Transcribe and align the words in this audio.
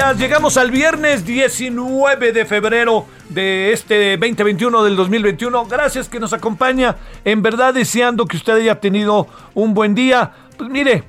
Llegamos 0.00 0.56
al 0.56 0.70
viernes 0.70 1.26
19 1.26 2.32
de 2.32 2.44
febrero 2.46 3.04
de 3.28 3.70
este 3.72 4.16
2021 4.16 4.82
del 4.82 4.96
2021. 4.96 5.66
Gracias 5.66 6.08
que 6.08 6.18
nos 6.18 6.32
acompaña. 6.32 6.96
En 7.24 7.42
verdad 7.42 7.74
deseando 7.74 8.24
que 8.24 8.38
usted 8.38 8.54
haya 8.54 8.80
tenido 8.80 9.28
un 9.54 9.74
buen 9.74 9.94
día. 9.94 10.32
Pues 10.56 10.70
mire, 10.70 11.04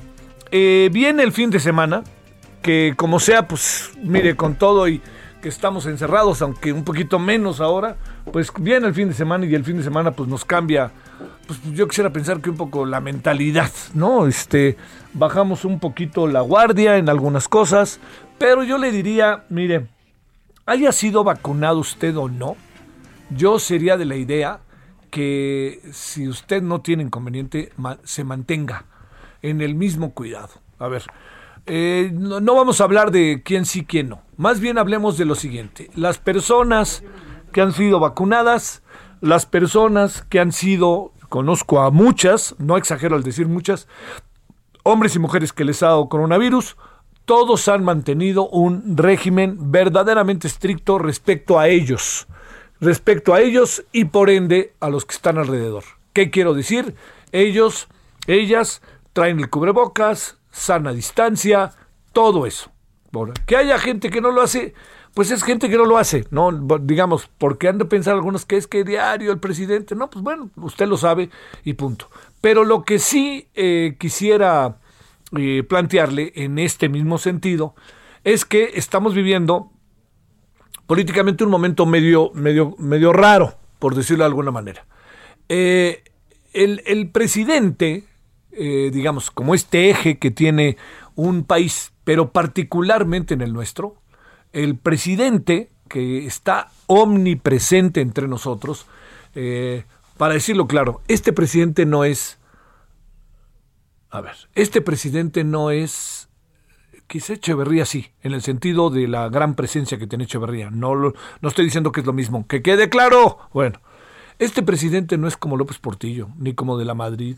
eh, 0.51 0.90
viene 0.91 1.24
el 1.24 1.31
fin 1.31 1.50
de 1.50 1.59
semana, 1.59 2.03
que 2.62 2.94
como 2.96 3.19
sea, 3.19 3.47
pues 3.47 3.91
mire, 4.03 4.35
con 4.35 4.56
todo 4.56 4.88
y 4.88 5.01
que 5.41 5.50
estamos 5.50 5.85
encerrados, 5.88 6.41
aunque 6.41 6.74
un 6.74 6.84
poquito 6.84 7.18
menos 7.18 7.59
ahora, 7.62 7.96
pues 8.31 8.51
viene 8.59 8.88
el 8.88 8.94
fin 8.94 9.07
de 9.07 9.16
semana 9.16 9.46
y 9.46 9.56
el 9.56 9.63
fin 9.63 9.78
de 9.78 9.84
semana 9.84 10.12
pues 10.12 10.30
nos 10.30 10.46
cambia, 10.46 10.91
pues 11.48 11.59
yo 11.74 11.88
quisiera 11.88 12.12
pensar 12.12 12.42
que 12.42 12.50
un 12.50 12.58
poco 12.58 12.86
la 12.86 13.02
mentalidad, 13.02 13.72
¿no? 13.94 14.28
Este, 14.28 14.78
bajamos 15.14 15.66
un 15.66 15.80
poquito 15.80 16.28
la 16.28 16.42
guardia 16.42 16.98
en 16.98 17.09
algunas 17.09 17.48
cosas, 17.48 18.00
pero 18.38 18.64
yo 18.64 18.78
le 18.78 18.92
diría, 18.92 19.46
mire, 19.50 19.88
haya 20.66 20.92
sido 20.92 21.24
vacunado 21.24 21.80
usted 21.80 22.16
o 22.18 22.30
no, 22.30 22.56
yo 23.30 23.60
sería 23.60 23.98
de 23.98 24.06
la 24.06 24.16
idea 24.16 24.60
que 25.10 25.81
si 25.92 26.28
usted 26.28 26.62
no 26.62 26.81
tiene 26.81 27.04
inconveniente, 27.04 27.72
se 28.04 28.24
mantenga 28.24 28.86
en 29.42 29.62
el 29.62 29.76
mismo 29.76 30.14
cuidado. 30.14 30.50
A 30.80 30.88
ver, 30.88 31.04
eh, 31.66 32.10
no, 32.14 32.40
no 32.40 32.56
vamos 32.56 32.81
a 32.81 32.86
hablar 32.86 33.12
de 33.12 33.42
quién 33.44 33.66
sí, 33.66 33.86
quién 33.86 34.10
no. 34.10 34.22
Más 34.38 34.60
bien 34.60 34.78
hablemos 34.78 35.18
de 35.18 35.26
lo 35.26 35.36
siguiente. 35.36 35.92
Las 35.96 36.18
personas 36.18 37.04
que 37.52 37.62
han 37.62 37.74
sido 37.74 38.00
vacunadas, 38.00 38.81
las 39.22 39.46
personas 39.46 40.24
que 40.24 40.40
han 40.40 40.52
sido, 40.52 41.14
conozco 41.30 41.80
a 41.80 41.92
muchas, 41.92 42.56
no 42.58 42.76
exagero 42.76 43.16
al 43.16 43.24
decir 43.24 43.48
muchas, 43.48 43.88
hombres 44.84 45.16
y 45.16 45.20
mujeres 45.20 45.54
que 45.54 45.64
les 45.64 45.82
ha 45.84 45.88
dado 45.88 46.09
coronavirus, 46.09 46.76
todos 47.26 47.68
han 47.68 47.84
mantenido 47.84 48.50
un 48.50 48.98
régimen 48.98 49.72
verdaderamente 49.72 50.48
estricto 50.48 50.98
respecto 50.98 51.60
a 51.60 51.68
ellos, 51.68 52.28
respecto 52.80 53.34
a 53.34 53.42
ellos 53.42 53.86
y 53.92 54.06
por 54.06 54.30
ende 54.30 54.74
a 54.80 54.90
los 54.90 55.06
que 55.06 55.16
están 55.16 55.38
alrededor. 55.38 55.84
¿Qué 56.14 56.31
quiero 56.31 56.54
decir? 56.54 56.96
Ellos, 57.31 57.88
ellas 58.28 58.81
traen 59.14 59.40
el 59.40 59.50
cubrebocas, 59.50 60.38
sana 60.52 60.92
distancia, 60.94 61.72
todo 62.12 62.46
eso. 62.46 62.72
Ahora, 63.14 63.34
que 63.46 63.56
haya 63.56 63.78
gente 63.78 64.10
que 64.10 64.22
no 64.22 64.31
lo 64.31 64.42
hace, 64.42 64.74
pues 65.14 65.30
es 65.32 65.44
gente 65.44 65.70
que 65.70 65.78
no 65.78 65.86
lo 65.86 65.98
hace, 65.98 66.26
no 66.32 66.52
digamos, 66.82 67.30
porque 67.38 67.68
han 67.68 67.78
de 67.78 67.86
pensar 67.86 68.14
algunos 68.14 68.46
que 68.46 68.56
es 68.56 68.68
que 68.68 68.84
diario 68.84 69.32
el 69.32 69.40
presidente, 69.40 69.94
no, 69.94 70.10
pues 70.10 70.24
bueno, 70.24 70.50
usted 70.56 70.88
lo 70.88 70.96
sabe 70.96 71.30
y 71.66 71.74
punto. 71.74 72.10
Pero 72.40 72.64
lo 72.64 72.84
que 72.84 72.98
sí 72.98 73.50
eh, 73.54 73.98
quisiera 74.00 74.78
eh, 75.38 75.64
plantearle 75.68 76.32
en 76.36 76.60
este 76.60 76.88
mismo 76.88 77.18
sentido 77.18 77.76
es 78.24 78.46
que 78.46 78.72
estamos 78.76 79.14
viviendo 79.14 79.72
políticamente 80.88 81.44
un 81.44 81.50
momento 81.50 81.86
medio, 81.86 82.32
medio, 82.34 82.76
medio 82.78 83.12
raro, 83.12 83.56
por 83.80 83.96
decirlo 83.96 84.24
de 84.24 84.30
alguna 84.30 84.52
manera. 84.52 84.86
Eh, 85.50 86.04
el, 86.54 86.84
el 86.86 87.10
presidente, 87.10 88.06
digamos, 88.52 89.32
como 89.32 89.56
este 89.56 89.90
eje 89.90 90.20
que 90.20 90.32
tiene 90.32 90.78
un 91.16 91.46
país, 91.46 91.94
pero 92.04 92.32
particularmente 92.32 93.34
en 93.34 93.42
el 93.42 93.54
nuestro, 93.54 94.00
el 94.53 94.78
presidente 94.78 95.72
que 95.88 96.25
está 96.25 96.72
omnipresente 96.88 98.01
entre 98.01 98.28
nosotros, 98.28 98.85
eh, 99.35 99.84
para 100.17 100.34
decirlo 100.34 100.67
claro, 100.67 101.01
este 101.07 101.34
presidente 101.34 101.85
no 101.85 102.06
es, 102.06 102.39
a 104.09 104.22
ver, 104.22 104.35
este 104.56 104.81
presidente 104.81 105.44
no 105.44 105.72
es, 105.72 106.29
quizá 107.07 107.34
Echeverría 107.34 107.85
sí, 107.85 108.12
en 108.23 108.34
el 108.34 108.41
sentido 108.41 108.89
de 108.89 109.07
la 109.07 109.29
gran 109.29 109.56
presencia 109.56 109.97
que 109.97 110.07
tiene 110.07 110.25
Echeverría, 110.25 110.69
no, 110.69 110.95
no 110.95 111.50
estoy 111.50 111.66
diciendo 111.66 111.91
que 111.91 112.01
es 112.01 112.06
lo 112.06 112.13
mismo, 112.13 112.45
que 112.47 112.62
quede 112.62 112.89
claro, 112.89 113.39
bueno, 113.53 113.81
este 114.39 114.63
presidente 114.63 115.18
no 115.18 115.28
es 115.28 115.38
como 115.38 115.57
López 115.57 115.78
Portillo, 115.78 116.30
ni 116.38 116.54
como 116.54 116.77
de 116.77 116.86
la 116.86 116.94
Madrid, 116.94 117.36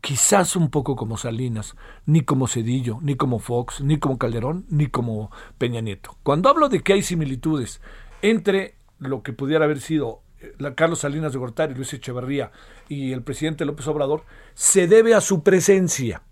quizás 0.00 0.56
un 0.56 0.70
poco 0.70 0.96
como 0.96 1.16
Salinas, 1.16 1.76
ni 2.06 2.22
como 2.22 2.48
Cedillo, 2.48 2.98
ni 3.02 3.16
como 3.16 3.38
Fox, 3.38 3.80
ni 3.80 3.98
como 3.98 4.18
Calderón, 4.18 4.66
ni 4.68 4.86
como 4.86 5.30
Peña 5.58 5.80
Nieto. 5.80 6.16
Cuando 6.22 6.48
hablo 6.48 6.68
de 6.68 6.80
que 6.80 6.94
hay 6.94 7.02
similitudes 7.02 7.80
entre 8.22 8.74
lo 8.98 9.22
que 9.22 9.32
pudiera 9.32 9.64
haber 9.64 9.80
sido 9.80 10.22
eh, 10.40 10.54
Carlos 10.74 11.00
Salinas 11.00 11.32
de 11.32 11.38
Gortari, 11.38 11.74
Luis 11.74 11.92
Echeverría 11.92 12.50
y 12.88 13.12
el 13.12 13.22
presidente 13.22 13.64
López 13.64 13.86
Obrador, 13.88 14.24
se 14.54 14.86
debe 14.86 15.14
a 15.14 15.20
su 15.20 15.42
presencia 15.42 16.22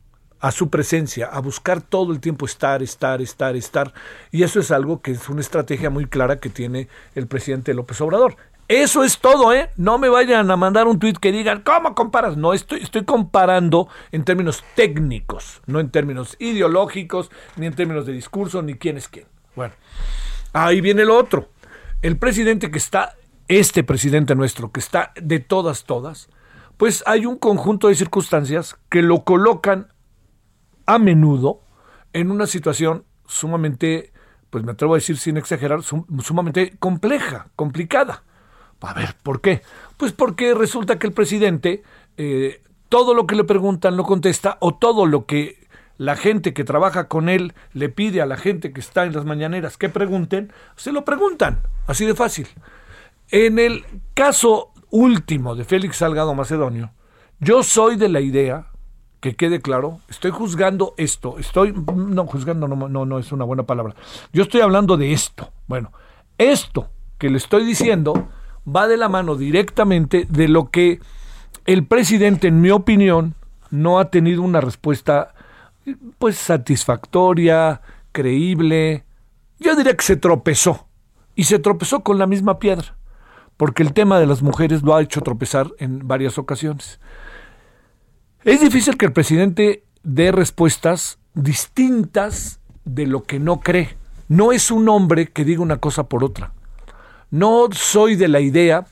a 0.41 0.53
su 0.53 0.71
presencia, 0.71 1.27
a 1.27 1.41
buscar 1.41 1.81
todo 1.83 2.13
el 2.13 2.21
tiempo 2.21 2.47
estar, 2.47 2.83
estar, 2.83 3.21
estar, 3.21 3.57
estar. 3.57 3.93
Y 4.31 4.43
eso 4.45 4.61
es 4.61 4.71
algo 4.71 5.01
que 5.01 5.13
es 5.13 5.29
una 5.29 5.41
estrategia 5.41 5.91
muy 5.91 6.07
clara 6.07 6.39
que 6.39 6.49
tiene 6.49 6.89
el 7.15 7.27
presidente 7.27 7.75
López 7.75 8.01
Obrador. 8.01 8.37
Eso 8.69 9.03
es 9.03 9.19
todo, 9.19 9.55
¿eh? 9.55 9.71
No 9.77 9.97
me 9.97 10.11
vayan 10.11 10.51
a 10.51 10.57
mandar 10.57 10.87
un 10.87 10.99
tuit 10.99 11.17
que 11.17 11.33
digan, 11.33 11.63
¿cómo 11.63 11.95
comparas? 11.95 12.37
No, 12.37 12.53
estoy, 12.53 12.83
estoy 12.83 13.05
comparando 13.05 13.89
en 14.13 14.25
términos 14.25 14.63
técnicos, 14.75 15.63
no 15.65 15.81
en 15.81 15.91
términos 15.91 16.37
ideológicos, 16.39 17.31
ni 17.57 17.65
en 17.65 17.75
términos 17.75 18.05
de 18.05 18.13
discurso, 18.13 18.61
ni 18.61 18.75
quién 18.75 18.99
es 18.99 19.09
quién. 19.09 19.27
Bueno, 19.57 19.73
ahí 20.53 20.83
viene 20.83 21.07
lo 21.07 21.17
otro. 21.17 21.49
El 22.03 22.19
presidente 22.19 22.71
que 22.71 22.77
está 22.77 23.17
este 23.49 23.85
presidente 23.85 24.35
nuestro, 24.35 24.71
que 24.71 24.81
está 24.81 25.13
de 25.17 25.41
todas, 25.41 25.85
todas, 25.85 26.29
pues 26.77 27.03
hay 27.07 27.25
un 27.25 27.39
conjunto 27.39 27.89
de 27.89 27.95
circunstancias 27.95 28.77
que 28.91 29.01
lo 29.01 29.25
colocan 29.25 29.95
a 30.85 30.99
menudo 30.99 31.63
en 32.13 32.31
una 32.31 32.47
situación 32.47 33.05
sumamente, 33.27 34.13
pues 34.51 34.63
me 34.63 34.73
atrevo 34.73 34.95
a 34.95 34.99
decir 34.99 35.17
sin 35.17 35.39
exagerar, 35.39 35.81
sumamente 35.83 36.77
compleja, 36.79 37.49
complicada. 37.57 38.25
A 38.81 38.95
ver, 38.95 39.15
¿por 39.23 39.41
qué? 39.41 39.63
Pues 39.97 40.13
porque 40.13 40.55
resulta 40.55 40.99
que 40.99 41.07
el 41.07 41.13
presidente 41.13 41.83
eh, 42.17 42.63
todo 42.89 43.15
lo 43.15 43.27
que 43.27 43.37
le 43.37 43.45
preguntan 43.45 43.97
lo 43.97 44.05
contesta 44.05 44.57
o 44.61 44.75
todo 44.75 45.07
lo 45.07 45.27
que 45.27 45.67
la 45.99 46.17
gente 46.17 46.55
que 46.55 46.65
trabaja 46.65 47.09
con 47.09 47.29
él 47.29 47.55
le 47.73 47.89
pide 47.89 48.23
a 48.23 48.27
la 48.27 48.37
gente 48.37 48.73
que 48.73 48.81
está 48.81 49.05
en 49.05 49.13
las 49.13 49.25
mañaneras 49.25 49.77
que 49.77 49.89
pregunten, 49.89 50.53
se 50.77 50.93
lo 50.93 51.05
preguntan, 51.05 51.61
así 51.87 52.07
de 52.07 52.15
fácil. 52.15 52.49
En 53.31 53.59
el 53.59 53.85
caso 54.15 54.73
último 54.91 55.55
de 55.55 55.65
Félix 55.65 55.97
Salgado 55.97 56.35
Macedonio, 56.35 56.93
yo 57.41 57.63
soy 57.63 57.97
de 57.97 58.09
la 58.09 58.21
idea, 58.21 58.69
que 59.21 59.35
quede 59.35 59.61
claro, 59.61 60.01
estoy 60.09 60.31
juzgando 60.31 60.95
esto, 60.97 61.37
estoy, 61.39 61.73
no, 61.73 62.27
juzgando 62.27 62.69
no, 62.69 62.89
no, 62.89 63.05
no 63.05 63.19
es 63.19 63.33
una 63.33 63.45
buena 63.45 63.65
palabra, 63.65 63.97
yo 64.33 64.45
estoy 64.45 64.61
hablando 64.61 64.97
de 64.97 65.13
esto. 65.13 65.53
Bueno, 65.67 65.93
esto 66.39 66.89
que 67.19 67.29
le 67.29 67.39
estoy 67.39 67.65
diciendo 67.65 68.29
va 68.75 68.89
de 68.89 68.97
la 68.97 69.09
mano 69.09 69.37
directamente 69.37 70.27
de 70.29 70.49
lo 70.49 70.71
que 70.71 71.01
el 71.67 71.87
presidente, 71.87 72.49
en 72.49 72.61
mi 72.61 72.71
opinión, 72.71 73.35
no 73.71 73.99
ha 73.99 74.11
tenido 74.11 74.43
una 74.43 74.61
respuesta 74.61 75.35
pues 76.19 76.37
satisfactoria, 76.37 77.81
creíble. 78.13 79.05
Yo 79.59 79.77
diría 79.77 79.97
que 79.97 80.05
se 80.05 80.17
tropezó. 80.17 80.87
Y 81.35 81.45
se 81.45 81.59
tropezó 81.59 82.01
con 82.01 82.19
la 82.19 82.27
misma 82.27 82.59
piedra. 82.59 82.97
Porque 83.57 83.83
el 83.83 83.93
tema 83.93 84.19
de 84.19 84.27
las 84.27 84.43
mujeres 84.43 84.83
lo 84.83 84.95
ha 84.95 85.03
hecho 85.03 85.21
tropezar 85.21 85.71
en 85.79 86.07
varias 86.07 86.39
ocasiones. 86.39 87.01
Es 88.45 88.61
difícil 88.61 88.97
que 88.97 89.07
el 89.07 89.13
presidente 89.13 89.85
dé 90.03 90.33
respuestas 90.33 91.19
distintas 91.35 92.61
de 92.85 93.07
lo 93.07 93.25
que 93.25 93.39
no 93.39 93.61
cree. 93.61 93.97
No 94.29 94.53
es 94.53 94.71
un 94.71 94.89
hombre 94.89 95.27
que 95.27 95.45
diga 95.45 95.63
una 95.63 95.79
cosa 95.79 96.09
por 96.09 96.25
otra. 96.25 96.53
No 97.31 97.69
soy 97.73 98.17
de 98.17 98.29
la 98.29 98.41
idea 98.41 98.87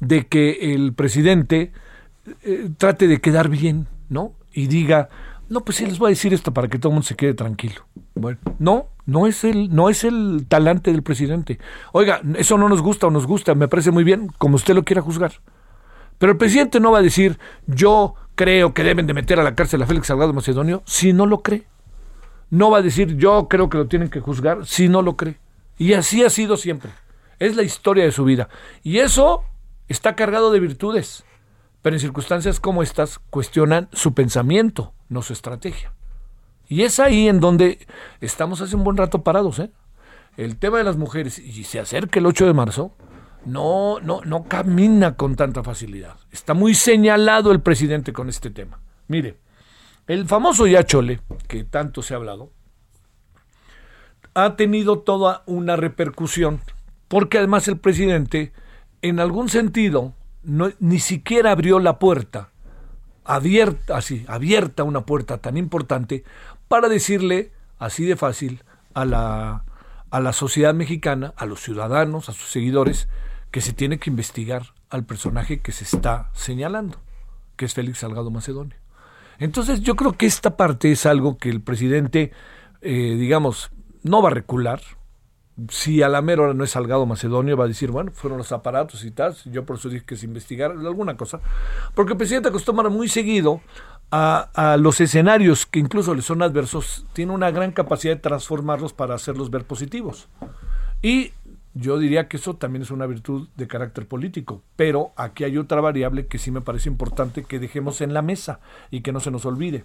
de 0.00 0.26
que 0.26 0.74
el 0.74 0.92
presidente 0.94 1.72
eh, 2.42 2.70
trate 2.78 3.08
de 3.08 3.20
quedar 3.20 3.48
bien, 3.48 3.88
¿no? 4.08 4.32
Y 4.52 4.66
diga, 4.66 5.08
no, 5.48 5.60
pues 5.64 5.76
sí, 5.78 5.86
les 5.86 5.98
voy 5.98 6.08
a 6.08 6.10
decir 6.10 6.32
esto 6.32 6.52
para 6.54 6.68
que 6.68 6.78
todo 6.78 6.90
el 6.90 6.94
mundo 6.94 7.06
se 7.06 7.16
quede 7.16 7.34
tranquilo. 7.34 7.86
Bueno, 8.14 8.38
no, 8.58 8.88
no 9.06 9.26
es 9.26 9.44
el, 9.44 9.74
no 9.74 9.90
es 9.90 10.04
el 10.04 10.46
talante 10.48 10.90
del 10.92 11.02
presidente. 11.02 11.58
Oiga, 11.92 12.20
eso 12.36 12.56
no 12.56 12.68
nos 12.68 12.80
gusta 12.80 13.08
o 13.08 13.10
nos 13.10 13.26
gusta, 13.26 13.54
me 13.54 13.68
parece 13.68 13.90
muy 13.90 14.04
bien, 14.04 14.30
como 14.38 14.56
usted 14.56 14.74
lo 14.74 14.84
quiera 14.84 15.02
juzgar. 15.02 15.32
Pero 16.18 16.32
el 16.32 16.38
presidente 16.38 16.80
no 16.80 16.92
va 16.92 16.98
a 16.98 17.02
decir, 17.02 17.38
yo 17.66 18.14
creo 18.34 18.72
que 18.72 18.84
deben 18.84 19.06
de 19.06 19.14
meter 19.14 19.38
a 19.38 19.42
la 19.42 19.54
cárcel 19.54 19.82
a 19.82 19.86
Félix 19.86 20.06
Salgado 20.06 20.32
Macedonio, 20.32 20.82
si 20.86 21.12
no 21.12 21.26
lo 21.26 21.42
cree. 21.42 21.66
No 22.50 22.70
va 22.70 22.78
a 22.78 22.82
decir, 22.82 23.16
yo 23.16 23.48
creo 23.48 23.68
que 23.68 23.78
lo 23.78 23.88
tienen 23.88 24.08
que 24.08 24.20
juzgar, 24.20 24.64
si 24.64 24.88
no 24.88 25.02
lo 25.02 25.16
cree. 25.16 25.38
Y 25.76 25.92
así 25.94 26.22
ha 26.22 26.30
sido 26.30 26.56
siempre. 26.56 26.90
Es 27.38 27.56
la 27.56 27.62
historia 27.62 28.04
de 28.04 28.12
su 28.12 28.24
vida. 28.24 28.48
Y 28.82 28.98
eso 28.98 29.44
está 29.88 30.16
cargado 30.16 30.50
de 30.50 30.60
virtudes. 30.60 31.24
Pero 31.82 31.96
en 31.96 32.00
circunstancias 32.00 32.60
como 32.60 32.82
estas 32.82 33.18
cuestionan 33.18 33.88
su 33.92 34.14
pensamiento, 34.14 34.94
no 35.08 35.22
su 35.22 35.32
estrategia. 35.32 35.92
Y 36.66 36.82
es 36.82 36.98
ahí 36.98 37.28
en 37.28 37.40
donde 37.40 37.86
estamos 38.20 38.60
hace 38.60 38.76
un 38.76 38.84
buen 38.84 38.96
rato 38.96 39.22
parados. 39.22 39.58
¿eh? 39.58 39.70
El 40.36 40.56
tema 40.56 40.78
de 40.78 40.84
las 40.84 40.96
mujeres, 40.96 41.38
y 41.38 41.64
se 41.64 41.78
acerca 41.78 42.18
el 42.18 42.26
8 42.26 42.46
de 42.46 42.54
marzo, 42.54 42.92
no, 43.44 44.00
no, 44.00 44.22
no 44.24 44.44
camina 44.44 45.16
con 45.16 45.36
tanta 45.36 45.62
facilidad. 45.62 46.16
Está 46.30 46.54
muy 46.54 46.74
señalado 46.74 47.52
el 47.52 47.60
presidente 47.60 48.12
con 48.12 48.28
este 48.28 48.50
tema. 48.50 48.80
Mire, 49.08 49.38
el 50.06 50.26
famoso 50.26 50.66
Yachole, 50.66 51.20
que 51.46 51.64
tanto 51.64 52.02
se 52.02 52.14
ha 52.14 52.16
hablado, 52.16 52.50
ha 54.34 54.56
tenido 54.56 55.00
toda 55.00 55.42
una 55.46 55.76
repercusión, 55.76 56.60
porque 57.08 57.38
además 57.38 57.68
el 57.68 57.78
presidente, 57.78 58.52
en 59.02 59.20
algún 59.20 59.48
sentido, 59.48 60.14
ni 60.44 60.98
siquiera 60.98 61.52
abrió 61.52 61.78
la 61.78 61.98
puerta, 61.98 62.50
abierta, 63.24 63.96
así, 63.96 64.24
abierta 64.28 64.84
una 64.84 65.06
puerta 65.06 65.38
tan 65.38 65.56
importante, 65.56 66.24
para 66.68 66.88
decirle, 66.88 67.52
así 67.78 68.04
de 68.04 68.16
fácil, 68.16 68.62
a 68.94 69.04
la, 69.04 69.64
a 70.10 70.20
la 70.20 70.32
sociedad 70.32 70.74
mexicana, 70.74 71.34
a 71.36 71.46
los 71.46 71.60
ciudadanos, 71.60 72.28
a 72.28 72.32
sus 72.32 72.50
seguidores, 72.50 73.08
que 73.50 73.60
se 73.60 73.72
tiene 73.72 73.98
que 73.98 74.10
investigar 74.10 74.74
al 74.90 75.04
personaje 75.04 75.60
que 75.60 75.72
se 75.72 75.84
está 75.84 76.30
señalando, 76.32 76.98
que 77.56 77.64
es 77.64 77.74
Félix 77.74 77.98
Salgado 77.98 78.30
Macedonio. 78.30 78.76
Entonces 79.38 79.80
yo 79.80 79.96
creo 79.96 80.12
que 80.12 80.26
esta 80.26 80.56
parte 80.56 80.92
es 80.92 81.06
algo 81.06 81.38
que 81.38 81.50
el 81.50 81.60
presidente, 81.60 82.32
eh, 82.80 83.16
digamos, 83.18 83.70
no 84.02 84.22
va 84.22 84.28
a 84.28 84.34
recular, 84.34 84.80
si 85.68 86.02
a 86.02 86.08
la 86.08 86.20
mera 86.20 86.42
hora 86.42 86.54
no 86.54 86.64
es 86.64 86.70
Salgado 86.70 87.06
Macedonio, 87.06 87.56
va 87.56 87.64
a 87.64 87.68
decir, 87.68 87.90
bueno, 87.90 88.10
fueron 88.12 88.38
los 88.38 88.50
aparatos 88.52 89.04
y 89.04 89.10
tal, 89.10 89.36
yo 89.44 89.64
por 89.64 89.76
eso 89.76 89.88
dije 89.88 90.04
que 90.04 90.16
se 90.16 90.26
investigara 90.26 90.74
alguna 90.74 91.16
cosa, 91.16 91.40
porque 91.94 92.12
el 92.12 92.18
presidente 92.18 92.48
acostumbra 92.48 92.88
muy 92.88 93.08
seguido 93.08 93.60
a, 94.10 94.76
los 94.78 95.00
escenarios 95.00 95.66
que 95.66 95.78
incluso 95.78 96.14
le 96.14 96.22
son 96.22 96.42
adversos, 96.42 97.06
tiene 97.12 97.32
una 97.32 97.50
gran 97.50 97.72
capacidad 97.72 98.14
de 98.14 98.20
transformarlos 98.20 98.92
para 98.92 99.14
hacerlos 99.14 99.50
ver 99.50 99.64
positivos. 99.64 100.28
Y 101.02 101.32
yo 101.74 101.98
diría 101.98 102.28
que 102.28 102.36
eso 102.36 102.54
también 102.54 102.82
es 102.82 102.90
una 102.90 103.06
virtud 103.06 103.48
de 103.56 103.66
carácter 103.66 104.06
político, 104.06 104.62
pero 104.76 105.12
aquí 105.16 105.44
hay 105.44 105.58
otra 105.58 105.80
variable 105.80 106.26
que 106.26 106.38
sí 106.38 106.50
me 106.50 106.60
parece 106.60 106.88
importante 106.88 107.44
que 107.44 107.58
dejemos 107.58 108.00
en 108.00 108.14
la 108.14 108.22
mesa 108.22 108.60
y 108.90 109.00
que 109.00 109.12
no 109.12 109.20
se 109.20 109.30
nos 109.32 109.44
olvide. 109.46 109.84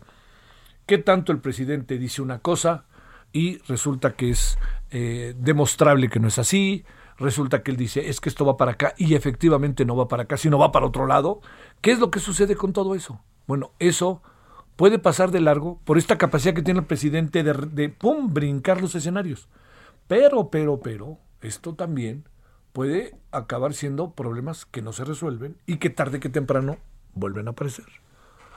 ¿Qué 0.85 0.97
tanto 0.99 1.31
el 1.31 1.39
presidente 1.39 1.97
dice 1.97 2.21
una 2.21 2.39
cosa 2.39 2.85
y 3.31 3.57
resulta 3.59 4.13
que 4.13 4.31
es 4.31 4.57
eh, 4.91 5.33
demostrable 5.37 6.09
que 6.09 6.19
no 6.19 6.27
es 6.27 6.39
así, 6.39 6.85
resulta 7.17 7.63
que 7.63 7.71
él 7.71 7.77
dice, 7.77 8.09
es 8.09 8.19
que 8.21 8.29
esto 8.29 8.45
va 8.45 8.57
para 8.57 8.71
acá 8.71 8.93
y 8.97 9.13
efectivamente 9.15 9.85
no 9.85 9.95
va 9.95 10.07
para 10.07 10.23
acá, 10.23 10.37
sino 10.37 10.57
va 10.57 10.71
para 10.71 10.85
otro 10.85 11.05
lado. 11.05 11.41
¿Qué 11.81 11.91
es 11.91 11.99
lo 11.99 12.11
que 12.11 12.19
sucede 12.19 12.55
con 12.55 12.73
todo 12.73 12.95
eso? 12.95 13.21
Bueno, 13.47 13.71
eso 13.79 14.21
puede 14.75 14.99
pasar 14.99 15.31
de 15.31 15.41
largo 15.41 15.79
por 15.83 15.97
esta 15.97 16.17
capacidad 16.17 16.53
que 16.53 16.61
tiene 16.61 16.79
el 16.79 16.85
presidente 16.85 17.43
de, 17.43 17.53
de 17.53 17.89
pum, 17.89 18.33
brincar 18.33 18.81
los 18.81 18.95
escenarios. 18.95 19.49
Pero, 20.07 20.49
pero, 20.49 20.79
pero, 20.79 21.17
esto 21.41 21.75
también 21.75 22.27
puede 22.73 23.15
acabar 23.31 23.73
siendo 23.73 24.11
problemas 24.11 24.65
que 24.65 24.81
no 24.81 24.93
se 24.93 25.03
resuelven 25.03 25.57
y 25.65 25.77
que 25.77 25.89
tarde 25.89 26.19
que 26.19 26.29
temprano 26.29 26.77
vuelven 27.13 27.47
a 27.47 27.51
aparecer. 27.51 27.85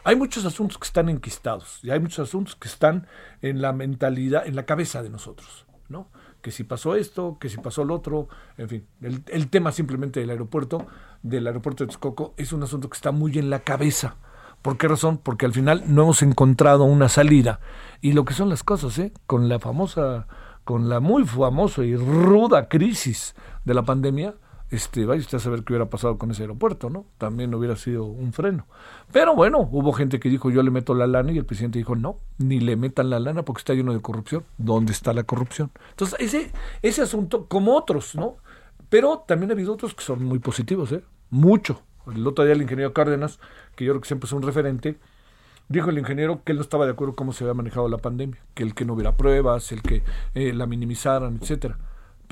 Hay 0.04 0.16
muchos 0.16 0.44
asuntos 0.44 0.78
que 0.78 0.86
están 0.86 1.08
enquistados 1.08 1.78
y 1.82 1.90
hay 1.90 2.00
muchos 2.00 2.28
asuntos 2.28 2.56
que 2.56 2.68
están 2.68 3.06
en 3.40 3.62
la 3.62 3.72
mentalidad, 3.72 4.46
en 4.46 4.56
la 4.56 4.64
cabeza 4.64 5.02
de 5.02 5.10
nosotros, 5.10 5.66
¿no? 5.88 6.08
que 6.42 6.50
si 6.50 6.64
pasó 6.64 6.96
esto, 6.96 7.38
que 7.40 7.48
si 7.48 7.56
pasó 7.58 7.84
lo 7.84 7.94
otro, 7.94 8.28
en 8.58 8.68
fin, 8.68 8.86
el, 9.00 9.48
tema 9.48 9.70
simplemente 9.70 10.20
del 10.20 10.30
aeropuerto, 10.30 10.86
del 11.22 11.46
aeropuerto 11.46 11.84
de 11.84 11.88
Texcoco, 11.88 12.34
es 12.36 12.52
un 12.52 12.64
asunto 12.64 12.90
que 12.90 12.96
está 12.96 13.12
muy 13.12 13.38
en 13.38 13.48
la 13.48 13.60
cabeza. 13.60 14.16
¿Por 14.60 14.76
qué 14.76 14.88
razón? 14.88 15.18
Porque 15.18 15.46
al 15.46 15.52
final 15.52 15.84
no 15.86 16.02
hemos 16.02 16.22
encontrado 16.22 16.84
una 16.84 17.08
salida. 17.08 17.60
Y 18.00 18.12
lo 18.12 18.24
que 18.24 18.34
son 18.34 18.48
las 18.48 18.64
cosas, 18.64 18.98
¿eh? 18.98 19.12
con 19.26 19.48
la 19.48 19.60
famosa, 19.60 20.26
con 20.64 20.88
la 20.88 21.00
muy 21.00 21.24
famosa 21.24 21.84
y 21.84 21.96
ruda 21.96 22.68
crisis 22.68 23.34
de 23.64 23.74
la 23.74 23.84
pandemia, 23.84 24.34
este, 24.72 25.04
vaya 25.04 25.20
usted 25.20 25.36
a 25.36 25.40
saber 25.40 25.64
qué 25.64 25.74
hubiera 25.74 25.90
pasado 25.90 26.16
con 26.16 26.30
ese 26.30 26.44
aeropuerto, 26.44 26.88
¿no? 26.88 27.04
También 27.18 27.54
hubiera 27.54 27.76
sido 27.76 28.04
un 28.04 28.32
freno. 28.32 28.66
Pero 29.12 29.36
bueno, 29.36 29.68
hubo 29.70 29.92
gente 29.92 30.18
que 30.18 30.30
dijo 30.30 30.50
yo 30.50 30.62
le 30.62 30.70
meto 30.70 30.94
la 30.94 31.06
lana 31.06 31.30
y 31.30 31.36
el 31.36 31.44
presidente 31.44 31.78
dijo 31.78 31.94
no, 31.94 32.16
ni 32.38 32.58
le 32.58 32.76
metan 32.76 33.10
la 33.10 33.20
lana 33.20 33.44
porque 33.44 33.60
está 33.60 33.74
lleno 33.74 33.92
de 33.92 34.00
corrupción. 34.00 34.44
¿Dónde 34.56 34.92
está 34.92 35.12
la 35.12 35.24
corrupción? 35.24 35.70
Entonces, 35.90 36.18
ese, 36.20 36.52
ese 36.80 37.02
asunto, 37.02 37.48
como 37.48 37.76
otros, 37.76 38.14
¿no? 38.14 38.36
Pero 38.88 39.24
también 39.28 39.50
ha 39.50 39.52
habido 39.52 39.74
otros 39.74 39.94
que 39.94 40.02
son 40.02 40.24
muy 40.24 40.38
positivos, 40.38 40.90
¿eh? 40.92 41.04
Mucho. 41.28 41.82
El 42.10 42.26
otro 42.26 42.42
día 42.42 42.54
el 42.54 42.62
ingeniero 42.62 42.94
Cárdenas, 42.94 43.40
que 43.76 43.84
yo 43.84 43.92
creo 43.92 44.00
que 44.00 44.08
siempre 44.08 44.26
es 44.26 44.32
un 44.32 44.42
referente, 44.42 44.98
dijo 45.68 45.90
el 45.90 45.98
ingeniero 45.98 46.42
que 46.44 46.52
él 46.52 46.56
no 46.56 46.62
estaba 46.62 46.86
de 46.86 46.92
acuerdo 46.92 47.14
cómo 47.14 47.34
se 47.34 47.44
había 47.44 47.52
manejado 47.52 47.90
la 47.90 47.98
pandemia, 47.98 48.40
que 48.54 48.62
el 48.62 48.74
que 48.74 48.86
no 48.86 48.94
hubiera 48.94 49.18
pruebas, 49.18 49.70
el 49.70 49.82
que 49.82 50.02
eh, 50.34 50.54
la 50.54 50.64
minimizaran, 50.64 51.38
etcétera 51.42 51.76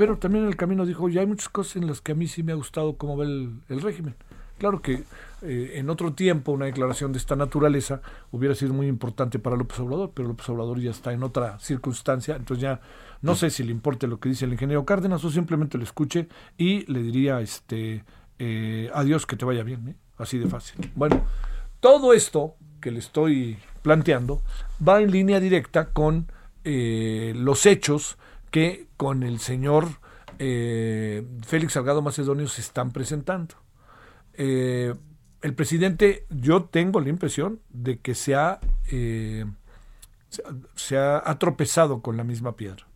pero 0.00 0.16
también 0.16 0.44
en 0.44 0.48
el 0.48 0.56
camino 0.56 0.86
dijo, 0.86 1.10
ya 1.10 1.20
hay 1.20 1.26
muchas 1.26 1.50
cosas 1.50 1.76
en 1.76 1.86
las 1.86 2.00
que 2.00 2.12
a 2.12 2.14
mí 2.14 2.26
sí 2.26 2.42
me 2.42 2.52
ha 2.52 2.54
gustado 2.54 2.96
cómo 2.96 3.18
ve 3.18 3.26
el, 3.26 3.82
régimen. 3.82 4.14
Claro 4.56 4.80
que 4.80 5.04
eh, 5.42 5.72
en 5.74 5.90
otro 5.90 6.14
tiempo 6.14 6.52
una 6.52 6.64
declaración 6.64 7.12
de 7.12 7.18
esta 7.18 7.36
naturaleza 7.36 8.00
hubiera 8.30 8.54
sido 8.54 8.72
muy 8.72 8.86
importante 8.86 9.38
para 9.38 9.56
López 9.56 9.78
Obrador, 9.78 10.12
pero 10.14 10.28
López 10.28 10.48
Obrador 10.48 10.80
ya 10.80 10.90
está 10.90 11.12
en 11.12 11.22
otra 11.22 11.58
circunstancia, 11.58 12.36
entonces 12.36 12.62
ya 12.62 12.80
no 13.20 13.34
sé 13.34 13.50
si 13.50 13.62
le 13.62 13.72
importe 13.72 14.06
lo 14.06 14.18
que 14.18 14.30
dice 14.30 14.46
el 14.46 14.52
ingeniero 14.54 14.86
Cárdenas 14.86 15.22
o 15.22 15.30
simplemente 15.30 15.76
lo 15.76 15.84
escuche 15.84 16.28
y 16.56 16.90
le 16.90 17.02
diría 17.02 17.42
este 17.42 18.02
eh, 18.38 18.90
adiós, 18.94 19.26
que 19.26 19.36
te 19.36 19.44
vaya 19.44 19.64
bien, 19.64 19.86
¿eh? 19.86 19.96
así 20.16 20.38
de 20.38 20.46
fácil. 20.46 20.90
Bueno, 20.94 21.26
todo 21.80 22.14
esto 22.14 22.54
que 22.80 22.90
le 22.90 23.00
estoy 23.00 23.58
planteando 23.82 24.40
va 24.80 25.02
en 25.02 25.10
línea 25.10 25.40
directa 25.40 25.90
con 25.90 26.32
los 26.64 27.66
hechos 27.66 28.16
que 28.50 28.88
con 28.96 29.22
el 29.22 29.38
señor 29.38 29.86
eh, 30.38 31.26
Félix 31.46 31.74
Salgado 31.74 32.02
Macedonio 32.02 32.48
se 32.48 32.60
están 32.60 32.92
presentando. 32.92 33.56
Eh, 34.34 34.94
el 35.42 35.54
presidente, 35.54 36.26
yo 36.30 36.64
tengo 36.64 37.00
la 37.00 37.08
impresión 37.08 37.60
de 37.68 37.98
que 37.98 38.14
se 38.14 38.34
ha, 38.34 38.60
eh, 38.90 39.44
se 40.74 40.98
ha, 40.98 41.38
tropezado 41.38 42.02
con 42.02 42.16
la 42.16 42.24
misma 42.24 42.56
piedra. 42.56 42.86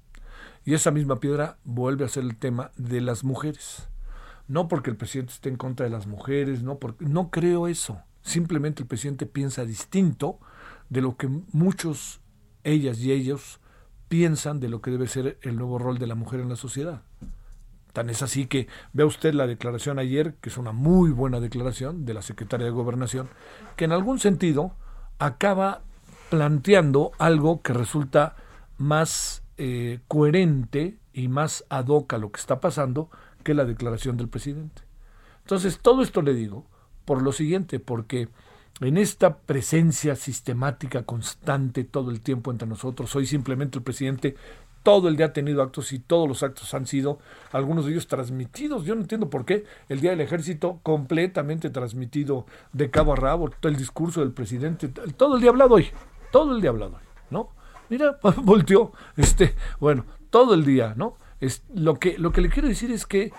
Y 0.64 0.74
esa 0.74 0.90
misma 0.90 1.20
piedra 1.20 1.58
vuelve 1.64 2.04
a 2.04 2.08
ser 2.08 2.24
el 2.24 2.36
tema 2.36 2.70
de 2.76 3.00
las 3.00 3.24
mujeres. 3.24 3.88
No 4.48 4.68
porque 4.68 4.90
el 4.90 4.96
presidente 4.96 5.32
esté 5.32 5.48
en 5.50 5.56
contra 5.56 5.84
de 5.84 5.90
las 5.90 6.06
mujeres, 6.06 6.62
no, 6.62 6.78
porque, 6.78 7.04
no 7.04 7.30
creo 7.30 7.68
eso. 7.68 8.00
Simplemente 8.22 8.82
el 8.82 8.88
presidente 8.88 9.26
piensa 9.26 9.64
distinto 9.64 10.38
de 10.88 11.02
lo 11.02 11.16
que 11.16 11.28
muchos, 11.52 12.20
ellas 12.62 12.98
y 13.00 13.12
ellos, 13.12 13.60
piensan 14.14 14.60
de 14.60 14.68
lo 14.68 14.80
que 14.80 14.92
debe 14.92 15.08
ser 15.08 15.38
el 15.42 15.56
nuevo 15.56 15.76
rol 15.76 15.98
de 15.98 16.06
la 16.06 16.14
mujer 16.14 16.38
en 16.38 16.48
la 16.48 16.54
sociedad. 16.54 17.02
Tan 17.92 18.10
es 18.10 18.22
así 18.22 18.46
que 18.46 18.68
vea 18.92 19.06
usted 19.06 19.34
la 19.34 19.48
declaración 19.48 19.98
ayer, 19.98 20.34
que 20.40 20.50
es 20.50 20.56
una 20.56 20.70
muy 20.70 21.10
buena 21.10 21.40
declaración 21.40 22.04
de 22.04 22.14
la 22.14 22.22
secretaria 22.22 22.64
de 22.64 22.70
Gobernación, 22.70 23.28
que 23.74 23.86
en 23.86 23.90
algún 23.90 24.20
sentido 24.20 24.70
acaba 25.18 25.80
planteando 26.30 27.10
algo 27.18 27.60
que 27.60 27.72
resulta 27.72 28.36
más 28.78 29.42
eh, 29.56 29.98
coherente 30.06 30.96
y 31.12 31.26
más 31.26 31.64
ad 31.68 31.88
hoc 31.88 32.12
a 32.12 32.18
lo 32.18 32.30
que 32.30 32.38
está 32.38 32.60
pasando 32.60 33.10
que 33.42 33.52
la 33.52 33.64
declaración 33.64 34.16
del 34.16 34.28
presidente. 34.28 34.82
Entonces, 35.40 35.80
todo 35.82 36.02
esto 36.02 36.22
le 36.22 36.34
digo 36.34 36.66
por 37.04 37.20
lo 37.20 37.32
siguiente, 37.32 37.80
porque 37.80 38.28
en 38.80 38.96
esta 38.96 39.36
presencia 39.36 40.16
sistemática, 40.16 41.04
constante, 41.04 41.84
todo 41.84 42.10
el 42.10 42.20
tiempo 42.20 42.50
entre 42.50 42.68
nosotros, 42.68 43.14
hoy 43.14 43.26
simplemente 43.26 43.78
el 43.78 43.84
presidente 43.84 44.36
todo 44.84 45.08
el 45.08 45.16
día 45.16 45.26
ha 45.26 45.32
tenido 45.32 45.62
actos 45.62 45.92
y 45.92 45.98
todos 45.98 46.28
los 46.28 46.42
actos 46.42 46.74
han 46.74 46.86
sido, 46.86 47.18
algunos 47.52 47.86
de 47.86 47.92
ellos 47.92 48.06
transmitidos. 48.06 48.84
Yo 48.84 48.94
no 48.94 49.00
entiendo 49.00 49.30
por 49.30 49.46
qué 49.46 49.64
el 49.88 50.00
Día 50.00 50.10
del 50.10 50.20
Ejército 50.20 50.78
completamente 50.82 51.70
transmitido 51.70 52.44
de 52.72 52.90
cabo 52.90 53.14
a 53.14 53.16
rabo, 53.16 53.50
el 53.62 53.76
discurso 53.76 54.20
del 54.20 54.32
presidente, 54.32 54.88
todo 54.88 55.36
el 55.36 55.40
día 55.40 55.50
hablado 55.50 55.76
hoy, 55.76 55.88
todo 56.30 56.54
el 56.54 56.60
día 56.60 56.70
hablado 56.70 56.96
hoy, 56.96 57.04
¿no? 57.30 57.48
Mira, 57.88 58.18
volteó, 58.42 58.92
este, 59.16 59.54
bueno, 59.80 60.04
todo 60.28 60.52
el 60.52 60.66
día, 60.66 60.92
¿no? 60.96 61.16
Es, 61.40 61.62
lo, 61.74 61.98
que, 61.98 62.18
lo 62.18 62.30
que 62.30 62.42
le 62.42 62.50
quiero 62.50 62.68
decir 62.68 62.90
es 62.90 63.06
que 63.06 63.32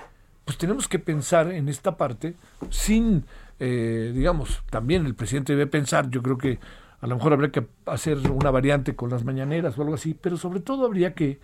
pues 0.45 0.57
tenemos 0.57 0.87
que 0.87 0.99
pensar 0.99 1.51
en 1.51 1.69
esta 1.69 1.97
parte 1.97 2.35
sin, 2.69 3.25
eh, 3.59 4.11
digamos, 4.13 4.63
también 4.69 5.05
el 5.05 5.15
presidente 5.15 5.53
debe 5.53 5.67
pensar, 5.67 6.09
yo 6.09 6.21
creo 6.21 6.37
que 6.37 6.59
a 6.99 7.07
lo 7.07 7.15
mejor 7.15 7.33
habría 7.33 7.51
que 7.51 7.67
hacer 7.85 8.17
una 8.31 8.51
variante 8.51 8.95
con 8.95 9.09
las 9.09 9.23
mañaneras 9.23 9.77
o 9.77 9.81
algo 9.81 9.95
así, 9.95 10.13
pero 10.13 10.37
sobre 10.37 10.59
todo 10.59 10.85
habría 10.85 11.13
que 11.13 11.39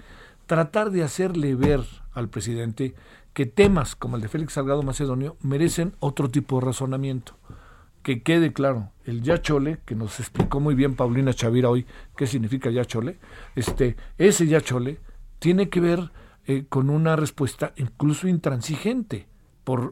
tratar 0.46 0.92
de 0.92 1.04
hacerle 1.04 1.56
ver 1.56 1.82
al 2.14 2.30
presidente 2.30 2.96
que 3.34 3.46
temas 3.46 3.96
como 3.96 4.16
el 4.16 4.22
de 4.22 4.28
Félix 4.28 4.54
Salgado 4.54 4.84
Macedonio 4.84 5.38
merecen 5.42 5.94
otro 6.00 6.30
tipo 6.30 6.60
de 6.60 6.66
razonamiento. 6.66 7.38
Que 8.04 8.24
quede 8.24 8.52
claro, 8.52 8.92
el 9.06 9.22
yachole, 9.22 9.78
que 9.86 9.96
nos 9.96 10.20
explicó 10.20 10.60
muy 10.60 10.74
bien 10.74 10.96
Paulina 10.96 11.34
Chavira 11.34 11.70
hoy 11.70 11.86
qué 12.18 12.26
significa 12.26 12.72
yachole, 12.72 13.20
este, 13.56 13.96
ese 14.18 14.48
yachole 14.48 15.00
tiene 15.40 15.70
que 15.70 15.80
ver 15.80 16.12
eh, 16.48 16.66
con 16.68 16.90
una 16.90 17.16
respuesta 17.16 17.74
incluso 17.78 18.28
intransigente 18.28 19.28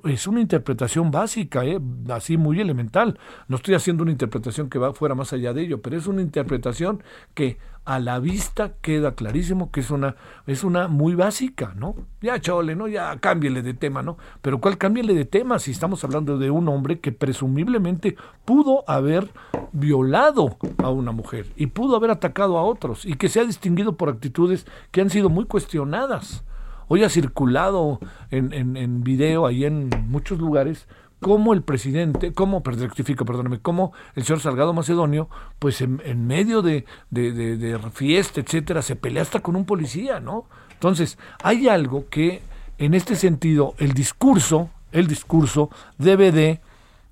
es 0.05 0.27
una 0.27 0.41
interpretación 0.41 1.11
básica, 1.11 1.65
¿eh? 1.65 1.79
así 2.09 2.37
muy 2.37 2.59
elemental. 2.59 3.19
No 3.47 3.57
estoy 3.57 3.75
haciendo 3.75 4.03
una 4.03 4.11
interpretación 4.11 4.69
que 4.69 4.79
va 4.79 4.93
fuera 4.93 5.15
más 5.15 5.31
allá 5.33 5.53
de 5.53 5.61
ello, 5.61 5.81
pero 5.81 5.97
es 5.97 6.07
una 6.07 6.21
interpretación 6.21 7.03
que 7.33 7.57
a 7.85 7.99
la 7.99 8.19
vista 8.19 8.73
queda 8.81 9.15
clarísimo 9.15 9.71
que 9.71 9.79
es 9.79 9.89
una, 9.89 10.15
es 10.45 10.63
una 10.63 10.87
muy 10.87 11.15
básica, 11.15 11.73
¿no? 11.75 11.95
Ya 12.21 12.39
chole, 12.39 12.75
¿no? 12.75 12.87
Ya 12.87 13.17
cámbiele 13.19 13.61
de 13.61 13.73
tema, 13.73 14.03
¿no? 14.03 14.17
Pero 14.41 14.59
¿cuál 14.59 14.77
cámbiale 14.77 15.13
de 15.13 15.25
tema 15.25 15.59
si 15.59 15.71
estamos 15.71 16.03
hablando 16.03 16.37
de 16.37 16.51
un 16.51 16.67
hombre 16.67 16.99
que 16.99 17.11
presumiblemente 17.11 18.15
pudo 18.45 18.83
haber 18.87 19.31
violado 19.71 20.57
a 20.77 20.89
una 20.89 21.11
mujer 21.11 21.47
y 21.55 21.67
pudo 21.67 21.95
haber 21.95 22.11
atacado 22.11 22.57
a 22.57 22.63
otros 22.63 23.05
y 23.05 23.15
que 23.15 23.29
se 23.29 23.39
ha 23.39 23.45
distinguido 23.45 23.97
por 23.97 24.09
actitudes 24.09 24.67
que 24.91 25.01
han 25.01 25.09
sido 25.09 25.29
muy 25.29 25.45
cuestionadas? 25.45 26.43
Hoy 26.91 27.03
ha 27.03 27.09
circulado 27.09 27.99
en, 28.31 28.51
en, 28.51 29.03
video 29.03 29.45
ahí 29.45 29.63
en 29.63 29.91
muchos 30.07 30.39
lugares 30.39 30.87
cómo 31.19 31.53
el 31.53 31.61
presidente, 31.61 32.33
cómo, 32.33 32.63
rectifico, 32.65 33.25
perdóname, 33.25 33.59
cómo 33.59 33.93
el 34.15 34.23
señor 34.23 34.39
Salgado 34.39 34.73
Macedonio, 34.73 35.29
pues 35.59 35.81
en, 35.81 36.25
medio 36.25 36.63
de, 36.63 36.85
de, 37.11 37.31
de, 37.31 37.77
fiesta, 37.91 38.41
etcétera, 38.41 38.81
se 38.81 38.95
pelea 38.95 39.21
hasta 39.21 39.39
con 39.39 39.55
un 39.55 39.65
policía, 39.65 40.19
¿no? 40.19 40.45
Entonces, 40.73 41.19
hay 41.43 41.67
algo 41.67 42.09
que, 42.09 42.41
en 42.79 42.95
este 42.95 43.15
sentido, 43.15 43.75
el 43.77 43.93
discurso, 43.93 44.71
el 44.91 45.05
discurso 45.05 45.69
debe 45.99 46.31
de, 46.31 46.59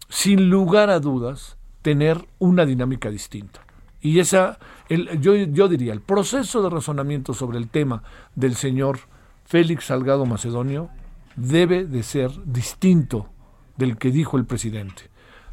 sin 0.10 0.50
lugar 0.50 0.89
a 0.89 1.00
dudas, 1.00 1.55
tener 1.84 2.25
una 2.39 2.65
dinámica 2.65 3.12
distinta. 3.12 3.60
Y 4.01 4.17
esa, 4.22 4.57
el, 4.89 5.22
yo, 5.22 5.36
yo 5.36 5.67
diría, 5.67 5.93
el 5.93 6.01
proceso 6.01 6.63
de 6.63 6.72
razonamiento 6.72 7.36
sobre 7.36 7.60
el 7.60 7.69
tema 7.69 8.01
del 8.34 8.55
señor 8.55 9.01
Félix 9.48 9.86
Salgado 9.86 10.25
Macedonio 10.25 10.89
debe 11.38 11.86
de 11.86 12.04
ser 12.04 12.32
distinto 12.44 13.30
del 13.77 13.98
que 13.98 14.12
dijo 14.12 14.36
el 14.36 14.46
presidente. 14.46 15.04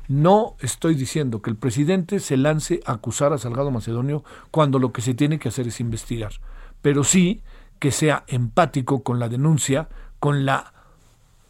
No 0.08 0.56
estoy 0.58 0.96
diciendo 0.96 1.40
que 1.40 1.50
el 1.50 1.56
presidente 1.56 2.18
se 2.18 2.36
lance 2.36 2.80
a 2.86 2.94
acusar 2.94 3.32
a 3.32 3.38
Salgado 3.38 3.70
Macedonio 3.70 4.24
cuando 4.50 4.80
lo 4.80 4.92
que 4.92 5.00
se 5.00 5.14
tiene 5.14 5.38
que 5.38 5.48
hacer 5.48 5.68
es 5.68 5.78
investigar, 5.78 6.32
pero 6.82 7.04
sí 7.04 7.42
que 7.78 7.92
sea 7.92 8.24
empático 8.26 9.04
con 9.04 9.20
la 9.20 9.28
denuncia, 9.28 9.88
con 10.18 10.44
la 10.44 10.74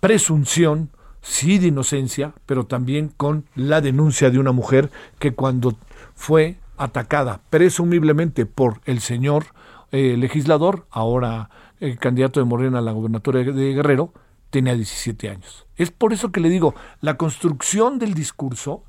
presunción, 0.01 0.91
sí 1.23 1.59
de 1.59 1.69
inocencia, 1.69 2.35
pero 2.45 2.67
también 2.67 3.09
con 3.09 3.47
la 3.55 3.81
denuncia 3.81 4.31
de 4.31 4.39
una 4.39 4.53
mujer 4.53 4.91
que 5.19 5.33
cuando 5.33 5.79
fue 6.15 6.59
atacada 6.77 7.41
presumiblemente 7.49 8.45
por 8.45 8.83
el 8.85 9.01
señor 9.01 9.47
eh, 9.93 10.17
legislador, 10.19 10.87
ahora 10.91 11.49
el 11.85 11.99
candidato 11.99 12.41
de 12.41 12.47
Morena 12.47 12.79
a 12.79 12.83
la 12.83 12.93
gobernatura 12.93 13.41
de 13.41 13.75
Guerrero, 13.75 14.13
tenía 14.51 14.75
17 14.75 15.29
años. 15.29 15.67
Es 15.77 15.91
por 15.91 16.13
eso 16.13 16.33
que 16.33 16.41
le 16.41 16.49
digo, 16.49 16.75
la 17.01 17.17
construcción 17.17 17.99
del 17.99 18.15
discurso 18.15 18.85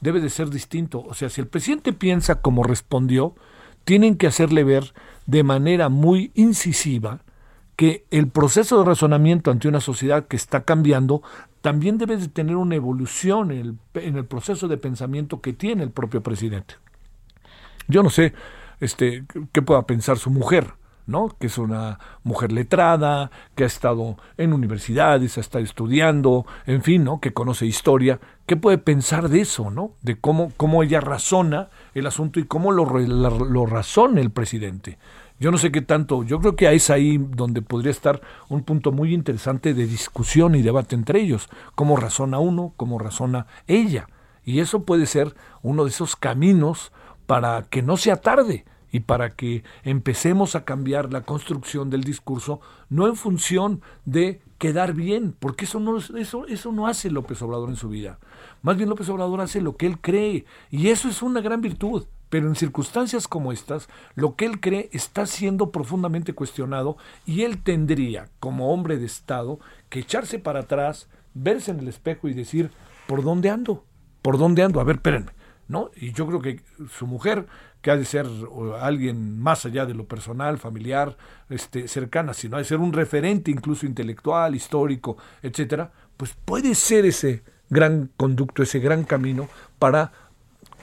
debe 0.00 0.20
de 0.20 0.30
ser 0.30 0.48
distinto. 0.48 1.02
O 1.02 1.14
sea, 1.14 1.28
si 1.28 1.40
el 1.40 1.48
presidente 1.48 1.92
piensa 1.92 2.40
como 2.40 2.62
respondió, 2.62 3.34
tienen 3.84 4.16
que 4.16 4.26
hacerle 4.26 4.64
ver 4.64 4.94
de 5.26 5.42
manera 5.42 5.88
muy 5.88 6.30
incisiva 6.34 7.20
que 7.76 8.06
el 8.10 8.28
proceso 8.28 8.78
de 8.78 8.84
razonamiento 8.84 9.50
ante 9.50 9.68
una 9.68 9.80
sociedad 9.80 10.26
que 10.26 10.36
está 10.36 10.64
cambiando 10.64 11.22
también 11.60 11.98
debe 11.98 12.16
de 12.16 12.28
tener 12.28 12.56
una 12.56 12.74
evolución 12.74 13.50
en 13.50 13.58
el, 13.58 14.02
en 14.02 14.16
el 14.16 14.24
proceso 14.24 14.68
de 14.68 14.78
pensamiento 14.78 15.40
que 15.40 15.52
tiene 15.52 15.82
el 15.82 15.90
propio 15.90 16.22
presidente. 16.22 16.74
Yo 17.88 18.02
no 18.02 18.10
sé 18.10 18.34
este, 18.80 19.24
qué 19.52 19.62
pueda 19.62 19.86
pensar 19.86 20.18
su 20.18 20.30
mujer, 20.30 20.74
¿no? 21.08 21.34
Que 21.40 21.48
es 21.48 21.58
una 21.58 21.98
mujer 22.22 22.52
letrada, 22.52 23.30
que 23.56 23.64
ha 23.64 23.66
estado 23.66 24.16
en 24.36 24.52
universidades, 24.52 25.38
ha 25.38 25.40
estado 25.40 25.64
estudiando, 25.64 26.46
en 26.66 26.82
fin, 26.82 27.02
¿no? 27.02 27.18
Que 27.18 27.32
conoce 27.32 27.66
historia. 27.66 28.20
¿Qué 28.46 28.56
puede 28.56 28.78
pensar 28.78 29.28
de 29.28 29.40
eso, 29.40 29.70
¿no? 29.70 29.92
De 30.02 30.20
cómo, 30.20 30.52
cómo 30.56 30.82
ella 30.82 31.00
razona 31.00 31.70
el 31.94 32.06
asunto 32.06 32.38
y 32.38 32.44
cómo 32.44 32.72
lo, 32.72 32.84
lo 32.86 33.66
razona 33.66 34.20
el 34.20 34.30
presidente. 34.30 34.98
Yo 35.40 35.50
no 35.50 35.56
sé 35.58 35.72
qué 35.72 35.80
tanto, 35.80 36.24
yo 36.24 36.40
creo 36.40 36.56
que 36.56 36.72
es 36.72 36.90
ahí 36.90 37.16
donde 37.16 37.62
podría 37.62 37.92
estar 37.92 38.20
un 38.48 38.62
punto 38.62 38.92
muy 38.92 39.14
interesante 39.14 39.72
de 39.72 39.86
discusión 39.86 40.54
y 40.56 40.62
debate 40.62 40.94
entre 40.94 41.20
ellos. 41.20 41.48
Cómo 41.74 41.96
razona 41.96 42.38
uno, 42.38 42.74
cómo 42.76 42.98
razona 42.98 43.46
ella. 43.66 44.08
Y 44.44 44.60
eso 44.60 44.82
puede 44.82 45.06
ser 45.06 45.34
uno 45.62 45.84
de 45.84 45.90
esos 45.90 46.16
caminos 46.16 46.92
para 47.26 47.62
que 47.62 47.82
no 47.82 47.96
sea 47.96 48.16
tarde 48.16 48.64
y 48.90 49.00
para 49.00 49.30
que 49.30 49.64
empecemos 49.84 50.54
a 50.54 50.64
cambiar 50.64 51.12
la 51.12 51.22
construcción 51.22 51.90
del 51.90 52.04
discurso, 52.04 52.60
no 52.88 53.06
en 53.06 53.16
función 53.16 53.82
de 54.04 54.40
quedar 54.58 54.94
bien, 54.94 55.34
porque 55.38 55.64
eso 55.66 55.80
no, 55.80 55.98
eso, 55.98 56.46
eso 56.46 56.72
no 56.72 56.86
hace 56.86 57.10
López 57.10 57.40
Obrador 57.42 57.68
en 57.68 57.76
su 57.76 57.88
vida. 57.88 58.18
Más 58.62 58.76
bien 58.76 58.88
López 58.88 59.08
Obrador 59.08 59.40
hace 59.40 59.60
lo 59.60 59.76
que 59.76 59.86
él 59.86 60.00
cree, 60.00 60.44
y 60.70 60.88
eso 60.88 61.08
es 61.08 61.22
una 61.22 61.40
gran 61.40 61.60
virtud. 61.60 62.06
Pero 62.30 62.46
en 62.46 62.56
circunstancias 62.56 63.26
como 63.26 63.52
estas, 63.52 63.88
lo 64.14 64.36
que 64.36 64.44
él 64.44 64.60
cree 64.60 64.90
está 64.92 65.24
siendo 65.24 65.70
profundamente 65.70 66.34
cuestionado 66.34 66.98
y 67.24 67.42
él 67.42 67.62
tendría, 67.62 68.28
como 68.38 68.72
hombre 68.72 68.98
de 68.98 69.06
Estado, 69.06 69.58
que 69.88 70.00
echarse 70.00 70.38
para 70.38 70.60
atrás, 70.60 71.08
verse 71.32 71.70
en 71.70 71.80
el 71.80 71.88
espejo 71.88 72.28
y 72.28 72.34
decir, 72.34 72.70
¿por 73.06 73.22
dónde 73.22 73.48
ando? 73.48 73.84
¿Por 74.20 74.36
dónde 74.36 74.62
ando? 74.62 74.80
A 74.80 74.84
ver, 74.84 74.96
espérenme. 74.96 75.32
¿No? 75.68 75.90
Y 75.96 76.12
yo 76.12 76.26
creo 76.26 76.40
que 76.40 76.62
su 76.90 77.06
mujer 77.06 77.46
que 77.80 77.90
ha 77.90 77.96
de 77.96 78.04
ser 78.04 78.26
alguien 78.80 79.38
más 79.38 79.64
allá 79.64 79.86
de 79.86 79.94
lo 79.94 80.06
personal, 80.06 80.58
familiar, 80.58 81.16
este, 81.48 81.88
cercana, 81.88 82.34
sino 82.34 82.56
ha 82.56 82.60
de 82.60 82.64
ser 82.64 82.78
un 82.78 82.92
referente 82.92 83.50
incluso 83.50 83.86
intelectual, 83.86 84.54
histórico, 84.54 85.16
etcétera, 85.42 85.92
pues 86.16 86.36
puede 86.44 86.74
ser 86.74 87.04
ese 87.06 87.42
gran 87.70 88.10
conducto, 88.16 88.62
ese 88.62 88.80
gran 88.80 89.04
camino 89.04 89.48
para 89.78 90.12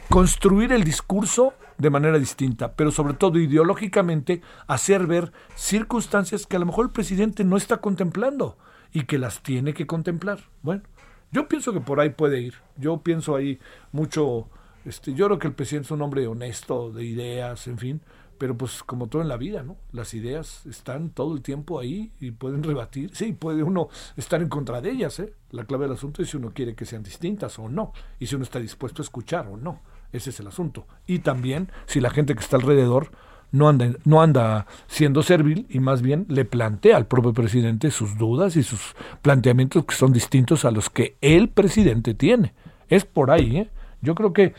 construir 0.10 0.72
el 0.72 0.84
discurso 0.84 1.54
de 1.78 1.90
manera 1.90 2.18
distinta, 2.18 2.74
pero 2.74 2.92
sobre 2.92 3.16
todo 3.16 3.40
ideológicamente 3.40 4.42
hacer 4.68 5.08
ver 5.08 5.34
circunstancias 5.56 6.48
que 6.48 6.56
a 6.56 6.60
lo 6.60 6.66
mejor 6.66 6.86
el 6.86 6.92
presidente 6.92 7.44
no 7.44 7.58
está 7.58 7.78
contemplando 7.78 8.58
y 8.94 9.04
que 9.04 9.18
las 9.18 9.44
tiene 9.44 9.74
que 9.74 9.86
contemplar. 9.86 10.40
Bueno, 10.62 10.84
yo 11.32 11.50
pienso 11.50 11.74
que 11.74 11.82
por 11.82 12.00
ahí 12.00 12.12
puede 12.12 12.40
ir. 12.40 12.56
Yo 12.78 13.02
pienso 13.02 13.36
ahí 13.36 13.60
mucho, 13.92 14.48
este, 14.86 15.14
yo 15.14 15.26
creo 15.26 15.40
que 15.40 15.48
el 15.48 15.54
presidente 15.54 15.88
es 15.88 15.92
un 15.92 16.02
hombre 16.02 16.28
honesto, 16.28 16.92
de 16.92 17.04
ideas, 17.04 17.68
en 17.68 17.78
fin, 17.78 18.02
pero 18.38 18.58
pues 18.58 18.84
como 18.84 19.08
todo 19.08 19.22
en 19.22 19.28
la 19.28 19.38
vida, 19.38 19.64
¿no? 19.64 19.78
Las 19.92 20.14
ideas 20.14 20.66
están 20.66 21.10
todo 21.10 21.36
el 21.36 21.42
tiempo 21.42 21.80
ahí 21.80 22.12
y 22.20 22.32
pueden 22.32 22.64
rebatir. 22.64 23.10
Sí, 23.14 23.34
puede 23.34 23.64
uno 23.64 23.90
estar 24.18 24.42
en 24.42 24.50
contra 24.50 24.82
de 24.82 24.92
ellas, 24.92 25.20
¿eh? 25.20 25.34
La 25.52 25.66
clave 25.66 25.86
del 25.86 25.94
asunto 25.94 26.22
es 26.22 26.30
si 26.30 26.38
uno 26.38 26.52
quiere 26.54 26.76
que 26.76 26.86
sean 26.86 27.04
distintas 27.04 27.58
o 27.60 27.70
no, 27.70 27.94
y 28.20 28.28
si 28.28 28.36
uno 28.36 28.44
está 28.44 28.60
dispuesto 28.60 29.02
a 29.02 29.06
escuchar 29.06 29.48
o 29.48 29.58
no. 29.58 29.80
Ese 30.12 30.30
es 30.30 30.40
el 30.40 30.48
asunto. 30.48 30.86
Y 31.08 31.20
también 31.20 31.72
si 31.88 32.00
la 32.00 32.10
gente 32.10 32.36
que 32.36 32.42
está 32.42 32.58
alrededor 32.58 33.12
no 33.52 33.70
anda, 33.70 33.92
no 34.04 34.22
anda 34.22 34.68
siendo 34.88 35.24
servil 35.24 35.66
y 35.70 35.80
más 35.80 36.02
bien 36.02 36.26
le 36.30 36.46
plantea 36.46 36.98
al 36.98 37.08
propio 37.08 37.34
presidente 37.34 37.92
sus 37.92 38.18
dudas 38.18 38.56
y 38.56 38.64
sus 38.64 38.96
planteamientos 39.22 39.86
que 39.86 39.96
son 39.96 40.14
distintos 40.14 40.66
a 40.66 40.72
los 40.72 40.90
que 40.90 41.18
el 41.22 41.50
presidente 41.50 42.14
tiene. 42.14 42.54
Es 42.88 43.06
por 43.06 43.32
ahí, 43.32 43.58
¿eh? 43.58 43.70
Yo 44.02 44.14
creo 44.14 44.34
que 44.34 44.54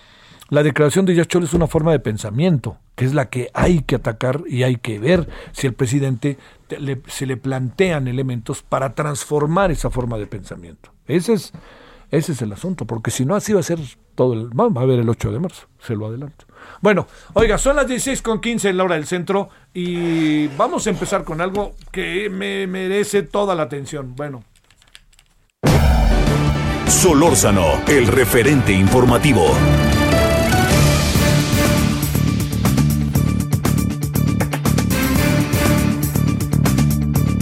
la 0.48 0.62
declaración 0.62 1.06
de 1.06 1.14
Yachol 1.14 1.44
es 1.44 1.54
una 1.54 1.66
forma 1.66 1.92
de 1.92 1.98
pensamiento, 1.98 2.78
que 2.94 3.04
es 3.04 3.14
la 3.14 3.28
que 3.28 3.50
hay 3.52 3.82
que 3.82 3.96
atacar 3.96 4.42
y 4.46 4.62
hay 4.62 4.76
que 4.76 4.98
ver 4.98 5.28
si 5.52 5.66
el 5.66 5.74
presidente 5.74 6.38
se 7.06 7.26
le 7.26 7.36
plantean 7.36 8.06
elementos 8.06 8.62
para 8.62 8.94
transformar 8.94 9.70
esa 9.70 9.90
forma 9.90 10.18
de 10.18 10.26
pensamiento. 10.26 10.92
Ese 11.08 11.32
es, 11.32 11.52
ese 12.10 12.32
es 12.32 12.42
el 12.42 12.52
asunto, 12.52 12.84
porque 12.84 13.10
si 13.10 13.24
no 13.24 13.34
así 13.34 13.52
va 13.52 13.60
a 13.60 13.64
ser 13.64 13.80
todo 14.14 14.34
el... 14.34 14.48
Va 14.58 14.80
a 14.80 14.84
haber 14.84 15.00
el 15.00 15.08
8 15.08 15.32
de 15.32 15.40
marzo, 15.40 15.66
se 15.80 15.96
lo 15.96 16.06
adelanto. 16.06 16.46
Bueno, 16.80 17.08
oiga, 17.34 17.58
son 17.58 17.76
las 17.76 17.88
16 17.88 18.22
con 18.22 18.40
15 18.40 18.68
en 18.68 18.76
la 18.76 18.84
hora 18.84 18.94
del 18.94 19.06
centro 19.06 19.48
y 19.74 20.46
vamos 20.48 20.86
a 20.86 20.90
empezar 20.90 21.24
con 21.24 21.40
algo 21.40 21.74
que 21.90 22.30
me 22.30 22.66
merece 22.68 23.22
toda 23.22 23.54
la 23.56 23.64
atención. 23.64 24.14
Bueno. 24.14 24.44
Solórzano, 26.86 27.82
el 27.88 28.06
referente 28.06 28.72
informativo. 28.72 29.52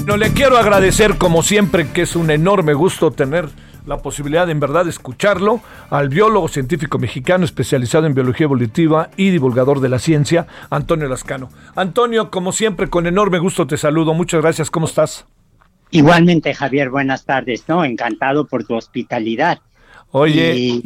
No 0.07 0.19
le 0.19 0.33
quiero 0.33 0.59
agradecer 0.59 1.17
como 1.17 1.43
siempre 1.43 1.89
que 1.89 2.03
es 2.03 2.15
un 2.15 2.31
enorme 2.31 2.75
gusto 2.75 3.11
tener 3.11 3.49
la 3.87 3.99
posibilidad 3.99 4.45
de, 4.45 4.53
en 4.53 4.61
verdad 4.61 4.85
de 4.85 4.91
escucharlo 4.91 5.61
al 5.89 6.11
biólogo 6.11 6.49
científico 6.49 6.99
mexicano 6.99 7.45
especializado 7.47 8.07
en 8.07 8.15
biología 8.15 8.45
evolutiva 8.45 9.09
y 9.17 9.31
divulgador 9.31 9.81
de 9.81 9.89
la 9.89 9.99
ciencia, 9.99 10.47
Antonio 10.69 11.09
Lascano. 11.09 11.49
Antonio, 11.75 12.31
como 12.31 12.53
siempre, 12.53 12.89
con 12.89 13.07
enorme 13.07 13.39
gusto 13.39 13.67
te 13.67 13.79
saludo. 13.79 14.13
Muchas 14.13 14.43
gracias. 14.43 14.71
¿Cómo 14.71 14.87
estás? 14.87 15.27
Igualmente, 15.91 16.53
Javier, 16.55 16.91
buenas 16.91 17.25
tardes. 17.25 17.65
No, 17.67 17.83
encantado 17.83 18.47
por 18.47 18.65
tu 18.65 18.75
hospitalidad. 18.75 19.61
Oye, 20.11 20.83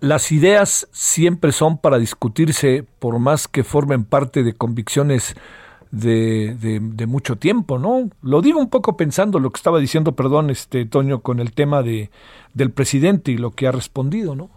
las 0.00 0.32
ideas 0.32 0.88
siempre 0.92 1.52
son 1.52 1.78
para 1.78 1.98
discutirse, 1.98 2.84
por 2.98 3.18
más 3.18 3.48
que 3.48 3.64
formen 3.64 4.04
parte 4.04 4.42
de 4.42 4.54
convicciones 4.54 5.36
de, 5.90 6.56
de, 6.80 7.06
mucho 7.06 7.36
tiempo, 7.36 7.78
¿no? 7.78 8.10
Lo 8.22 8.42
digo 8.42 8.58
un 8.58 8.68
poco 8.68 8.96
pensando 8.96 9.38
lo 9.38 9.50
que 9.50 9.58
estaba 9.58 9.78
diciendo, 9.78 10.12
perdón, 10.12 10.50
este 10.50 10.84
Toño, 10.84 11.20
con 11.20 11.40
el 11.40 11.52
tema 11.52 11.82
de, 11.82 12.10
del 12.54 12.70
presidente 12.70 13.32
y 13.32 13.36
lo 13.36 13.52
que 13.52 13.66
ha 13.66 13.72
respondido, 13.72 14.34
¿no? 14.34 14.50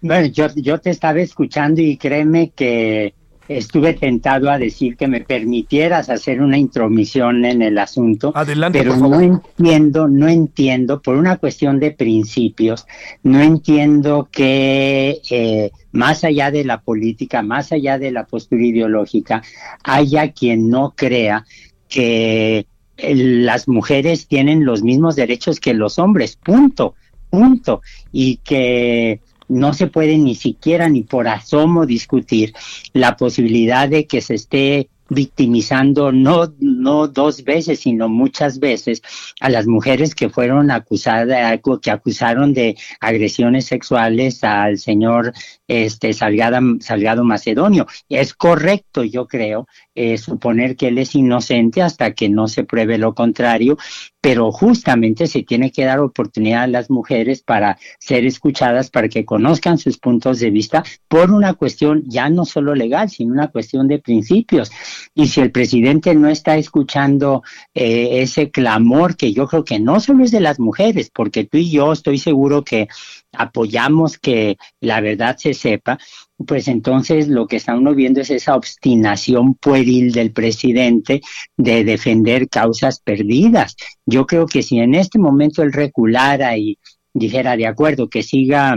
Bueno, 0.00 0.26
yo, 0.26 0.46
yo 0.56 0.78
te 0.78 0.90
estaba 0.90 1.20
escuchando 1.20 1.80
y 1.80 1.96
créeme 1.96 2.50
que 2.50 3.14
estuve 3.48 3.94
tentado 3.94 4.50
a 4.50 4.58
decir 4.58 4.96
que 4.96 5.06
me 5.06 5.20
permitieras 5.20 6.10
hacer 6.10 6.40
una 6.40 6.58
intromisión 6.58 7.44
en 7.44 7.62
el 7.62 7.78
asunto, 7.78 8.32
Adelante, 8.34 8.78
pero 8.78 8.96
no 8.96 9.20
entiendo, 9.20 10.08
no 10.08 10.28
entiendo, 10.28 11.00
por 11.00 11.16
una 11.16 11.36
cuestión 11.36 11.78
de 11.78 11.92
principios, 11.92 12.86
no 13.22 13.40
entiendo 13.40 14.28
que 14.30 15.20
eh, 15.30 15.70
más 15.92 16.24
allá 16.24 16.50
de 16.50 16.64
la 16.64 16.80
política, 16.80 17.42
más 17.42 17.72
allá 17.72 17.98
de 17.98 18.10
la 18.10 18.26
postura 18.26 18.64
ideológica, 18.64 19.42
haya 19.84 20.32
quien 20.32 20.68
no 20.68 20.94
crea 20.96 21.44
que 21.88 22.66
eh, 22.96 23.14
las 23.14 23.68
mujeres 23.68 24.26
tienen 24.26 24.64
los 24.64 24.82
mismos 24.82 25.16
derechos 25.16 25.60
que 25.60 25.74
los 25.74 25.98
hombres, 25.98 26.36
punto, 26.36 26.94
punto, 27.30 27.82
y 28.12 28.38
que 28.38 29.20
no 29.48 29.74
se 29.74 29.86
puede 29.86 30.18
ni 30.18 30.34
siquiera 30.34 30.88
ni 30.88 31.02
por 31.02 31.28
asomo 31.28 31.86
discutir 31.86 32.52
la 32.92 33.16
posibilidad 33.16 33.88
de 33.88 34.06
que 34.06 34.20
se 34.20 34.34
esté 34.34 34.88
victimizando 35.08 36.10
no, 36.12 36.52
no 36.58 37.08
dos 37.08 37.44
veces, 37.44 37.80
sino 37.80 38.08
muchas 38.08 38.58
veces 38.58 39.02
a 39.40 39.48
las 39.48 39.66
mujeres 39.66 40.14
que 40.14 40.30
fueron 40.30 40.70
acusadas, 40.70 41.60
que 41.80 41.90
acusaron 41.90 42.54
de 42.54 42.76
agresiones 43.00 43.66
sexuales 43.66 44.42
al 44.42 44.78
señor 44.78 45.32
este 45.68 46.12
Salgado, 46.12 46.58
Salgado 46.80 47.24
Macedonio. 47.24 47.86
Es 48.08 48.34
correcto, 48.34 49.04
yo 49.04 49.26
creo, 49.26 49.66
eh, 49.94 50.18
suponer 50.18 50.76
que 50.76 50.88
él 50.88 50.98
es 50.98 51.14
inocente 51.14 51.82
hasta 51.82 52.12
que 52.12 52.28
no 52.28 52.48
se 52.48 52.64
pruebe 52.64 52.98
lo 52.98 53.14
contrario, 53.14 53.78
pero 54.20 54.50
justamente 54.50 55.26
se 55.26 55.42
tiene 55.42 55.70
que 55.70 55.84
dar 55.84 56.00
oportunidad 56.00 56.64
a 56.64 56.66
las 56.66 56.90
mujeres 56.90 57.42
para 57.42 57.78
ser 57.98 58.26
escuchadas, 58.26 58.90
para 58.90 59.08
que 59.08 59.24
conozcan 59.24 59.78
sus 59.78 59.98
puntos 59.98 60.40
de 60.40 60.50
vista 60.50 60.82
por 61.08 61.30
una 61.30 61.54
cuestión 61.54 62.02
ya 62.06 62.28
no 62.28 62.44
solo 62.44 62.74
legal, 62.74 63.08
sino 63.08 63.32
una 63.32 63.48
cuestión 63.48 63.88
de 63.88 63.98
principios. 63.98 64.70
Y 65.14 65.28
si 65.28 65.40
el 65.40 65.52
presidente 65.52 66.14
no 66.14 66.28
está 66.28 66.56
escuchando 66.56 67.42
eh, 67.74 68.22
ese 68.22 68.50
clamor, 68.50 69.16
que 69.16 69.32
yo 69.32 69.46
creo 69.46 69.64
que 69.64 69.78
no 69.78 70.00
solo 70.00 70.24
es 70.24 70.30
de 70.30 70.40
las 70.40 70.58
mujeres, 70.58 71.10
porque 71.12 71.44
tú 71.44 71.58
y 71.58 71.70
yo 71.70 71.92
estoy 71.92 72.18
seguro 72.18 72.64
que 72.64 72.88
apoyamos 73.36 74.18
que 74.18 74.56
la 74.80 75.00
verdad 75.00 75.36
se 75.36 75.54
sepa, 75.54 75.98
pues 76.46 76.68
entonces 76.68 77.28
lo 77.28 77.46
que 77.46 77.56
estamos 77.56 77.94
viendo 77.96 78.20
es 78.20 78.30
esa 78.30 78.56
obstinación 78.56 79.54
pueril 79.54 80.12
del 80.12 80.32
presidente 80.32 81.20
de 81.56 81.84
defender 81.84 82.48
causas 82.48 83.00
perdidas. 83.00 83.76
Yo 84.04 84.26
creo 84.26 84.46
que 84.46 84.62
si 84.62 84.78
en 84.78 84.94
este 84.94 85.18
momento 85.18 85.62
él 85.62 85.72
reculara 85.72 86.56
y 86.56 86.78
dijera 87.14 87.56
de 87.56 87.66
acuerdo 87.66 88.08
que 88.08 88.22
siga 88.22 88.76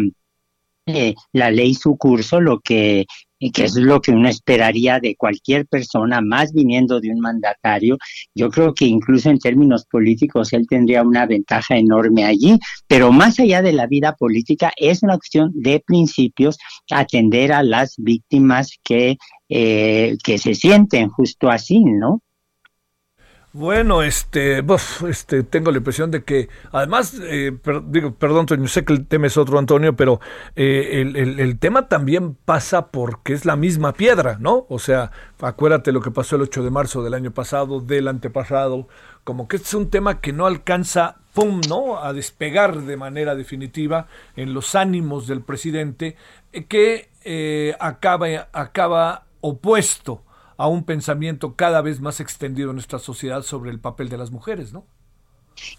eh, 0.85 1.15
la 1.33 1.51
ley 1.51 1.75
su 1.75 1.97
curso, 1.97 2.39
lo 2.39 2.61
que 2.61 3.05
que 3.53 3.63
es 3.63 3.75
lo 3.75 4.01
que 4.01 4.11
uno 4.11 4.27
esperaría 4.27 4.99
de 4.99 5.15
cualquier 5.15 5.65
persona, 5.65 6.21
más 6.21 6.51
viniendo 6.51 6.99
de 6.99 7.11
un 7.11 7.19
mandatario. 7.19 7.97
Yo 8.35 8.49
creo 8.49 8.73
que 8.73 8.85
incluso 8.85 9.29
en 9.29 9.39
términos 9.39 9.85
políticos 9.89 10.51
él 10.53 10.67
tendría 10.67 11.03
una 11.03 11.25
ventaja 11.25 11.77
enorme 11.77 12.25
allí, 12.25 12.59
pero 12.87 13.11
más 13.11 13.39
allá 13.39 13.61
de 13.61 13.73
la 13.73 13.87
vida 13.87 14.15
política 14.15 14.71
es 14.75 15.03
una 15.03 15.17
cuestión 15.17 15.51
de 15.53 15.81
principios 15.85 16.57
atender 16.91 17.53
a 17.53 17.63
las 17.63 17.95
víctimas 17.97 18.77
que, 18.83 19.17
eh, 19.47 20.17
que 20.23 20.37
se 20.37 20.53
sienten 20.53 21.09
justo 21.09 21.49
así, 21.49 21.83
¿no? 21.83 22.21
Bueno, 23.51 24.03
este, 24.03 24.63
este, 25.09 25.41
tengo 25.41 25.71
la 25.71 25.79
impresión 25.79 26.11
de 26.11 26.23
que, 26.23 26.49
además, 26.71 27.15
eh, 27.19 27.51
digo, 27.87 28.13
perdón, 28.13 28.41
Antonio, 28.41 28.67
sé 28.67 28.85
que 28.85 28.93
el 28.93 29.07
tema 29.07 29.25
es 29.25 29.37
otro, 29.37 29.57
Antonio, 29.57 29.95
pero 29.95 30.21
eh, 30.55 31.01
el, 31.15 31.57
tema 31.57 31.87
también 31.87 32.35
pasa 32.35 32.91
porque 32.91 33.33
es 33.33 33.45
la 33.45 33.55
misma 33.55 33.93
piedra, 33.93 34.37
¿no? 34.39 34.67
O 34.69 34.77
sea, 34.77 35.11
acuérdate 35.41 35.91
lo 35.91 35.99
que 35.99 36.11
pasó 36.11 36.35
el 36.35 36.43
8 36.43 36.63
de 36.63 36.69
marzo 36.69 37.01
del 37.01 37.15
año 37.15 37.31
pasado, 37.31 37.79
del 37.81 38.07
antepasado, 38.07 38.87
como 39.23 39.47
que 39.47 39.55
es 39.55 39.73
un 39.73 39.89
tema 39.89 40.21
que 40.21 40.31
no 40.31 40.45
alcanza, 40.45 41.15
pum, 41.33 41.59
¿no? 41.67 42.03
A 42.03 42.13
despegar 42.13 42.81
de 42.81 42.97
manera 42.97 43.33
definitiva 43.33 44.05
en 44.35 44.53
los 44.53 44.75
ánimos 44.75 45.25
del 45.25 45.41
presidente, 45.41 46.15
eh, 46.53 46.65
que 46.65 47.75
acaba, 47.79 48.27
acaba 48.53 49.23
opuesto 49.41 50.21
a 50.59 50.67
un 50.67 50.83
pensamiento 50.83 51.55
cada 51.55 51.81
vez 51.81 52.01
más 52.01 52.19
extendido 52.19 52.71
en 52.71 52.75
nuestra 52.75 52.99
sociedad 52.99 53.43
sobre 53.43 53.71
el 53.71 53.79
papel 53.79 54.09
de 54.09 54.17
las 54.17 54.29
mujeres, 54.29 54.73
¿no? 54.73 54.85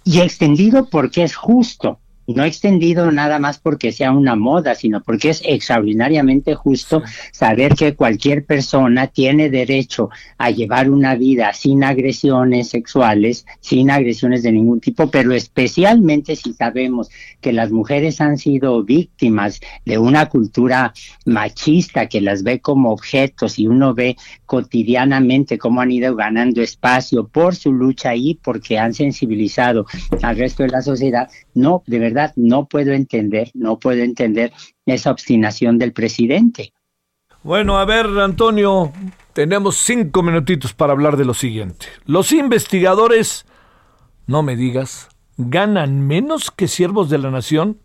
Y 0.04 0.20
extendido 0.20 0.86
porque 0.86 1.22
es 1.22 1.36
justo, 1.36 2.00
no 2.34 2.44
extendido 2.44 3.10
nada 3.10 3.38
más 3.38 3.58
porque 3.58 3.92
sea 3.92 4.12
una 4.12 4.36
moda, 4.36 4.74
sino 4.74 5.02
porque 5.02 5.30
es 5.30 5.42
extraordinariamente 5.44 6.54
justo 6.54 7.02
saber 7.32 7.74
que 7.74 7.94
cualquier 7.94 8.44
persona 8.44 9.06
tiene 9.08 9.50
derecho 9.50 10.10
a 10.38 10.50
llevar 10.50 10.90
una 10.90 11.14
vida 11.14 11.52
sin 11.52 11.84
agresiones 11.84 12.68
sexuales, 12.68 13.46
sin 13.60 13.90
agresiones 13.90 14.42
de 14.42 14.52
ningún 14.52 14.80
tipo, 14.80 15.10
pero 15.10 15.32
especialmente 15.32 16.36
si 16.36 16.52
sabemos 16.52 17.10
que 17.40 17.52
las 17.52 17.70
mujeres 17.70 18.20
han 18.20 18.38
sido 18.38 18.82
víctimas 18.84 19.60
de 19.84 19.98
una 19.98 20.26
cultura 20.26 20.92
machista 21.24 22.06
que 22.06 22.20
las 22.20 22.42
ve 22.42 22.60
como 22.60 22.90
objetos 22.90 23.58
y 23.58 23.66
uno 23.66 23.94
ve 23.94 24.16
cotidianamente 24.46 25.58
cómo 25.58 25.80
han 25.80 25.90
ido 25.90 26.14
ganando 26.14 26.62
espacio 26.62 27.26
por 27.28 27.54
su 27.54 27.72
lucha 27.72 28.14
y 28.14 28.34
porque 28.34 28.78
han 28.78 28.94
sensibilizado 28.94 29.86
al 30.22 30.36
resto 30.36 30.62
de 30.62 30.70
la 30.70 30.82
sociedad, 30.82 31.28
no, 31.54 31.82
de 31.86 31.98
verdad, 31.98 32.32
no 32.36 32.66
puedo 32.66 32.92
entender, 32.92 33.50
no 33.54 33.78
puedo 33.78 34.02
entender 34.02 34.52
esa 34.86 35.10
obstinación 35.10 35.78
del 35.78 35.92
presidente. 35.92 36.72
Bueno, 37.42 37.78
a 37.78 37.84
ver, 37.84 38.06
Antonio, 38.06 38.92
tenemos 39.32 39.76
cinco 39.76 40.22
minutitos 40.22 40.74
para 40.74 40.92
hablar 40.92 41.16
de 41.16 41.24
lo 41.24 41.34
siguiente. 41.34 41.86
Los 42.04 42.32
investigadores, 42.32 43.46
no 44.26 44.42
me 44.42 44.56
digas, 44.56 45.08
ganan 45.36 46.06
menos 46.06 46.50
que 46.50 46.68
siervos 46.68 47.08
de 47.08 47.18
la 47.18 47.30
nación 47.30 47.78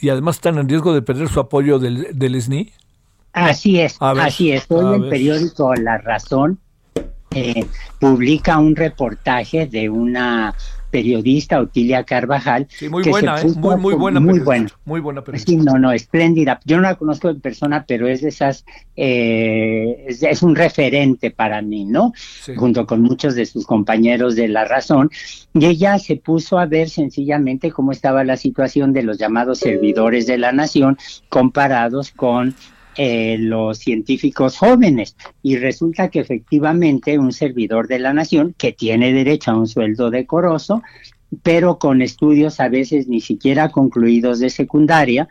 y, 0.00 0.08
además 0.08 0.36
están 0.36 0.58
en 0.58 0.68
riesgo 0.68 0.94
de 0.94 1.02
perder 1.02 1.28
su 1.28 1.40
apoyo 1.40 1.78
del, 1.78 2.06
del 2.12 2.40
SNI. 2.40 2.72
Así 3.32 3.80
es, 3.80 3.96
así 4.00 4.52
es. 4.52 4.66
Hoy 4.68 5.02
el 5.02 5.08
periódico 5.08 5.74
La 5.74 5.98
Razón 5.98 6.58
eh, 7.32 7.64
publica 8.00 8.58
un 8.58 8.74
reportaje 8.74 9.66
de 9.66 9.88
una 9.88 10.54
periodista 10.90 11.60
Otilia 11.60 12.04
Carvajal. 12.04 12.66
Sí, 12.68 12.88
muy 12.88 13.04
buena, 13.04 13.40
¿eh? 13.40 13.46
muy, 13.56 13.76
muy 13.76 13.94
buena. 13.94 14.20
Muy 14.20 14.40
buena. 14.40 14.68
Muy 14.84 15.00
buena 15.00 15.22
Sí, 15.34 15.56
no, 15.56 15.78
no, 15.78 15.92
espléndida. 15.92 16.60
Yo 16.64 16.76
no 16.76 16.82
la 16.82 16.96
conozco 16.96 17.28
en 17.28 17.40
persona, 17.40 17.84
pero 17.86 18.08
es 18.08 18.20
de 18.22 18.28
esas, 18.28 18.64
eh, 18.96 20.06
es, 20.06 20.42
un 20.42 20.56
referente 20.56 21.30
para 21.30 21.62
mí, 21.62 21.84
¿no? 21.84 22.12
Junto 22.56 22.86
con 22.86 23.02
muchos 23.02 23.34
de 23.34 23.46
sus 23.46 23.66
compañeros 23.66 24.36
de 24.36 24.48
La 24.48 24.64
Razón. 24.64 25.10
Y 25.54 25.66
ella 25.66 25.98
se 25.98 26.16
puso 26.16 26.58
a 26.58 26.66
ver 26.66 26.88
sencillamente 26.90 27.70
cómo 27.70 27.92
estaba 27.92 28.24
la 28.24 28.36
situación 28.36 28.92
de 28.92 29.02
los 29.02 29.18
llamados 29.18 29.58
servidores 29.58 30.26
de 30.26 30.38
la 30.38 30.52
nación 30.52 30.98
comparados 31.28 32.10
con 32.10 32.54
eh, 33.02 33.38
los 33.38 33.78
científicos 33.78 34.58
jóvenes. 34.58 35.16
Y 35.42 35.56
resulta 35.56 36.10
que 36.10 36.20
efectivamente 36.20 37.18
un 37.18 37.32
servidor 37.32 37.88
de 37.88 37.98
la 37.98 38.12
nación 38.12 38.54
que 38.58 38.72
tiene 38.72 39.14
derecho 39.14 39.52
a 39.52 39.56
un 39.56 39.66
sueldo 39.66 40.10
decoroso, 40.10 40.82
pero 41.42 41.78
con 41.78 42.02
estudios 42.02 42.60
a 42.60 42.68
veces 42.68 43.08
ni 43.08 43.22
siquiera 43.22 43.70
concluidos 43.70 44.38
de 44.38 44.50
secundaria, 44.50 45.30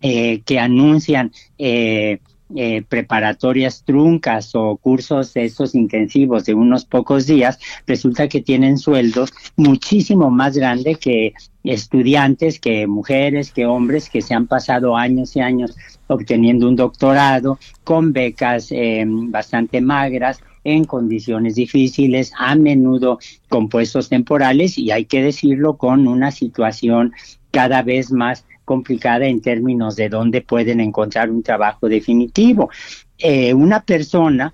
eh, 0.00 0.42
que 0.42 0.60
anuncian 0.60 1.32
eh, 1.58 2.20
eh, 2.54 2.82
preparatorias 2.88 3.82
truncas 3.84 4.54
o 4.54 4.76
cursos 4.76 5.34
de 5.34 5.52
intensivos 5.74 6.44
de 6.44 6.54
unos 6.54 6.84
pocos 6.84 7.26
días, 7.26 7.58
resulta 7.86 8.28
que 8.28 8.40
tienen 8.40 8.78
sueldos 8.78 9.32
muchísimo 9.56 10.30
más 10.30 10.56
grandes 10.56 10.98
que 10.98 11.34
estudiantes, 11.64 12.60
que 12.60 12.86
mujeres, 12.86 13.50
que 13.50 13.66
hombres 13.66 14.08
que 14.08 14.22
se 14.22 14.34
han 14.34 14.46
pasado 14.46 14.96
años 14.96 15.34
y 15.34 15.40
años 15.40 15.76
obteniendo 16.06 16.68
un 16.68 16.76
doctorado 16.76 17.58
con 17.82 18.12
becas 18.12 18.68
eh, 18.70 19.04
bastante 19.06 19.80
magras 19.80 20.40
en 20.62 20.84
condiciones 20.84 21.54
difíciles, 21.54 22.32
a 22.38 22.54
menudo 22.54 23.18
con 23.48 23.68
puestos 23.68 24.08
temporales 24.08 24.78
y 24.78 24.90
hay 24.90 25.04
que 25.04 25.22
decirlo 25.22 25.76
con 25.76 26.08
una 26.08 26.30
situación 26.30 27.12
cada 27.50 27.82
vez 27.82 28.10
más 28.10 28.44
complicada 28.66 29.26
en 29.26 29.40
términos 29.40 29.96
de 29.96 30.10
dónde 30.10 30.42
pueden 30.42 30.80
encontrar 30.80 31.30
un 31.30 31.42
trabajo 31.42 31.88
definitivo. 31.88 32.68
Eh, 33.16 33.54
una 33.54 33.80
persona, 33.80 34.52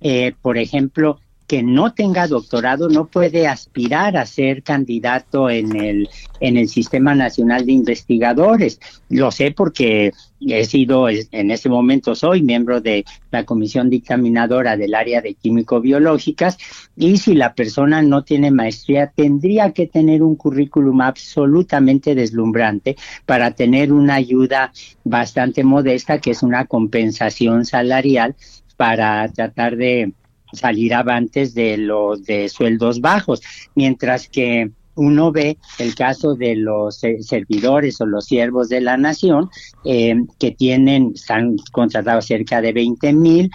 eh, 0.00 0.34
por 0.40 0.58
ejemplo, 0.58 1.18
que 1.52 1.62
no 1.62 1.92
tenga 1.92 2.28
doctorado 2.28 2.88
no 2.88 3.08
puede 3.08 3.46
aspirar 3.46 4.16
a 4.16 4.24
ser 4.24 4.62
candidato 4.62 5.50
en 5.50 5.76
el, 5.76 6.08
en 6.40 6.56
el 6.56 6.66
Sistema 6.70 7.14
Nacional 7.14 7.66
de 7.66 7.72
Investigadores. 7.72 8.80
Lo 9.10 9.30
sé 9.30 9.50
porque 9.50 10.12
he 10.40 10.64
sido, 10.64 11.10
en 11.10 11.50
este 11.50 11.68
momento 11.68 12.14
soy 12.14 12.40
miembro 12.40 12.80
de 12.80 13.04
la 13.30 13.44
comisión 13.44 13.90
dictaminadora 13.90 14.78
del 14.78 14.94
área 14.94 15.20
de 15.20 15.34
químico-biológicas 15.34 16.56
y 16.96 17.18
si 17.18 17.34
la 17.34 17.52
persona 17.52 18.00
no 18.00 18.24
tiene 18.24 18.50
maestría 18.50 19.12
tendría 19.14 19.72
que 19.72 19.86
tener 19.86 20.22
un 20.22 20.36
currículum 20.36 21.02
absolutamente 21.02 22.14
deslumbrante 22.14 22.96
para 23.26 23.50
tener 23.50 23.92
una 23.92 24.14
ayuda 24.14 24.72
bastante 25.04 25.64
modesta 25.64 26.18
que 26.18 26.30
es 26.30 26.42
una 26.42 26.64
compensación 26.64 27.66
salarial 27.66 28.36
para 28.78 29.28
tratar 29.28 29.76
de 29.76 30.14
salir 30.52 30.94
avantes 30.94 31.54
de 31.54 31.76
los 31.76 32.24
de 32.24 32.48
sueldos 32.48 33.00
bajos, 33.00 33.42
mientras 33.74 34.28
que 34.28 34.70
uno 34.94 35.32
ve 35.32 35.56
el 35.78 35.94
caso 35.94 36.34
de 36.34 36.56
los 36.56 37.00
servidores 37.20 38.00
o 38.00 38.06
los 38.06 38.26
siervos 38.26 38.68
de 38.68 38.80
la 38.80 38.96
nación 38.96 39.48
eh, 39.84 40.14
que 40.38 40.50
tienen, 40.50 41.12
están 41.14 41.56
contratados 41.72 42.26
cerca 42.26 42.60
de 42.60 42.72
20 42.72 43.12
mil, 43.14 43.50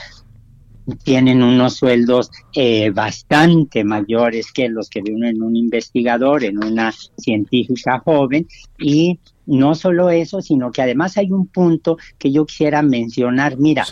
tienen 1.04 1.44
unos 1.44 1.76
sueldos 1.76 2.32
eh, 2.54 2.92
bastante 2.92 3.84
mayores 3.84 4.52
que 4.52 4.70
los 4.70 4.90
que 4.90 5.02
viven 5.02 5.26
en 5.26 5.42
un 5.42 5.56
investigador, 5.56 6.44
en 6.44 6.64
una 6.64 6.94
científica 7.18 8.00
joven 8.00 8.48
y 8.80 9.20
no 9.46 9.76
solo 9.76 10.10
eso, 10.10 10.42
sino 10.42 10.72
que 10.72 10.82
además 10.82 11.18
hay 11.18 11.32
un 11.32 11.48
punto 11.48 11.98
que 12.18 12.32
yo 12.32 12.46
quisiera 12.46 12.82
mencionar. 12.82 13.58
Mira, 13.58 13.86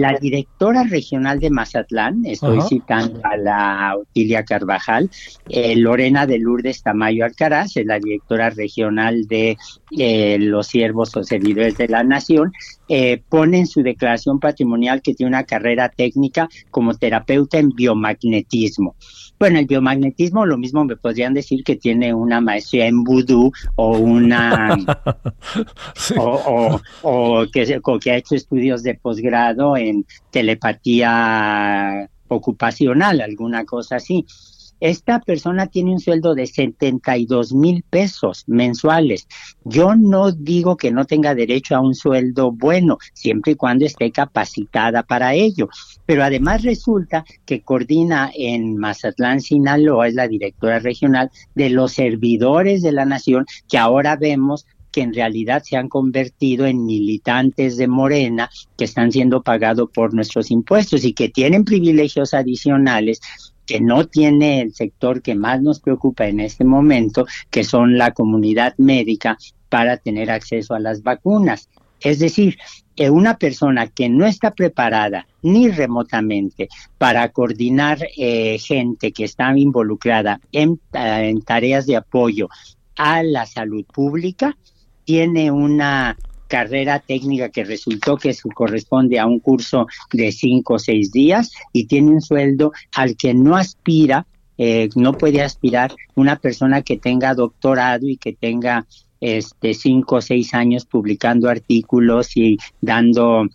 la 0.00 0.16
directora 0.18 0.82
regional 0.84 1.38
de 1.38 1.50
Mazatlán, 1.50 2.24
estoy 2.24 2.60
citando 2.62 3.20
a 3.22 3.36
la 3.36 3.94
Otilia 3.98 4.44
Carvajal, 4.44 5.10
eh, 5.48 5.76
Lorena 5.76 6.26
de 6.26 6.38
Lourdes 6.38 6.82
Tamayo 6.82 7.24
Alcaraz, 7.24 7.76
es 7.76 7.84
la 7.84 7.98
directora 7.98 8.48
regional 8.48 9.26
de 9.26 9.58
eh, 9.98 10.38
los 10.40 10.68
siervos 10.68 11.14
o 11.16 11.22
servidores 11.22 11.76
de 11.76 11.88
la 11.88 12.02
nación, 12.02 12.50
eh, 12.88 13.22
pone 13.28 13.58
en 13.58 13.66
su 13.66 13.82
declaración 13.82 14.40
patrimonial 14.40 15.02
que 15.02 15.14
tiene 15.14 15.28
una 15.28 15.44
carrera 15.44 15.90
técnica 15.90 16.48
como 16.70 16.94
terapeuta 16.94 17.58
en 17.58 17.70
biomagnetismo. 17.70 18.96
Bueno, 19.40 19.58
el 19.58 19.64
biomagnetismo 19.64 20.44
lo 20.44 20.58
mismo 20.58 20.84
me 20.84 20.96
podrían 20.96 21.32
decir 21.32 21.64
que 21.64 21.76
tiene 21.76 22.12
una 22.12 22.42
maestría 22.42 22.86
en 22.86 23.04
vudú 23.04 23.50
o 23.76 23.96
una 23.96 24.76
o, 27.02 27.46
que, 27.50 27.80
que 28.02 28.10
ha 28.10 28.16
hecho 28.16 28.34
estudios 28.34 28.82
de 28.82 28.96
posgrado 28.96 29.78
en 29.78 29.89
telepatía 30.30 32.08
ocupacional, 32.28 33.20
alguna 33.20 33.64
cosa 33.64 33.96
así. 33.96 34.26
Esta 34.80 35.20
persona 35.20 35.66
tiene 35.66 35.92
un 35.92 36.00
sueldo 36.00 36.34
de 36.34 36.46
72 36.46 37.52
mil 37.52 37.82
pesos 37.82 38.44
mensuales. 38.46 39.28
Yo 39.62 39.94
no 39.94 40.32
digo 40.32 40.78
que 40.78 40.90
no 40.90 41.04
tenga 41.04 41.34
derecho 41.34 41.76
a 41.76 41.80
un 41.80 41.94
sueldo 41.94 42.50
bueno, 42.50 42.96
siempre 43.12 43.52
y 43.52 43.56
cuando 43.56 43.84
esté 43.84 44.10
capacitada 44.10 45.02
para 45.02 45.34
ello. 45.34 45.68
Pero 46.06 46.24
además 46.24 46.62
resulta 46.62 47.26
que 47.44 47.60
coordina 47.60 48.30
en 48.34 48.78
Mazatlán, 48.78 49.42
Sinaloa, 49.42 50.08
es 50.08 50.14
la 50.14 50.28
directora 50.28 50.78
regional 50.78 51.30
de 51.54 51.68
los 51.68 51.92
servidores 51.92 52.80
de 52.80 52.92
la 52.92 53.04
nación, 53.04 53.44
que 53.68 53.76
ahora 53.76 54.16
vemos 54.16 54.66
que 54.90 55.02
en 55.02 55.14
realidad 55.14 55.62
se 55.64 55.76
han 55.76 55.88
convertido 55.88 56.66
en 56.66 56.84
militantes 56.84 57.76
de 57.76 57.88
Morena 57.88 58.50
que 58.76 58.84
están 58.84 59.12
siendo 59.12 59.42
pagados 59.42 59.88
por 59.92 60.14
nuestros 60.14 60.50
impuestos 60.50 61.04
y 61.04 61.12
que 61.12 61.28
tienen 61.28 61.64
privilegios 61.64 62.34
adicionales 62.34 63.20
que 63.66 63.80
no 63.80 64.06
tiene 64.06 64.60
el 64.62 64.74
sector 64.74 65.22
que 65.22 65.36
más 65.36 65.62
nos 65.62 65.80
preocupa 65.80 66.26
en 66.26 66.40
este 66.40 66.64
momento, 66.64 67.26
que 67.50 67.62
son 67.62 67.98
la 67.98 68.10
comunidad 68.10 68.74
médica, 68.78 69.38
para 69.68 69.96
tener 69.96 70.30
acceso 70.30 70.74
a 70.74 70.80
las 70.80 71.04
vacunas. 71.04 71.68
Es 72.00 72.18
decir, 72.18 72.58
una 73.08 73.38
persona 73.38 73.86
que 73.86 74.08
no 74.08 74.26
está 74.26 74.50
preparada 74.50 75.26
ni 75.42 75.68
remotamente 75.70 76.68
para 76.98 77.28
coordinar 77.30 77.98
eh, 78.16 78.58
gente 78.58 79.12
que 79.12 79.24
está 79.24 79.56
involucrada 79.56 80.40
eh, 80.52 80.66
en 80.92 81.42
tareas 81.42 81.86
de 81.86 81.96
apoyo 81.96 82.48
a 82.96 83.22
la 83.22 83.46
salud 83.46 83.84
pública, 83.86 84.58
tiene 85.10 85.50
una 85.50 86.16
carrera 86.46 87.00
técnica 87.00 87.48
que 87.48 87.64
resultó 87.64 88.16
que 88.16 88.32
corresponde 88.54 89.18
a 89.18 89.26
un 89.26 89.40
curso 89.40 89.88
de 90.12 90.30
cinco 90.30 90.74
o 90.74 90.78
seis 90.78 91.10
días 91.10 91.50
y 91.72 91.86
tiene 91.86 92.12
un 92.12 92.20
sueldo 92.20 92.70
al 92.94 93.16
que 93.16 93.34
no 93.34 93.56
aspira, 93.56 94.28
eh, 94.56 94.88
no 94.94 95.14
puede 95.14 95.42
aspirar 95.42 95.92
una 96.14 96.36
persona 96.36 96.82
que 96.82 96.96
tenga 96.96 97.34
doctorado 97.34 98.06
y 98.06 98.18
que 98.18 98.34
tenga 98.34 98.86
este 99.20 99.74
cinco 99.74 100.16
o 100.16 100.20
seis 100.20 100.54
años 100.54 100.84
publicando 100.84 101.48
artículos 101.48 102.36
y 102.36 102.56
dando 102.80 103.48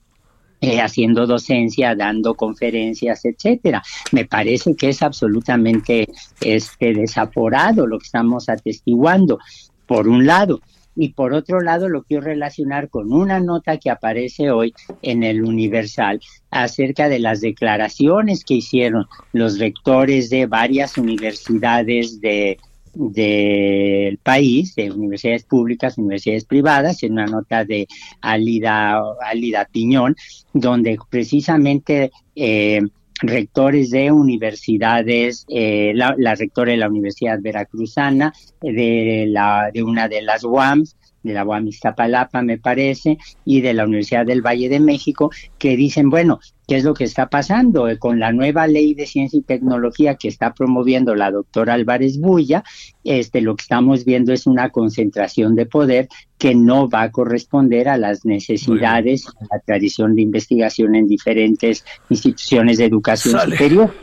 eh, 0.59 0.81
haciendo 0.81 1.25
docencia, 1.25 1.95
dando 1.95 2.33
conferencias, 2.33 3.23
etcétera. 3.23 3.81
Me 4.11 4.25
parece 4.25 4.75
que 4.75 4.89
es 4.89 5.01
absolutamente 5.01 6.09
este 6.41 6.93
desaforado 6.93 7.87
lo 7.87 7.97
que 7.97 8.07
estamos 8.07 8.49
atestiguando. 8.49 9.39
Por 9.87 10.09
un 10.09 10.25
lado, 10.25 10.59
y 10.95 11.09
por 11.09 11.33
otro 11.33 11.61
lado 11.61 11.89
lo 11.89 12.03
quiero 12.03 12.23
relacionar 12.23 12.89
con 12.89 13.11
una 13.11 13.39
nota 13.39 13.77
que 13.77 13.89
aparece 13.89 14.51
hoy 14.51 14.73
en 15.01 15.23
el 15.23 15.43
Universal 15.43 16.19
acerca 16.51 17.09
de 17.09 17.19
las 17.19 17.41
declaraciones 17.41 18.43
que 18.45 18.55
hicieron 18.55 19.05
los 19.33 19.59
rectores 19.59 20.29
de 20.29 20.45
varias 20.45 20.97
universidades 20.97 22.21
de 22.21 22.57
del 22.95 24.17
país, 24.19 24.73
de 24.75 24.89
universidades 24.91 25.43
públicas, 25.43 25.97
universidades 25.97 26.45
privadas, 26.45 27.03
en 27.03 27.13
una 27.13 27.25
nota 27.25 27.65
de 27.65 27.87
Alida, 28.21 29.01
Alida 29.21 29.67
Piñón, 29.69 30.15
donde 30.53 30.97
precisamente 31.09 32.11
eh, 32.35 32.81
rectores 33.21 33.91
de 33.91 34.11
universidades, 34.11 35.45
eh, 35.49 35.93
la, 35.95 36.35
rectora 36.35 36.71
de 36.71 36.77
la 36.77 36.89
Universidad 36.89 37.39
Veracruzana, 37.41 38.33
de, 38.61 39.25
la, 39.29 39.69
de 39.73 39.83
una 39.83 40.07
de 40.07 40.21
las 40.21 40.43
UAMs, 40.43 40.97
de 41.23 41.33
la 41.33 41.43
UAM 41.43 41.67
Iztapalapa, 41.67 42.41
me 42.41 42.57
parece, 42.57 43.17
y 43.45 43.61
de 43.61 43.73
la 43.73 43.85
Universidad 43.85 44.25
del 44.25 44.41
Valle 44.41 44.69
de 44.69 44.79
México, 44.79 45.31
que 45.57 45.75
dicen, 45.75 46.09
bueno, 46.09 46.39
¿qué 46.67 46.77
es 46.77 46.83
lo 46.83 46.93
que 46.93 47.03
está 47.03 47.27
pasando? 47.27 47.87
Eh, 47.87 47.97
con 47.97 48.19
la 48.19 48.31
nueva 48.31 48.67
ley 48.67 48.93
de 48.93 49.05
ciencia 49.05 49.37
y 49.37 49.43
tecnología 49.43 50.15
que 50.15 50.27
está 50.27 50.53
promoviendo 50.53 51.15
la 51.15 51.31
doctora 51.31 51.73
Álvarez 51.73 52.19
Bulla, 52.19 52.63
este, 53.03 53.41
lo 53.41 53.55
que 53.55 53.63
estamos 53.63 54.05
viendo 54.05 54.33
es 54.33 54.47
una 54.47 54.69
concentración 54.69 55.55
de 55.55 55.65
poder 55.65 56.07
que 56.37 56.55
no 56.55 56.89
va 56.89 57.03
a 57.03 57.11
corresponder 57.11 57.87
a 57.87 57.97
las 57.97 58.25
necesidades, 58.25 59.27
a 59.27 59.55
la 59.55 59.59
tradición 59.59 60.15
de 60.15 60.21
investigación 60.21 60.95
en 60.95 61.07
diferentes 61.07 61.85
instituciones 62.09 62.77
de 62.77 62.85
educación 62.85 63.39
superior. 63.39 63.93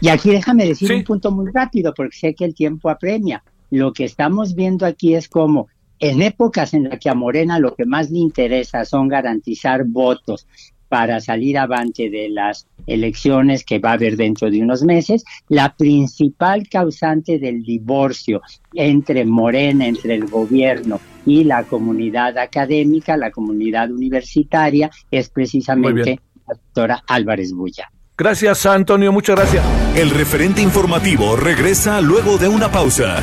Y 0.00 0.08
aquí 0.08 0.30
déjame 0.30 0.66
decir 0.66 0.92
un 0.92 1.04
punto 1.04 1.30
muy 1.30 1.50
rápido, 1.52 1.94
porque 1.94 2.16
sé 2.16 2.34
que 2.34 2.44
el 2.44 2.54
tiempo 2.54 2.90
apremia. 2.90 3.42
Lo 3.70 3.92
que 3.92 4.04
estamos 4.04 4.54
viendo 4.54 4.86
aquí 4.86 5.14
es 5.14 5.28
como 5.28 5.68
en 5.98 6.22
épocas 6.22 6.74
en 6.74 6.84
las 6.84 6.98
que 6.98 7.08
a 7.08 7.14
Morena 7.14 7.58
lo 7.58 7.74
que 7.74 7.86
más 7.86 8.10
le 8.10 8.18
interesa 8.18 8.84
son 8.84 9.08
garantizar 9.08 9.84
votos 9.84 10.46
para 10.88 11.20
salir 11.20 11.58
avante 11.58 12.10
de 12.10 12.28
las 12.28 12.66
elecciones 12.86 13.64
que 13.64 13.78
va 13.78 13.90
a 13.90 13.94
haber 13.94 14.16
dentro 14.16 14.50
de 14.50 14.62
unos 14.62 14.82
meses, 14.82 15.24
la 15.48 15.74
principal 15.74 16.68
causante 16.68 17.38
del 17.38 17.62
divorcio 17.62 18.42
entre 18.74 19.24
Morena, 19.24 19.86
entre 19.86 20.14
el 20.14 20.26
gobierno 20.26 21.00
y 21.24 21.44
la 21.44 21.64
comunidad 21.64 22.38
académica, 22.38 23.16
la 23.16 23.30
comunidad 23.30 23.90
universitaria, 23.90 24.90
es 25.10 25.28
precisamente 25.28 26.20
la 26.46 26.54
doctora 26.54 27.02
Álvarez 27.06 27.52
Bulla. 27.52 27.90
Gracias, 28.16 28.64
Antonio, 28.64 29.12
muchas 29.12 29.36
gracias. 29.36 29.64
El 29.94 30.10
referente 30.10 30.62
informativo 30.62 31.36
regresa 31.36 32.00
luego 32.00 32.38
de 32.38 32.48
una 32.48 32.70
pausa. 32.70 33.18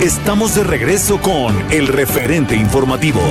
Estamos 0.00 0.54
de 0.54 0.64
regreso 0.64 1.18
con 1.20 1.54
el 1.72 1.86
referente 1.88 2.54
informativo. 2.54 3.22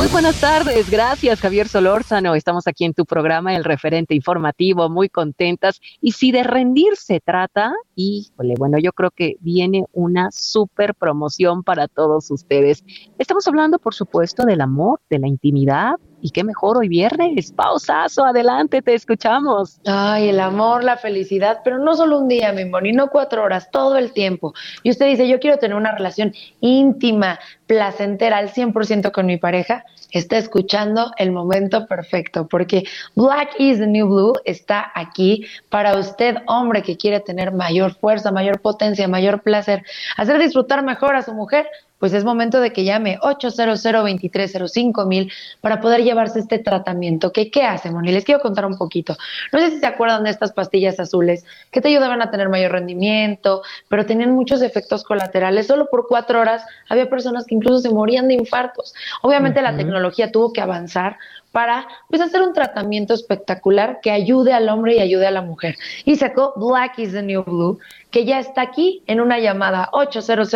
Muy 0.00 0.08
buenas 0.08 0.40
tardes, 0.40 0.90
gracias 0.90 1.40
Javier 1.40 1.68
Solórzano. 1.68 2.34
Estamos 2.34 2.66
aquí 2.66 2.86
en 2.86 2.94
tu 2.94 3.04
programa, 3.04 3.54
el 3.54 3.64
referente 3.64 4.14
informativo, 4.14 4.88
muy 4.88 5.10
contentas. 5.10 5.78
Y 6.00 6.12
si 6.12 6.32
de 6.32 6.42
rendir 6.42 6.96
se 6.96 7.20
trata, 7.20 7.74
híjole, 7.96 8.54
bueno, 8.58 8.78
yo 8.78 8.92
creo 8.92 9.10
que 9.10 9.34
viene 9.40 9.84
una 9.92 10.30
súper 10.30 10.94
promoción 10.94 11.62
para 11.62 11.86
todos 11.86 12.30
ustedes. 12.30 12.82
Estamos 13.18 13.46
hablando, 13.46 13.78
por 13.78 13.92
supuesto, 13.94 14.44
del 14.44 14.62
amor, 14.62 15.00
de 15.10 15.18
la 15.18 15.28
intimidad, 15.28 15.96
y 16.22 16.30
qué 16.30 16.44
mejor 16.44 16.78
hoy 16.78 16.88
viernes. 16.88 17.52
Pausazo, 17.52 18.24
adelante, 18.24 18.82
te 18.82 18.94
escuchamos. 18.94 19.80
Ay, 19.86 20.28
el 20.28 20.40
amor, 20.40 20.84
la 20.84 20.96
felicidad, 20.96 21.60
pero 21.64 21.78
no 21.78 21.94
solo 21.94 22.18
un 22.18 22.28
día, 22.28 22.52
mi 22.52 22.62
y 22.88 22.92
no 22.92 23.08
cuatro 23.08 23.42
horas, 23.42 23.70
todo 23.70 23.96
el 23.96 24.12
tiempo. 24.12 24.54
Y 24.82 24.90
usted 24.90 25.06
dice, 25.06 25.28
yo 25.28 25.40
quiero 25.40 25.58
tener 25.58 25.76
una 25.76 25.92
relación 25.92 26.34
íntima, 26.60 27.38
placentera 27.66 28.38
al 28.38 28.50
100% 28.50 29.12
con 29.12 29.26
mi 29.26 29.36
pareja. 29.36 29.84
Está 30.10 30.38
escuchando 30.38 31.12
el 31.18 31.30
momento 31.30 31.86
perfecto, 31.86 32.48
porque 32.48 32.84
Black 33.14 33.54
is 33.58 33.78
the 33.78 33.86
New 33.86 34.08
Blue 34.08 34.32
está 34.44 34.90
aquí 34.94 35.46
para 35.68 35.96
usted, 35.98 36.36
hombre 36.46 36.82
que 36.82 36.96
quiere 36.96 37.20
tener 37.20 37.52
mayor 37.52 37.94
fuerza, 37.94 38.32
mayor 38.32 38.60
potencia, 38.60 39.06
mayor 39.06 39.42
placer, 39.42 39.84
hacer 40.16 40.38
disfrutar 40.38 40.84
mejor 40.84 41.14
a 41.14 41.22
su 41.22 41.32
mujer 41.32 41.66
pues 42.00 42.14
es 42.14 42.24
momento 42.24 42.60
de 42.60 42.72
que 42.72 42.82
llame 42.82 43.18
800 43.22 43.82
230 43.82 45.04
mil 45.04 45.32
para 45.60 45.80
poder 45.80 46.02
llevarse 46.02 46.40
este 46.40 46.58
tratamiento. 46.58 47.30
¿Qué, 47.30 47.50
¿Qué 47.50 47.62
hace, 47.62 47.90
Moni? 47.90 48.10
Les 48.10 48.24
quiero 48.24 48.40
contar 48.40 48.64
un 48.64 48.76
poquito. 48.76 49.16
No 49.52 49.60
sé 49.60 49.70
si 49.70 49.78
se 49.78 49.86
acuerdan 49.86 50.24
de 50.24 50.30
estas 50.30 50.52
pastillas 50.52 50.98
azules 50.98 51.44
que 51.70 51.80
te 51.80 51.88
ayudaban 51.88 52.22
a 52.22 52.30
tener 52.30 52.48
mayor 52.48 52.72
rendimiento, 52.72 53.62
pero 53.88 54.06
tenían 54.06 54.32
muchos 54.32 54.62
efectos 54.62 55.04
colaterales. 55.04 55.66
Solo 55.66 55.88
por 55.90 56.08
cuatro 56.08 56.40
horas 56.40 56.64
había 56.88 57.08
personas 57.08 57.44
que 57.46 57.54
incluso 57.54 57.80
se 57.80 57.90
morían 57.90 58.28
de 58.28 58.34
infartos. 58.34 58.94
Obviamente 59.22 59.62
la 59.62 59.76
tecnología 59.76 60.32
tuvo 60.32 60.52
que 60.52 60.62
avanzar 60.62 61.18
para 61.52 61.86
pues 62.08 62.22
hacer 62.22 62.42
un 62.42 62.52
tratamiento 62.52 63.14
espectacular 63.14 64.00
que 64.02 64.10
ayude 64.10 64.52
al 64.52 64.68
hombre 64.68 64.96
y 64.96 65.00
ayude 65.00 65.26
a 65.26 65.30
la 65.30 65.42
mujer. 65.42 65.76
Y 66.04 66.16
sacó 66.16 66.52
Black 66.56 66.98
is 66.98 67.12
the 67.12 67.22
New 67.22 67.42
Blue, 67.42 67.78
que 68.10 68.24
ya 68.24 68.38
está 68.38 68.62
aquí 68.62 69.02
en 69.06 69.20
una 69.20 69.38
llamada 69.38 69.88
800 69.92 70.52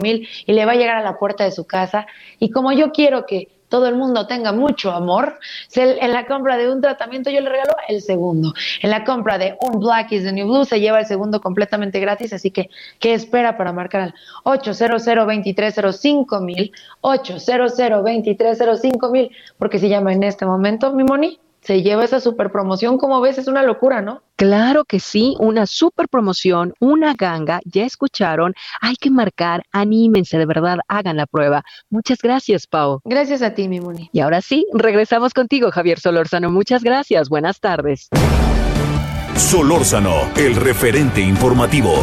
mil 0.00 0.28
y 0.46 0.52
le 0.52 0.64
va 0.64 0.72
a 0.72 0.76
llegar 0.76 0.96
a 0.96 1.02
la 1.02 1.18
puerta 1.18 1.44
de 1.44 1.52
su 1.52 1.66
casa. 1.66 2.06
Y 2.38 2.50
como 2.50 2.72
yo 2.72 2.92
quiero 2.92 3.26
que 3.26 3.48
todo 3.68 3.88
el 3.88 3.96
mundo 3.96 4.26
tenga 4.26 4.52
mucho 4.52 4.92
amor, 4.92 5.38
en 5.74 6.12
la 6.12 6.26
compra 6.26 6.56
de 6.56 6.70
un 6.70 6.80
tratamiento 6.80 7.30
yo 7.30 7.40
le 7.40 7.50
regalo 7.50 7.74
el 7.88 8.02
segundo. 8.02 8.54
En 8.82 8.90
la 8.90 9.04
compra 9.04 9.38
de 9.38 9.56
un 9.60 9.80
Black 9.80 10.12
is 10.12 10.24
the 10.24 10.32
New 10.32 10.46
Blue 10.46 10.64
se 10.64 10.80
lleva 10.80 11.00
el 11.00 11.06
segundo 11.06 11.40
completamente 11.40 12.00
gratis, 12.00 12.32
así 12.32 12.50
que, 12.50 12.70
¿qué 12.98 13.14
espera 13.14 13.56
para 13.56 13.72
marcar 13.72 14.00
al 14.00 14.14
800 14.44 15.06
mil 16.42 16.72
800 17.00 17.78
mil 19.10 19.30
Porque 19.58 19.78
se 19.78 19.88
llama 19.88 20.12
en 20.12 20.22
este 20.22 20.46
momento, 20.46 20.92
mi 20.92 21.04
Moni, 21.04 21.38
se 21.60 21.82
lleva 21.82 22.04
esa 22.04 22.20
super 22.20 22.50
promoción, 22.50 22.98
como 22.98 23.20
ves, 23.20 23.38
es 23.38 23.48
una 23.48 23.62
locura, 23.62 24.00
¿no? 24.00 24.22
Claro 24.36 24.84
que 24.84 25.00
sí, 25.00 25.36
una 25.38 25.66
super 25.66 26.08
promoción, 26.08 26.74
una 26.80 27.14
ganga, 27.14 27.60
ya 27.64 27.84
escucharon, 27.84 28.54
hay 28.80 28.94
que 28.96 29.10
marcar, 29.10 29.62
anímense, 29.72 30.38
de 30.38 30.46
verdad, 30.46 30.78
hagan 30.88 31.16
la 31.16 31.26
prueba. 31.26 31.62
Muchas 31.90 32.18
gracias, 32.22 32.66
Pau. 32.66 33.00
Gracias 33.04 33.42
a 33.42 33.54
ti, 33.54 33.68
mi 33.68 33.80
Moni. 33.80 34.08
Y 34.12 34.20
ahora 34.20 34.40
sí, 34.40 34.66
regresamos 34.72 35.34
contigo, 35.34 35.70
Javier 35.70 35.98
Solórzano. 35.98 36.50
Muchas 36.50 36.82
gracias, 36.82 37.28
buenas 37.28 37.60
tardes. 37.60 38.08
Solórzano, 39.36 40.30
el 40.36 40.56
referente 40.56 41.20
informativo. 41.20 41.94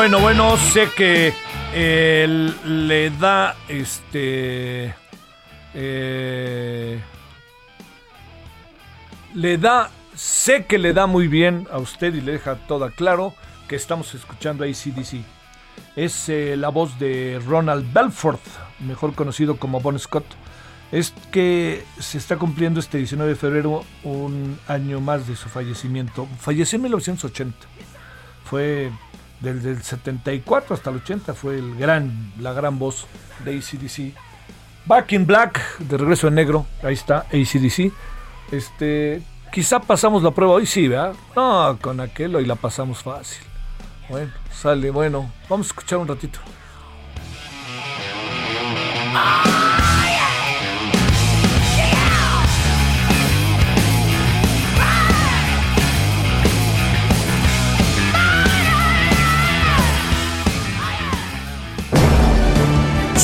Bueno, 0.00 0.18
bueno, 0.20 0.56
sé 0.56 0.88
que 0.96 1.34
le 1.74 3.10
da 3.10 3.54
este. 3.68 4.94
Eh, 5.74 6.98
le 9.34 9.58
da, 9.58 9.90
sé 10.14 10.64
que 10.64 10.78
le 10.78 10.94
da 10.94 11.06
muy 11.06 11.28
bien 11.28 11.68
a 11.70 11.76
usted 11.76 12.14
y 12.14 12.22
le 12.22 12.32
deja 12.32 12.54
todo 12.66 12.90
claro 12.92 13.34
que 13.68 13.76
estamos 13.76 14.14
escuchando 14.14 14.64
a 14.64 14.68
ACDC. 14.68 15.22
Es 15.96 16.30
eh, 16.30 16.56
la 16.56 16.70
voz 16.70 16.98
de 16.98 17.38
Ronald 17.46 17.92
Belfort, 17.92 18.40
mejor 18.78 19.14
conocido 19.14 19.58
como 19.58 19.80
Bon 19.80 19.98
Scott. 19.98 20.24
Es 20.92 21.12
que 21.30 21.84
se 21.98 22.16
está 22.16 22.38
cumpliendo 22.38 22.80
este 22.80 22.96
19 22.96 23.32
de 23.32 23.36
febrero 23.36 23.84
un 24.02 24.58
año 24.66 25.02
más 25.02 25.26
de 25.28 25.36
su 25.36 25.50
fallecimiento. 25.50 26.26
Falleció 26.38 26.76
en 26.76 26.84
1980. 26.84 27.54
Fue 28.44 28.90
desde 29.40 29.70
el 29.70 29.82
74 29.82 30.74
hasta 30.74 30.90
el 30.90 30.96
80 30.96 31.34
fue 31.34 31.58
el 31.58 31.76
gran, 31.76 32.32
la 32.38 32.52
gran 32.52 32.78
voz 32.78 33.06
de 33.44 33.56
ACDC. 33.56 34.14
Back 34.86 35.12
in 35.12 35.26
Black, 35.26 35.78
de 35.78 35.96
regreso 35.96 36.28
en 36.28 36.34
negro, 36.34 36.66
ahí 36.82 36.94
está, 36.94 37.26
ACDC. 37.28 37.92
Este, 38.52 39.22
quizá 39.52 39.80
pasamos 39.80 40.22
la 40.22 40.30
prueba 40.30 40.54
hoy, 40.54 40.66
sí, 40.66 40.88
¿verdad? 40.88 41.14
No, 41.36 41.78
con 41.80 42.00
aquel 42.00 42.34
hoy 42.36 42.44
la 42.44 42.56
pasamos 42.56 43.02
fácil. 43.02 43.42
Bueno, 44.08 44.32
sale, 44.52 44.90
bueno, 44.90 45.30
vamos 45.48 45.66
a 45.66 45.68
escuchar 45.68 45.98
un 45.98 46.08
ratito. 46.08 46.40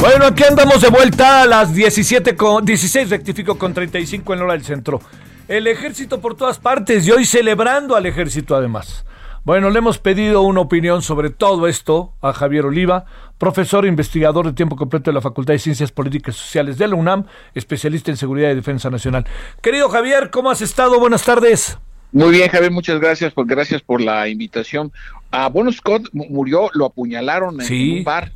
Bueno, 0.00 0.24
aquí 0.24 0.44
andamos 0.44 0.80
de 0.80 0.88
vuelta 0.88 1.42
a 1.42 1.46
las 1.46 1.74
17 1.74 2.34
con 2.34 2.64
16, 2.64 3.10
rectifico 3.10 3.58
con 3.58 3.74
35 3.74 4.32
en 4.32 4.40
hora 4.40 4.54
del 4.54 4.64
centro. 4.64 4.98
El 5.46 5.66
ejército 5.66 6.22
por 6.22 6.36
todas 6.36 6.58
partes 6.58 7.06
y 7.06 7.10
hoy 7.10 7.26
celebrando 7.26 7.96
al 7.96 8.06
ejército 8.06 8.56
además. 8.56 9.04
Bueno, 9.44 9.68
le 9.68 9.78
hemos 9.78 9.98
pedido 9.98 10.40
una 10.40 10.62
opinión 10.62 11.02
sobre 11.02 11.28
todo 11.28 11.68
esto 11.68 12.14
a 12.22 12.32
Javier 12.32 12.64
Oliva, 12.64 13.04
profesor 13.36 13.84
e 13.84 13.88
investigador 13.88 14.46
de 14.46 14.54
tiempo 14.54 14.74
completo 14.74 15.10
de 15.10 15.16
la 15.16 15.20
Facultad 15.20 15.52
de 15.52 15.58
Ciencias 15.58 15.92
Políticas 15.92 16.34
y 16.34 16.38
Sociales 16.38 16.78
de 16.78 16.88
la 16.88 16.94
UNAM, 16.94 17.26
especialista 17.54 18.10
en 18.10 18.16
seguridad 18.16 18.50
y 18.50 18.54
defensa 18.54 18.88
nacional. 18.88 19.26
Querido 19.60 19.90
Javier, 19.90 20.30
¿cómo 20.30 20.50
has 20.50 20.62
estado? 20.62 20.98
Buenas 20.98 21.24
tardes. 21.24 21.78
Muy 22.12 22.30
bien, 22.30 22.48
Javier, 22.48 22.70
muchas 22.70 22.98
gracias 23.00 23.34
por 23.34 23.46
gracias 23.46 23.82
por 23.82 24.00
la 24.00 24.28
invitación. 24.28 24.92
A 25.30 25.50
Bono 25.50 25.70
Scott 25.70 26.08
murió, 26.12 26.70
lo 26.72 26.86
apuñalaron 26.86 27.60
en 27.60 27.98
un 27.98 28.04
bar. 28.04 28.32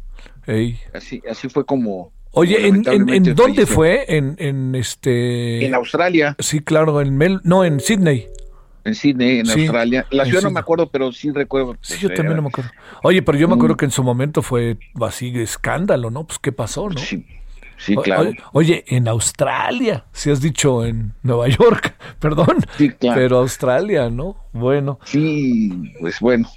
Así, 0.93 1.23
así 1.29 1.49
fue 1.49 1.65
como. 1.65 2.13
Oye, 2.33 2.67
¿en, 2.67 2.83
en, 2.87 3.35
dónde 3.35 3.65
fue? 3.67 4.05
En, 4.09 4.35
en 4.39 4.75
este. 4.75 5.65
En 5.65 5.75
Australia. 5.75 6.35
Sí, 6.39 6.61
claro, 6.61 7.01
en 7.01 7.17
Mel, 7.17 7.41
no, 7.45 7.65
en 7.65 7.79
Sydney. 7.81 8.27
En 8.85 8.95
Sydney, 8.95 9.39
en 9.39 9.51
Australia. 9.51 10.07
La 10.11 10.25
ciudad 10.25 10.43
no 10.43 10.51
me 10.51 10.61
acuerdo, 10.61 10.91
pero 10.91 11.11
sí 11.13 11.31
recuerdo. 11.31 11.77
Sí, 11.81 11.99
yo 12.01 12.13
también 12.13 12.37
no 12.37 12.43
me 12.43 12.49
acuerdo. 12.49 12.71
Oye, 13.03 13.23
pero 13.23 13.39
yo 13.39 13.49
me 13.49 13.55
acuerdo 13.55 13.77
que 13.77 13.87
en 13.87 13.91
su 13.91 14.03
momento 14.03 14.43
fue 14.43 14.77
así 15.01 15.33
escándalo, 15.39 16.11
¿no? 16.11 16.27
Pues 16.27 16.39
qué 16.39 16.53
pasó, 16.53 16.91
¿no? 16.91 16.99
Sí, 16.99 17.25
Sí, 17.77 17.97
claro. 17.97 18.33
Oye, 18.53 18.85
en 18.89 19.09
Australia, 19.09 20.05
si 20.13 20.31
has 20.31 20.41
dicho 20.41 20.85
en 20.85 21.15
Nueva 21.23 21.49
York, 21.49 21.97
perdón, 22.19 22.59
sí, 22.79 22.91
claro. 22.91 23.21
pero 23.21 23.39
Australia, 23.39 24.11
¿no? 24.11 24.37
Bueno. 24.53 24.99
Sí, 25.05 25.93
pues 26.01 26.21
bueno, 26.21 26.49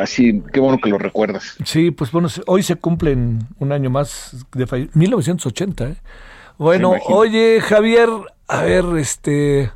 así, 0.00 0.42
qué 0.52 0.60
bueno 0.60 0.78
que 0.78 0.90
lo 0.90 0.98
recuerdas. 0.98 1.56
Sí, 1.64 1.90
pues 1.90 2.12
bueno, 2.12 2.28
hoy 2.46 2.62
se 2.62 2.76
cumplen 2.76 3.46
un 3.58 3.72
año 3.72 3.90
más 3.90 4.46
de 4.54 4.88
1980, 4.94 5.88
¿eh? 5.88 5.96
Bueno, 6.58 6.94
oye, 7.06 7.60
Javier, 7.60 8.08
a 8.46 8.62
ver, 8.62 8.84
este, 8.98 9.72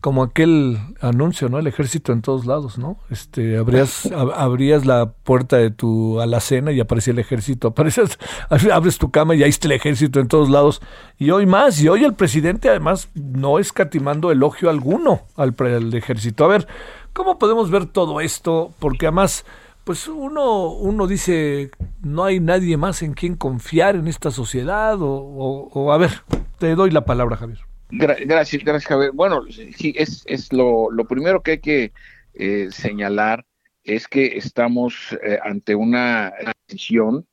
como 0.00 0.22
aquel 0.22 0.78
anuncio, 1.00 1.48
¿no? 1.48 1.58
El 1.58 1.66
ejército 1.66 2.12
en 2.12 2.22
todos 2.22 2.46
lados, 2.46 2.78
¿no? 2.78 2.98
Este, 3.10 3.58
abrías, 3.58 4.08
abrías 4.36 4.86
la 4.86 5.10
puerta 5.10 5.56
de 5.56 5.70
tu 5.70 6.20
alacena 6.20 6.70
y 6.70 6.80
aparecía 6.80 7.12
el 7.12 7.18
ejército. 7.18 7.68
Apareces, 7.68 8.18
abres 8.72 8.98
tu 8.98 9.10
cama 9.10 9.34
y 9.34 9.42
ahí 9.42 9.50
está 9.50 9.66
el 9.66 9.72
ejército 9.72 10.20
en 10.20 10.28
todos 10.28 10.50
lados. 10.50 10.80
Y 11.18 11.30
hoy 11.30 11.46
más, 11.46 11.80
y 11.80 11.88
hoy 11.88 12.04
el 12.04 12.14
presidente 12.14 12.68
además 12.68 13.08
no 13.14 13.58
escatimando 13.58 14.30
elogio 14.30 14.70
alguno 14.70 15.22
al, 15.36 15.54
al 15.58 15.92
ejército. 15.94 16.44
A 16.44 16.48
ver, 16.48 16.68
¿cómo 17.12 17.38
podemos 17.38 17.70
ver 17.70 17.86
todo 17.86 18.20
esto? 18.20 18.72
Porque 18.78 19.06
además, 19.06 19.44
pues 19.82 20.06
uno, 20.06 20.68
uno 20.70 21.08
dice, 21.08 21.72
no 22.02 22.24
hay 22.24 22.38
nadie 22.38 22.76
más 22.76 23.02
en 23.02 23.14
quien 23.14 23.34
confiar 23.34 23.96
en 23.96 24.06
esta 24.06 24.30
sociedad, 24.30 25.02
o, 25.02 25.10
o, 25.10 25.70
o 25.72 25.92
a 25.92 25.98
ver, 25.98 26.22
te 26.58 26.76
doy 26.76 26.92
la 26.92 27.04
palabra, 27.04 27.36
Javier 27.36 27.68
gracias, 27.90 28.64
gracias, 28.64 28.86
Javier. 28.86 29.12
Bueno, 29.12 29.42
sí, 29.50 29.94
es, 29.96 30.22
es 30.26 30.52
lo, 30.52 30.90
lo 30.90 31.06
primero 31.06 31.42
que 31.42 31.52
hay 31.52 31.60
que 31.60 31.92
eh, 32.34 32.68
señalar 32.70 33.44
es 33.84 34.06
que 34.06 34.36
estamos 34.36 35.16
eh, 35.22 35.38
ante 35.42 35.74
una 35.74 36.32
decisión 36.66 37.26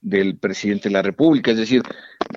del 0.00 0.36
presidente 0.36 0.88
de 0.88 0.94
la 0.94 1.02
República, 1.02 1.52
es 1.52 1.56
decir, 1.56 1.82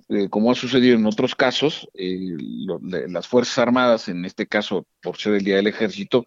eh, 0.10 0.30
como 0.30 0.52
ha 0.52 0.56
sucedido 0.56 0.96
en 0.96 1.06
otros 1.06 1.36
casos, 1.36 1.90
las 1.96 3.28
Fuerzas 3.28 3.58
Armadas, 3.58 4.08
en 4.08 4.24
este 4.24 4.48
caso 4.48 4.86
por 5.02 5.18
ser 5.18 5.34
el 5.34 5.44
Día 5.44 5.56
del 5.56 5.68
Ejército, 5.68 6.26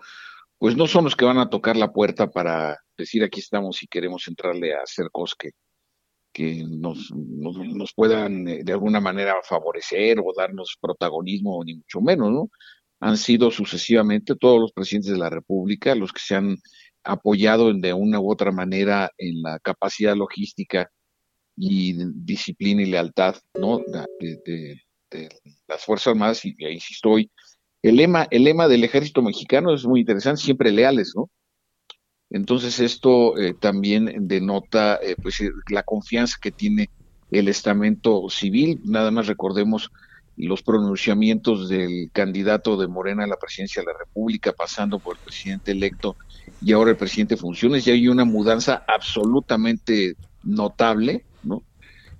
pues 0.59 0.77
no 0.77 0.89
son 0.89 1.05
los 1.05 1.15
que 1.15 1.25
van 1.25 1.39
a 1.39 1.49
tocar 1.49 1.77
la 1.77 1.93
puerta 1.93 2.29
para 2.29 2.79
decir 2.97 3.23
aquí 3.23 3.39
estamos 3.39 3.83
y 3.83 3.87
queremos 3.87 4.27
entrarle 4.27 4.75
a 4.75 4.83
hacer 4.83 5.07
cosas 5.13 5.37
que, 5.39 5.51
que 6.33 6.65
nos, 6.69 7.11
nos, 7.15 7.93
puedan 7.95 8.47
eh, 8.49 8.63
de 8.65 8.73
alguna 8.73 9.01
manera 9.01 9.37
favorecer 9.43 10.19
o 10.21 10.33
darnos 10.37 10.77
protagonismo, 10.81 11.63
ni 11.65 11.77
mucho 11.77 12.01
menos, 12.01 12.31
¿no? 12.31 12.51
Han 13.01 13.17
sido 13.17 13.51
sucesivamente 13.51 14.35
todos 14.37 14.61
los 14.61 14.73
presidentes 14.73 15.13
de 15.13 15.19
la 15.19 15.31
República 15.31 15.95
los 15.95 16.13
que 16.13 16.21
se 16.21 16.35
han 16.35 16.57
apoyado 17.05 17.73
de 17.73 17.93
una 17.93 18.21
u 18.21 18.31
otra 18.31 18.53
manera 18.53 19.11
en 19.19 19.43
la 19.43 19.59
capacidad 19.61 20.17
logística 20.17 20.91
y 21.57 21.95
disciplina 22.15 22.83
y 22.83 22.87
lealtad, 22.87 23.37
¿no? 23.59 23.81
De, 24.21 24.81
las 25.67 25.85
Fuerzas 25.85 26.09
Armadas, 26.09 26.45
y 26.45 26.65
ahí 26.65 26.79
sí 26.81 26.93
estoy. 26.93 27.31
El 27.83 27.97
lema, 27.97 28.27
el 28.31 28.45
lema 28.45 28.69
del 28.69 28.85
ejército 28.85 29.23
mexicano 29.23 29.73
es 29.73 29.87
muy 29.87 30.01
interesante, 30.01 30.43
siempre 30.43 30.71
leales, 30.71 31.15
¿no? 31.17 31.31
Entonces 32.31 32.79
esto 32.81 33.39
eh, 33.39 33.55
también 33.55 34.29
denota 34.29 34.99
eh, 35.03 35.17
pues, 35.21 35.41
eh, 35.41 35.51
la 35.71 35.83
confianza 35.83 36.37
que 36.41 36.53
tiene 36.53 36.91
el 37.31 37.49
estamento 37.49 38.29
civil. 38.29 38.81
Nada 38.85 39.11
más 39.11 39.27
recordemos 39.27 39.91
los 40.37 40.63
pronunciamientos 40.63 41.69
del 41.69 42.11
candidato 42.13 42.77
de 42.77 42.87
Morena 42.87 43.25
a 43.25 43.27
la 43.27 43.37
presidencia 43.37 43.83
de 43.83 43.87
la 43.87 43.99
República, 43.99 44.53
pasando 44.53 45.01
por 45.01 45.17
el 45.17 45.23
presidente 45.25 45.73
electo 45.73 46.17
y 46.61 46.73
ahora 46.73 46.91
el 46.91 46.97
presidente 46.97 47.35
de 47.35 47.41
funciones, 47.41 47.87
y 47.87 47.91
hay 47.91 48.09
una 48.09 48.25
mudanza 48.25 48.85
absolutamente 48.87 50.15
notable, 50.43 51.27
¿no? 51.43 51.65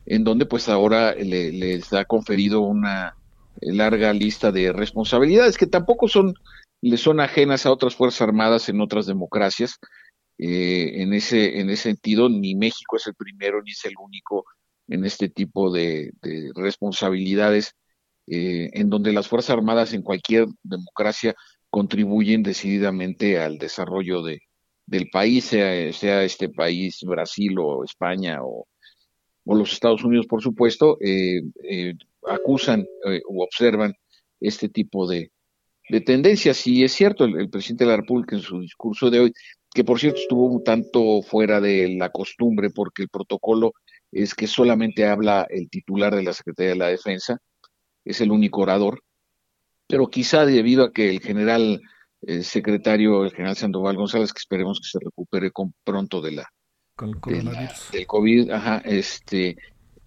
En 0.05 0.25
donde 0.25 0.47
pues 0.47 0.69
ahora 0.69 1.15
le, 1.15 1.53
les 1.53 1.93
ha 1.93 2.05
conferido 2.07 2.63
una 2.63 3.15
larga 3.61 4.13
lista 4.13 4.51
de 4.51 4.73
responsabilidades 4.73 5.57
que 5.57 5.67
tampoco 5.67 6.09
son 6.09 6.35
le 6.81 6.97
son 6.97 7.21
ajenas 7.21 7.67
a 7.67 7.73
otras 7.73 7.95
fuerzas 7.95 8.23
armadas 8.23 8.69
en 8.69 8.81
otras 8.81 9.07
democracias. 9.07 9.79
Eh, 10.39 11.03
en 11.03 11.13
ese 11.15 11.61
en 11.61 11.71
ese 11.71 11.85
sentido, 11.85 12.29
ni 12.29 12.55
México 12.55 12.97
es 12.97 13.07
el 13.09 13.15
primero 13.15 13.61
ni 13.63 13.73
es 13.73 13.85
el 13.85 13.95
único 13.99 14.45
en 14.89 15.05
este 15.05 15.29
tipo 15.29 15.71
de, 15.73 16.13
responsabilidades, 16.55 17.75
eh, 18.27 18.71
en 18.73 18.89
donde 18.91 19.13
las 19.13 19.29
fuerzas 19.29 19.51
armadas 19.51 19.93
en 19.93 20.03
cualquier 20.03 20.47
democracia 20.63 21.35
contribuyen 21.71 22.43
decididamente 22.43 23.39
al 23.41 23.59
desarrollo 23.59 24.23
de, 24.23 24.41
del 24.87 25.11
país, 25.11 25.45
sea, 25.45 25.93
sea 25.93 26.25
este 26.25 26.49
país 26.49 27.01
Brasil 27.03 27.59
o 27.59 27.85
España 27.85 28.39
o, 28.43 28.67
o 29.45 29.55
los 29.55 29.73
Estados 29.73 30.05
Unidos, 30.05 30.27
por 30.27 30.43
supuesto, 30.43 30.99
eh, 31.01 31.43
acusan 32.27 32.87
o 33.29 33.45
observan 33.45 33.95
este 34.41 34.69
tipo 34.69 35.07
de, 35.07 35.33
de 35.89 36.01
tendencias. 36.01 36.67
Y 36.67 36.85
es 36.85 36.93
cierto, 36.93 37.25
el, 37.25 37.51
presidente 37.51 37.85
de 37.85 37.91
la 37.91 37.97
República 37.97 38.37
en 38.37 38.43
su 38.43 38.61
discurso 38.61 39.11
de 39.11 39.21
hoy 39.21 39.33
que 39.75 39.85
por 39.85 40.01
cierto 40.01 40.21
estuvo 40.21 40.47
un 40.47 40.65
tanto 40.65 41.23
fuera 41.23 41.61
de 41.61 41.97
la 41.97 42.11
costumbre 42.11 42.71
porque 42.71 43.03
el 43.03 43.09
protocolo 43.09 43.73
es 44.11 44.35
que 44.35 44.47
solamente 44.47 45.07
habla 45.07 45.47
el 45.51 45.69
titular 45.69 46.15
de 46.15 46.23
la 46.23 46.33
Secretaría 46.33 46.71
de 46.71 46.79
la 46.79 46.89
Defensa, 46.89 47.39
es 48.05 48.21
el 48.21 48.31
único 48.31 48.63
orador, 48.63 49.03
pero 49.87 50.09
quizá 50.09 50.47
debido 50.47 50.85
a 50.85 50.93
que 50.93 51.11
el 51.11 51.21
general 51.21 51.81
eh, 52.23 52.43
secretario, 52.43 53.25
el 53.25 53.33
general 53.33 53.57
Sandoval 53.57 53.97
González, 53.97 54.33
que 54.33 54.41
esperemos 54.41 54.81
que 54.81 54.89
se 54.89 54.99
recupere 55.05 55.51
con, 55.51 55.75
pronto 55.85 56.21
de 56.21 56.33
la, 56.33 56.53
del 57.93 58.07
COVID, 58.07 58.51
ajá, 58.51 58.79
este, 58.85 59.57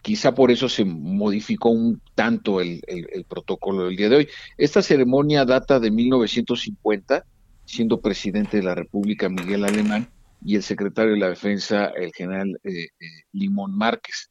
quizá 0.02 0.34
por 0.34 0.52
eso 0.52 0.68
se 0.68 0.84
modificó 0.84 1.70
un 1.70 2.02
tanto 2.16 2.60
el, 2.60 2.82
el, 2.88 3.24
protocolo 3.26 3.86
del 3.86 3.96
día 3.96 4.10
de 4.10 4.16
hoy. 4.18 4.28
Esta 4.58 4.82
ceremonia 4.82 5.46
data 5.46 5.80
de 5.80 5.92
1950, 5.92 7.24
siendo 7.66 8.02
presidente 8.02 8.58
de 8.58 8.64
la 8.64 8.76
República 8.76 9.30
Miguel 9.30 9.64
Alemán 9.64 10.08
y 10.44 10.56
el 10.56 10.64
secretario 10.64 11.14
de 11.14 11.20
la 11.20 11.30
Defensa, 11.30 11.88
el 11.88 12.12
general 12.14 12.60
eh, 12.64 12.86
eh, 12.86 12.90
Limón 13.32 13.78
Márquez, 13.78 14.30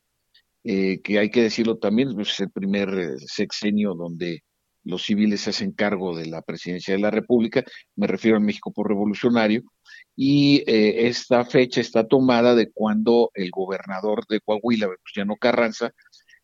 eh, 0.64 1.01
que 1.03 1.18
hay 1.18 1.31
que 1.31 1.43
decirlo 1.43 1.78
también, 1.78 2.14
pues, 2.14 2.31
es 2.31 2.41
el 2.41 2.51
primer 2.51 3.18
sexenio 3.20 3.95
donde 3.95 4.43
los 4.83 5.05
civiles 5.05 5.43
se 5.43 5.51
hacen 5.51 5.72
cargo 5.72 6.16
de 6.16 6.26
la 6.26 6.43
presidencia 6.43 6.95
de 6.95 7.01
la 7.01 7.11
República, 7.11 7.64
me 7.97 8.07
refiero 8.07 8.39
a 8.39 8.41
México 8.41 8.72
por 8.72 8.89
revolucionario, 8.89 9.62
y 10.16 10.62
esta 10.66 11.45
fecha 11.45 11.81
está 11.81 12.07
tomada 12.07 12.55
de 12.55 12.70
cuando 12.72 13.31
el 13.35 13.51
gobernador 13.51 14.26
de 14.26 14.41
Coahuila, 14.41 14.87
Venustiano 14.87 15.37
Carranza, 15.37 15.93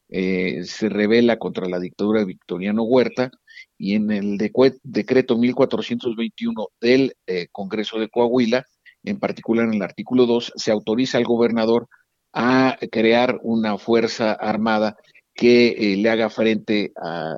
se 0.08 0.88
revela 0.88 1.38
contra 1.38 1.68
la 1.68 1.80
dictadura 1.80 2.20
de 2.20 2.26
Victoriano 2.26 2.84
Huerta 2.84 3.30
y 3.76 3.94
en 3.94 4.10
el 4.10 4.38
decreto 4.38 5.36
1421 5.36 6.68
del 6.80 7.16
Congreso 7.52 7.98
de 7.98 8.08
Coahuila 8.08 8.64
en 9.06 9.18
particular 9.18 9.66
en 9.66 9.74
el 9.74 9.82
artículo 9.82 10.26
2, 10.26 10.52
se 10.56 10.72
autoriza 10.72 11.16
al 11.18 11.24
gobernador 11.24 11.88
a 12.32 12.76
crear 12.90 13.38
una 13.42 13.78
fuerza 13.78 14.32
armada 14.32 14.96
que 15.32 15.68
eh, 15.68 15.96
le 15.96 16.10
haga 16.10 16.28
frente 16.28 16.92
a, 17.00 17.36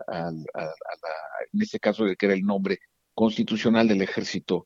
en 1.53 1.63
este 1.63 1.79
caso, 1.79 2.05
que 2.19 2.27
era 2.27 2.35
el 2.35 2.43
nombre 2.43 2.79
constitucional 3.15 3.87
del 3.87 4.03
ejército 4.03 4.65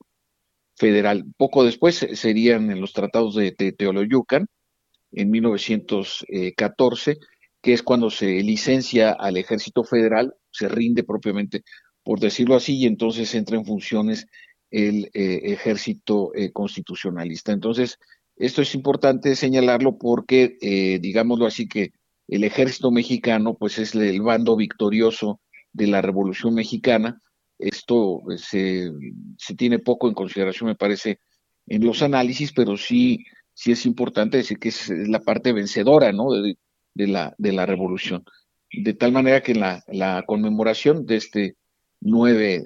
federal. 0.76 1.24
Poco 1.36 1.64
después 1.64 2.07
serían 2.14 2.70
en 2.70 2.80
los 2.80 2.92
tratados 2.92 3.34
de, 3.34 3.53
Teoloyucan, 3.53 4.46
en 5.11 5.30
1914, 5.30 7.18
que 7.62 7.72
es 7.72 7.82
cuando 7.82 8.10
se 8.10 8.26
licencia 8.42 9.12
al 9.12 9.36
ejército 9.36 9.84
federal, 9.84 10.34
se 10.50 10.68
rinde 10.68 11.04
propiamente, 11.04 11.62
por 12.02 12.18
decirlo 12.18 12.56
así, 12.56 12.76
y 12.76 12.86
entonces 12.86 13.34
entra 13.34 13.56
en 13.56 13.64
funciones 13.64 14.26
el 14.70 15.10
eh, 15.14 15.40
ejército 15.44 16.34
eh, 16.34 16.50
constitucionalista. 16.50 17.52
Entonces, 17.52 17.98
esto 18.36 18.62
es 18.62 18.74
importante 18.74 19.36
señalarlo 19.36 19.96
porque, 19.96 20.56
eh, 20.60 20.98
digámoslo 21.00 21.46
así, 21.46 21.68
que 21.68 21.92
el 22.26 22.44
ejército 22.44 22.90
mexicano, 22.90 23.54
pues 23.54 23.78
es 23.78 23.94
el 23.94 24.20
bando 24.22 24.56
victorioso 24.56 25.40
de 25.72 25.86
la 25.86 26.02
Revolución 26.02 26.54
Mexicana. 26.54 27.20
Esto 27.58 28.22
se, 28.36 28.90
se 29.38 29.54
tiene 29.54 29.78
poco 29.78 30.08
en 30.08 30.14
consideración, 30.14 30.68
me 30.68 30.74
parece, 30.74 31.20
en 31.66 31.84
los 31.84 32.02
análisis, 32.02 32.52
pero 32.52 32.76
sí, 32.76 33.24
sí 33.54 33.70
es 33.70 33.86
importante 33.86 34.38
decir 34.38 34.58
que 34.58 34.70
es 34.70 34.88
la 34.88 35.20
parte 35.20 35.52
vencedora, 35.52 36.12
¿no? 36.12 36.30
La, 36.95 37.34
de 37.38 37.53
la 37.53 37.66
revolución. 37.66 38.24
De 38.72 38.95
tal 38.95 39.12
manera 39.12 39.43
que 39.43 39.55
la, 39.55 39.82
la 39.88 40.24
conmemoración 40.26 41.05
de 41.07 41.16
este 41.16 41.57
9 42.01 42.64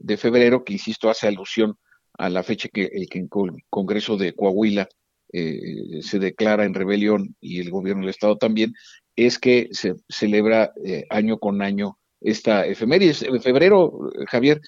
de, 0.00 0.16
febrero, 0.16 0.64
que 0.64 0.74
insisto, 0.74 1.10
hace 1.10 1.26
alusión 1.26 1.76
a 2.14 2.28
la 2.28 2.42
fecha 2.42 2.68
que 2.72 2.84
el, 2.92 3.08
que 3.08 3.18
el 3.18 3.28
Congreso 3.68 4.16
de 4.16 4.32
Coahuila 4.32 4.88
eh, 5.32 6.02
se 6.02 6.18
declara 6.18 6.64
en 6.64 6.74
rebelión 6.74 7.36
y 7.40 7.60
el 7.60 7.70
gobierno 7.70 8.02
del 8.02 8.10
Estado 8.10 8.38
también, 8.38 8.74
es 9.16 9.38
que 9.38 9.68
se 9.72 9.94
celebra 10.08 10.72
eh, 10.84 11.06
año 11.10 11.38
con 11.38 11.62
año 11.62 11.98
esta 12.20 12.66
efeméride. 12.66 13.14
En 13.26 13.42
febrero, 13.42 14.10
Javier, 14.28 14.60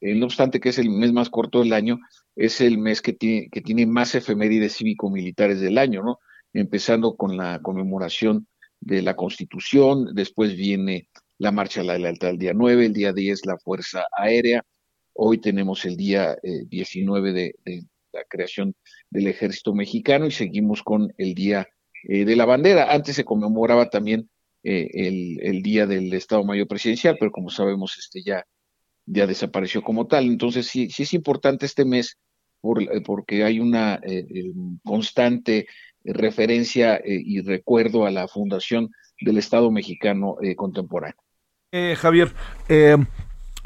eh, 0.00 0.14
no 0.14 0.26
obstante 0.26 0.60
que 0.60 0.70
es 0.70 0.78
el 0.78 0.90
mes 0.90 1.12
más 1.12 1.30
corto 1.30 1.60
del 1.60 1.72
año, 1.72 1.98
es 2.34 2.60
el 2.60 2.78
mes 2.78 3.02
que 3.02 3.12
tiene, 3.12 3.48
que 3.50 3.60
tiene 3.60 3.86
más 3.86 4.14
efemérides 4.14 4.76
cívico-militares 4.76 5.60
del 5.60 5.78
año, 5.78 6.02
¿no? 6.02 6.18
Empezando 6.52 7.16
con 7.16 7.36
la 7.36 7.60
conmemoración 7.60 8.48
de 8.86 9.02
la 9.02 9.16
Constitución, 9.16 10.14
después 10.14 10.56
viene 10.56 11.08
la 11.38 11.50
marcha 11.50 11.80
a 11.80 11.84
la 11.84 11.98
lealtad 11.98 12.30
el 12.30 12.38
día 12.38 12.52
9, 12.54 12.86
el 12.86 12.92
día 12.92 13.12
10 13.12 13.44
la 13.44 13.58
Fuerza 13.58 14.04
Aérea, 14.16 14.62
hoy 15.12 15.38
tenemos 15.38 15.84
el 15.84 15.96
día 15.96 16.36
19 16.42 17.30
eh, 17.30 17.52
de, 17.64 17.84
la 18.12 18.22
creación 18.28 18.74
del 19.10 19.26
Ejército 19.26 19.74
Mexicano 19.74 20.26
y 20.26 20.30
seguimos 20.30 20.84
con 20.84 21.12
el 21.18 21.34
Día 21.34 21.66
eh, 22.04 22.24
de 22.24 22.36
la 22.36 22.46
Bandera. 22.46 22.92
Antes 22.92 23.16
se 23.16 23.24
conmemoraba 23.24 23.90
también 23.90 24.30
eh, 24.62 24.88
el, 24.94 25.62
Día 25.62 25.86
del 25.86 26.12
Estado 26.14 26.44
Mayor 26.44 26.68
Presidencial, 26.68 27.16
pero 27.18 27.32
como 27.32 27.50
sabemos 27.50 27.96
este 27.98 28.22
ya, 28.22 28.46
ya 29.04 29.26
desapareció 29.26 29.82
como 29.82 30.06
tal. 30.06 30.26
Entonces 30.26 30.68
sí, 30.68 30.88
sí 30.90 31.02
es 31.02 31.12
importante 31.12 31.66
este 31.66 31.84
mes 31.84 32.18
por, 32.60 32.80
porque 33.02 33.44
hay 33.44 33.60
una 33.60 34.00
constante 34.82 35.66
referencia 36.06 37.00
y 37.04 37.40
recuerdo 37.40 38.06
a 38.06 38.10
la 38.10 38.28
fundación 38.28 38.90
del 39.20 39.38
Estado 39.38 39.70
mexicano 39.70 40.36
contemporáneo. 40.56 41.16
Eh, 41.72 41.96
Javier, 41.98 42.32
eh, 42.68 42.96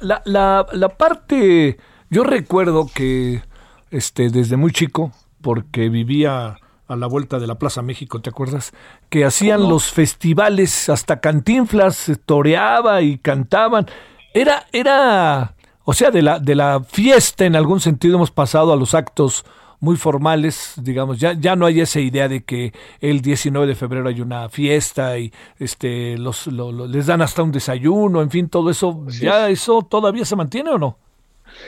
la, 0.00 0.22
la, 0.24 0.66
la, 0.72 0.88
parte, 0.88 1.76
yo 2.08 2.24
recuerdo 2.24 2.88
que 2.92 3.42
este, 3.90 4.30
desde 4.30 4.56
muy 4.56 4.72
chico, 4.72 5.12
porque 5.42 5.88
vivía 5.88 6.56
a 6.88 6.96
la 6.96 7.06
vuelta 7.06 7.38
de 7.38 7.46
la 7.46 7.56
Plaza 7.56 7.82
México, 7.82 8.20
¿te 8.20 8.30
acuerdas? 8.30 8.72
Que 9.10 9.24
hacían 9.24 9.68
los 9.68 9.92
festivales, 9.92 10.88
hasta 10.88 11.20
cantinflas 11.20 12.10
toreaba 12.26 13.02
y 13.02 13.18
cantaban. 13.18 13.86
Era, 14.34 14.66
era, 14.72 15.54
o 15.84 15.92
sea, 15.92 16.10
de 16.10 16.22
la, 16.22 16.40
de 16.40 16.54
la 16.54 16.82
fiesta 16.82 17.44
en 17.44 17.54
algún 17.54 17.80
sentido 17.80 18.16
hemos 18.16 18.30
pasado 18.30 18.72
a 18.72 18.76
los 18.76 18.94
actos 18.94 19.44
muy 19.80 19.96
formales, 19.96 20.74
digamos, 20.76 21.18
ya, 21.18 21.32
ya 21.32 21.56
no 21.56 21.66
hay 21.66 21.80
esa 21.80 22.00
idea 22.00 22.28
de 22.28 22.42
que 22.42 22.72
el 23.00 23.22
19 23.22 23.66
de 23.66 23.74
febrero 23.74 24.08
hay 24.08 24.20
una 24.20 24.48
fiesta 24.50 25.18
y 25.18 25.32
este 25.58 26.18
los, 26.18 26.46
les 26.46 27.06
dan 27.06 27.22
hasta 27.22 27.42
un 27.42 27.50
desayuno, 27.50 28.20
en 28.20 28.30
fin, 28.30 28.48
todo 28.48 28.70
eso, 28.70 29.06
¿ya 29.08 29.48
eso 29.48 29.82
todavía 29.82 30.24
se 30.24 30.36
mantiene 30.36 30.70
o 30.70 30.78
no? 30.78 30.98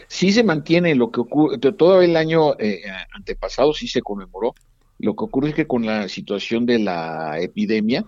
Sí 0.09 0.31
se 0.33 0.45
mantiene, 0.45 0.95
lo 0.95 1.11
que 1.11 1.21
ocurre, 1.21 1.59
todo 1.59 2.03
el 2.03 2.17
año 2.17 2.55
eh, 2.59 2.83
antepasado 3.15 3.73
sí 3.73 3.89
se 3.89 4.03
conmemoró, 4.03 4.55
lo 4.99 5.17
que 5.17 5.25
ocurre 5.25 5.49
es 5.49 5.55
que 5.55 5.67
con 5.67 5.87
la 5.87 6.09
situación 6.09 6.67
de 6.67 6.79
la 6.79 7.41
epidemia 7.41 8.05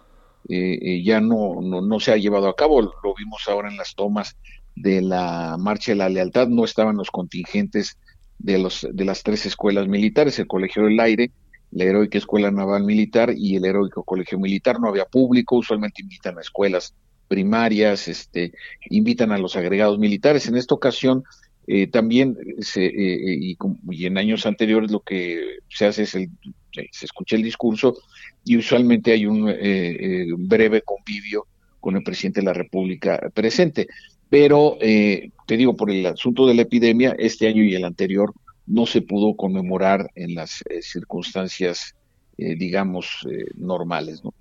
eh, 0.49 0.79
eh, 0.81 1.03
ya 1.03 1.21
no, 1.21 1.61
no, 1.63 1.81
no 1.81 1.99
se 1.99 2.13
ha 2.13 2.17
llevado 2.19 2.49
a 2.49 2.57
cabo, 2.57 2.83
lo 2.83 3.15
vimos 3.17 3.49
ahora 3.49 3.71
en 3.71 3.79
las 3.79 3.95
tomas 3.95 4.37
de 4.77 5.01
la 5.01 5.57
Marcha 5.59 5.93
de 5.93 5.97
la 5.97 6.09
Lealtad, 6.11 6.49
no 6.49 6.65
estaban 6.65 6.97
los 6.97 7.11
contingentes 7.11 7.97
de, 8.39 8.59
los, 8.59 8.87
de 8.91 9.05
las 9.05 9.23
tres 9.23 9.47
escuelas 9.47 9.89
militares, 9.89 10.39
el 10.39 10.47
Colegio 10.47 10.85
del 10.85 11.01
Aire, 11.01 11.31
la 11.71 11.85
Heroica 11.85 12.19
Escuela 12.19 12.51
Naval 12.51 12.85
Militar 12.85 13.33
y 13.37 13.57
el 13.57 13.65
Heroico 13.65 14.05
Colegio 14.05 14.39
Militar. 14.39 14.81
No 14.81 14.89
había 14.89 15.05
público, 15.07 15.57
usualmente 15.57 16.03
invitan 16.03 16.39
a 16.39 16.41
escuelas 16.41 16.95
primarias, 17.27 18.07
este, 18.09 18.53
invitan 18.91 19.33
a 19.33 19.39
los 19.39 19.57
agregados 19.57 19.99
militares. 19.99 20.47
En 20.47 20.57
esta 20.57 20.75
ocasión 20.75 21.25
eh, 21.67 21.87
también 21.87 22.37
se, 22.61 22.85
eh, 22.87 23.37
y, 23.41 23.57
y, 23.91 24.07
en 24.07 24.19
años 24.19 24.47
anteriores 24.47 24.91
lo 24.91 25.01
que 25.01 25.59
se 25.69 25.87
hace 25.87 26.03
es 26.03 26.15
el, 26.15 26.29
se 26.71 27.07
escucha 27.07 27.37
el 27.37 27.43
discurso 27.43 27.97
y 28.45 28.57
usualmente 28.57 29.13
hay 29.13 29.27
un 29.27 29.49
eh, 29.49 30.27
breve 30.37 30.83
convivio 30.83 31.47
con 31.81 31.97
el 31.97 32.03
presidente 32.03 32.41
de 32.41 32.47
la 32.47 32.53
República 32.53 33.31
presente 33.33 33.87
pero 34.35 34.79
eh, 34.81 35.31
te 35.47 35.57
digo, 35.57 35.77
por 35.77 35.93
el 35.93 36.05
asunto 36.07 36.45
de 36.45 36.55
la 36.55 36.63
epidemia, 36.63 37.15
este 37.21 37.47
año 37.47 37.63
y 37.63 37.77
el 37.77 37.85
anterior 37.85 38.33
no 38.67 38.85
se 38.85 39.01
pudo 39.01 39.37
conmemorar 39.37 40.11
en 40.17 40.35
las 40.35 40.61
eh, 40.69 40.83
circunstancias, 40.83 41.95
eh, 42.37 42.57
digamos, 42.57 43.25
normales. 43.55 44.25
¿no? 44.25 44.35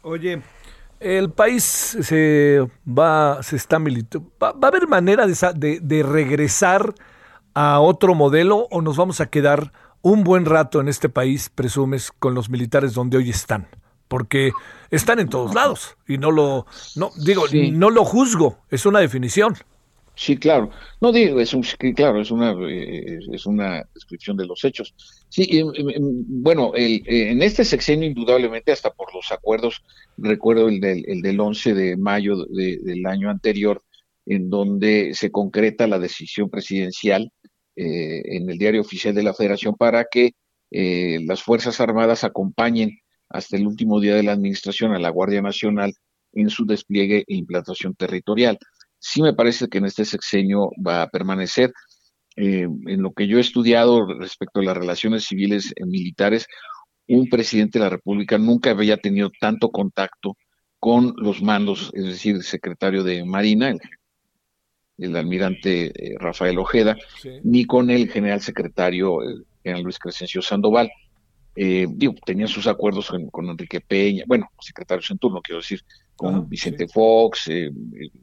Oye, 0.00 0.40
el 0.98 1.30
país 1.30 1.62
se 1.62 2.66
va, 2.88 3.42
se 3.42 3.56
está 3.56 3.78
militando. 3.78 4.32
¿Va, 4.42 4.54
a 4.62 4.66
haber 4.66 4.88
manera 4.88 5.26
de, 5.26 5.78
de, 5.78 6.02
regresar 6.02 6.94
a 7.52 7.80
otro 7.80 8.14
modelo 8.14 8.66
o 8.70 8.80
nos 8.80 8.96
vamos 8.96 9.20
a 9.20 9.26
quedar 9.26 9.74
un 10.00 10.24
buen 10.24 10.46
rato 10.46 10.80
en 10.80 10.88
este 10.88 11.10
país, 11.10 11.50
presumes, 11.50 12.10
con 12.12 12.32
los 12.32 12.48
militares 12.48 12.94
donde 12.94 13.18
hoy 13.18 13.28
están? 13.28 13.68
Porque 14.08 14.52
están 14.90 15.18
en 15.18 15.28
todos 15.28 15.54
lados 15.54 15.96
y 16.06 16.18
no 16.18 16.30
lo, 16.30 16.66
no, 16.96 17.10
digo, 17.24 17.44
no 17.72 17.90
lo 17.90 18.04
juzgo, 18.04 18.58
es 18.70 18.86
una 18.86 19.00
definición. 19.00 19.54
Sí, 20.16 20.36
claro. 20.36 20.70
No 21.00 21.10
digo, 21.10 21.40
es 21.40 21.52
un, 21.54 21.62
claro, 21.94 22.20
es 22.20 22.30
una, 22.30 22.52
eh, 22.70 23.18
es 23.32 23.46
una 23.46 23.82
descripción 23.94 24.36
de 24.36 24.46
los 24.46 24.64
hechos. 24.64 24.94
Sí, 25.28 25.64
bueno, 26.28 26.72
el, 26.74 27.02
en 27.06 27.42
este 27.42 27.64
sexenio 27.64 28.08
indudablemente, 28.08 28.70
hasta 28.70 28.90
por 28.90 29.12
los 29.12 29.32
acuerdos, 29.32 29.82
recuerdo 30.16 30.68
el 30.68 30.80
del, 30.80 31.04
el 31.08 31.20
del 31.20 31.40
11 31.40 31.74
de 31.74 31.96
mayo 31.96 32.36
del 32.46 33.04
año 33.06 33.28
anterior, 33.28 33.82
en 34.26 34.50
donde 34.50 35.14
se 35.14 35.32
concreta 35.32 35.88
la 35.88 35.98
decisión 35.98 36.48
presidencial 36.48 37.30
en 37.76 38.48
el 38.48 38.56
diario 38.56 38.82
oficial 38.82 39.16
de 39.16 39.24
la 39.24 39.34
Federación 39.34 39.74
para 39.74 40.06
que 40.08 40.30
las 40.70 41.42
Fuerzas 41.42 41.80
Armadas 41.80 42.22
acompañen 42.22 43.00
hasta 43.34 43.56
el 43.56 43.66
último 43.66 44.00
día 44.00 44.14
de 44.14 44.22
la 44.22 44.32
administración 44.32 44.94
a 44.94 45.00
la 45.00 45.10
Guardia 45.10 45.42
Nacional 45.42 45.92
en 46.32 46.50
su 46.50 46.64
despliegue 46.64 47.24
e 47.26 47.34
implantación 47.34 47.94
territorial. 47.94 48.58
Sí 48.98 49.22
me 49.22 49.34
parece 49.34 49.68
que 49.68 49.78
en 49.78 49.86
este 49.86 50.04
sexenio 50.04 50.70
va 50.86 51.02
a 51.02 51.08
permanecer. 51.08 51.72
en 52.36 53.02
lo 53.02 53.12
que 53.12 53.26
yo 53.28 53.38
he 53.38 53.40
estudiado 53.40 54.06
respecto 54.06 54.60
a 54.60 54.64
las 54.64 54.76
relaciones 54.76 55.24
civiles 55.24 55.72
y 55.76 55.84
militares, 55.84 56.46
un 57.08 57.28
presidente 57.28 57.78
de 57.78 57.84
la 57.84 57.90
República 57.90 58.38
nunca 58.38 58.70
había 58.70 58.96
tenido 58.96 59.30
tanto 59.40 59.70
contacto 59.70 60.36
con 60.78 61.14
los 61.16 61.42
mandos, 61.42 61.90
es 61.94 62.04
decir, 62.04 62.36
el 62.36 62.42
secretario 62.42 63.02
de 63.02 63.24
Marina, 63.24 63.74
el, 64.98 65.16
almirante 65.16 65.86
eh, 65.86 66.14
Rafael 66.18 66.58
Ojeda, 66.58 66.96
ni 67.42 67.64
con 67.64 67.90
el 67.90 68.10
general 68.10 68.40
secretario, 68.40 69.22
el 69.22 69.46
general 69.62 69.84
Luis 69.84 69.98
Crescencio 69.98 70.40
Sandoval. 70.40 70.90
Eh, 71.56 71.86
digo, 71.88 72.14
tenía 72.24 72.46
sus 72.46 72.66
acuerdos 72.66 73.12
con, 73.30 73.48
Enrique 73.48 73.80
Peña, 73.80 74.24
bueno, 74.26 74.48
secretarios 74.60 75.10
en 75.10 75.18
turno, 75.18 75.40
quiero 75.40 75.60
decir, 75.60 75.80
con 76.16 76.48
Vicente 76.48 76.88
Fox, 76.88 77.48
eh, 77.48 77.70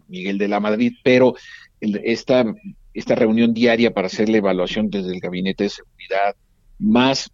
Miguel 0.07 0.38
de 0.38 0.47
la 0.47 0.59
Madrid, 0.59 0.93
pero 1.03 1.36
esta, 1.79 2.45
esta 2.93 3.15
reunión 3.15 3.53
diaria 3.53 3.93
para 3.93 4.07
hacer 4.07 4.29
la 4.29 4.38
evaluación 4.38 4.89
desde 4.89 5.13
el 5.13 5.19
gabinete 5.19 5.65
de 5.65 5.69
seguridad, 5.69 6.36
más 6.79 7.32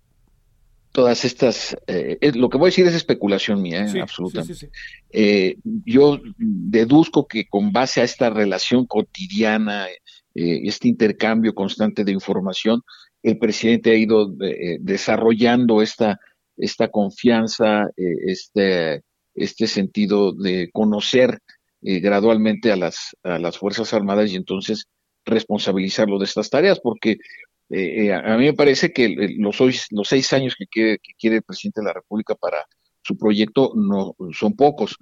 todas 0.97 1.25
estas, 1.25 1.77
eh, 1.85 2.17
lo 2.33 2.49
que 2.49 2.57
voy 2.57 2.69
a 2.69 2.71
decir 2.71 2.87
es 2.87 2.95
especulación 2.95 3.61
mía, 3.61 3.85
¿eh? 3.85 4.01
absolutamente. 4.01 4.71
Eh, 5.11 5.57
yo 5.85 6.19
deduzco 6.37 7.27
que 7.27 7.47
con 7.47 7.71
base 7.71 8.01
a 8.01 8.03
esta 8.03 8.31
relación 8.31 8.87
cotidiana, 8.87 9.85
este 10.33 10.87
intercambio 10.87 11.53
constante 11.53 12.03
de 12.03 12.11
información, 12.11 12.81
el 13.23 13.37
presidente 13.37 13.91
ha 13.91 13.95
ido 13.95 14.33
desarrollando 14.79 15.81
esta, 15.81 16.19
esta 16.55 16.89
confianza, 16.89 17.89
este, 17.95 19.03
este 19.33 19.67
sentido 19.67 20.33
de 20.33 20.69
conocer 20.71 21.39
gradualmente 21.81 22.71
a 22.71 22.75
las, 22.75 23.15
a 23.23 23.39
las 23.39 23.57
Fuerzas 23.57 23.93
Armadas 23.93 24.31
y 24.31 24.35
entonces 24.35 24.87
responsabilizarlo 25.25 26.17
de 26.17 26.25
estas 26.25 26.49
tareas, 26.49 26.79
porque 26.79 27.17
eh, 27.69 28.05
eh, 28.05 28.13
a 28.13 28.37
mí 28.37 28.45
me 28.45 28.53
parece 28.53 28.93
que 28.93 29.35
los, 29.37 29.59
los 29.91 30.07
seis 30.07 30.31
años 30.33 30.55
que 30.57 30.67
quiere, 30.67 30.99
que 30.99 31.13
quiere 31.19 31.37
el 31.37 31.43
presidente 31.43 31.81
de 31.81 31.87
la 31.87 31.93
República 31.93 32.33
para 32.35 32.65
su 33.03 33.17
proyecto 33.17 33.73
no 33.75 34.15
son 34.31 34.55
pocos. 34.55 34.97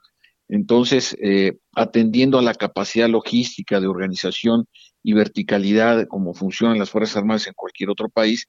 Entonces, 0.48 1.16
eh, 1.22 1.58
atendiendo 1.76 2.38
a 2.38 2.44
la 2.44 2.54
capacidad 2.54 3.10
logística 3.10 3.80
de 3.80 3.88
organización 3.88 4.66
y 5.06 5.14
verticalidad 5.14 6.08
como 6.08 6.34
funcionan 6.34 6.80
las 6.80 6.90
Fuerzas 6.90 7.18
Armadas 7.18 7.46
en 7.46 7.54
cualquier 7.54 7.92
otro 7.92 8.10
país, 8.10 8.48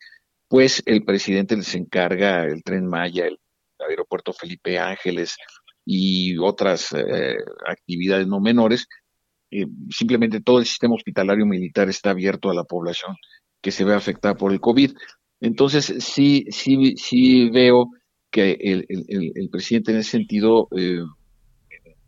pues 0.48 0.82
el 0.86 1.04
presidente 1.04 1.54
les 1.54 1.74
encarga 1.74 2.44
el 2.44 2.62
tren 2.62 2.86
Maya, 2.86 3.26
el 3.26 3.38
aeropuerto 3.86 4.32
Felipe 4.32 4.78
Ángeles 4.78 5.36
y 5.84 6.38
otras 6.38 6.94
actividades 7.68 8.26
no 8.26 8.40
menores. 8.40 8.86
simplemente 9.90 10.40
todo 10.40 10.58
el 10.58 10.64
sistema 10.64 10.94
hospitalario 10.94 11.44
militar 11.44 11.90
está 11.90 12.10
abierto 12.10 12.48
a 12.48 12.54
la 12.54 12.64
población 12.64 13.14
que 13.60 13.70
se 13.70 13.84
ve 13.84 13.92
afectada 13.92 14.34
por 14.34 14.50
el 14.50 14.60
COVID. 14.60 14.92
Entonces, 15.40 15.92
sí, 15.98 16.46
sí, 16.48 16.96
sí 16.96 17.50
veo 17.50 17.90
que 18.30 18.52
el, 18.52 18.86
el, 18.88 19.48
presidente 19.50 19.92
en 19.92 19.98
ese 19.98 20.12
sentido, 20.12 20.68
eh, 20.74 21.02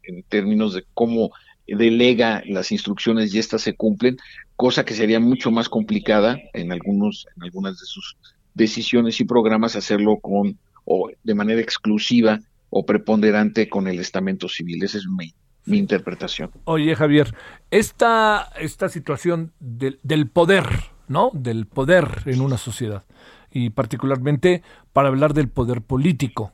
en 0.04 0.22
términos 0.22 0.72
de 0.72 0.84
cómo 0.94 1.32
delega 1.68 2.42
las 2.46 2.72
instrucciones 2.72 3.34
y 3.34 3.38
estas 3.38 3.62
se 3.62 3.74
cumplen, 3.74 4.16
cosa 4.56 4.84
que 4.84 4.94
sería 4.94 5.20
mucho 5.20 5.50
más 5.50 5.68
complicada 5.68 6.38
en 6.54 6.72
algunos, 6.72 7.26
en 7.36 7.44
algunas 7.44 7.78
de 7.78 7.86
sus 7.86 8.16
decisiones 8.54 9.20
y 9.20 9.24
programas 9.24 9.76
hacerlo 9.76 10.18
con 10.20 10.58
o 10.84 11.10
de 11.22 11.34
manera 11.34 11.60
exclusiva 11.60 12.40
o 12.70 12.84
preponderante 12.84 13.68
con 13.68 13.86
el 13.88 14.00
estamento 14.00 14.48
civil. 14.48 14.82
Esa 14.82 14.98
es 14.98 15.06
mi, 15.06 15.34
mi 15.66 15.78
interpretación. 15.78 16.50
Oye, 16.64 16.94
Javier, 16.96 17.34
esta, 17.70 18.50
esta 18.58 18.88
situación 18.88 19.52
del, 19.60 20.00
del 20.02 20.28
poder, 20.28 20.66
¿no? 21.06 21.30
Del 21.34 21.66
poder 21.66 22.22
en 22.26 22.40
una 22.40 22.56
sociedad 22.56 23.04
y 23.50 23.70
particularmente 23.70 24.62
para 24.92 25.08
hablar 25.08 25.34
del 25.34 25.48
poder 25.48 25.82
político. 25.82 26.52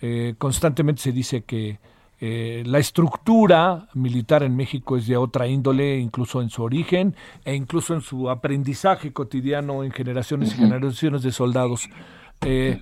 Eh, 0.00 0.34
constantemente 0.38 1.02
se 1.02 1.12
dice 1.12 1.44
que 1.44 1.78
eh, 2.20 2.62
la 2.66 2.78
estructura 2.78 3.88
militar 3.94 4.42
en 4.42 4.56
México 4.56 4.96
es 4.96 5.06
de 5.06 5.16
otra 5.16 5.46
índole, 5.46 5.98
incluso 5.98 6.40
en 6.40 6.50
su 6.50 6.62
origen 6.62 7.14
e 7.44 7.54
incluso 7.54 7.94
en 7.94 8.00
su 8.00 8.30
aprendizaje 8.30 9.12
cotidiano 9.12 9.84
en 9.84 9.90
generaciones 9.90 10.54
y 10.54 10.56
generaciones 10.56 11.22
de 11.22 11.32
soldados. 11.32 11.88
Eh, 12.42 12.80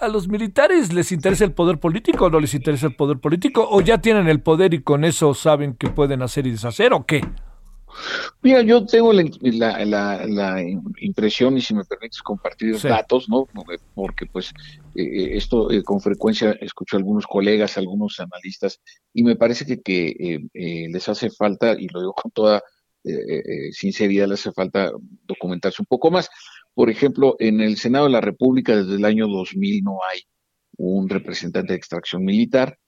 ¿A 0.00 0.08
los 0.08 0.28
militares 0.28 0.92
les 0.92 1.10
interesa 1.10 1.44
el 1.44 1.52
poder 1.52 1.78
político 1.78 2.26
o 2.26 2.30
no 2.30 2.38
les 2.38 2.54
interesa 2.54 2.86
el 2.86 2.94
poder 2.94 3.18
político? 3.18 3.66
¿O 3.68 3.80
ya 3.80 3.98
tienen 3.98 4.28
el 4.28 4.40
poder 4.40 4.72
y 4.74 4.82
con 4.82 5.04
eso 5.04 5.34
saben 5.34 5.74
que 5.74 5.88
pueden 5.88 6.22
hacer 6.22 6.46
y 6.46 6.52
deshacer 6.52 6.92
o 6.92 7.04
qué? 7.04 7.22
Mira, 8.42 8.62
yo 8.62 8.84
tengo 8.86 9.12
la, 9.12 10.64
impresión, 11.00 11.56
y 11.56 11.60
si 11.60 11.74
me 11.74 11.84
permites 11.84 12.22
compartir 12.22 12.78
datos, 12.80 13.28
¿no? 13.28 13.46
Porque 13.94 14.26
pues 14.26 14.52
eh, 14.94 15.02
eh, 15.02 15.36
esto 15.36 15.70
eh, 15.70 15.82
con 15.82 16.00
frecuencia 16.00 16.52
escucho 16.60 16.96
a 16.96 16.98
algunos 16.98 17.26
colegas, 17.26 17.76
algunos 17.76 18.18
analistas, 18.20 18.80
y 19.12 19.22
me 19.22 19.36
parece 19.36 19.66
que, 19.66 19.80
que 19.82 20.88
les 20.88 21.08
hace 21.08 21.30
falta, 21.30 21.72
y 21.72 21.88
lo 21.88 22.00
digo 22.00 22.14
con 22.14 22.30
toda 22.30 22.62
sinceridad, 23.72 24.28
les 24.28 24.40
hace 24.40 24.52
falta 24.52 24.92
documentarse 25.26 25.80
un 25.80 25.86
poco 25.86 26.10
más. 26.10 26.28
Por 26.74 26.90
ejemplo, 26.90 27.36
en 27.38 27.60
el 27.60 27.76
Senado 27.78 28.06
de 28.06 28.12
la 28.12 28.20
República 28.20 28.76
desde 28.76 28.96
el 28.96 29.04
año 29.04 29.26
2000 29.26 29.82
no 29.82 29.98
hay 30.10 30.20
un 30.76 31.08
representante 31.08 31.72
de 31.72 31.78
extracción 31.78 32.24
militar 32.24 32.78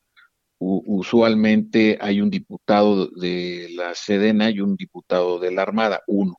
usualmente 0.62 1.98
hay 2.00 2.20
un 2.20 2.30
diputado 2.30 3.08
de 3.08 3.68
la 3.74 3.94
Sedena 3.94 4.50
y 4.50 4.60
un 4.60 4.76
diputado 4.76 5.38
de 5.38 5.50
la 5.50 5.62
Armada, 5.62 6.02
uno. 6.06 6.38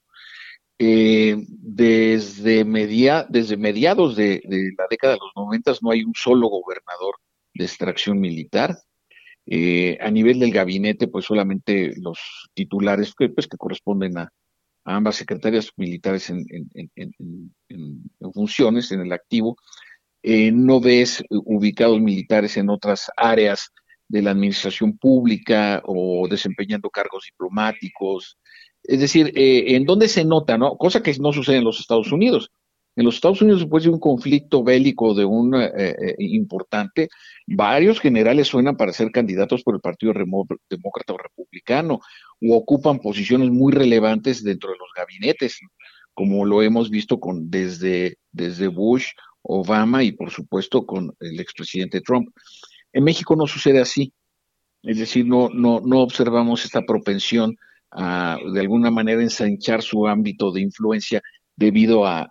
Eh, 0.80 1.36
desde, 1.48 2.66
media, 2.66 3.26
desde 3.30 3.58
mediados 3.58 4.16
de, 4.16 4.42
la 4.78 4.86
década 4.90 5.14
de 5.14 5.20
los 5.20 5.32
noventas 5.36 5.84
no 5.84 5.92
hay 5.92 6.04
un 6.04 6.14
solo 6.16 6.48
gobernador 6.48 7.16
de 7.54 7.66
extracción 7.66 8.20
militar. 8.20 8.78
Eh, 9.46 9.98
a 10.02 10.10
nivel 10.10 10.40
del 10.40 10.52
gabinete, 10.52 11.08
pues 11.08 11.26
solamente 11.26 11.94
los 11.98 12.50
titulares 12.54 13.14
que, 13.14 13.30
pues, 13.30 13.48
corresponden 13.48 14.18
a, 14.18 14.30
ambas 14.86 15.16
secretarias 15.16 15.70
militares 15.78 16.30
en, 16.30 16.46
funciones, 18.34 18.92
en 18.92 19.02
el 19.02 19.14
activo. 19.14 19.58
Eh, 20.22 20.52
no 20.52 20.80
ves 20.80 21.24
ubicados 21.30 22.00
militares 22.02 22.58
en 22.58 22.70
otras 22.70 23.10
áreas 23.18 23.72
de 24.14 24.22
la 24.22 24.30
administración 24.30 24.96
pública 24.96 25.82
o 25.86 26.28
desempeñando 26.30 26.92
cargos 26.92 27.24
diplomáticos. 27.26 28.38
Es 28.84 29.00
decir, 29.00 29.32
eh, 29.36 29.76
¿en 29.76 29.86
dónde 29.86 30.08
se 30.08 30.24
nota, 30.24 30.56
no? 30.56 30.78
Cosa 30.78 31.02
que 31.02 31.16
no 31.20 31.34
sucede 31.34 31.58
en 31.58 31.64
los 31.64 31.80
Estados 31.80 32.12
Unidos. 32.12 32.52
En 32.96 33.06
los 33.06 33.16
Estados 33.16 33.42
Unidos, 33.42 33.62
después 33.62 33.84
de 33.84 33.90
un 33.90 34.00
conflicto 34.00 34.64
bélico 34.64 35.16
de 35.16 35.26
un 35.26 35.56
eh, 35.56 35.72
eh, 35.76 36.16
importante, 36.20 37.10
varios 37.48 38.00
generales 38.00 38.50
suenan 38.50 38.78
para 38.78 38.94
ser 38.94 39.10
candidatos 39.12 39.64
por 39.64 39.74
el 39.74 39.82
Partido 39.82 40.14
Demócrata 40.14 41.14
o 41.14 41.18
Republicano, 41.18 42.00
o 42.40 42.56
ocupan 42.56 43.00
posiciones 43.00 43.50
muy 43.50 43.74
relevantes 43.74 44.44
dentro 44.44 44.70
de 44.70 44.78
los 44.78 44.90
gabinetes, 44.96 45.60
como 46.14 46.46
lo 46.46 46.62
hemos 46.62 46.92
visto 46.92 47.20
con 47.20 47.50
desde, 47.50 48.18
desde 48.32 48.68
Bush, 48.68 49.08
Obama 49.42 50.04
y 50.04 50.12
por 50.12 50.30
supuesto 50.30 50.86
con 50.86 51.16
el 51.20 51.40
expresidente 51.40 52.00
Trump. 52.00 52.30
En 52.94 53.04
México 53.04 53.36
no 53.36 53.48
sucede 53.48 53.82
así. 53.82 54.14
Es 54.84 55.00
decir, 55.00 55.26
no, 55.26 55.50
no, 55.50 55.82
no 55.84 56.00
observamos 56.00 56.66
esta 56.66 56.82
propensión 56.82 57.58
a, 57.92 58.38
de 58.54 58.60
alguna 58.60 58.92
manera, 58.92 59.22
ensanchar 59.22 59.82
su 59.82 60.08
ámbito 60.08 60.52
de 60.52 60.62
influencia 60.62 61.22
debido 61.56 62.06
a, 62.06 62.28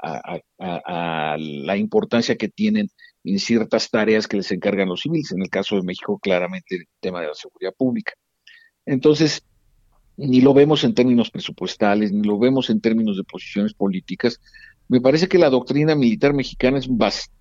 la 0.59 1.77
importancia 1.77 2.37
que 2.37 2.49
tienen 2.49 2.89
en 3.25 3.39
ciertas 3.39 3.89
tareas 3.89 4.27
que 4.27 4.37
les 4.37 4.51
encargan 4.51 4.89
los 4.89 5.03
civiles. 5.03 5.33
En 5.33 5.43
el 5.43 5.49
caso 5.49 5.77
de 5.77 5.83
México, 5.83 6.19
claramente 6.19 6.77
el 6.77 6.87
tema 7.01 7.21
de 7.21 7.29
la 7.29 7.35
seguridad 7.35 7.73
pública. 7.77 8.13
Entonces, 8.85 9.45
ni 10.17 10.41
lo 10.41 10.55
vemos 10.55 10.85
en 10.85 10.95
términos 10.95 11.31
presupuestales, 11.31 12.13
ni 12.13 12.27
lo 12.27 12.39
vemos 12.39 12.69
en 12.71 12.81
términos 12.81 13.17
de 13.17 13.25
posiciones 13.25 13.75
políticas. 13.75 14.41
Me 14.89 15.01
parece 15.01 15.29
que 15.29 15.39
la 15.39 15.51
doctrina 15.51 15.95
militar 15.95 16.35
mexicana 16.35 16.79
es, 16.79 16.89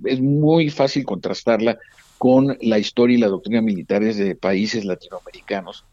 es 0.05 0.22
muy 0.22 0.69
fácil 0.69 1.03
contrastarla 1.03 1.78
con 2.22 2.55
la 2.61 2.78
historia 2.78 3.17
y 3.17 3.19
la 3.19 3.30
doctrina 3.30 3.63
militares 3.63 4.15
de 4.15 4.36
países 4.36 4.86
latinoamericanos. 4.86 5.86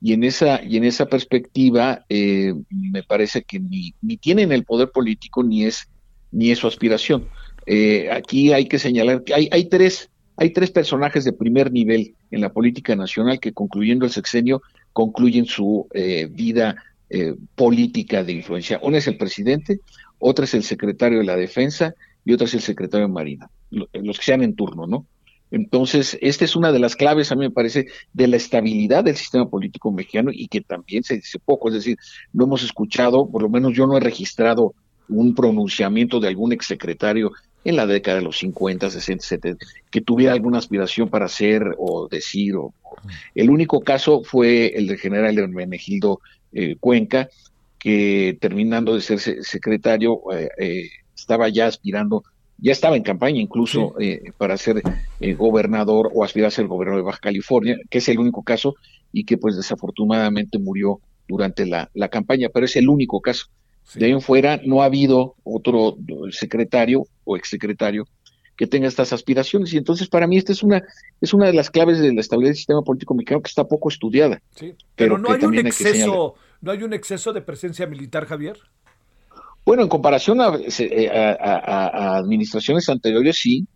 Y 0.00 0.12
en 0.12 0.22
esa, 0.22 0.62
y 0.62 0.76
en 0.76 0.84
esa 0.84 1.06
perspectiva, 1.06 2.04
eh, 2.08 2.54
me 2.70 3.02
parece 3.02 3.42
que 3.42 3.58
ni, 3.58 3.92
ni, 4.00 4.16
tienen 4.16 4.52
el 4.52 4.62
poder 4.62 4.92
político 4.92 5.42
ni 5.42 5.64
es, 5.64 5.88
ni 6.30 6.52
es 6.52 6.60
su 6.60 6.68
aspiración. 6.68 7.26
Eh, 7.66 8.08
aquí 8.12 8.52
hay 8.52 8.68
que 8.68 8.78
señalar 8.78 9.24
que 9.24 9.34
hay, 9.34 9.48
hay, 9.50 9.64
tres, 9.64 10.08
hay 10.36 10.50
tres 10.50 10.70
personajes 10.70 11.24
de 11.24 11.32
primer 11.32 11.72
nivel 11.72 12.14
en 12.30 12.42
la 12.42 12.52
política 12.52 12.94
nacional 12.94 13.40
que 13.40 13.52
concluyendo 13.52 14.04
el 14.04 14.12
sexenio 14.12 14.62
concluyen 14.92 15.46
su 15.46 15.88
eh, 15.94 16.28
vida 16.30 16.76
eh, 17.10 17.34
política 17.56 18.22
de 18.22 18.34
influencia. 18.34 18.78
Una 18.84 18.98
es 18.98 19.08
el 19.08 19.16
presidente, 19.16 19.80
otra 20.20 20.44
es 20.44 20.54
el 20.54 20.62
secretario 20.62 21.18
de 21.18 21.24
la 21.24 21.34
defensa 21.34 21.92
y 22.24 22.34
otra 22.34 22.46
es 22.46 22.54
el 22.54 22.60
secretario 22.60 23.08
de 23.08 23.12
Marina, 23.12 23.50
los 23.70 24.18
que 24.20 24.24
sean 24.24 24.44
en 24.44 24.54
turno, 24.54 24.86
¿no? 24.86 25.08
Entonces, 25.52 26.18
esta 26.22 26.46
es 26.46 26.56
una 26.56 26.72
de 26.72 26.78
las 26.78 26.96
claves, 26.96 27.30
a 27.30 27.36
mí 27.36 27.42
me 27.42 27.50
parece, 27.50 27.86
de 28.14 28.26
la 28.26 28.36
estabilidad 28.36 29.04
del 29.04 29.16
sistema 29.16 29.48
político 29.48 29.92
mexicano 29.92 30.30
y 30.32 30.48
que 30.48 30.62
también 30.62 31.04
se 31.04 31.16
dice 31.16 31.38
poco, 31.38 31.68
es 31.68 31.74
decir, 31.74 31.98
no 32.32 32.44
hemos 32.44 32.64
escuchado, 32.64 33.28
por 33.30 33.42
lo 33.42 33.50
menos 33.50 33.74
yo 33.74 33.86
no 33.86 33.96
he 33.96 34.00
registrado 34.00 34.74
un 35.10 35.34
pronunciamiento 35.34 36.20
de 36.20 36.28
algún 36.28 36.52
exsecretario 36.52 37.32
en 37.64 37.76
la 37.76 37.86
década 37.86 38.16
de 38.16 38.24
los 38.24 38.38
50, 38.38 38.90
60, 38.90 39.24
70, 39.24 39.66
que 39.90 40.00
tuviera 40.00 40.32
alguna 40.32 40.56
aspiración 40.56 41.10
para 41.10 41.26
hacer 41.26 41.62
o 41.78 42.08
decir. 42.08 42.56
O, 42.56 42.72
el 43.34 43.50
único 43.50 43.80
caso 43.80 44.22
fue 44.24 44.68
el 44.68 44.86
del 44.86 44.98
general 44.98 45.38
Hermenegildo 45.38 46.20
eh, 46.52 46.76
Cuenca, 46.80 47.28
que 47.78 48.38
terminando 48.40 48.94
de 48.94 49.02
ser 49.02 49.18
secretario 49.44 50.20
eh, 50.32 50.48
eh, 50.58 50.88
estaba 51.14 51.48
ya 51.50 51.66
aspirando, 51.66 52.24
ya 52.62 52.72
estaba 52.72 52.96
en 52.96 53.02
campaña 53.02 53.40
incluso 53.40 53.94
para 54.38 54.56
ser 54.56 54.82
gobernador 55.36 56.10
o 56.14 56.24
aspirar 56.24 56.48
a 56.48 56.50
ser 56.52 56.66
gobernador 56.66 57.02
de 57.02 57.06
Baja 57.06 57.18
California, 57.20 57.76
que 57.90 57.98
es 57.98 58.08
el 58.08 58.18
único 58.18 58.42
caso 58.42 58.76
y 59.12 59.24
que 59.24 59.36
pues 59.36 59.56
desafortunadamente 59.56 60.58
murió 60.58 61.00
durante 61.28 61.66
la, 61.66 61.90
la 61.94 62.08
campaña, 62.08 62.48
pero 62.52 62.66
es 62.66 62.76
el 62.76 62.88
único 62.88 63.20
caso. 63.20 63.46
De 63.94 64.06
ahí 64.06 64.12
en 64.12 64.20
fuera 64.20 64.60
no 64.64 64.82
ha 64.82 64.86
habido 64.86 65.34
otro 65.42 65.98
secretario 66.30 67.06
o 67.24 67.36
exsecretario 67.36 68.06
que 68.56 68.66
tenga 68.66 68.86
estas 68.86 69.12
aspiraciones. 69.12 69.72
Y 69.72 69.78
entonces 69.78 70.08
para 70.08 70.26
mí 70.26 70.36
esta 70.36 70.52
es 70.52 70.62
una, 70.62 70.82
es 71.20 71.34
una 71.34 71.46
de 71.46 71.52
las 71.52 71.70
claves 71.70 71.98
de 71.98 72.12
la 72.12 72.20
estabilidad 72.20 72.50
del 72.50 72.56
sistema 72.56 72.82
político 72.82 73.14
mexicano 73.14 73.42
que 73.42 73.48
está 73.48 73.64
poco 73.64 73.88
estudiada. 73.88 74.40
Sí, 74.54 74.74
pero, 74.94 75.18
no 75.18 75.32
hay 75.32 75.44
un 75.44 75.58
exceso, 75.58 76.36
no 76.60 76.70
hay 76.70 76.82
un 76.82 76.92
exceso 76.92 77.32
de 77.32 77.42
presencia 77.42 77.86
militar, 77.86 78.26
Javier. 78.26 78.56
Bueno, 79.64 79.82
en 79.82 79.88
comparación 79.88 80.40
a, 80.40 80.56
eh, 80.56 81.08
a, 81.08 82.16
administraciones 82.16 82.88
anteriores, 82.88 83.36
sí. 83.36 83.66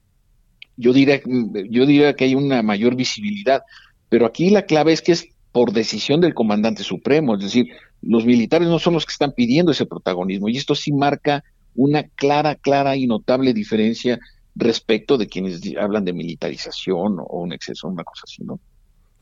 Yo 0.76 0.93
diría, 0.93 1.20
yo 1.24 1.87
diría 1.87 2.14
que 2.14 2.24
hay 2.24 2.34
una 2.34 2.62
mayor 2.62 2.97
visibilidad, 2.97 3.62
pero 4.09 4.26
aquí 4.26 4.51
la 4.51 4.62
clave 4.62 4.93
es 4.93 5.01
que 5.01 5.12
es 5.12 5.28
por 5.53 5.72
decisión 5.72 6.20
del 6.20 6.34
comandante 6.34 6.82
supremo, 6.82 7.34
es 7.37 7.45
decir, 7.45 7.68
los 8.03 8.26
militares 8.26 8.68
no 8.68 8.78
son 8.78 8.93
los 8.93 9.07
que 9.07 9.12
están 9.12 9.32
pidiendo 9.32 9.72
ese 9.72 9.87
protagonismo 9.87 10.51
y 10.51 10.59
esto 10.59 10.74
sí 10.74 10.93
marca 10.93 11.45
una 11.74 12.03
clara, 12.03 12.57
clara 12.57 12.95
y 12.97 13.07
notable 13.07 13.55
diferencia 13.55 14.18
respecto 14.55 15.16
de 15.16 15.28
quienes 15.28 15.62
hablan 15.80 16.05
de 16.05 16.12
militarización 16.12 17.16
o 17.20 17.41
un 17.41 17.55
exceso, 17.55 17.89
una 17.89 18.05
cosa 18.05 18.24
así, 18.24 18.45
¿no? 18.45 18.61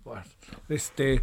Bueno, 0.04 0.22
este, 0.68 1.22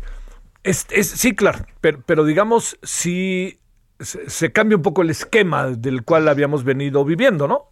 es, 0.63 0.87
sí, 1.01 1.33
claro, 1.35 1.65
pero 1.81 2.23
digamos, 2.23 2.77
sí 2.81 3.59
se, 4.01 4.51
cambia 4.51 4.77
un 4.77 4.83
poco 4.83 5.01
el 5.01 5.09
esquema 5.09 5.67
del 5.67 6.03
cual 6.03 6.27
habíamos 6.27 6.63
venido 6.63 7.05
viviendo, 7.05 7.47
¿no? 7.47 7.71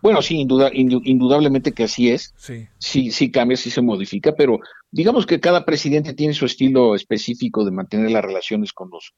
Bueno, 0.00 0.22
sí, 0.22 0.36
indudablemente 0.38 1.72
que 1.72 1.84
así 1.84 2.10
es. 2.10 2.32
Sí. 2.36 2.68
sí, 2.78 3.10
sí 3.10 3.30
cambia, 3.32 3.56
sí 3.56 3.70
se 3.70 3.82
modifica, 3.82 4.32
pero 4.36 4.60
digamos 4.90 5.26
que 5.26 5.40
cada 5.40 5.64
presidente 5.64 6.14
tiene 6.14 6.34
su 6.34 6.46
estilo 6.46 6.94
específico 6.94 7.64
de 7.64 7.72
mantener 7.72 8.12
las 8.12 8.24
relaciones 8.24 8.72
con 8.72 8.90
los, 8.90 9.14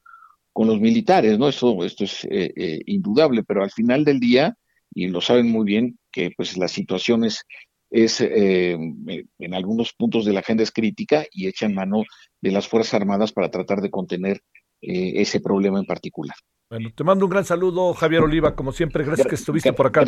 con 0.53 0.69
los 0.69 0.81
militares, 0.81 1.39
¿no? 1.39 1.49
Esto, 1.49 1.85
esto 1.85 2.05
es 2.05 2.25
eh, 2.25 2.53
eh, 2.57 2.81
indudable, 2.87 3.45
pero 3.45 3.63
al 3.63 3.71
final 3.71 4.05
del 4.05 4.21
día, 4.21 4.57
y 4.95 5.09
lo 5.09 5.21
saben 5.21 5.51
muy 5.51 5.65
bien, 5.65 5.99
que 6.11 6.31
pues 6.37 6.57
la 6.57 6.69
situación 6.69 7.25
es, 7.25 7.45
es 7.91 8.21
eh, 8.21 8.73
en 9.39 9.55
algunos 9.55 9.93
puntos 9.93 10.25
de 10.25 10.33
la 10.33 10.41
agenda 10.41 10.63
es 10.63 10.73
crítica 10.73 11.27
y 11.31 11.47
echan 11.47 11.75
mano 11.75 12.05
de 12.41 12.53
las 12.53 12.69
Fuerzas 12.69 12.95
Armadas 12.95 13.33
para 13.33 13.51
tratar 13.51 13.81
de 13.81 13.91
contener 13.91 14.41
ese 14.81 15.41
problema 15.41 15.79
en 15.79 15.87
particular. 15.87 16.37
Bueno, 16.71 16.91
te 16.95 17.03
mando 17.03 17.25
un 17.25 17.31
gran 17.33 17.45
saludo, 17.45 17.93
Javier 17.95 18.23
Oliva, 18.23 18.55
como 18.55 18.71
siempre. 18.71 19.03
Gracias 19.03 19.27
que 19.27 19.35
estuviste 19.35 19.73
por 19.73 19.89
acá. 19.89 20.05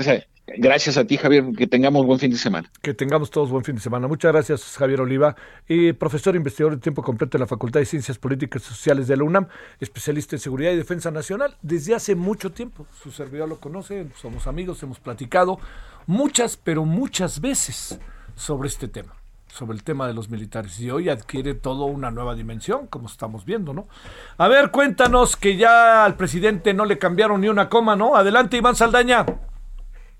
Gracias, 0.46 0.96
a 0.96 1.04
ti, 1.04 1.16
Javier. 1.16 1.44
Que 1.58 1.66
tengamos 1.66 2.06
buen 2.06 2.20
fin 2.20 2.30
de 2.30 2.36
semana. 2.36 2.70
Que 2.80 2.94
tengamos 2.94 3.32
todos 3.32 3.50
buen 3.50 3.64
fin 3.64 3.74
de 3.74 3.80
semana. 3.80 4.06
Muchas 4.06 4.30
gracias, 4.30 4.76
Javier 4.76 5.00
Oliva. 5.00 5.34
Y 5.66 5.92
profesor 5.92 6.36
investigador 6.36 6.76
de 6.76 6.80
tiempo 6.80 7.02
completo 7.02 7.36
de 7.36 7.40
la 7.40 7.48
Facultad 7.48 7.80
de 7.80 7.86
Ciencias 7.86 8.16
Políticas 8.16 8.62
y 8.62 8.66
Sociales 8.66 9.08
de 9.08 9.16
la 9.16 9.24
UNAM, 9.24 9.48
especialista 9.80 10.36
en 10.36 10.40
seguridad 10.40 10.70
y 10.70 10.76
defensa 10.76 11.10
nacional 11.10 11.56
desde 11.62 11.96
hace 11.96 12.14
mucho 12.14 12.52
tiempo. 12.52 12.86
Su 13.02 13.10
servidor 13.10 13.48
lo 13.48 13.58
conoce, 13.58 14.06
somos 14.14 14.46
amigos, 14.46 14.80
hemos 14.84 15.00
platicado 15.00 15.58
muchas, 16.06 16.56
pero 16.56 16.84
muchas 16.84 17.40
veces 17.40 17.98
sobre 18.36 18.68
este 18.68 18.86
tema 18.86 19.21
sobre 19.52 19.76
el 19.76 19.84
tema 19.84 20.06
de 20.06 20.14
los 20.14 20.30
militares 20.30 20.80
y 20.80 20.90
hoy 20.90 21.10
adquiere 21.10 21.52
todo 21.52 21.84
una 21.84 22.10
nueva 22.10 22.34
dimensión, 22.34 22.86
como 22.86 23.06
estamos 23.06 23.44
viendo, 23.44 23.74
¿no? 23.74 23.86
A 24.38 24.48
ver, 24.48 24.70
cuéntanos 24.70 25.36
que 25.36 25.58
ya 25.58 26.06
al 26.06 26.16
presidente 26.16 26.72
no 26.72 26.86
le 26.86 26.98
cambiaron 26.98 27.42
ni 27.42 27.50
una 27.50 27.68
coma, 27.68 27.94
¿no? 27.94 28.16
Adelante, 28.16 28.56
Iván 28.56 28.76
Saldaña. 28.76 29.26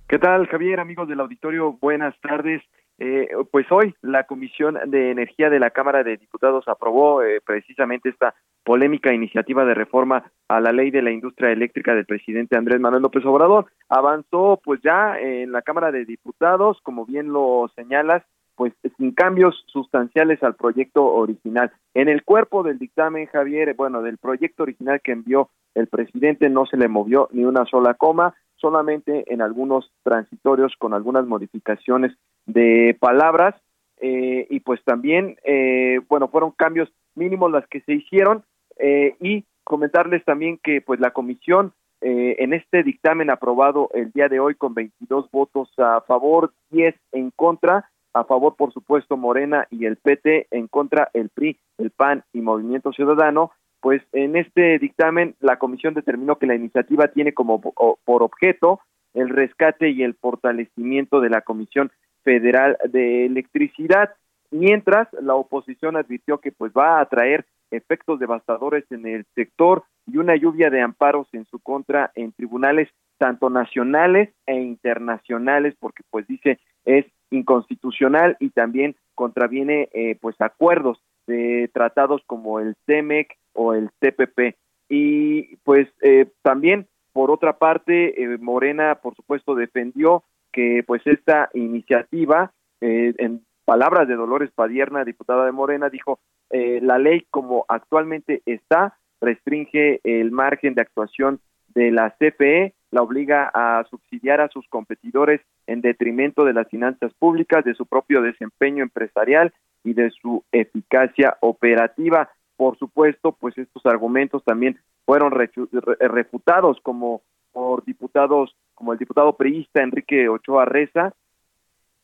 ¿Qué 0.07 0.19
tal, 0.19 0.47
Javier, 0.49 0.81
amigos 0.81 1.09
del 1.09 1.21
auditorio? 1.21 1.79
Buenas 1.81 2.15
tardes. 2.21 2.63
Eh, 2.99 3.29
pues 3.51 3.65
hoy 3.73 3.95
la 4.03 4.25
Comisión 4.25 4.79
de 4.89 5.11
Energía 5.11 5.49
de 5.49 5.59
la 5.59 5.71
Cámara 5.71 6.05
de 6.05 6.19
Diputados 6.19 6.69
aprobó 6.69 7.23
eh, 7.23 7.41
precisamente 7.43 8.11
esta 8.11 8.35
polémica 8.65 9.15
iniciativa 9.15 9.65
de 9.65 9.73
reforma 9.73 10.31
a 10.47 10.61
la 10.61 10.73
ley 10.73 10.91
de 10.91 11.01
la 11.01 11.11
industria 11.11 11.53
eléctrica 11.53 11.95
del 11.95 12.05
presidente 12.05 12.59
Andrés 12.59 12.81
Manuel 12.81 13.03
López 13.03 13.25
Obrador. 13.25 13.73
Avanzó 13.89 14.61
pues 14.63 14.83
ya 14.83 15.19
en 15.19 15.53
la 15.53 15.63
Cámara 15.63 15.91
de 15.91 16.05
Diputados, 16.05 16.79
como 16.83 17.07
bien 17.07 17.33
lo 17.33 17.71
señalas, 17.75 18.23
pues 18.55 18.73
sin 18.97 19.13
cambios 19.13 19.65
sustanciales 19.67 20.43
al 20.43 20.55
proyecto 20.55 21.05
original. 21.05 21.73
En 21.95 22.09
el 22.09 22.25
cuerpo 22.25 22.63
del 22.63 22.79
dictamen, 22.79 23.27
Javier, 23.27 23.75
bueno, 23.75 24.03
del 24.03 24.19
proyecto 24.19 24.63
original 24.63 25.01
que 25.03 25.13
envió 25.13 25.51
el 25.75 25.87
presidente 25.87 26.51
no 26.51 26.67
se 26.67 26.77
le 26.77 26.89
movió 26.89 27.29
ni 27.33 27.45
una 27.45 27.65
sola 27.65 27.95
coma, 27.95 28.35
solamente 28.57 29.25
en 29.33 29.43
algunos 29.43 29.91
transitorios 30.03 30.75
con 30.79 30.95
algunas 30.95 31.27
modificaciones 31.27 32.13
de 32.47 32.97
palabras 33.01 33.55
eh, 34.01 34.47
y 34.51 34.61
pues 34.61 34.83
también, 34.85 35.37
eh, 35.45 36.01
bueno, 36.09 36.29
fueron 36.29 36.51
cambios 36.51 36.89
mínimos 37.15 37.51
las 37.53 37.67
que 37.69 37.81
se 37.83 37.93
hicieron 37.93 38.43
eh, 38.79 39.17
y 39.21 39.45
comentarles 39.65 40.25
también 40.25 40.59
que 40.63 40.81
pues 40.81 41.01
la 41.01 41.13
comisión 41.13 41.73
en 42.05 42.53
este 42.53 42.83
dictamen 42.83 43.31
aprobado 43.31 43.89
el 43.95 44.11
día 44.11 44.29
de 44.29 44.41
hoy 44.41 44.57
con 44.57 44.75
22 44.75 45.31
votos 45.31 45.71
a 45.79 46.01
favor, 46.01 46.53
10 46.71 46.97
en 47.13 47.31
contra, 47.31 47.92
a 48.15 48.25
favor, 48.25 48.57
por 48.57 48.73
supuesto, 48.73 49.17
Morena 49.17 49.67
y 49.71 49.87
el 49.87 49.97
PT, 49.97 50.49
en 50.51 50.69
contra 50.69 51.11
el 51.15 51.29
PRI, 51.31 51.59
el 51.79 51.91
PAN 51.91 52.25
y 52.33 52.41
Movimiento 52.41 52.93
Ciudadano, 52.93 53.53
pues 53.81 54.03
en 54.13 54.37
este 54.37 54.79
dictamen 54.79 55.35
la 55.41 55.59
comisión 55.59 55.95
determinó 55.95 56.37
que 56.37 56.47
la 56.47 56.55
iniciativa 56.55 57.09
tiene 57.09 57.33
como 57.33 57.61
por 57.61 58.23
objeto 58.23 58.81
el 59.15 59.29
rescate 59.29 59.91
y 59.91 60.03
el 60.03 60.15
fortalecimiento 60.15 61.21
de 61.21 61.31
la 61.31 61.41
Comisión 61.41 61.91
Federal 62.23 62.79
de 62.89 63.27
Electricidad, 63.27 64.15
mientras 64.51 65.09
la 65.21 65.35
oposición 65.35 65.97
advirtió 65.97 66.39
que 66.39 66.53
pues 66.53 66.73
va 66.73 67.01
a 67.01 67.07
traer 67.07 67.45
efectos 67.71 68.21
devastadores 68.21 68.85
en 68.91 69.07
el 69.07 69.27
sector 69.35 69.85
y 70.07 70.19
una 70.19 70.37
lluvia 70.37 70.71
de 70.71 70.81
amparos 70.81 71.27
en 71.33 71.47
su 71.47 71.59
contra 71.59 72.13
en 72.15 72.33
tribunales 72.33 72.89
tanto 73.23 73.51
nacionales 73.51 74.31
e 74.47 74.57
internacionales 74.57 75.77
porque 75.79 76.03
pues 76.11 76.27
dice 76.27 76.59
es 76.85 77.07
inconstitucional 77.31 78.37
y 78.41 78.51
también 78.51 78.97
contraviene 79.15 79.89
eh, 79.93 80.17
pues 80.21 80.35
acuerdos 80.41 81.01
de 81.29 81.71
tratados 81.73 82.23
como 82.27 82.59
el 82.59 82.75
TEMEC 82.85 83.39
o 83.53 83.75
el 83.75 83.91
TPP 84.01 84.57
y 84.89 85.55
pues 85.59 85.87
eh, 86.01 86.33
también 86.43 86.89
por 87.13 87.31
otra 87.31 87.59
parte 87.59 88.25
eh, 88.25 88.39
Morena 88.39 88.97
por 88.97 89.15
supuesto 89.15 89.55
defendió 89.55 90.25
que 90.51 90.83
pues 90.85 91.07
esta 91.07 91.49
iniciativa 91.55 92.53
en 92.81 93.47
palabras 93.65 94.09
de 94.09 94.17
Dolores 94.17 94.51
Padierna 94.53 95.05
diputada 95.05 95.47
de 95.47 95.53
Morena 95.53 95.91
dijo 95.91 96.19
la 96.51 96.99
ley 96.99 97.25
como 97.31 97.67
actualmente 97.69 98.43
está 98.47 98.99
restringe 99.21 100.01
el 100.03 100.33
margen 100.33 100.75
de 100.75 100.83
actuación 100.83 101.39
de 101.73 101.93
la 101.93 102.11
CFE 102.19 102.75
la 102.93 103.03
obliga 103.03 103.51
a 103.53 103.85
subsidiar 103.91 104.41
a 104.41 104.49
sus 104.49 104.69
competidores 104.69 105.41
en 105.67 105.81
detrimento 105.81 106.45
de 106.45 106.53
las 106.53 106.69
finanzas 106.69 107.13
públicas, 107.15 107.65
de 107.65 107.75
su 107.75 107.87
propio 107.87 108.23
desempeño 108.23 108.85
empresarial 108.85 109.53
y 109.83 109.95
de 109.95 110.11
su 110.11 110.45
eficacia 110.53 111.37
operativa. 111.41 112.31
Por 112.57 112.79
supuesto, 112.79 113.33
pues 113.33 113.57
estos 113.59 113.85
argumentos 113.87 114.45
también 114.45 114.79
fueron 115.07 115.33
refutados 115.33 116.79
como 116.83 117.23
por 117.53 117.85
diputados 117.85 118.55
como 118.75 118.93
el 118.93 118.99
diputado 118.99 119.37
priista 119.37 119.83
Enrique 119.83 120.29
Ochoa 120.29 120.65
Reza, 120.65 121.15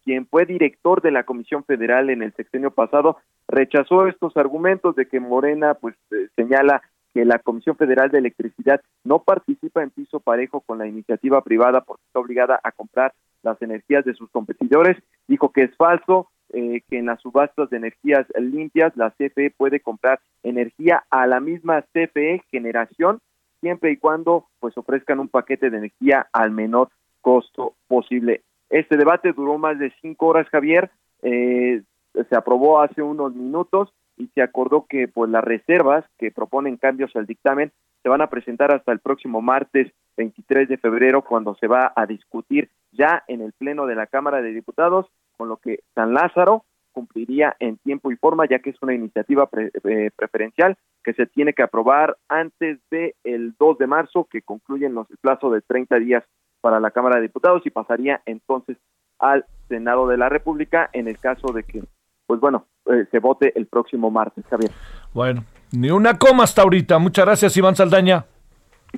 quien 0.04 0.26
fue 0.26 0.46
director 0.46 1.02
de 1.02 1.10
la 1.10 1.24
Comisión 1.24 1.64
Federal 1.64 2.08
en 2.08 2.22
el 2.22 2.32
sexenio 2.34 2.70
pasado, 2.70 3.18
rechazó 3.46 4.06
estos 4.06 4.36
argumentos 4.36 4.94
de 4.94 5.06
que 5.06 5.20
Morena 5.20 5.74
pues 5.74 5.96
eh, 6.12 6.28
señala 6.36 6.82
que 7.18 7.24
la 7.24 7.40
Comisión 7.40 7.74
Federal 7.74 8.12
de 8.12 8.18
Electricidad 8.18 8.80
no 9.02 9.24
participa 9.24 9.82
en 9.82 9.90
piso 9.90 10.20
parejo 10.20 10.60
con 10.60 10.78
la 10.78 10.86
iniciativa 10.86 11.42
privada 11.42 11.80
porque 11.80 12.04
está 12.06 12.20
obligada 12.20 12.60
a 12.62 12.70
comprar 12.70 13.12
las 13.42 13.60
energías 13.60 14.04
de 14.04 14.14
sus 14.14 14.30
competidores. 14.30 14.96
Dijo 15.26 15.50
que 15.50 15.64
es 15.64 15.76
falso, 15.76 16.28
eh, 16.52 16.82
que 16.88 16.98
en 16.98 17.06
las 17.06 17.20
subastas 17.20 17.70
de 17.70 17.78
energías 17.78 18.24
limpias 18.38 18.96
la 18.96 19.10
CFE 19.10 19.50
puede 19.50 19.80
comprar 19.80 20.20
energía 20.44 21.02
a 21.10 21.26
la 21.26 21.40
misma 21.40 21.82
CFE 21.92 22.44
generación 22.52 23.18
siempre 23.60 23.90
y 23.90 23.96
cuando 23.96 24.46
pues 24.60 24.78
ofrezcan 24.78 25.18
un 25.18 25.28
paquete 25.28 25.70
de 25.70 25.78
energía 25.78 26.28
al 26.32 26.52
menor 26.52 26.88
costo 27.20 27.74
posible. 27.88 28.42
Este 28.70 28.96
debate 28.96 29.32
duró 29.32 29.58
más 29.58 29.76
de 29.80 29.92
cinco 30.00 30.26
horas, 30.26 30.48
Javier. 30.50 30.88
Eh, 31.22 31.82
se 32.28 32.36
aprobó 32.36 32.80
hace 32.80 33.02
unos 33.02 33.34
minutos 33.34 33.92
y 34.18 34.28
se 34.34 34.42
acordó 34.42 34.86
que 34.88 35.08
pues 35.08 35.30
las 35.30 35.44
reservas 35.44 36.04
que 36.18 36.30
proponen 36.30 36.76
cambios 36.76 37.14
al 37.16 37.26
dictamen 37.26 37.72
se 38.02 38.08
van 38.08 38.20
a 38.20 38.28
presentar 38.28 38.72
hasta 38.72 38.92
el 38.92 38.98
próximo 38.98 39.40
martes 39.40 39.92
23 40.16 40.68
de 40.68 40.78
febrero 40.78 41.22
cuando 41.22 41.54
se 41.54 41.68
va 41.68 41.92
a 41.94 42.06
discutir 42.06 42.70
ya 42.92 43.24
en 43.28 43.40
el 43.40 43.52
pleno 43.52 43.86
de 43.86 43.94
la 43.94 44.06
Cámara 44.06 44.42
de 44.42 44.52
Diputados 44.52 45.06
con 45.36 45.48
lo 45.48 45.56
que 45.58 45.80
San 45.94 46.12
Lázaro 46.12 46.64
cumpliría 46.92 47.56
en 47.60 47.76
tiempo 47.78 48.10
y 48.10 48.16
forma 48.16 48.46
ya 48.48 48.58
que 48.58 48.70
es 48.70 48.76
una 48.82 48.94
iniciativa 48.94 49.48
eh, 49.84 50.10
preferencial 50.16 50.76
que 51.04 51.14
se 51.14 51.26
tiene 51.26 51.52
que 51.52 51.62
aprobar 51.62 52.16
antes 52.28 52.80
de 52.90 53.14
el 53.22 53.54
2 53.58 53.78
de 53.78 53.86
marzo 53.86 54.26
que 54.30 54.42
concluyen 54.42 54.94
los 54.94 55.06
plazo 55.20 55.50
de 55.50 55.60
30 55.60 55.96
días 56.00 56.24
para 56.60 56.80
la 56.80 56.90
Cámara 56.90 57.16
de 57.16 57.22
Diputados 57.22 57.62
y 57.64 57.70
pasaría 57.70 58.20
entonces 58.26 58.78
al 59.20 59.46
Senado 59.68 60.08
de 60.08 60.16
la 60.16 60.28
República 60.28 60.90
en 60.92 61.06
el 61.06 61.18
caso 61.18 61.52
de 61.52 61.62
que 61.62 61.82
pues 62.28 62.40
bueno, 62.40 62.66
eh, 62.88 63.06
se 63.10 63.18
vote 63.18 63.52
el 63.54 63.66
próximo 63.66 64.10
martes, 64.10 64.44
Javier. 64.48 64.70
Bueno, 65.12 65.44
ni 65.72 65.90
una 65.90 66.18
coma 66.18 66.44
hasta 66.44 66.62
ahorita. 66.62 66.98
Muchas 66.98 67.24
gracias, 67.24 67.56
Iván 67.56 67.76
Saldaña. 67.76 68.24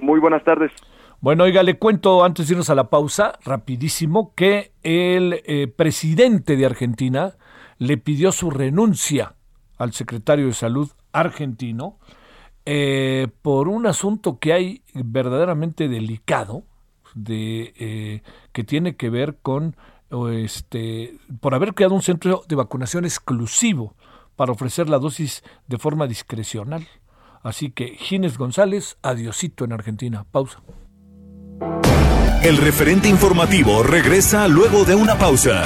Muy 0.01 0.21
buenas 0.21 0.45
tardes. 0.45 0.71
Bueno, 1.21 1.45
oiga, 1.45 1.63
le 1.63 1.79
cuento 1.79 2.25
antes 2.25 2.49
de 2.49 2.55
irnos 2.55 2.71
a 2.71 2.75
la 2.75 2.89
pausa, 2.89 3.39
rapidísimo, 3.45 4.33
que 4.35 4.73
el 4.83 5.43
eh, 5.45 5.67
presidente 5.67 6.57
de 6.57 6.67
Argentina 6.67 7.35
le 7.79 7.97
pidió 7.97 8.33
su 8.33 8.51
renuncia 8.51 9.35
al 9.77 9.93
secretario 9.93 10.47
de 10.47 10.53
Salud 10.53 10.91
argentino 11.13 11.99
eh, 12.65 13.29
por 13.43 13.69
un 13.69 13.87
asunto 13.87 14.39
que 14.39 14.53
hay 14.53 14.83
verdaderamente 14.95 15.89
delicado, 15.89 16.63
de, 17.15 18.23
que 18.53 18.65
tiene 18.65 18.95
que 18.95 19.11
ver 19.11 19.39
con 19.43 19.75
este, 20.33 21.17
por 21.41 21.55
haber 21.55 21.75
creado 21.75 21.95
un 21.95 22.03
centro 22.03 22.43
de 22.49 22.57
vacunación 22.57 23.05
exclusivo 23.05 23.95
para 24.37 24.53
ofrecer 24.53 24.89
la 24.89 24.99
dosis 24.99 25.43
de 25.67 25.79
forma 25.79 26.07
discrecional. 26.07 26.87
Así 27.43 27.71
que 27.71 27.97
Gines 27.97 28.37
González, 28.39 28.99
adiosito 29.03 29.65
en 29.65 29.73
Argentina. 29.73 30.25
Pausa. 30.31 30.63
El 32.43 32.57
referente 32.57 33.09
informativo 33.09 33.83
regresa 33.83 34.49
luego 34.49 34.85
de 34.85 34.95
una 34.95 35.17
pausa. 35.17 35.65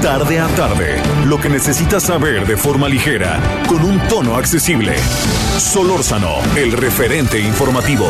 Tarde 0.00 0.38
a 0.38 0.48
tarde, 0.48 1.02
lo 1.26 1.40
que 1.40 1.48
necesitas 1.48 2.02
saber 2.02 2.46
de 2.46 2.56
forma 2.56 2.88
ligera, 2.88 3.40
con 3.66 3.82
un 3.82 3.98
tono 4.06 4.36
accesible. 4.36 4.96
Solórzano, 5.58 6.36
el 6.56 6.72
referente 6.72 7.40
informativo. 7.40 8.06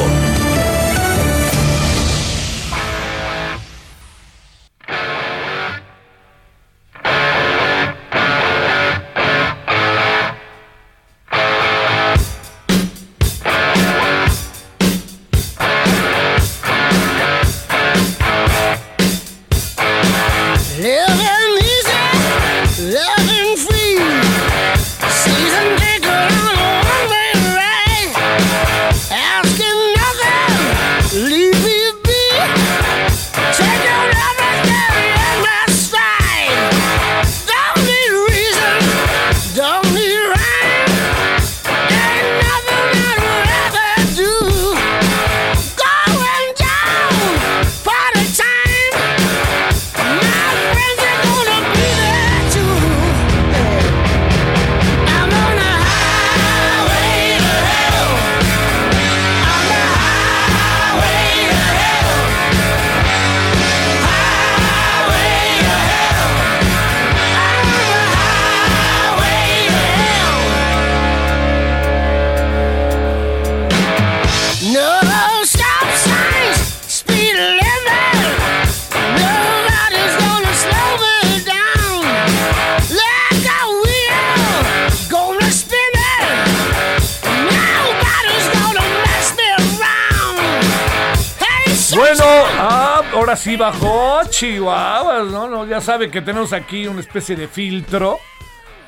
Sabe 95.85 96.11
que 96.11 96.22
tenemos 96.22 96.55
aquí 96.55 96.87
una 96.87 97.01
especie 97.01 97.37
de 97.37 97.47
filtro 97.47 98.18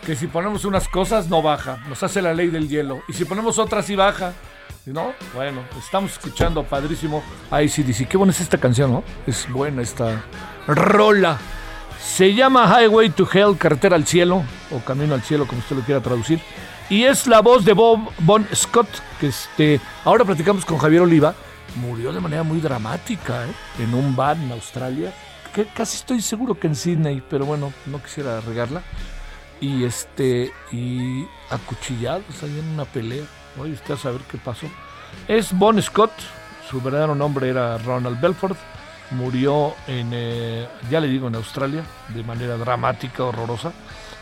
que 0.04 0.16
si 0.16 0.28
ponemos 0.28 0.64
unas 0.64 0.88
cosas 0.88 1.28
no 1.28 1.42
baja, 1.42 1.78
nos 1.88 2.02
hace 2.02 2.22
la 2.22 2.32
ley 2.32 2.48
del 2.48 2.68
hielo. 2.68 3.02
Y 3.06 3.12
si 3.12 3.24
ponemos 3.24 3.58
otras 3.58 3.86
sí 3.86 3.94
baja. 3.94 4.32
¿No? 4.86 5.12
Bueno, 5.34 5.62
estamos 5.76 6.12
escuchando 6.12 6.62
padrísimo 6.62 7.22
ICDC. 7.50 8.06
Qué 8.06 8.16
buena 8.16 8.30
es 8.30 8.40
esta 8.40 8.56
canción, 8.56 8.92
¿no? 8.92 9.02
Es 9.26 9.50
buena 9.50 9.82
esta 9.82 10.22
rola. 10.68 11.38
Se 12.00 12.32
llama 12.32 12.72
Highway 12.72 13.10
to 13.10 13.28
Hell, 13.30 13.58
Carretera 13.58 13.96
al 13.96 14.06
Cielo, 14.06 14.44
o 14.70 14.78
Camino 14.78 15.14
al 15.14 15.22
Cielo, 15.22 15.44
como 15.48 15.58
usted 15.58 15.74
lo 15.74 15.82
quiera 15.82 16.00
traducir. 16.00 16.40
Y 16.88 17.02
es 17.02 17.26
la 17.26 17.40
voz 17.40 17.64
de 17.64 17.72
Bob 17.72 18.12
Bon 18.20 18.46
Scott, 18.54 18.88
que 19.18 19.26
este, 19.26 19.80
ahora 20.04 20.24
platicamos 20.24 20.64
con 20.64 20.78
Javier 20.78 21.02
Oliva, 21.02 21.34
murió 21.74 22.12
de 22.12 22.20
manera 22.20 22.44
muy 22.44 22.60
dramática 22.60 23.44
¿eh? 23.44 23.82
en 23.82 23.92
un 23.92 24.14
bar 24.14 24.36
en 24.36 24.52
Australia. 24.52 25.12
Que 25.56 25.64
casi 25.64 25.96
estoy 25.96 26.20
seguro 26.20 26.60
que 26.60 26.66
en 26.66 26.76
Sydney, 26.76 27.22
pero 27.30 27.46
bueno, 27.46 27.72
no 27.86 28.02
quisiera 28.02 28.42
regarla. 28.42 28.82
Y 29.58 29.84
este, 29.84 30.52
y 30.70 31.24
acuchillados 31.48 32.42
ahí 32.42 32.58
en 32.58 32.74
una 32.74 32.84
pelea. 32.84 33.24
Oye, 33.58 33.72
usted 33.72 33.94
a 33.94 33.96
saber 33.96 34.20
qué 34.30 34.36
pasó. 34.36 34.66
Es 35.26 35.56
Bon 35.56 35.80
Scott, 35.80 36.12
su 36.68 36.82
verdadero 36.82 37.14
nombre 37.14 37.48
era 37.48 37.78
Ronald 37.78 38.20
Belford. 38.20 38.54
Murió 39.12 39.74
en, 39.86 40.10
eh, 40.12 40.68
ya 40.90 41.00
le 41.00 41.08
digo, 41.08 41.28
en 41.28 41.36
Australia, 41.36 41.84
de 42.08 42.22
manera 42.22 42.58
dramática, 42.58 43.24
horrorosa. 43.24 43.72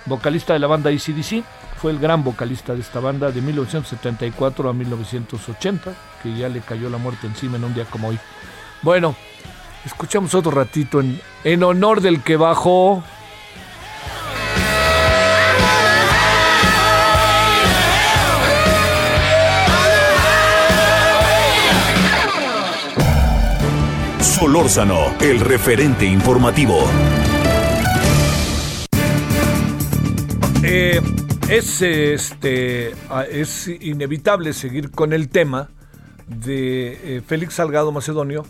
Vocalista 0.06 0.52
de 0.52 0.60
la 0.60 0.68
banda 0.68 0.90
ACDC, 0.90 1.42
fue 1.78 1.90
el 1.90 1.98
gran 1.98 2.22
vocalista 2.22 2.74
de 2.76 2.80
esta 2.80 3.00
banda 3.00 3.32
de 3.32 3.40
1974 3.40 4.70
a 4.70 4.72
1980, 4.72 5.94
que 6.22 6.36
ya 6.36 6.48
le 6.48 6.60
cayó 6.60 6.88
la 6.88 6.98
muerte 6.98 7.26
encima 7.26 7.56
en 7.56 7.64
un 7.64 7.74
día 7.74 7.86
como 7.86 8.10
hoy. 8.10 8.20
Bueno, 8.82 9.16
escuchamos 9.84 10.34
otro 10.34 10.50
ratito 10.50 11.00
en, 11.00 11.20
en 11.44 11.62
honor 11.62 12.00
del 12.00 12.22
que 12.22 12.36
bajó. 12.36 13.02
Solórzano, 24.20 25.14
el 25.20 25.40
referente 25.40 26.04
informativo. 26.04 26.86
Eh, 30.62 31.00
es, 31.48 31.82
este, 31.82 32.94
es 33.30 33.68
inevitable 33.68 34.52
seguir 34.52 34.90
con 34.90 35.12
el 35.12 35.28
tema 35.28 35.68
de 36.26 37.16
eh, 37.16 37.22
Félix 37.26 37.54
Salgado 37.54 37.92
Macedonio. 37.92 38.44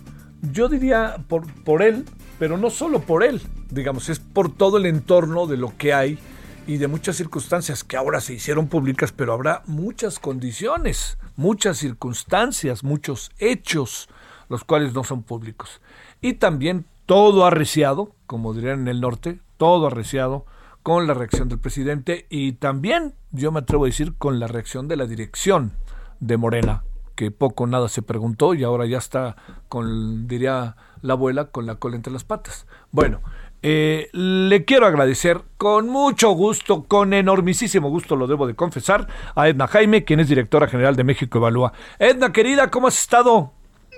Yo 0.52 0.68
diría 0.68 1.16
por, 1.28 1.46
por 1.64 1.82
él, 1.82 2.04
pero 2.38 2.58
no 2.58 2.70
solo 2.70 3.00
por 3.00 3.22
él, 3.22 3.40
digamos, 3.70 4.08
es 4.08 4.18
por 4.18 4.54
todo 4.54 4.78
el 4.78 4.86
entorno 4.86 5.46
de 5.46 5.56
lo 5.56 5.76
que 5.76 5.94
hay 5.94 6.18
y 6.66 6.78
de 6.78 6.88
muchas 6.88 7.16
circunstancias 7.16 7.84
que 7.84 7.96
ahora 7.96 8.20
se 8.20 8.34
hicieron 8.34 8.68
públicas, 8.68 9.12
pero 9.12 9.32
habrá 9.32 9.62
muchas 9.66 10.18
condiciones, 10.18 11.18
muchas 11.36 11.78
circunstancias, 11.78 12.84
muchos 12.84 13.30
hechos, 13.38 14.08
los 14.48 14.64
cuales 14.64 14.94
no 14.94 15.04
son 15.04 15.22
públicos. 15.22 15.80
Y 16.20 16.34
también 16.34 16.86
todo 17.06 17.44
arreciado, 17.44 18.14
como 18.26 18.54
dirían 18.54 18.80
en 18.80 18.88
el 18.88 19.00
norte, 19.00 19.40
todo 19.56 19.86
arreciado 19.86 20.46
con 20.82 21.06
la 21.06 21.14
reacción 21.14 21.48
del 21.48 21.58
presidente 21.58 22.26
y 22.28 22.52
también, 22.52 23.14
yo 23.30 23.52
me 23.52 23.60
atrevo 23.60 23.84
a 23.84 23.88
decir, 23.88 24.14
con 24.16 24.38
la 24.38 24.46
reacción 24.46 24.88
de 24.88 24.96
la 24.96 25.06
dirección 25.06 25.72
de 26.20 26.36
Morena, 26.36 26.84
que 27.14 27.30
poco 27.30 27.66
nada 27.66 27.88
se 27.88 28.02
preguntó 28.02 28.54
y 28.54 28.64
ahora 28.64 28.86
ya 28.86 28.98
está 28.98 29.36
con, 29.68 30.26
diría 30.26 30.76
la 31.02 31.12
abuela, 31.14 31.46
con 31.46 31.66
la 31.66 31.76
cola 31.76 31.96
entre 31.96 32.12
las 32.12 32.24
patas. 32.24 32.66
Bueno, 32.90 33.20
eh, 33.62 34.10
le 34.12 34.64
quiero 34.64 34.86
agradecer 34.86 35.40
con 35.56 35.88
mucho 35.88 36.30
gusto, 36.32 36.84
con 36.84 37.14
enormisísimo 37.14 37.88
gusto, 37.88 38.16
lo 38.16 38.26
debo 38.26 38.46
de 38.46 38.54
confesar, 38.54 39.08
a 39.34 39.48
Edna 39.48 39.66
Jaime, 39.66 40.04
quien 40.04 40.20
es 40.20 40.28
directora 40.28 40.68
general 40.68 40.96
de 40.96 41.04
México 41.04 41.38
Evalúa. 41.38 41.72
Edna, 41.98 42.32
querida, 42.32 42.70
¿cómo 42.70 42.88
has 42.88 42.98
estado? 42.98 43.52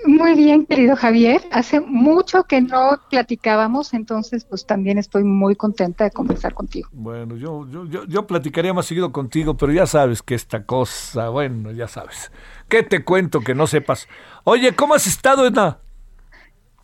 Muy 0.05 0.35
bien, 0.35 0.65
querido 0.65 0.95
Javier. 0.95 1.41
Hace 1.51 1.79
mucho 1.79 2.43
que 2.43 2.61
no 2.61 2.99
platicábamos, 3.09 3.93
entonces 3.93 4.45
pues 4.45 4.65
también 4.65 4.97
estoy 4.97 5.23
muy 5.23 5.55
contenta 5.55 6.03
de 6.03 6.11
conversar 6.11 6.53
contigo. 6.53 6.89
Bueno, 6.93 7.35
yo, 7.35 7.67
yo, 7.69 7.85
yo, 7.85 8.05
yo 8.05 8.27
platicaría 8.27 8.73
más 8.73 8.85
seguido 8.85 9.11
contigo, 9.11 9.57
pero 9.57 9.71
ya 9.71 9.85
sabes 9.85 10.21
que 10.21 10.35
esta 10.35 10.65
cosa, 10.65 11.29
bueno, 11.29 11.71
ya 11.71 11.87
sabes. 11.87 12.31
¿Qué 12.69 12.83
te 12.83 13.03
cuento 13.03 13.41
que 13.41 13.55
no 13.55 13.67
sepas? 13.67 14.07
Oye, 14.43 14.75
¿cómo 14.75 14.93
has 14.93 15.07
estado, 15.07 15.47
Edna? 15.47 15.79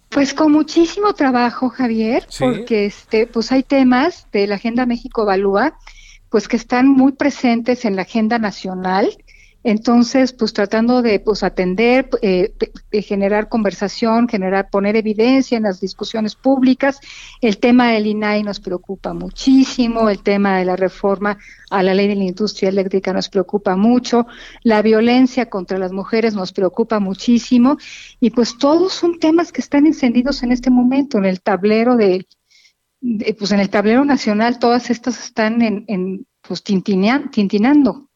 Pues 0.09 0.33
con 0.33 0.51
muchísimo 0.51 1.13
trabajo, 1.13 1.69
Javier, 1.69 2.27
porque 2.39 2.85
este, 2.85 3.25
pues 3.25 3.51
hay 3.51 3.63
temas 3.63 4.27
de 4.31 4.45
la 4.47 4.55
Agenda 4.55 4.85
México 4.85 5.23
Evalúa, 5.23 5.77
pues 6.29 6.47
que 6.47 6.55
están 6.55 6.87
muy 6.87 7.13
presentes 7.13 7.85
en 7.85 7.95
la 7.95 8.03
agenda 8.03 8.37
nacional 8.37 9.09
entonces, 9.63 10.33
pues 10.33 10.51
tratando 10.51 11.01
de 11.01 11.19
pues, 11.19 11.41
atender, 11.41 12.09
eh, 12.21 12.53
generar 13.01 13.47
conversación, 13.47 14.27
generar, 14.27 14.69
poner 14.69 14.97
evidencia 14.97 15.55
en 15.57 15.63
las 15.63 15.79
discusiones 15.79 16.35
públicas. 16.35 16.99
El 17.39 17.57
tema 17.59 17.91
del 17.91 18.07
INAI 18.07 18.43
nos 18.43 18.59
preocupa 18.59 19.13
muchísimo, 19.13 20.09
el 20.09 20.21
tema 20.21 20.57
de 20.57 20.65
la 20.65 20.75
reforma 20.75 21.37
a 21.69 21.81
la 21.81 21.93
ley 21.93 22.07
de 22.07 22.15
la 22.15 22.25
industria 22.25 22.69
eléctrica 22.69 23.13
nos 23.13 23.29
preocupa 23.29 23.75
mucho, 23.75 24.27
la 24.63 24.81
violencia 24.81 25.49
contra 25.49 25.79
las 25.79 25.91
mujeres 25.91 26.35
nos 26.35 26.51
preocupa 26.51 26.99
muchísimo 26.99 27.77
y 28.19 28.29
pues 28.31 28.57
todos 28.57 28.93
son 28.93 29.17
temas 29.17 29.51
que 29.51 29.61
están 29.61 29.87
encendidos 29.87 30.43
en 30.43 30.51
este 30.51 30.69
momento 30.69 31.17
en 31.17 31.25
el 31.25 31.41
tablero 31.41 31.95
de, 31.95 32.27
pues 33.39 33.51
en 33.51 33.59
el 33.59 33.69
tablero 33.69 34.05
nacional 34.05 34.59
todas 34.59 34.89
estas 34.89 35.23
están 35.23 35.61
en, 35.61 35.85
en 35.87 36.27
pues 36.41 36.61
tintinando. 36.63 38.09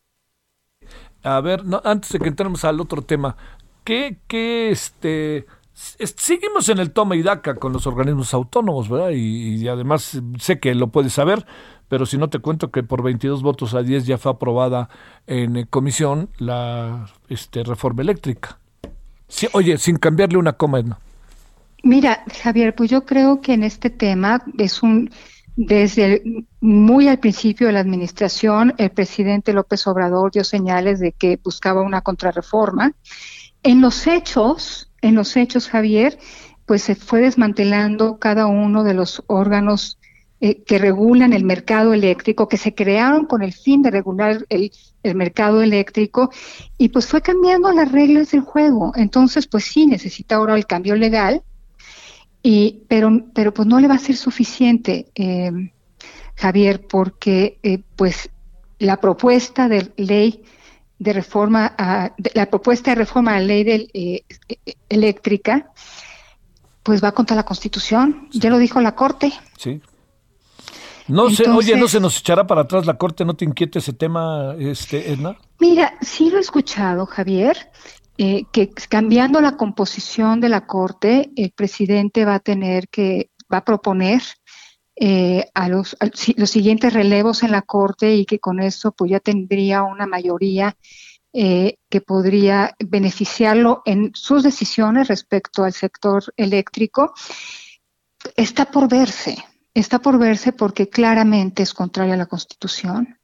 A 1.23 1.41
ver, 1.41 1.65
no, 1.65 1.81
antes 1.83 2.11
de 2.11 2.19
que 2.19 2.27
entremos 2.27 2.63
al 2.63 2.79
otro 2.79 3.01
tema, 3.01 3.35
¿qué, 3.83 4.19
qué 4.27 4.69
este, 4.69 5.45
seguimos 5.73 6.69
en 6.69 6.79
el 6.79 6.91
toma 6.91 7.15
y 7.15 7.21
daca 7.21 7.55
con 7.55 7.73
los 7.73 7.85
organismos 7.85 8.33
autónomos, 8.33 8.89
¿verdad? 8.89 9.11
Y, 9.11 9.67
además 9.67 10.19
sé 10.39 10.59
que 10.59 10.73
lo 10.73 10.87
puedes 10.87 11.13
saber, 11.13 11.45
pero 11.87 12.05
si 12.05 12.17
no 12.17 12.29
te 12.29 12.39
cuento 12.39 12.71
que 12.71 12.83
por 12.83 13.03
22 13.03 13.43
votos 13.43 13.73
a 13.73 13.83
10 13.83 14.05
ya 14.05 14.17
fue 14.17 14.31
aprobada 14.31 14.89
en 15.27 15.55
eh, 15.57 15.67
comisión 15.69 16.29
la 16.37 17.07
este, 17.29 17.63
reforma 17.63 18.01
eléctrica. 18.01 18.59
Sí, 19.27 19.47
oye, 19.53 19.77
sin 19.77 19.97
cambiarle 19.97 20.37
una 20.37 20.53
coma, 20.53 20.81
¿no? 20.81 20.97
Mira, 21.83 22.23
Javier, 22.41 22.73
pues 22.75 22.89
yo 22.89 23.05
creo 23.05 23.39
que 23.39 23.53
en 23.53 23.63
este 23.63 23.89
tema 23.89 24.43
es 24.57 24.81
un 24.81 25.11
desde 25.57 26.21
muy 26.61 27.07
al 27.07 27.17
principio 27.17 27.65
de 27.65 27.73
la 27.73 27.79
administración, 27.79 28.75
el 28.77 28.91
presidente 28.91 29.53
López 29.53 29.87
Obrador 29.87 30.31
dio 30.31 30.43
señales 30.43 30.99
de 30.99 31.13
que 31.13 31.39
buscaba 31.43 31.81
una 31.81 32.01
contrarreforma. 32.01 32.93
En 33.63 33.81
los 33.81 34.05
hechos, 34.05 34.91
en 35.01 35.15
los 35.15 35.35
hechos, 35.35 35.67
Javier, 35.67 36.19
pues 36.67 36.83
se 36.83 36.93
fue 36.93 37.21
desmantelando 37.21 38.19
cada 38.19 38.45
uno 38.45 38.83
de 38.83 38.93
los 38.93 39.23
órganos 39.25 39.97
eh, 40.41 40.61
que 40.61 40.77
regulan 40.77 41.33
el 41.33 41.43
mercado 41.43 41.91
eléctrico, 41.91 42.47
que 42.47 42.57
se 42.57 42.75
crearon 42.75 43.25
con 43.25 43.41
el 43.41 43.51
fin 43.51 43.81
de 43.81 43.89
regular 43.89 44.45
el, 44.49 44.71
el, 45.01 45.15
mercado 45.15 45.63
eléctrico, 45.63 46.29
y 46.77 46.89
pues 46.89 47.07
fue 47.07 47.23
cambiando 47.23 47.71
las 47.71 47.91
reglas 47.91 48.29
del 48.29 48.41
juego. 48.41 48.91
Entonces, 48.95 49.47
pues 49.47 49.63
sí, 49.63 49.87
necesita 49.87 50.35
ahora 50.35 50.53
el 50.53 50.67
cambio 50.67 50.95
legal, 50.95 51.41
y, 52.43 52.83
pero, 52.87 53.11
pero 53.33 53.53
pues 53.53 53.67
no 53.67 53.79
le 53.79 53.87
va 53.87 53.95
a 53.95 53.99
ser 53.99 54.15
suficiente, 54.15 55.07
eh, 55.15 55.51
Javier, 56.35 56.85
porque 56.87 57.59
eh, 57.63 57.79
pues 57.95 58.29
la 58.79 58.97
propuesta 58.97 59.67
de 59.67 59.91
ley 59.97 60.43
de 60.99 61.13
reforma, 61.13 61.73
a, 61.77 62.13
la 62.33 62.49
propuesta 62.49 62.91
de 62.91 62.95
reforma 62.95 63.35
a 63.35 63.39
la 63.39 63.45
ley 63.45 63.63
de, 63.63 63.89
eh, 63.93 64.23
eléctrica, 64.89 65.71
pues 66.83 67.03
va 67.03 67.11
contra 67.11 67.35
la 67.35 67.43
Constitución. 67.43 68.29
Ya 68.31 68.49
lo 68.49 68.57
dijo 68.57 68.79
la 68.81 68.95
Corte. 68.95 69.33
Sí. 69.57 69.81
No 71.07 71.29
sé, 71.29 71.49
oye, 71.49 71.77
no 71.77 71.87
se 71.87 71.99
nos 71.99 72.19
echará 72.19 72.45
para 72.45 72.61
atrás 72.61 72.85
la 72.85 72.97
Corte, 72.97 73.23
¿no 73.23 73.33
te 73.33 73.45
inquiete 73.45 73.79
ese 73.79 73.93
tema, 73.93 74.55
este, 74.59 75.11
Edna? 75.11 75.37
Mira, 75.59 75.93
sí 76.01 76.29
lo 76.29 76.37
he 76.37 76.41
escuchado, 76.41 77.05
Javier, 77.05 77.71
eh, 78.19 78.45
que 78.51 78.69
cambiando 78.69 79.41
la 79.41 79.57
composición 79.57 80.41
de 80.41 80.49
la 80.49 80.65
Corte, 80.65 81.29
el 81.35 81.51
presidente 81.51 82.25
va 82.25 82.35
a 82.35 82.39
tener 82.39 82.89
que, 82.89 83.29
va 83.51 83.59
a 83.59 83.65
proponer 83.65 84.23
eh, 84.95 85.45
a 85.53 85.69
los, 85.69 85.95
los 86.35 86.49
siguientes 86.49 86.93
relevos 86.93 87.43
en 87.43 87.51
la 87.51 87.61
Corte 87.61 88.15
y 88.15 88.25
que 88.25 88.39
con 88.39 88.59
eso 88.59 88.91
pues 88.91 89.11
ya 89.11 89.19
tendría 89.19 89.83
una 89.83 90.07
mayoría 90.07 90.75
eh, 91.31 91.77
que 91.89 92.01
podría 92.01 92.75
beneficiarlo 92.79 93.83
en 93.85 94.09
sus 94.15 94.41
decisiones 94.41 95.09
respecto 95.09 95.63
al 95.63 95.73
sector 95.73 96.23
eléctrico. 96.37 97.13
Está 98.35 98.65
por 98.65 98.89
verse, 98.89 99.37
está 99.75 99.99
por 99.99 100.17
verse 100.17 100.53
porque 100.53 100.89
claramente 100.89 101.61
es 101.61 101.71
contraria 101.71 102.15
a 102.15 102.17
la 102.17 102.25
Constitución. 102.25 103.19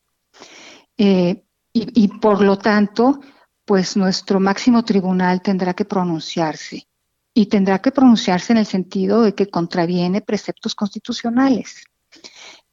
y, 0.95 1.41
y 1.73 2.07
por 2.19 2.43
lo 2.43 2.59
tanto, 2.59 3.19
pues 3.65 3.95
nuestro 3.95 4.39
máximo 4.39 4.83
tribunal 4.83 5.41
tendrá 5.41 5.73
que 5.73 5.85
pronunciarse 5.85 6.87
y 7.33 7.47
tendrá 7.47 7.79
que 7.79 7.91
pronunciarse 7.91 8.53
en 8.53 8.59
el 8.59 8.65
sentido 8.65 9.21
de 9.21 9.33
que 9.33 9.49
contraviene 9.49 10.21
preceptos 10.21 10.75
constitucionales. 10.75 11.83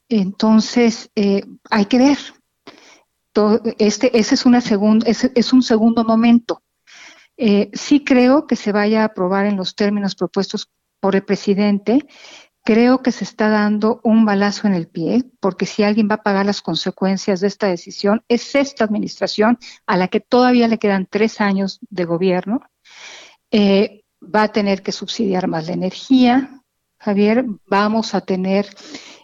Entonces, 0.08 1.10
eh, 1.14 1.42
hay 1.70 1.86
que 1.86 1.98
ver. 1.98 2.18
este, 3.78 4.18
ese 4.18 4.34
es, 4.34 4.44
una 4.44 4.58
es 4.58 5.52
un 5.52 5.62
segundo 5.62 6.04
momento. 6.04 6.62
Eh, 7.42 7.70
sí 7.72 8.04
creo 8.04 8.46
que 8.46 8.54
se 8.54 8.70
vaya 8.70 9.00
a 9.00 9.06
aprobar 9.06 9.46
en 9.46 9.56
los 9.56 9.74
términos 9.74 10.14
propuestos 10.14 10.68
por 11.00 11.16
el 11.16 11.24
presidente, 11.24 12.06
Creo 12.62 13.02
que 13.02 13.12
se 13.12 13.24
está 13.24 13.48
dando 13.48 14.00
un 14.04 14.24
balazo 14.24 14.66
en 14.66 14.74
el 14.74 14.86
pie, 14.86 15.24
porque 15.40 15.66
si 15.66 15.82
alguien 15.82 16.08
va 16.10 16.16
a 16.16 16.22
pagar 16.22 16.46
las 16.46 16.62
consecuencias 16.62 17.40
de 17.40 17.48
esta 17.48 17.66
decisión, 17.68 18.22
es 18.28 18.54
esta 18.54 18.84
administración 18.84 19.58
a 19.86 19.96
la 19.96 20.08
que 20.08 20.20
todavía 20.20 20.68
le 20.68 20.78
quedan 20.78 21.06
tres 21.10 21.40
años 21.40 21.80
de 21.88 22.04
gobierno. 22.04 22.60
Eh, 23.50 24.04
va 24.22 24.44
a 24.44 24.52
tener 24.52 24.82
que 24.82 24.92
subsidiar 24.92 25.48
más 25.48 25.66
la 25.66 25.72
energía, 25.72 26.60
Javier, 26.98 27.46
vamos 27.66 28.14
a 28.14 28.20
tener, 28.20 28.68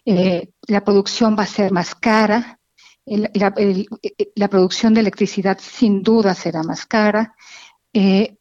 eh, 0.07 0.49
la 0.67 0.83
producción 0.83 1.37
va 1.39 1.43
a 1.43 1.47
ser 1.47 1.73
más 1.73 1.95
cara, 1.95 2.59
la, 3.07 4.49
producción 4.49 4.95
de 4.95 5.01
electricidad 5.01 5.59
sin 5.61 6.03
duda 6.03 6.35
será 6.35 6.63
más 6.63 6.87
cara. 6.87 7.37
Eh, 7.93 8.37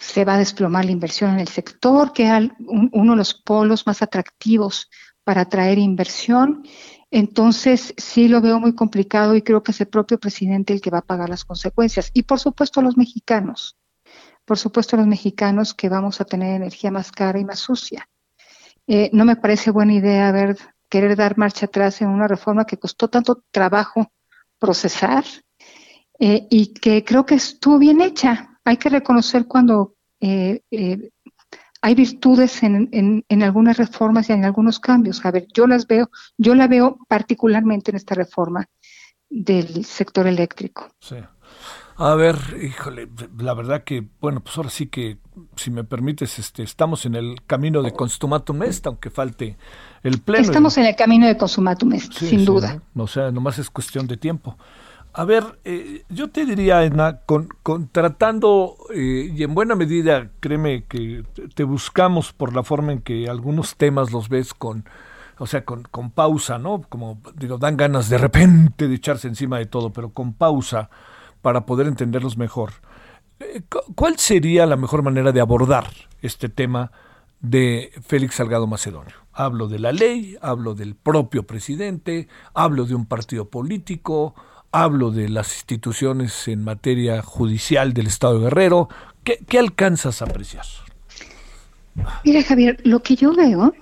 se 0.00 0.24
va 0.24 0.34
a 0.34 0.38
desplomar 0.38 0.86
la 0.86 0.90
inversión 0.92 1.32
en 1.32 1.40
el 1.40 1.48
sector, 1.48 2.12
que 2.12 2.24
es 2.24 2.50
uno 2.66 3.12
de 3.12 3.18
los 3.18 3.34
polos 3.34 3.86
más 3.86 4.00
atractivos 4.02 4.88
para 5.24 5.42
atraer 5.42 5.78
inversión. 5.78 6.64
Entonces, 7.10 7.92
sí 7.98 8.26
lo 8.26 8.40
veo 8.40 8.58
muy 8.58 8.74
complicado 8.74 9.36
y 9.36 9.42
creo 9.42 9.62
que 9.62 9.72
es 9.72 9.80
el 9.80 9.88
propio 9.88 10.18
presidente 10.18 10.72
el 10.72 10.80
que 10.80 10.90
va 10.90 10.98
a 10.98 11.06
pagar 11.06 11.28
las 11.28 11.44
consecuencias. 11.44 12.10
Y 12.14 12.22
por 12.22 12.40
supuesto 12.40 12.80
los 12.80 12.96
mexicanos, 12.96 13.76
por 14.46 14.58
supuesto 14.58 14.96
los 14.96 15.06
mexicanos 15.06 15.74
que 15.74 15.90
vamos 15.90 16.20
a 16.20 16.24
tener 16.24 16.56
energía 16.56 16.90
más 16.90 17.12
cara 17.12 17.38
y 17.38 17.44
más 17.44 17.58
sucia. 17.58 18.08
Eh, 18.86 19.10
no 19.12 19.26
me 19.26 19.36
parece 19.36 19.70
buena 19.70 19.92
idea 19.92 20.32
querer 20.88 21.14
dar 21.14 21.36
marcha 21.36 21.66
atrás 21.66 22.00
en 22.00 22.08
una 22.08 22.26
reforma 22.26 22.64
que 22.64 22.78
costó 22.78 23.08
tanto 23.08 23.44
trabajo 23.50 24.10
procesar 24.58 25.24
eh, 26.18 26.46
y 26.50 26.72
que 26.72 27.04
creo 27.04 27.26
que 27.26 27.34
estuvo 27.34 27.78
bien 27.78 28.00
hecha 28.00 28.49
hay 28.64 28.76
que 28.76 28.88
reconocer 28.88 29.46
cuando 29.46 29.94
eh, 30.20 30.62
eh, 30.70 31.10
hay 31.82 31.94
virtudes 31.94 32.62
en, 32.62 32.88
en, 33.26 33.42
algunas 33.42 33.78
reformas 33.78 34.28
y 34.28 34.34
en 34.34 34.44
algunos 34.44 34.78
cambios. 34.78 35.24
A 35.24 35.30
ver, 35.30 35.46
yo 35.54 35.66
las 35.66 35.86
veo, 35.86 36.10
yo 36.36 36.54
la 36.54 36.68
veo 36.68 36.98
particularmente 37.08 37.90
en 37.90 37.96
esta 37.96 38.14
reforma 38.14 38.66
del 39.30 39.84
sector 39.84 40.26
eléctrico. 40.26 40.88
Sí. 41.00 41.16
A 41.96 42.14
ver, 42.14 42.36
híjole, 42.62 43.08
la 43.38 43.52
verdad 43.52 43.84
que, 43.84 44.06
bueno, 44.20 44.40
pues 44.40 44.56
ahora 44.56 44.70
sí 44.70 44.86
que, 44.86 45.18
si 45.56 45.70
me 45.70 45.84
permites, 45.84 46.38
este, 46.38 46.62
estamos 46.62 47.04
en 47.04 47.14
el 47.14 47.42
camino 47.46 47.82
de 47.82 47.92
consumatum 47.92 48.62
est, 48.62 48.86
aunque 48.86 49.10
falte 49.10 49.58
el 50.02 50.18
pleno. 50.18 50.44
Estamos 50.44 50.78
en 50.78 50.86
el 50.86 50.96
camino 50.96 51.26
de 51.26 51.36
consumatum 51.36 51.92
est, 51.92 52.12
sin 52.14 52.46
duda. 52.46 52.82
¿no? 52.94 53.04
O 53.04 53.06
sea, 53.06 53.30
nomás 53.30 53.58
es 53.58 53.68
cuestión 53.68 54.06
de 54.06 54.16
tiempo. 54.16 54.56
A 55.12 55.24
ver, 55.24 55.58
eh, 55.64 56.04
yo 56.08 56.30
te 56.30 56.46
diría, 56.46 56.84
Edna, 56.84 57.20
con, 57.26 57.48
tratando, 57.90 58.76
eh, 58.94 59.32
y 59.34 59.42
en 59.42 59.54
buena 59.54 59.74
medida, 59.74 60.30
créeme 60.38 60.84
que 60.84 61.24
te 61.54 61.64
buscamos 61.64 62.32
por 62.32 62.54
la 62.54 62.62
forma 62.62 62.92
en 62.92 63.00
que 63.00 63.28
algunos 63.28 63.74
temas 63.74 64.12
los 64.12 64.28
ves 64.28 64.54
con, 64.54 64.84
o 65.38 65.48
sea, 65.48 65.64
con, 65.64 65.82
con 65.82 66.12
pausa, 66.12 66.58
¿no? 66.58 66.82
Como 66.88 67.20
digo, 67.34 67.58
dan 67.58 67.76
ganas 67.76 68.08
de 68.08 68.18
repente 68.18 68.86
de 68.86 68.94
echarse 68.94 69.26
encima 69.26 69.58
de 69.58 69.66
todo, 69.66 69.92
pero 69.92 70.10
con 70.10 70.32
pausa 70.32 70.90
para 71.42 71.66
poder 71.66 71.88
entenderlos 71.88 72.36
mejor. 72.36 72.70
Eh, 73.40 73.62
¿Cuál 73.96 74.16
sería 74.16 74.64
la 74.64 74.76
mejor 74.76 75.02
manera 75.02 75.32
de 75.32 75.40
abordar 75.40 75.88
este 76.22 76.48
tema 76.48 76.92
de 77.40 77.90
Félix 78.06 78.36
Salgado 78.36 78.68
Macedonio? 78.68 79.16
Hablo 79.32 79.66
de 79.66 79.80
la 79.80 79.90
ley, 79.90 80.36
hablo 80.40 80.74
del 80.74 80.94
propio 80.94 81.42
presidente, 81.42 82.28
hablo 82.54 82.84
de 82.84 82.94
un 82.94 83.06
partido 83.06 83.48
político, 83.48 84.36
hablo 84.72 85.10
de 85.10 85.28
las 85.28 85.54
instituciones 85.54 86.48
en 86.48 86.62
materia 86.62 87.22
judicial 87.22 87.92
del 87.92 88.06
Estado 88.06 88.40
Guerrero. 88.40 88.88
¿Qué, 89.24 89.58
alcanzas 89.58 90.22
a 90.22 90.24
apreciar? 90.24 90.64
Mira, 92.24 92.42
Javier, 92.42 92.80
lo 92.84 93.02
que 93.02 93.16
yo 93.16 93.34
veo 93.34 93.74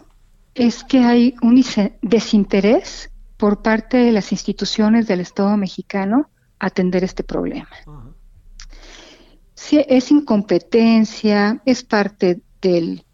es 0.55 0.82
que 0.84 0.99
hay 1.01 1.34
un 1.43 1.62
desinterés 2.03 3.11
por 3.36 3.62
parte 3.62 3.99
de 3.99 4.12
las 4.12 4.32
instituciones 4.32 5.07
del 5.07 5.20
Estado 5.20 5.57
mexicano 5.57 6.30
atender 6.59 7.05
este 7.05 7.22
problema. 7.22 7.68
Sí, 9.55 9.84
es 9.89 10.11
incompetencia, 10.11 11.61
es 11.64 11.84
parte 11.84 12.41
de 12.61 13.05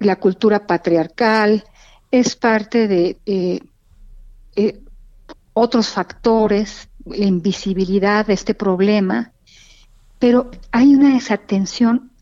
la 0.00 0.16
cultura 0.16 0.66
patriarcal, 0.66 1.64
es 2.10 2.36
parte 2.36 2.88
de 2.88 3.18
eh, 3.24 3.60
eh, 4.56 4.80
otros 5.60 5.88
factores, 5.88 6.88
la 7.04 7.26
invisibilidad 7.26 8.26
de 8.26 8.32
este 8.32 8.54
problema, 8.54 9.32
pero 10.18 10.50
hay 10.72 10.94
una 10.94 11.12
desatención 11.12 12.12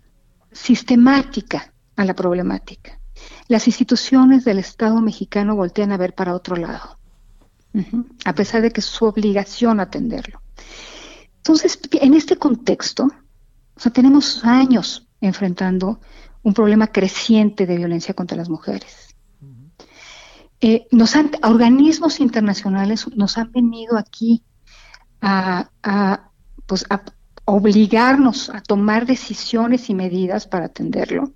sistemática 0.51 1.73
a 1.95 2.05
la 2.05 2.15
problemática. 2.15 2.99
Las 3.47 3.69
instituciones 3.69 4.45
del 4.45 4.59
Estado 4.59 5.01
mexicano 5.01 5.55
voltean 5.55 5.93
a 5.93 5.97
ver 5.97 6.17
para 6.17 6.35
otro 6.35 6.57
lado, 6.57 6.99
a 8.25 8.33
pesar 8.33 8.61
de 8.61 8.73
que 8.73 8.81
es 8.81 8.87
su 8.87 9.05
obligación 9.05 9.79
atenderlo. 9.79 10.43
Entonces, 11.37 11.79
en 11.93 12.15
este 12.15 12.37
contexto, 12.37 13.09
tenemos 13.93 14.45
años 14.45 15.09
enfrentando 15.21 16.01
un 16.43 16.55
problema 16.55 16.89
creciente 16.89 17.67
de 17.67 17.77
violencia 17.77 18.15
contra 18.15 18.37
las 18.37 18.49
mujeres 18.49 19.08
eh, 20.61 20.87
nos 20.91 21.15
han, 21.15 21.31
organismos 21.43 22.21
internacionales 22.21 23.07
nos 23.15 23.39
han 23.39 23.53
venido 23.53 23.97
aquí 23.97 24.43
a, 25.21 25.71
pues, 26.67 26.85
a 26.91 27.03
obligarnos 27.45 28.51
a 28.51 28.61
tomar 28.61 29.07
decisiones 29.07 29.89
y 29.89 29.95
medidas 29.95 30.47
para 30.47 30.67
atenderlo. 30.67 31.33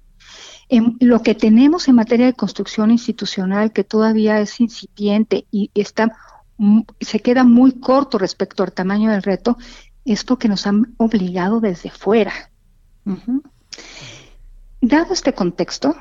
En 0.69 0.97
lo 1.01 1.23
que 1.23 1.35
tenemos 1.35 1.89
en 1.89 1.97
materia 1.97 2.27
de 2.27 2.35
construcción 2.35 2.91
institucional, 2.91 3.73
que 3.73 3.85
todavía 3.85 4.41
es 4.41 4.61
incipiente 4.61 5.47
y 5.51 5.71
está, 5.75 6.17
se 7.01 7.21
queda 7.21 7.45
muy 7.45 7.73
corto 7.73 8.19
respecto 8.19 8.63
al 8.63 8.73
tamaño 8.73 9.11
del 9.11 9.23
reto, 9.23 9.57
es 10.05 10.25
porque 10.25 10.49
nos 10.49 10.67
han 10.67 10.95
obligado 10.97 11.61
desde 11.61 11.91
fuera. 11.91 12.33
Dado 14.81 15.13
este 15.13 15.33
contexto, 15.35 15.95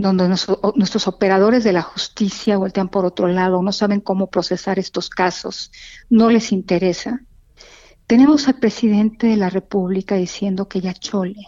donde 0.00 0.28
nuestros 0.28 1.08
operadores 1.08 1.64
de 1.64 1.72
la 1.72 1.82
justicia 1.82 2.56
voltean 2.56 2.88
por 2.88 3.04
otro 3.04 3.28
lado, 3.28 3.62
no 3.62 3.72
saben 3.72 4.00
cómo 4.00 4.28
procesar 4.28 4.78
estos 4.78 5.10
casos, 5.10 5.70
no 6.08 6.30
les 6.30 6.52
interesa. 6.52 7.20
Tenemos 8.06 8.48
al 8.48 8.58
presidente 8.58 9.26
de 9.28 9.36
la 9.36 9.50
República 9.50 10.16
diciendo 10.16 10.68
que 10.68 10.80
ya 10.80 10.94
chole. 10.94 11.46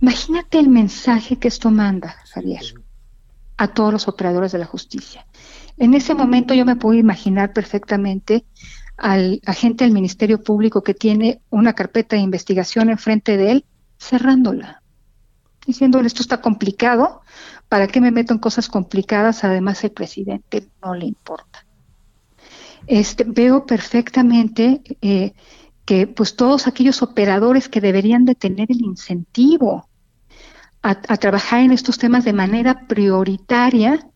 Imagínate 0.00 0.58
el 0.58 0.68
mensaje 0.68 1.38
que 1.38 1.48
esto 1.48 1.70
manda, 1.70 2.16
Javier, 2.32 2.62
a 3.56 3.68
todos 3.68 3.92
los 3.92 4.08
operadores 4.08 4.52
de 4.52 4.58
la 4.58 4.66
justicia. 4.66 5.26
En 5.78 5.94
ese 5.94 6.14
momento 6.14 6.52
yo 6.52 6.64
me 6.66 6.76
puedo 6.76 6.98
imaginar 6.98 7.52
perfectamente 7.52 8.44
al 8.96 9.40
agente 9.46 9.84
del 9.84 9.94
Ministerio 9.94 10.42
Público 10.42 10.82
que 10.82 10.92
tiene 10.92 11.40
una 11.48 11.72
carpeta 11.72 12.16
de 12.16 12.22
investigación 12.22 12.90
enfrente 12.90 13.38
de 13.38 13.52
él, 13.52 13.64
cerrándola 13.98 14.79
diciéndole 15.66 16.06
esto 16.06 16.22
está 16.22 16.40
complicado, 16.40 17.22
¿para 17.68 17.86
qué 17.86 18.00
me 18.00 18.10
meto 18.10 18.32
en 18.32 18.38
cosas 18.38 18.68
complicadas? 18.68 19.44
Además 19.44 19.82
el 19.84 19.92
presidente 19.92 20.68
no 20.82 20.94
le 20.94 21.06
importa. 21.06 21.66
Este, 22.86 23.24
veo 23.24 23.66
perfectamente 23.66 24.82
eh, 25.00 25.32
que 25.84 26.06
pues 26.06 26.36
todos 26.36 26.66
aquellos 26.66 27.02
operadores 27.02 27.68
que 27.68 27.80
deberían 27.80 28.24
de 28.24 28.34
tener 28.34 28.70
el 28.70 28.80
incentivo 28.82 29.88
a, 30.82 30.94
trabajar 30.94 31.60
en 31.60 31.72
estos 31.72 31.98
temas 31.98 32.24
de 32.24 32.32
manera 32.32 32.86
prioritaria, 32.86 34.08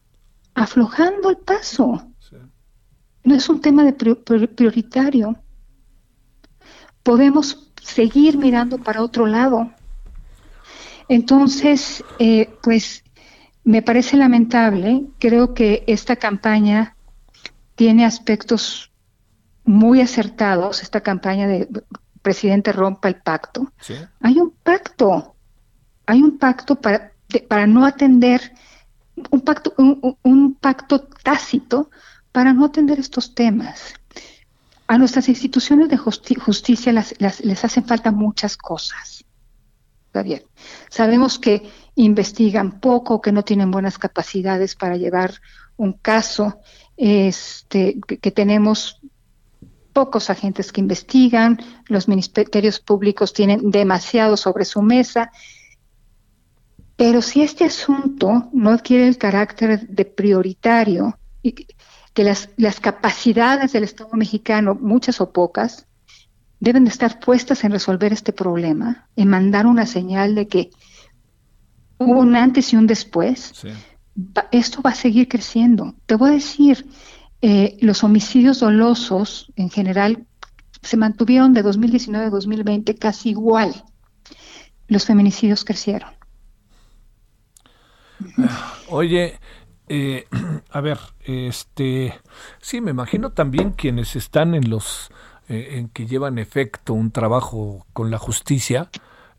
aflojando 0.55 1.31
el 1.31 1.37
paso. 1.37 2.11
No 3.23 3.35
es 3.35 3.49
un 3.49 3.61
tema 3.61 3.85
de 3.85 3.93
prioritario. 3.93 5.37
Podemos 7.03 7.73
seguir 7.83 8.39
mirando 8.39 8.79
para 8.79 9.03
otro 9.03 9.27
lado. 9.27 9.71
Entonces, 11.09 12.05
eh, 12.19 12.51
pues 12.63 13.05
me 13.65 13.83
parece 13.83 14.17
lamentable. 14.17 15.07
Creo 15.19 15.55
que 15.55 15.85
esta 15.87 16.17
campaña 16.17 16.97
tiene 17.75 18.05
aspectos 18.05 18.93
muy 19.65 20.01
acertados, 20.01 20.83
esta 20.83 21.01
campaña 21.01 21.49
de 21.49 21.69
presidente 22.23 22.73
rompa 22.73 23.09
el 23.09 23.17
pacto. 23.17 23.73
Hay 24.21 24.39
un 24.39 24.51
pacto, 24.51 25.35
hay 26.07 26.23
un 26.23 26.39
pacto 26.39 26.81
para, 26.81 27.13
para 27.49 27.67
no 27.67 27.85
atender, 27.85 28.53
un 29.31 29.41
pacto, 29.41 29.75
un, 29.79 30.55
pacto 30.61 31.01
tácito 31.23 31.91
para 32.33 32.53
no 32.53 32.65
atender 32.65 32.99
estos 32.99 33.35
temas. 33.35 33.95
A 34.87 34.99
nuestras 34.99 35.29
instituciones 35.31 35.89
de 35.89 35.97
justicia 35.97 36.93
les 36.93 37.65
hacen 37.65 37.85
falta 37.87 38.11
muchas 38.11 38.57
cosas 38.59 39.24
Sabemos 40.91 41.39
que 41.39 41.63
investigan 41.97 42.81
poco, 42.81 43.21
que 43.21 43.33
no 43.33 43.43
tienen 43.43 43.71
buenas 43.71 43.99
capacidades 43.99 44.75
para 44.77 44.97
llevar 44.97 45.35
un 45.77 45.95
caso, 45.95 46.61
este, 46.97 47.99
que, 48.07 48.31
tenemos 48.31 49.01
pocos 49.93 50.31
agentes 50.31 50.73
que 50.73 50.81
investigan, 50.81 51.59
los 51.87 52.09
ministerios 52.09 52.81
públicos 52.81 53.33
tienen 53.33 53.71
demasiado 53.71 54.37
sobre 54.37 54.65
su 54.65 54.83
mesa, 54.83 55.31
pero 56.97 57.21
si 57.21 57.43
este 57.43 57.65
asunto 57.65 58.49
no 58.53 58.71
adquiere 58.71 59.09
el 59.09 59.19
carácter 59.19 59.89
de 59.89 60.05
prioritario, 60.05 61.19
que 61.43 62.23
las, 62.25 62.51
las 62.57 62.79
capacidades 62.79 63.73
del 63.73 63.85
Estado 63.85 64.11
mexicano, 64.13 64.77
muchas 64.81 65.21
o 65.21 65.33
pocas, 65.33 65.87
deben 66.65 66.85
de 66.85 66.91
estar 66.91 67.21
puestas 67.21 67.63
en 67.63 67.73
resolver 67.73 68.13
este 68.13 68.33
problema, 68.33 69.07
en 69.17 69.29
mandar 69.29 69.67
una 69.67 69.87
señal 69.87 70.35
de 70.35 70.49
que 70.49 70.71
hubo 71.99 72.21
un 72.21 72.35
antes 72.35 72.73
y 72.73 72.77
un 72.77 72.87
después. 72.87 73.53
esto 74.51 74.83
va 74.83 74.91
a 74.91 74.95
seguir 74.95 75.29
creciendo. 75.29 75.95
Te 76.07 76.15
voy 76.17 76.31
a 76.31 76.33
decir, 76.33 76.87
eh, 77.43 77.77
los 77.81 78.03
homicidios 78.03 78.61
dolosos 78.61 79.53
en 79.57 79.69
general 79.69 80.27
se 80.83 80.97
mantuvieron 80.97 81.53
de 81.53 81.63
2019 81.63 82.27
a 82.27 82.31
2020 82.31 82.95
casi 82.97 83.31
igual. 83.31 83.85
Los 84.89 85.05
feminicidios 85.05 85.65
crecieron. 85.65 86.11
Oye, 88.89 89.39
eh, 89.89 90.27
a 90.71 90.81
ver, 90.81 90.99
este, 91.25 92.15
sí, 92.61 92.81
me 92.81 92.91
imagino 92.91 93.31
también 93.31 93.73
quienes 93.73 94.17
están 94.17 94.55
en 94.55 94.71
los 94.71 95.11
eh, 95.49 95.79
en 95.79 95.89
que 95.89 96.07
llevan 96.07 96.39
efecto 96.39 96.95
un 96.95 97.11
trabajo 97.11 97.87
con 97.93 98.11
la 98.11 98.19
justicia 98.19 98.89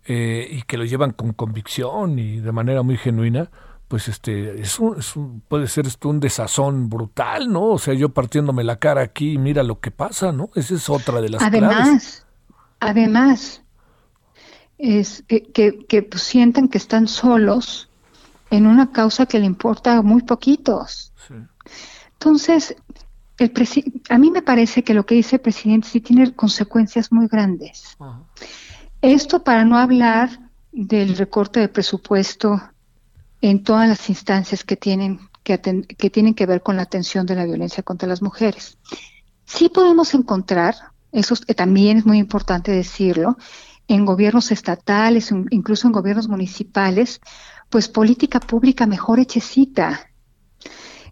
eh, 0.06 0.48
y 0.50 0.62
que 0.64 0.78
lo 0.78 0.86
llevan 0.86 1.12
con 1.12 1.34
convicción 1.34 2.20
y 2.20 2.40
de 2.40 2.52
manera 2.52 2.84
muy 2.84 2.98
genuina, 2.98 3.50
pues 3.88 4.08
este 4.08 4.62
es 4.62 4.80
un, 4.80 5.42
puede 5.48 5.68
ser 5.68 5.88
esto 5.88 6.10
un 6.10 6.20
desazón 6.20 6.90
brutal, 6.90 7.52
¿no? 7.52 7.66
O 7.70 7.78
sea, 7.80 7.94
yo 7.94 8.10
partiéndome 8.10 8.64
la 8.64 8.78
cara 8.78 9.02
aquí 9.02 9.34
y 9.34 9.38
mira 9.38 9.64
lo 9.64 9.80
que 9.80 9.92
pasa, 9.92 10.32
¿no? 10.32 10.50
Esa 10.56 10.76
es 10.76 10.90
otra 10.90 11.22
de 11.22 11.30
las 11.30 11.42
además, 11.42 12.26
Además, 12.80 13.64
es 14.78 15.24
que, 15.28 15.44
que, 15.88 16.04
pues, 16.04 16.22
sientan 16.22 16.68
que 16.68 16.78
están 16.78 17.08
solos 17.08 17.90
en 18.52 18.68
una 18.68 18.92
causa 18.92 19.26
que 19.26 19.40
le 19.40 19.46
importa 19.46 19.98
a 19.98 20.02
muy 20.02 20.22
poquitos. 20.22 21.14
Entonces, 22.14 22.76
el 23.38 23.52
a 24.10 24.18
mí 24.18 24.32
me 24.32 24.42
parece 24.42 24.84
que 24.84 24.94
lo 24.94 25.06
que 25.06 25.16
dice 25.16 25.38
el 25.38 25.42
presidente 25.42 25.90
sí 25.90 26.02
tiene 26.02 26.34
consecuencias 26.34 27.12
muy 27.12 27.28
grandes. 27.28 27.98
Esto 29.02 29.44
para 29.44 29.66
no 29.66 29.78
hablar 29.78 30.30
del 30.72 31.18
recorte 31.18 31.60
de 31.60 31.70
presupuesto 31.70 32.62
en 33.42 33.64
todas 33.64 33.88
las 33.88 34.10
instancias 34.10 34.64
que 34.64 34.76
tienen 34.76 35.20
que, 35.44 35.60
que 35.98 36.10
tienen 36.10 36.34
que 36.34 36.46
ver 36.46 36.64
con 36.64 36.76
la 36.76 36.82
atención 36.82 37.26
de 37.26 37.36
la 37.36 37.46
violencia 37.46 37.84
contra 37.84 38.10
las 38.10 38.22
mujeres. 38.22 38.78
Sí 39.46 39.70
podemos 39.70 40.14
encontrar, 40.16 40.76
eso 41.12 41.36
también 41.56 41.98
es 41.98 42.06
muy 42.06 42.18
importante 42.18 42.72
decirlo, 42.72 43.38
en 43.88 44.06
gobiernos 44.06 44.52
estatales, 44.52 45.32
incluso 45.52 45.88
en 45.88 45.94
gobiernos 45.94 46.28
municipales, 46.28 47.22
pues 47.70 47.88
política 47.88 48.40
pública 48.40 48.88
mejor 48.88 49.20
hechecita, 49.20 50.10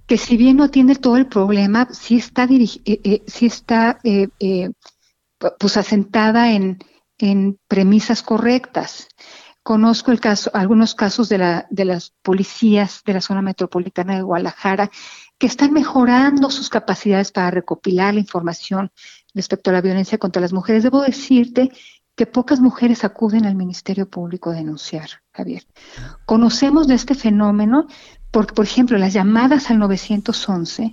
que 0.08 0.18
si 0.18 0.38
bien 0.38 0.58
no 0.58 0.70
tiene 0.70 0.95
todo 0.95 1.18
el 1.18 1.28
problema, 1.28 1.88
sí 1.91 2.18
está, 2.18 2.43
eh, 2.43 2.80
eh, 2.86 3.24
sí 3.28 3.45
está 3.45 3.99
eh, 4.04 4.30
pues 5.60 5.78
asentada 5.78 6.51
en, 6.51 6.80
en 7.18 7.58
premisas 7.68 8.22
correctas. 8.22 9.08
Conozco 9.64 10.12
el 10.12 10.20
caso, 10.20 10.51
algunos 10.54 10.93
casos 10.93 11.30
de, 11.30 11.38
la, 11.38 11.68
de 11.70 11.86
las 11.86 12.14
policías 12.22 13.01
de 13.06 13.14
la 13.14 13.22
zona 13.22 13.41
metropolitana 13.41 14.16
de 14.16 14.22
Guadalajara 14.22 14.91
que 15.38 15.47
están 15.47 15.72
mejorando 15.72 16.49
sus 16.49 16.70
capacidades 16.70 17.32
para 17.32 17.51
recopilar 17.51 18.14
la 18.14 18.20
información 18.20 18.91
respecto 19.34 19.70
a 19.70 19.74
la 19.74 19.82
violencia 19.82 20.18
contra 20.18 20.41
las 20.41 20.51
mujeres. 20.51 20.84
Debo 20.84 21.01
decirte 21.01 21.72
que 22.16 22.26
pocas 22.26 22.60
mujeres 22.60 23.04
acuden 23.04 23.45
al 23.45 23.56
Ministerio 23.56 24.10
Público 24.10 24.51
a 24.51 24.56
denunciar, 24.56 25.10
Javier. 25.32 25.64
Conocemos 26.26 26.88
de 26.88 26.95
este 26.95 27.16
fenómeno 27.16 27.88
porque, 28.34 28.55
por 28.55 28.65
ejemplo, 28.65 28.97
las 28.97 29.13
llamadas 29.13 29.69
al 29.69 29.77
911, 29.77 30.91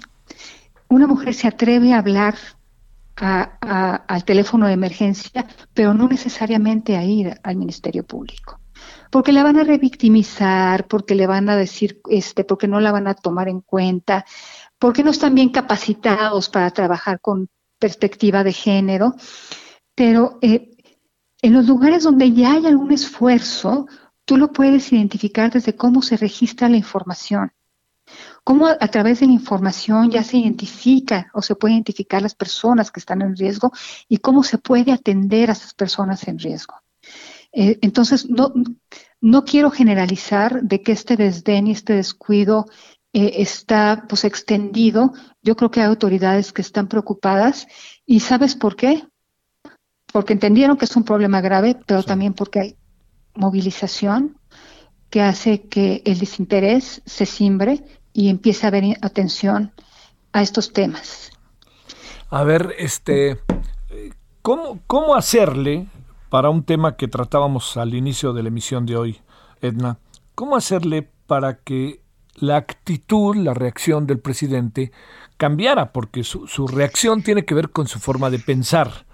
una 0.89 1.07
mujer 1.07 1.33
se 1.33 1.49
atreve 1.49 1.95
a 1.95 1.99
hablar 1.99 2.35
al 3.17 4.25
teléfono 4.25 4.67
de 4.67 4.75
emergencia, 4.75 5.47
pero 5.73 5.95
no 5.95 6.07
necesariamente 6.07 6.99
a 6.99 7.05
ir 7.05 7.41
al 7.43 7.57
Ministerio 7.57 8.05
Público 8.05 8.61
porque 9.11 9.33
la 9.33 9.43
van 9.43 9.59
a 9.59 9.65
revictimizar, 9.65 10.87
porque 10.87 11.15
le 11.15 11.27
van 11.27 11.49
a 11.49 11.57
decir, 11.57 12.01
este, 12.09 12.45
porque 12.45 12.69
no 12.69 12.79
la 12.79 12.93
van 12.93 13.09
a 13.09 13.15
tomar 13.15 13.49
en 13.49 13.61
cuenta, 13.61 14.25
porque 14.79 15.03
no 15.03 15.11
están 15.11 15.35
bien 15.35 15.49
capacitados 15.49 16.49
para 16.49 16.71
trabajar 16.71 17.21
con 17.21 17.49
perspectiva 17.79 18.45
de 18.45 18.53
género. 18.53 19.17
Pero 19.97 20.39
eh, 20.43 20.77
en 21.43 21.53
los 21.55 21.67
lugares 21.67 22.05
donde 22.05 22.33
ya 22.33 22.53
hay 22.53 22.67
algún 22.67 22.93
esfuerzo, 22.93 23.87
tú 24.31 24.37
lo 24.37 24.53
puedes 24.53 24.93
identificar 24.93 25.51
desde 25.51 25.75
cómo 25.75 26.03
se 26.03 26.17
registra 26.17 26.69
la 26.69 26.77
información. 26.77 27.51
Cómo 28.45 28.69
a, 28.69 28.77
a, 28.79 28.87
través 28.87 29.19
de 29.19 29.27
la 29.27 29.33
información 29.33 30.09
ya 30.09 30.23
se 30.23 30.37
identifica 30.37 31.33
o 31.35 31.43
se 31.43 31.57
puede 31.57 31.75
identificar 31.75 32.23
las 32.23 32.37
personas 32.37 32.93
que 32.93 33.01
están 33.01 33.23
en 33.23 33.35
riesgo 33.35 33.73
y 34.09 34.19
cómo 34.19 34.45
se 34.45 34.59
puede 34.59 34.93
atender 34.93 35.51
a 35.51 35.55
esas 35.55 35.75
personas 35.75 36.29
en 36.29 36.39
riesgo. 36.39 36.77
Eh, 37.51 37.81
entonces, 37.83 38.31
no, 38.31 38.53
no 39.21 39.45
quiero 39.45 39.69
generalizar 39.73 40.63
de 40.63 40.81
que 40.81 40.93
este 40.93 41.17
desdén 41.17 41.67
y 41.67 41.73
este 41.73 41.95
descuido 41.95 42.67
eh, 43.13 43.33
está 43.39 44.05
pues 44.09 44.23
extendido. 44.23 45.13
Yo 45.43 45.57
creo 45.57 45.73
que 45.73 45.81
hay 45.81 45.87
autoridades 45.87 46.53
que 46.53 46.63
están 46.63 46.87
preocupadas 46.87 47.67
y 48.07 48.21
¿sabes 48.21 48.55
por 48.55 48.77
qué? 48.77 49.09
Porque 50.13 50.35
entendieron 50.35 50.77
que 50.77 50.85
es 50.85 50.95
un 50.95 51.03
problema 51.03 51.41
grave, 51.41 51.77
pero 51.85 52.05
también 52.05 52.33
porque 52.33 52.61
hay 52.61 52.77
movilización 53.41 54.37
que 55.11 55.23
hace 55.23 55.63
que 55.63 56.03
el 56.05 56.19
desinterés 56.19 57.03
se 57.05 57.27
simbre 57.27 57.83
y 58.13 58.29
empiece 58.29 58.67
a 58.67 58.69
haber 58.69 58.85
atención 59.03 59.73
a 60.33 60.43
estos 60.43 60.73
temas. 60.73 61.33
A 62.29 62.45
ver, 62.45 62.75
este, 62.79 63.39
¿cómo, 64.43 64.79
cómo 64.87 65.17
hacerle 65.17 65.89
para 66.31 66.49
un 66.49 66.63
tema 66.63 66.97
que 66.97 67.09
tratábamos 67.09 67.77
al 67.77 67.93
inicio 67.95 68.33
de 68.33 68.43
la 68.43 68.49
emisión 68.49 68.87
de 68.87 68.97
hoy, 68.97 69.21
Edna. 69.61 69.99
¿Cómo 70.35 70.57
hacerle 70.57 71.11
para 71.27 71.59
que 71.59 72.01
la 72.37 72.57
actitud, 72.57 73.37
la 73.37 73.53
reacción 73.53 74.07
del 74.07 74.21
presidente 74.21 74.93
cambiara? 75.37 75.93
Porque 75.93 76.23
su, 76.23 76.67
reacción 76.69 77.23
tiene 77.23 77.45
que 77.45 77.55
ver 77.55 77.71
con 77.71 77.89
su 77.89 77.99
forma 77.99 78.31
de 78.31 78.39
pensar. 78.39 79.07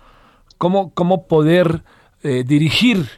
¿Cómo, 0.58 0.92
cómo 0.92 1.26
poder 1.26 1.84
eh, 2.22 2.44
dirigir 2.46 3.08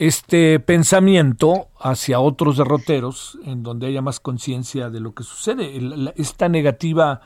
este 0.00 0.58
pensamiento 0.60 1.68
hacia 1.78 2.20
otros 2.20 2.56
derroteros 2.56 3.38
en 3.44 3.62
donde 3.62 3.86
haya 3.86 4.00
más 4.00 4.18
conciencia 4.18 4.88
de 4.88 4.98
lo 4.98 5.12
que 5.12 5.24
sucede? 5.24 5.78
esta 6.16 6.48
negativa 6.48 7.20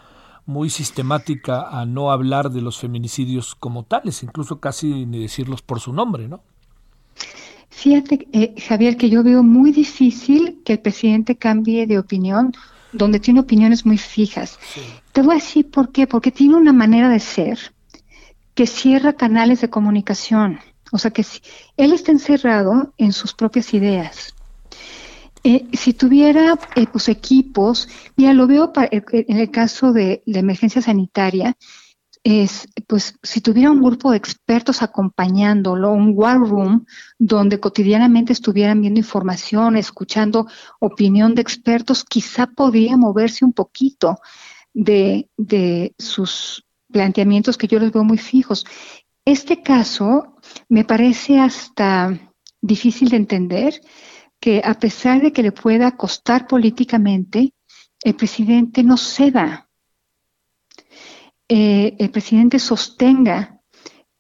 muy 0.45 0.71
sistemática 0.71 1.69
a 1.69 1.87
no 1.87 2.11
hablar 2.11 2.51
de 2.51 2.63
los 2.63 2.77
feminicidios 2.77 3.55
como 3.55 3.85
tales, 3.85 4.25
incluso 4.25 4.59
casi 4.59 5.07
ni 5.07 5.21
decirlos 5.21 5.63
por 5.63 5.79
su 5.79 5.93
nombre, 5.93 6.27
¿no? 6.27 6.43
Fíjate, 7.71 8.27
eh, 8.33 8.55
Javier, 8.61 8.97
que 8.97 9.09
yo 9.09 9.23
veo 9.23 9.45
muy 9.45 9.71
difícil 9.71 10.61
que 10.65 10.73
el 10.73 10.81
presidente 10.81 11.37
cambie 11.37 11.87
de 11.87 12.01
opinión 12.01 12.53
donde 12.93 13.21
tiene 13.21 13.39
opiniones 13.39 13.87
muy 13.87 13.99
fijas. 13.99 14.59
Te 15.13 15.23
voy 15.23 15.33
a 15.33 15.35
decir 15.37 15.71
por 15.71 15.93
qué, 15.93 16.09
porque 16.09 16.33
tiene 16.33 16.57
una 16.57 16.73
manera 16.73 17.09
de 17.09 17.21
ser 17.21 17.59
que 18.55 18.67
cierra 18.67 19.13
canales 19.13 19.61
de 19.61 19.71
comunicación. 19.71 20.59
O 20.95 20.99
sea 20.99 21.11
que 21.11 21.25
si, 21.25 21.41
él 21.77 21.93
está 21.93 22.13
encerrado 22.13 22.95
en 22.99 23.13
sus 23.13 23.35
propias 23.35 23.75
ideas. 23.75 24.33
Eh, 25.43 25.67
si 25.73 25.93
tuviera 25.93 26.57
eh, 26.77 26.87
pues, 26.87 27.09
equipos, 27.09 27.89
mira, 28.15 28.33
lo 28.33 28.47
veo 28.47 28.73
eh, 28.93 29.03
en 29.11 29.39
el 29.39 29.51
caso 29.51 29.93
de 29.93 30.23
la 30.25 30.39
emergencia 30.39 30.81
sanitaria, 30.81 31.57
es, 32.23 32.69
pues, 32.87 33.19
si 33.25 33.41
tuviera 33.41 33.73
un 33.73 33.83
grupo 33.83 34.13
de 34.13 34.19
expertos 34.19 34.83
acompañándolo, 34.83 35.91
un 35.91 36.13
war 36.15 36.39
room, 36.39 36.87
donde 37.19 37.59
cotidianamente 37.59 38.33
estuvieran 38.33 38.81
viendo 38.81 39.01
información, 39.01 39.77
escuchando 39.77 40.47
opinión 40.79 41.35
de 41.35 41.43
expertos, 41.43 42.05
quizá 42.05 42.47
podría 42.47 42.97
moverse 42.97 43.45
un 43.45 43.53
poquito 43.53 44.21
de, 44.73 45.29
de 45.37 45.93
sus 45.99 46.65
planteamientos 46.93 47.59
que 47.59 47.67
yo 47.67 47.81
los 47.81 47.91
veo 47.91 48.05
muy 48.05 48.19
fijos. 48.19 48.65
Este 49.25 49.63
caso 49.63 50.37
me 50.69 50.85
parece 50.85 51.39
hasta 51.39 52.19
difícil 52.61 53.09
de 53.09 53.17
entender 53.17 53.81
que 54.39 54.61
a 54.63 54.75
pesar 54.75 55.23
de 55.23 55.33
que 55.33 55.43
le 55.43 55.53
pueda 55.53 55.97
costar 55.97 56.47
políticamente, 56.47 57.55
el 58.03 58.15
presidente 58.15 58.83
no 58.83 58.99
ceda. 58.99 59.71
Eh, 61.49 61.97
el 61.99 62.11
presidente 62.11 62.59
sostenga 62.59 63.61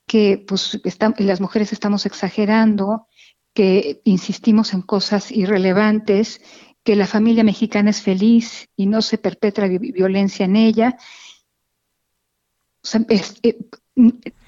que 0.06 0.42
pues, 0.46 0.80
las 1.18 1.40
mujeres 1.40 1.72
estamos 1.72 2.06
exagerando, 2.06 3.06
que 3.52 4.00
insistimos 4.04 4.72
en 4.72 4.82
cosas 4.82 5.30
irrelevantes, 5.30 6.40
que 6.82 6.96
la 6.96 7.06
familia 7.06 7.44
mexicana 7.44 7.90
es 7.90 8.02
feliz 8.02 8.68
y 8.76 8.86
no 8.86 9.02
se 9.02 9.18
perpetra 9.18 9.68
violencia 9.68 10.44
en 10.44 10.56
ella. 10.56 10.96
Eh, 13.08 13.58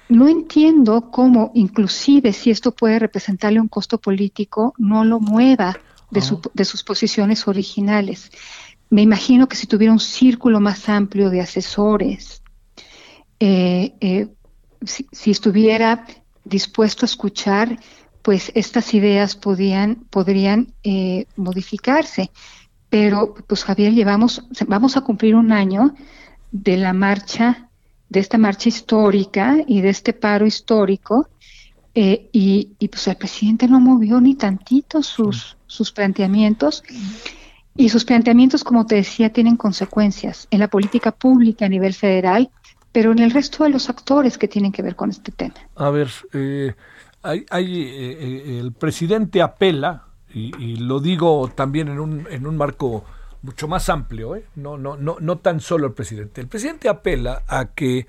no 0.09 0.27
entiendo 0.27 1.11
cómo, 1.11 1.51
inclusive 1.53 2.33
si 2.33 2.51
esto 2.51 2.71
puede 2.71 2.99
representarle 2.99 3.59
un 3.59 3.67
costo 3.67 3.99
político, 3.99 4.73
no 4.77 5.03
lo 5.03 5.19
mueva 5.19 5.77
de, 6.11 6.21
de 6.53 6.65
sus 6.65 6.83
posiciones 6.83 7.47
originales. 7.47 8.31
Me 8.89 9.01
imagino 9.01 9.47
que 9.47 9.57
si 9.57 9.67
tuviera 9.67 9.91
un 9.91 9.99
círculo 9.99 10.59
más 10.59 10.87
amplio 10.87 11.29
de 11.29 11.41
asesores, 11.41 12.41
eh, 13.39 13.93
eh, 13.99 14.27
si, 14.83 15.31
estuviera 15.31 16.05
dispuesto 16.43 17.05
a 17.05 17.07
escuchar, 17.07 17.79
pues 18.21 18.51
estas 18.55 18.93
ideas 18.93 19.35
podían, 19.35 20.05
podrían 20.09 20.73
eh, 20.83 21.25
modificarse. 21.35 22.31
Pero, 22.89 23.33
pues 23.47 23.65
Javier, 23.65 23.93
llevamos, 23.93 24.47
vamos 24.67 24.95
a 24.95 25.01
cumplir 25.01 25.35
un 25.35 25.51
año 25.51 25.93
de 26.51 26.77
la 26.77 26.93
marcha 26.93 27.66
de 28.09 28.19
esta 28.19 28.37
marcha 28.37 28.69
histórica 28.69 29.57
y 29.67 29.81
de 29.81 29.89
este 29.89 30.13
paro 30.13 30.45
histórico, 30.45 31.29
eh, 31.93 32.29
y, 32.31 32.87
pues 32.89 33.07
el 33.07 33.15
presidente 33.15 33.67
no 33.67 33.79
movió 33.79 34.21
ni 34.21 34.35
tantito 34.35 35.01
sus, 35.01 35.57
sus 35.65 35.91
planteamientos. 35.91 36.83
Y 37.75 37.89
sus 37.89 38.05
planteamientos, 38.05 38.63
como 38.63 38.85
te 38.85 38.95
decía, 38.95 39.31
tienen 39.31 39.55
consecuencias 39.55 40.47
en 40.51 40.59
la 40.59 40.67
política 40.67 41.11
pública 41.11 41.65
a 41.65 41.69
nivel 41.69 41.93
federal, 41.93 42.49
pero 42.91 43.11
en 43.11 43.19
el 43.19 43.31
resto 43.31 43.63
de 43.63 43.71
los 43.71 43.89
actores 43.89 44.37
que 44.37 44.47
tienen 44.47 44.71
que 44.71 44.81
ver 44.81 44.95
con 44.95 45.09
este 45.09 45.31
tema. 45.31 45.55
A 45.75 45.89
ver, 45.89 46.09
eh, 46.33 46.73
hay, 47.23 47.45
eh, 47.51 48.59
el 48.59 48.73
presidente 48.73 49.41
apela, 49.41 50.05
y, 50.33 50.51
y, 50.59 50.75
lo 50.75 50.99
digo 50.99 51.51
también 51.55 51.87
en 51.87 51.99
un, 51.99 52.27
en 52.29 52.45
un 52.45 52.57
marco 52.57 53.05
mucho 53.47 53.69
más 53.69 53.87
amplio, 53.87 54.35
¿eh? 54.35 54.43
no, 54.55 54.77
no, 54.77 54.97
no, 54.97 55.15
no 55.21 55.37
tan 55.37 55.61
solo 55.61 55.87
el 55.87 55.93
presidente. 55.93 56.41
El 56.41 56.47
presidente 56.47 56.89
apela 56.89 57.43
a 57.47 57.67
que 57.67 58.05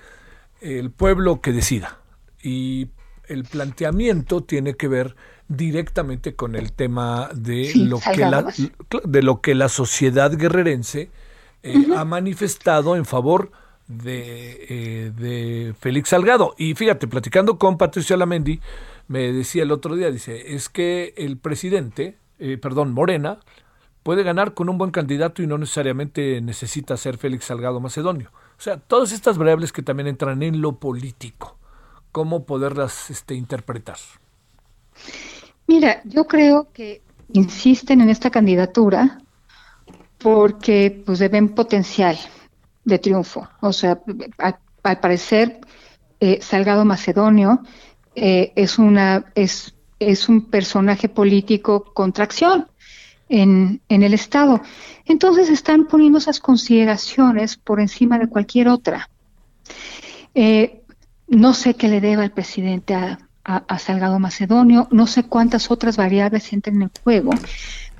el 0.60 0.90
pueblo 0.90 1.40
que 1.40 1.52
decida 1.52 2.00
y 2.42 2.88
el 3.28 3.44
planteamiento 3.44 4.42
tiene 4.42 4.74
que 4.74 4.88
ver 4.88 5.14
directamente 5.46 6.34
con 6.34 6.56
el 6.56 6.72
tema 6.72 7.30
de 7.32 7.70
lo 7.76 8.00
que 8.00 8.16
la, 8.16 8.52
de 9.04 9.22
lo 9.22 9.40
que 9.40 9.54
la 9.54 9.68
sociedad 9.68 10.36
guerrerense 10.36 11.08
eh, 11.62 11.86
ha 11.96 12.04
manifestado 12.04 12.96
en 12.96 13.04
favor 13.04 13.52
de, 13.86 14.66
eh, 14.68 15.12
de, 15.16 15.72
Félix 15.78 16.08
Salgado. 16.08 16.56
Y 16.58 16.74
fíjate, 16.74 17.06
platicando 17.06 17.58
con 17.58 17.78
Patricia 17.78 18.16
Lamendi, 18.16 18.58
me 19.06 19.32
decía 19.32 19.62
el 19.62 19.70
otro 19.70 19.94
día, 19.94 20.10
dice, 20.10 20.56
es 20.56 20.68
que 20.68 21.14
el 21.16 21.38
presidente, 21.38 22.18
perdón, 22.60 22.92
Morena, 22.92 23.38
puede 24.08 24.22
ganar 24.22 24.54
con 24.54 24.70
un 24.70 24.78
buen 24.78 24.90
candidato 24.90 25.42
y 25.42 25.46
no 25.46 25.58
necesariamente 25.58 26.40
necesita 26.40 26.96
ser 26.96 27.18
Félix 27.18 27.44
Salgado 27.44 27.78
Macedonio. 27.78 28.30
O 28.32 28.60
sea, 28.62 28.78
todas 28.78 29.12
estas 29.12 29.36
variables 29.36 29.70
que 29.70 29.82
también 29.82 30.06
entran 30.06 30.42
en 30.42 30.62
lo 30.62 30.76
político, 30.76 31.58
¿cómo 32.10 32.46
poderlas 32.46 33.10
este, 33.10 33.34
interpretar? 33.34 33.98
Mira, 35.66 36.00
yo 36.04 36.26
creo 36.26 36.68
que 36.72 37.02
insisten 37.34 38.00
en 38.00 38.08
esta 38.08 38.30
candidatura 38.30 39.20
porque 40.16 41.02
pues 41.04 41.18
ven 41.30 41.50
potencial 41.50 42.16
de 42.86 42.98
triunfo. 42.98 43.46
O 43.60 43.74
sea, 43.74 44.00
al, 44.38 45.00
parecer 45.02 45.60
eh, 46.18 46.38
Salgado 46.40 46.86
Macedonio 46.86 47.60
eh, 48.14 48.54
es 48.56 48.78
una 48.78 49.26
es, 49.34 49.74
es 49.98 50.30
un 50.30 50.46
personaje 50.46 51.10
político 51.10 51.92
con 51.92 52.14
tracción 52.14 52.68
en, 53.28 53.80
en 53.88 54.02
el 54.02 54.14
Estado. 54.14 54.60
Entonces 55.04 55.48
están 55.48 55.86
poniendo 55.86 56.18
esas 56.18 56.40
consideraciones 56.40 57.56
por 57.56 57.80
encima 57.80 58.18
de 58.18 58.28
cualquier 58.28 58.68
otra. 58.68 59.08
Eh, 60.34 60.82
no 61.28 61.54
sé 61.54 61.74
qué 61.74 61.88
le 61.88 62.00
deba 62.00 62.24
el 62.24 62.32
presidente 62.32 62.94
a, 62.94 63.18
a, 63.44 63.78
Salgado 63.78 64.18
Macedonio, 64.18 64.88
no 64.90 65.06
sé 65.06 65.24
cuántas 65.24 65.70
otras 65.70 65.96
variables 65.96 66.52
entran 66.52 66.82
en 66.82 66.90
juego, 67.02 67.30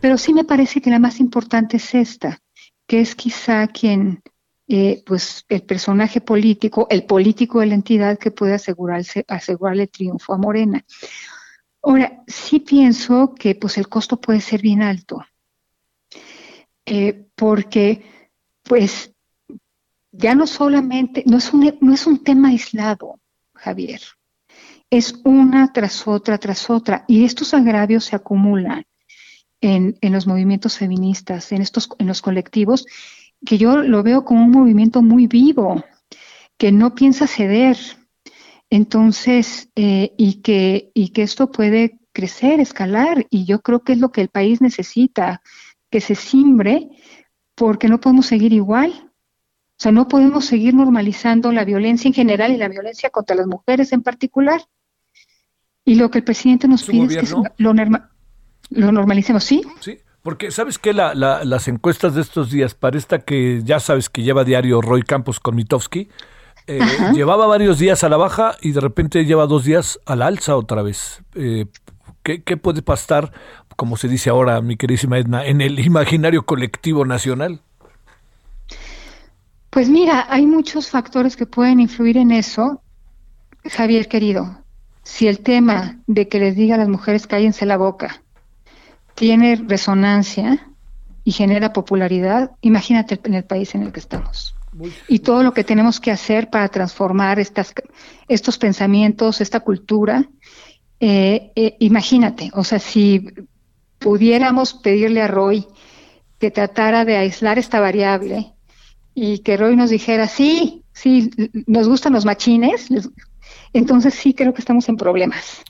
pero 0.01 0.19
sí 0.19 0.35
me 0.35 0.45
parece 0.45 0.81
que 0.81 0.91
la 0.91 0.99
más 0.99 1.21
importante 1.21 1.79
es 1.79 1.95
esta, 1.95 2.39
que 2.87 3.01
es 3.01 3.15
quizá 3.15 3.67
quien, 3.69 4.23
eh, 4.69 5.03
pues 5.07 5.47
el 5.49 5.63
personaje 5.63 6.21
político, 6.21 6.87
el 6.91 7.05
político 7.05 7.61
de 7.61 7.67
la 7.67 7.75
entidad 7.75 8.19
que 8.19 8.31
puede 8.31 8.55
asegurarse, 8.55 9.25
asegurarle 9.27 9.87
triunfo 9.87 10.35
a 10.35 10.39
Morena. 10.39 10.85
Ahora, 11.83 12.23
sí 12.27 12.61
pienso 12.61 13.35
que 13.35 13.55
pues 13.55 13.79
el 13.79 13.89
costo 13.89 14.21
puede 14.21 14.41
ser 14.41 14.61
bien 14.61 14.83
alto, 14.83 15.25
eh, 16.85 17.27
porque 17.35 18.05
pues 18.63 19.13
ya 20.13 20.35
no 20.35 20.47
solamente, 20.47 21.23
no 21.27 21.39
es, 21.39 21.53
un, 21.53 21.77
no 21.81 21.95
es 21.95 22.07
un 22.07 22.23
tema 22.23 22.49
aislado, 22.49 23.21
Javier, 23.55 24.01
es 24.91 25.21
una 25.25 25.73
tras 25.73 26.07
otra, 26.09 26.39
tras 26.39 26.69
otra, 26.71 27.05
y 27.07 27.25
estos 27.25 27.55
agravios 27.55 28.05
se 28.05 28.17
acumulan 28.17 28.85
en, 29.61 29.97
en 30.01 30.13
los 30.13 30.27
movimientos 30.27 30.79
feministas, 30.79 31.53
en, 31.53 31.63
estos, 31.63 31.89
en 31.99 32.07
los 32.07 32.23
colectivos, 32.23 32.87
que 33.45 33.59
yo 33.59 33.83
lo 33.83 34.03
veo 34.03 34.25
como 34.25 34.45
un 34.45 34.51
movimiento 34.51 35.03
muy 35.03 35.27
vivo, 35.27 35.85
que 36.57 36.73
no 36.73 36.95
piensa 36.95 37.27
ceder, 37.27 37.77
entonces, 38.71 39.71
eh, 39.77 40.13
y, 40.17 40.43
que, 40.43 40.91
y 40.95 41.11
que 41.11 41.23
esto 41.23 41.51
puede 41.51 41.99
crecer, 42.13 42.61
escalar, 42.61 43.27
y 43.31 43.45
yo 43.45 43.61
creo 43.61 43.81
que 43.81 43.93
es 43.93 43.99
lo 43.99 44.13
que 44.13 44.21
el 44.21 44.29
país 44.29 44.61
necesita, 44.61 45.43
que 45.91 46.01
se 46.01 46.15
simbre, 46.15 46.89
porque 47.55 47.89
no 47.89 48.01
podemos 48.01 48.27
seguir 48.27 48.53
igual. 48.53 49.11
O 49.79 49.81
sea, 49.81 49.93
no 49.93 50.09
podemos 50.09 50.45
seguir 50.45 50.75
normalizando 50.75 51.53
la 51.53 51.65
violencia 51.65 52.09
en 52.09 52.15
general 52.15 52.53
y 52.53 52.57
la 52.57 52.69
violencia 52.69 53.11
contra 53.11 53.37
las 53.37 53.47
mujeres 53.47 53.93
en 53.93 54.03
particular. 54.03 54.61
Y 55.85 55.95
lo 55.95 56.11
que 56.11 56.19
el 56.19 56.25
presidente 56.25 56.69
nos 56.69 56.85
pide 56.85 57.21
es 57.21 57.31
que 57.31 57.35
lo, 57.59 57.73
lo, 58.71 58.93
normalicemos, 58.93 59.45
¿sí? 59.45 59.63
Sí, 59.81 59.99
porque 60.21 60.51
sabes 60.51 60.79
que 60.79 60.93
la, 60.93 61.15
las 61.15 61.69
encuestas 61.69 62.15
de 62.15 62.21
estos 62.21 62.51
días, 62.51 62.75
para 62.75 62.99
esta 62.99 63.21
que 63.21 63.63
ya 63.65 63.81
sabes 63.81 64.11
que 64.11 64.23
lleva 64.23 64.45
diario 64.45 64.83
Roy 64.83 65.03
Campos 65.03 65.41
con 65.41 65.55
Mitofsky, 65.55 66.09
eh, 66.69 66.81
llevaba 67.15 67.47
varios 67.47 67.79
días 67.79 68.05
a 68.05 68.09
la 68.09 68.17
baja 68.17 68.57
y 68.61 68.73
de 68.73 68.81
repente 68.81 69.25
lleva 69.25 69.47
dos 69.47 69.65
días 69.65 69.99
a 70.07 70.15
la 70.15 70.27
alza 70.27 70.57
otra 70.57 70.83
vez. 70.83 71.23
Eh, 71.35 71.67
¿qué, 72.23 72.43
¿Qué 72.43 72.57
puede 72.57 72.83
pasar, 72.83 73.33
como 73.77 73.97
se 73.97 74.09
dice 74.09 74.31
ahora, 74.31 74.61
mi 74.61 74.77
queridísima 74.77 75.19
Edna, 75.19 75.45
en 75.45 75.61
el 75.61 75.81
imaginario 75.81 76.47
colectivo 76.47 77.05
nacional? 77.05 77.63
Pues 79.71 79.89
mira, 79.89 80.27
hay 80.29 80.47
muchos 80.47 80.89
factores 80.89 81.37
que 81.37 81.47
pueden 81.47 81.81
influir 81.81 82.17
en 82.17 82.31
eso, 82.31 82.81
Javier 83.65 84.09
querido 84.09 84.59
si 85.09 85.27
el 85.27 85.41
tema 85.41 85.99
de 86.07 86.29
que 86.29 86.39
les 86.39 86.55
diga 86.55 86.75
a 86.75 86.79
las 86.79 86.89
mujeres 86.89 87.27
cállense 87.27 87.65
la 87.65 87.79
boca 87.79 88.23
tiene 89.15 89.57
resonancia 89.57 90.69
y 91.25 91.33
genera 91.33 91.73
popularidad, 91.73 92.53
imagínate 92.61 93.19
en 93.25 93.35
el 93.35 93.45
país 93.45 93.75
en 93.75 93.83
el 93.83 93.91
que 93.91 94.01
estamos. 94.01 94.55
Y 95.09 95.21
todo 95.21 95.43
lo 95.43 95.53
que 95.53 95.65
tenemos 95.65 96.01
que 96.01 96.11
hacer 96.11 96.51
para 96.51 96.69
transformar 96.69 97.39
estas, 97.39 97.73
estos 98.29 98.59
pensamientos, 98.59 99.41
esta 99.41 99.61
cultura, 99.61 100.29
eh, 101.01 101.53
eh, 101.55 101.77
imagínate, 101.81 102.51
o 102.55 102.65
sea, 102.65 102.79
si 102.79 103.29
pudiéramos 103.99 104.75
pedirle 104.75 105.23
a 105.23 105.29
Roy 105.29 105.67
que 106.39 106.51
tratara 106.51 107.05
de 107.05 107.17
aislar 107.17 107.59
esta 107.59 107.81
variable 107.81 108.53
y 109.15 109.41
que 109.41 109.57
Roy 109.57 109.77
nos 109.77 109.91
dijera, 109.91 110.29
sí, 110.29 110.85
sí, 110.93 111.31
nos 111.67 111.89
gustan 111.89 112.13
los 112.13 112.25
machines, 112.25 112.89
entonces 113.73 114.15
sí 114.15 114.35
creo 114.35 114.55
que 114.55 114.61
estamos 114.61 114.89
en 114.89 114.97
problemas. 114.97 115.63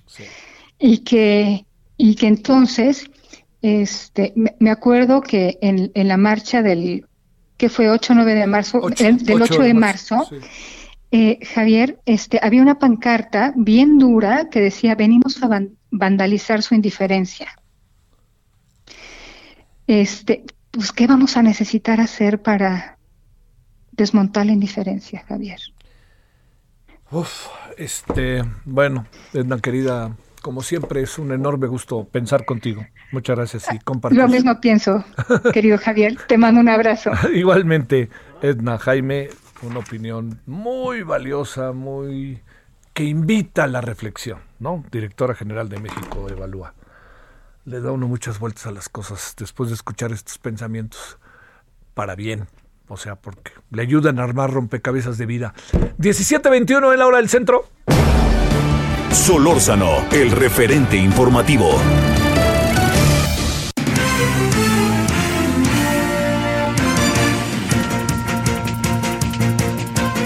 Y 0.79 0.99
que, 0.99 1.67
y 1.97 2.15
que 2.15 2.27
entonces, 2.27 3.11
este, 3.63 4.33
me, 4.37 4.71
acuerdo 4.71 5.21
que 5.21 5.59
en, 5.61 5.91
la 5.95 6.17
marcha 6.17 6.63
del, 6.63 7.07
que 7.59 7.69
fue 7.69 7.91
8 7.91 8.15
9 8.15 8.35
de 8.35 8.47
marzo, 8.47 8.81
del 8.89 9.43
8, 9.43 9.63
de 9.63 9.75
marzo, 9.75 10.29
eh, 11.11 11.39
Javier, 11.45 12.01
este, 12.07 12.39
había 12.43 12.63
una 12.63 12.79
pancarta 12.79 13.53
bien 13.57 13.99
dura 13.99 14.49
que 14.49 14.61
decía, 14.61 14.95
venimos 14.95 15.43
a 15.43 15.49
vandalizar 15.91 16.63
su 16.63 16.75
indiferencia. 16.75 17.49
Este, 19.87 20.45
pues, 20.71 20.93
¿qué 20.93 21.07
vamos 21.07 21.37
a 21.37 21.43
necesitar 21.43 22.01
hacer 22.01 22.43
para 22.43 22.99
desmontar 23.91 24.47
la 24.47 24.53
indiferencia, 24.53 25.25
Javier? 25.27 25.61
Uf, 27.11 27.49
este, 27.77 28.45
bueno, 28.65 29.07
Edna 29.33 29.59
querida, 29.59 30.17
como 30.41 30.63
siempre 30.63 31.03
es 31.03 31.19
un 31.19 31.33
enorme 31.33 31.67
gusto 31.67 32.05
pensar 32.05 32.45
contigo. 32.45 32.87
Muchas 33.13 33.37
gracias 33.37 33.67
y 33.73 33.79
compartir. 33.79 34.19
Lo 34.19 34.29
mismo 34.29 34.61
pienso, 34.61 35.05
querido 35.53 35.79
Javier. 35.79 36.17
Te 36.27 36.39
mando 36.39 36.61
un 36.61 36.69
abrazo. 36.69 37.11
Igualmente, 37.35 38.09
Edna 38.43 38.79
Jaime, 38.79 39.31
una 39.63 39.81
opinión 39.81 40.41
muy 40.47 41.03
valiosa, 41.03 41.73
muy 41.73 42.41
que 42.95 43.05
invita 43.05 43.65
a 43.65 43.69
la 43.69 43.81
reflexión, 43.81 44.41
¿no? 44.59 44.85
Directora 44.91 45.35
General 45.35 45.69
de 45.69 45.79
México 45.79 46.29
Evalúa. 46.29 46.75
Le 47.65 47.81
da 47.81 47.93
uno 47.93 48.09
muchas 48.09 48.39
vueltas 48.39 48.67
a 48.67 48.73
las 48.73 48.89
cosas 48.89 49.35
después 49.39 49.69
de 49.71 49.75
escuchar 49.75 50.13
estos 50.13 50.39
pensamientos 50.39 51.19
para 51.95 52.15
bien 52.15 52.47
o 52.89 52.97
sea, 52.97 53.17
porque 53.17 53.53
le 53.71 53.83
ayudan 53.83 54.19
a 54.19 54.25
armar 54.25 54.51
rompecabezas 54.51 55.19
de 55.19 55.27
vida. 55.27 55.55
17.21 55.99 56.93
en 56.93 56.99
la 56.99 57.07
hora 57.07 57.19
del 57.19 57.29
centro. 57.29 57.67
Solórzano, 59.13 60.07
el 60.13 60.31
referente 60.31 60.97
informativo. 60.97 61.71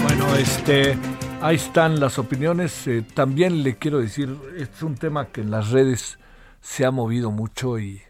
Bueno, 0.03 0.35
este, 0.35 0.97
ahí 1.41 1.55
están 1.55 1.99
las 1.99 2.19
opiniones. 2.19 2.87
Eh, 2.87 3.03
también 3.13 3.63
le 3.63 3.77
quiero 3.77 3.99
decir, 3.99 4.37
es 4.57 4.83
un 4.83 4.95
tema 4.95 5.27
que 5.27 5.41
en 5.41 5.51
las 5.51 5.71
redes 5.71 6.19
se 6.61 6.85
ha 6.85 6.91
movido 6.91 7.31
mucho 7.31 7.79
y 7.79 8.01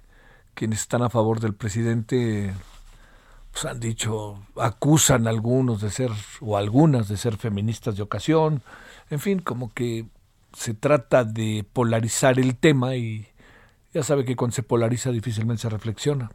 quienes 0.54 0.82
están 0.82 1.02
a 1.02 1.10
favor 1.10 1.40
del 1.40 1.54
presidente 1.54 2.54
pues 3.52 3.66
han 3.66 3.80
dicho, 3.80 4.40
acusan 4.56 5.28
a 5.28 5.30
algunos 5.30 5.82
de 5.82 5.91
ser, 5.91 6.10
o 6.41 6.58
algunas 6.58 7.08
de 7.08 7.18
ser 7.18 7.38
feministas 7.38 7.95
de 7.95 8.02
ocasión, 8.02 8.64
en 9.12 9.20
fin, 9.20 9.40
como 9.40 9.72
que 9.72 10.08
se 10.54 10.74
trata 10.74 11.24
de 11.24 11.66
polarizar 11.74 12.40
el 12.40 12.56
tema 12.56 12.96
y 12.96 13.28
ya 13.94 14.04
sabe 14.04 14.26
que 14.26 14.36
cuando 14.36 14.56
se 14.56 14.64
polariza 14.64 15.12
difícilmente 15.12 15.62
se 15.62 15.70
reflexiona. 15.70 16.32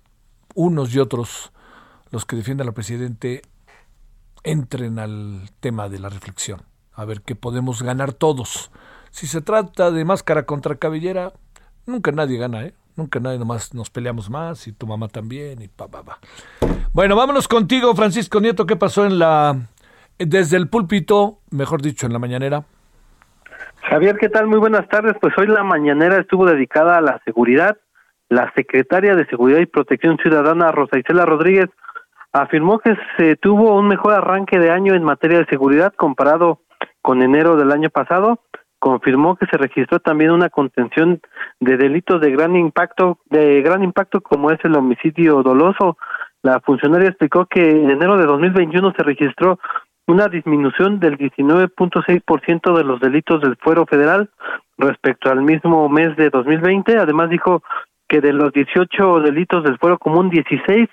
Unos 0.55 0.95
y 0.95 0.99
otros, 0.99 1.53
los 2.11 2.25
que 2.25 2.37
defienden 2.37 2.69
al 2.69 2.75
presidente, 2.75 3.43
entren 4.45 4.99
al 4.99 5.51
tema 5.61 5.89
de 5.89 5.99
la 5.99 6.09
reflexión, 6.09 6.63
a 6.93 7.05
ver 7.05 7.23
qué 7.23 7.35
podemos 7.35 7.83
ganar 7.83 8.13
todos. 8.13 8.71
Si 9.11 9.27
se 9.27 9.41
trata 9.41 9.91
de 9.91 10.05
máscara 10.05 10.45
contra 10.47 10.77
cabellera, 10.77 11.33
nunca 11.87 12.13
nadie 12.13 12.39
gana, 12.39 12.65
¿eh? 12.65 12.75
Nunca 12.97 13.21
nadie 13.21 13.39
nomás 13.39 13.75
nos 13.75 13.91
peleamos 13.91 14.29
más 14.29 14.67
y 14.67 14.73
tu 14.73 14.87
mamá 14.87 15.09
también 15.09 15.63
y 15.63 15.69
pa, 15.69 15.87
pa, 15.87 16.03
pa. 16.03 16.19
Bueno, 16.93 17.15
vámonos 17.15 17.47
contigo, 17.47 17.95
Francisco 17.95 18.41
Nieto. 18.41 18.67
¿Qué 18.67 18.75
pasó 18.75 19.07
en 19.07 19.21
la 19.21 19.69
desde 20.19 20.57
el 20.57 20.69
púlpito, 20.69 21.39
mejor 21.51 21.81
dicho, 21.81 22.07
en 22.07 22.13
la 22.13 22.19
mañanera? 22.19 22.65
Javier, 23.89 24.19
¿qué 24.19 24.29
tal? 24.29 24.47
Muy 24.47 24.59
buenas 24.59 24.87
tardes. 24.89 25.15
Pues 25.21 25.33
hoy 25.39 25.47
la 25.47 25.65
mañanera 25.65 26.19
estuvo 26.19 26.45
dedicada 26.45 26.99
a 26.99 27.01
la 27.01 27.21
seguridad. 27.25 27.79
La 28.29 28.53
secretaria 28.55 29.15
de 29.15 29.25
Seguridad 29.27 29.61
y 29.61 29.67
Protección 29.67 30.19
Ciudadana, 30.19 30.71
Rosa 30.71 30.99
Isela 30.99 31.25
Rodríguez, 31.25 31.71
afirmó 32.33 32.79
que 32.81 32.95
se 33.17 33.37
tuvo 33.37 33.75
un 33.79 33.89
mejor 33.89 34.13
arranque 34.13 34.59
de 34.59 34.71
año 34.71 34.95
en 34.95 35.03
materia 35.03 35.39
de 35.39 35.47
seguridad 35.47 35.95
comparado 35.97 36.61
con 37.01 37.23
enero 37.23 37.57
del 37.57 37.73
año 37.73 37.89
pasado 37.89 38.41
confirmó 38.79 39.37
que 39.37 39.47
se 39.47 39.57
registró 39.57 39.99
también 39.99 40.31
una 40.31 40.51
contención 40.51 41.21
de 41.61 41.77
delitos 41.77 42.21
de 42.21 42.31
gran 42.31 42.57
impacto, 42.57 43.19
de 43.27 43.61
gran 43.63 43.83
impacto 43.83 44.21
como 44.21 44.51
es 44.51 44.59
el 44.65 44.77
homicidio 44.77 45.43
doloso. 45.43 45.99
La 46.43 46.61
funcionaria 46.61 47.09
explicó 47.09 47.47
que 47.47 47.71
en 47.71 47.91
enero 47.91 48.17
de 48.17 48.27
2021 48.27 48.93
se 48.97 49.03
registró 49.03 49.59
una 50.09 50.29
disminución 50.29 50.99
del 51.01 51.19
19.6% 51.19 52.77
de 52.77 52.85
los 52.85 52.99
delitos 52.99 53.43
del 53.43 53.57
fuero 53.57 53.85
federal 53.85 54.31
respecto 54.79 55.31
al 55.31 55.43
mismo 55.43 55.89
mes 55.91 56.17
de 56.17 56.31
2020. 56.31 56.97
Además 56.97 57.29
dijo 57.29 57.63
que 58.09 58.23
de 58.23 58.33
los 58.33 58.51
18 58.53 59.21
delitos 59.21 59.63
del 59.65 59.79
fuero 59.79 59.99
común, 59.99 60.31
16 60.31 60.89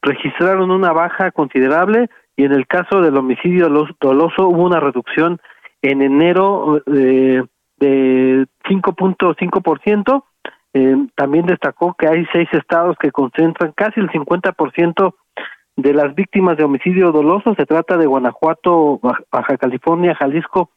registraron 0.00 0.70
una 0.70 0.92
baja 0.92 1.30
considerable 1.30 2.08
y 2.36 2.44
en 2.44 2.52
el 2.52 2.66
caso 2.66 3.02
del 3.02 3.18
homicidio 3.18 3.68
doloso 4.00 4.48
hubo 4.48 4.64
una 4.64 4.80
reducción 4.80 5.38
en 5.82 6.00
enero 6.00 6.82
eh, 6.86 7.42
de 7.76 8.46
5.5%. 8.64 10.24
Eh, 10.72 10.96
también 11.14 11.44
destacó 11.44 11.94
que 11.94 12.08
hay 12.08 12.26
seis 12.32 12.48
estados 12.52 12.96
que 12.98 13.12
concentran 13.12 13.72
casi 13.76 14.00
el 14.00 14.08
50% 14.08 15.14
de 15.76 15.92
las 15.92 16.14
víctimas 16.14 16.56
de 16.56 16.64
homicidio 16.64 17.12
doloso. 17.12 17.54
Se 17.54 17.66
trata 17.66 17.96
de 17.96 18.06
Guanajuato, 18.06 19.00
Baja 19.30 19.56
California, 19.56 20.14
Jalisco, 20.14 20.70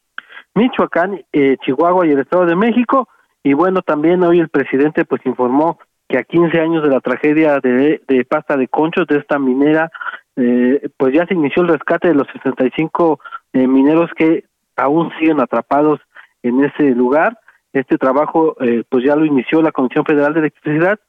Michoacán, 0.55 1.23
eh, 1.31 1.57
Chihuahua 1.63 2.07
y 2.07 2.11
el 2.11 2.19
Estado 2.19 2.45
de 2.45 2.55
México. 2.55 3.07
Y 3.43 3.53
bueno, 3.53 3.81
también 3.81 4.23
hoy 4.23 4.39
el 4.39 4.49
presidente 4.49 5.05
pues 5.05 5.25
informó 5.25 5.79
que 6.07 6.17
a 6.17 6.23
15 6.23 6.59
años 6.59 6.83
de 6.83 6.89
la 6.89 7.01
tragedia 7.01 7.59
de, 7.59 8.25
pasta 8.29 8.55
de 8.55 8.67
conchos 8.67 9.07
de 9.07 9.17
esta 9.17 9.39
minera, 9.39 9.91
eh, 10.35 10.89
pues 10.97 11.13
ya 11.13 11.25
se 11.25 11.33
inició 11.33 11.63
el 11.63 11.69
rescate 11.69 12.07
de 12.07 12.15
los 12.15 12.27
65 12.31 13.19
eh, 13.53 13.67
mineros 13.67 14.09
que 14.15 14.45
aún 14.75 15.11
siguen 15.19 15.41
atrapados 15.41 15.99
en 16.43 16.63
ese 16.63 16.91
lugar. 16.91 17.37
Este 17.73 17.97
trabajo 17.97 18.55
eh, 18.61 18.83
pues 18.89 19.03
ya 19.05 19.15
lo 19.15 19.25
inició 19.25 19.61
la 19.61 19.71
Comisión 19.71 20.05
Federal 20.05 20.33
de 20.33 20.39
Electricidad 20.41 20.99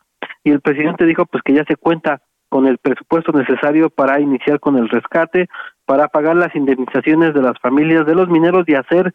y 0.43 0.51
el 0.51 0.61
presidente 0.61 1.05
dijo 1.05 1.27
pues 1.27 1.43
que 1.45 1.55
ya 1.55 1.65
se 1.65 1.77
cuenta 1.77 2.23
con 2.49 2.67
el 2.67 2.79
presupuesto 2.79 3.33
necesario 3.33 3.91
para 3.91 4.21
iniciar 4.21 4.61
con 4.61 4.77
el 4.77 4.89
rescate, 4.89 5.49
para 5.85 6.09
pagar 6.09 6.37
las 6.37 6.55
indemnizaciones 6.55 7.35
de 7.35 7.43
las 7.43 7.59
familias 7.61 8.07
de 8.07 8.15
los 8.15 8.29
mineros 8.29 8.65
y 8.67 8.75
hacer 8.75 9.13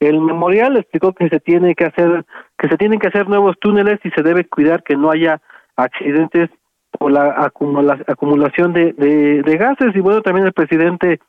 el 0.00 0.20
memorial. 0.20 0.76
Explicó 0.76 1.12
que 1.12 1.28
se 1.28 1.40
tiene 1.40 1.74
que 1.74 1.84
hacer 1.84 2.24
que 2.58 2.68
se 2.68 2.76
tienen 2.76 2.98
que 2.98 3.08
hacer 3.08 3.28
nuevos 3.28 3.56
túneles 3.60 3.98
y 4.04 4.10
se 4.10 4.22
debe 4.22 4.46
cuidar 4.46 4.82
que 4.82 4.96
no 4.96 5.10
haya 5.10 5.40
accidentes 5.76 6.50
por 6.98 7.10
la 7.10 7.50
acumulación 8.06 8.72
de, 8.72 8.92
de, 8.92 9.56
gases. 9.56 9.94
Y 9.94 10.00
bueno 10.00 10.22
también 10.22 10.46
el 10.46 10.52
presidente 10.52 11.20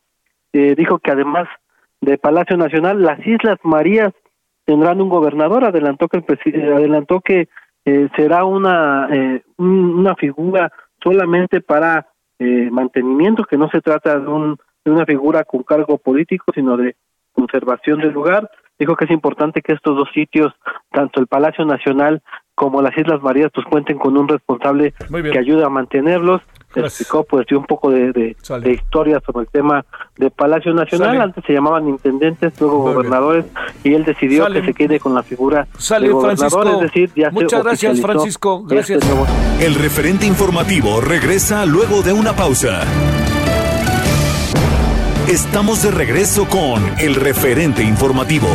eh, 0.53 0.75
dijo 0.77 0.99
que 0.99 1.11
además 1.11 1.47
de 2.01 2.17
Palacio 2.17 2.57
Nacional 2.57 3.01
las 3.01 3.25
Islas 3.25 3.57
Marías 3.63 4.13
tendrán 4.65 5.01
un 5.01 5.09
gobernador. 5.09 5.65
Adelantó 5.65 6.07
que 6.07 6.17
el 6.17 6.73
adelantó 6.73 7.21
que 7.21 7.47
eh, 7.85 8.09
será 8.15 8.45
una 8.45 9.07
eh, 9.11 9.41
una 9.57 10.15
figura 10.15 10.71
solamente 11.03 11.61
para 11.61 12.07
eh, 12.39 12.69
mantenimiento 12.71 13.43
que 13.43 13.57
no 13.57 13.69
se 13.69 13.81
trata 13.81 14.17
de, 14.19 14.27
un, 14.27 14.57
de 14.83 14.91
una 14.91 15.05
figura 15.05 15.43
con 15.43 15.63
cargo 15.63 15.97
político 15.97 16.51
sino 16.53 16.77
de 16.77 16.95
conservación 17.31 17.99
del 17.99 18.13
lugar. 18.13 18.49
Dijo 18.79 18.95
que 18.95 19.05
es 19.05 19.11
importante 19.11 19.61
que 19.61 19.73
estos 19.73 19.95
dos 19.95 20.09
sitios, 20.13 20.53
tanto 20.91 21.19
el 21.19 21.27
Palacio 21.27 21.65
Nacional 21.65 22.21
como 22.55 22.81
las 22.81 22.97
Islas 22.97 23.21
Marías, 23.21 23.51
pues 23.53 23.65
cuenten 23.67 23.97
con 23.97 24.17
un 24.17 24.27
responsable 24.27 24.93
que 25.31 25.39
ayude 25.39 25.63
a 25.63 25.69
mantenerlos. 25.69 26.41
Explicó 26.75 27.23
pues 27.23 27.45
dio 27.45 27.59
un 27.59 27.65
poco 27.65 27.91
de, 27.91 28.11
de, 28.11 28.71
historia 28.71 29.21
sobre 29.23 29.45
el 29.45 29.51
tema 29.51 29.85
del 30.17 30.31
Palacio 30.31 30.73
Nacional. 30.73 31.21
Antes 31.21 31.43
se 31.45 31.53
llamaban 31.53 31.87
intendentes, 31.87 32.59
luego 32.59 32.79
gobernadores, 32.79 33.45
y 33.83 33.93
él 33.93 34.03
decidió 34.05 34.47
que 34.47 34.65
se 34.65 34.73
quede 34.73 34.99
con 34.99 35.13
la 35.13 35.21
figura 35.21 35.67
de 35.77 36.09
gobernador. 36.09 36.67
Es 36.67 36.79
decir, 36.79 37.11
ya 37.15 37.29
Muchas 37.29 37.63
gracias, 37.63 38.01
Francisco. 38.01 38.63
Gracias. 38.63 39.03
el 39.61 39.75
referente 39.75 40.25
informativo 40.25 40.99
regresa 40.99 41.65
luego 41.67 42.01
de 42.01 42.13
una 42.13 42.33
pausa. 42.33 42.81
Estamos 45.27 45.83
de 45.83 45.91
regreso 45.91 46.47
con 46.49 46.83
el 46.99 47.15
referente 47.15 47.83
informativo. 47.83 48.47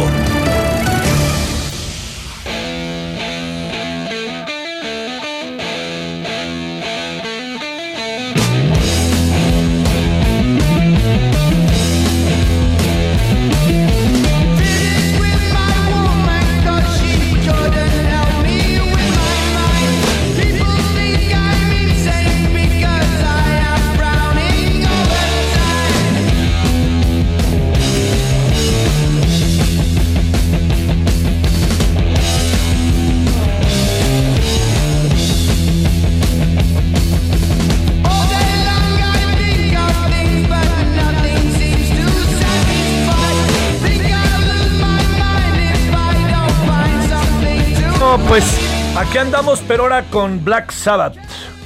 Aquí 48.97 49.19
andamos, 49.19 49.61
pero 49.67 49.85
ahora 49.85 50.05
con 50.11 50.45
Black 50.45 50.71
Sabbath, 50.71 51.17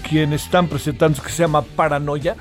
quienes 0.08 0.44
están 0.44 0.68
presentando 0.68 1.22
que 1.22 1.30
se 1.30 1.42
llama 1.42 1.62
Paranoia. 1.62 2.34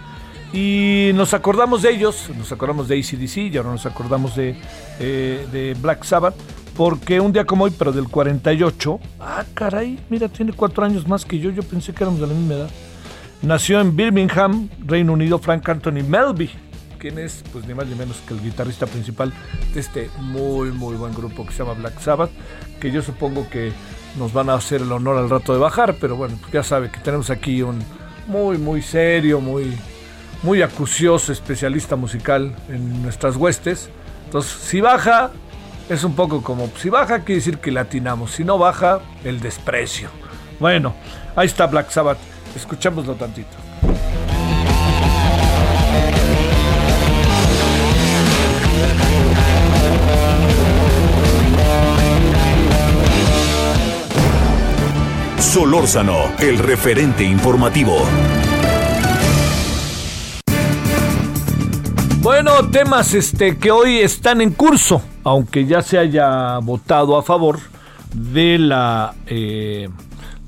Y 0.54 1.12
nos 1.16 1.34
acordamos 1.34 1.82
de 1.82 1.92
ellos, 1.92 2.30
nos 2.38 2.52
acordamos 2.52 2.88
de 2.88 3.00
ACDC 3.00 3.38
y 3.38 3.58
ahora 3.58 3.72
nos 3.72 3.86
acordamos 3.86 4.36
de, 4.36 4.56
eh, 5.00 5.48
de 5.52 5.76
Black 5.82 6.04
Sabbath, 6.04 6.36
porque 6.78 7.20
un 7.20 7.34
día 7.34 7.46
como 7.46 7.66
hoy, 7.66 7.74
pero 7.78 7.92
del 7.92 8.08
48, 8.08 9.00
ah, 9.20 9.44
caray, 9.54 10.00
mira, 10.10 10.30
tiene 10.30 10.54
cuatro 10.54 10.86
años 10.86 11.08
más 11.08 11.26
que 11.26 11.40
yo, 11.40 11.50
yo 11.50 11.64
pensé 11.64 11.94
que 11.94 12.04
éramos 12.04 12.22
de 12.22 12.28
la 12.28 12.34
misma 12.34 12.54
edad. 12.54 12.70
Nació 13.42 13.82
en 13.82 13.96
Birmingham, 13.96 14.70
Reino 14.86 15.14
Unido, 15.14 15.40
Frank 15.40 15.68
Anthony 15.68 16.04
Melby, 16.08 16.50
quien 17.00 17.18
es, 17.18 17.44
pues 17.52 17.66
ni 17.66 17.74
más 17.74 17.88
ni 17.88 17.96
menos 17.96 18.18
que 18.28 18.34
el 18.34 18.42
guitarrista 18.42 18.86
principal 18.86 19.34
de 19.74 19.80
este 19.80 20.10
muy, 20.20 20.72
muy 20.72 20.96
buen 20.96 21.14
grupo 21.14 21.46
que 21.46 21.52
se 21.52 21.60
llama 21.64 21.74
Black 21.74 22.00
Sabbath, 22.00 22.32
que 22.80 22.92
yo 22.92 23.02
supongo 23.02 23.50
que 23.50 23.74
nos 24.18 24.34
van 24.34 24.50
a 24.50 24.56
hacer 24.56 24.82
el 24.82 24.92
honor 24.92 25.18
al 25.18 25.30
rato 25.30 25.54
de 25.54 25.60
bajar, 25.60 25.96
pero 26.00 26.16
bueno, 26.16 26.38
pues 26.40 26.52
ya 26.54 26.64
sabe 26.64 26.90
que 26.90 27.00
tenemos 27.00 27.30
aquí 27.30 27.62
un 27.62 27.84
muy, 28.28 28.58
muy 28.58 28.82
serio, 28.82 29.40
muy, 29.40 29.78
muy 30.44 30.62
acucioso 30.62 31.32
especialista 31.32 31.96
musical 31.96 32.56
en 32.70 33.02
nuestras 33.02 33.36
huestes. 33.36 33.90
Entonces, 34.26 34.52
si 34.52 34.82
baja, 34.82 35.32
es 35.90 36.04
un 36.04 36.16
poco 36.16 36.42
como, 36.42 36.70
si 36.78 36.90
baja 36.90 37.20
quiere 37.20 37.36
decir 37.36 37.58
que 37.58 37.72
latinamos, 37.72 38.32
si 38.32 38.44
no 38.44 38.58
baja, 38.58 39.02
el 39.24 39.40
desprecio. 39.40 40.10
Bueno, 40.60 40.94
ahí 41.36 41.48
está 41.48 41.68
Black 41.68 41.90
Sabbath, 41.90 42.20
escuchémoslo 42.56 43.16
tantito. 43.16 43.61
Solórzano, 55.52 56.32
el 56.40 56.58
referente 56.60 57.26
informativo. 57.26 57.98
Bueno, 62.22 62.70
temas 62.72 63.14
este, 63.14 63.58
que 63.58 63.70
hoy 63.70 63.98
están 63.98 64.40
en 64.40 64.52
curso, 64.52 65.02
aunque 65.26 65.66
ya 65.66 65.82
se 65.82 65.98
haya 65.98 66.58
votado 66.60 67.18
a 67.18 67.24
favor 67.24 67.60
de 68.14 68.60
la 68.60 69.14
eh, 69.28 69.90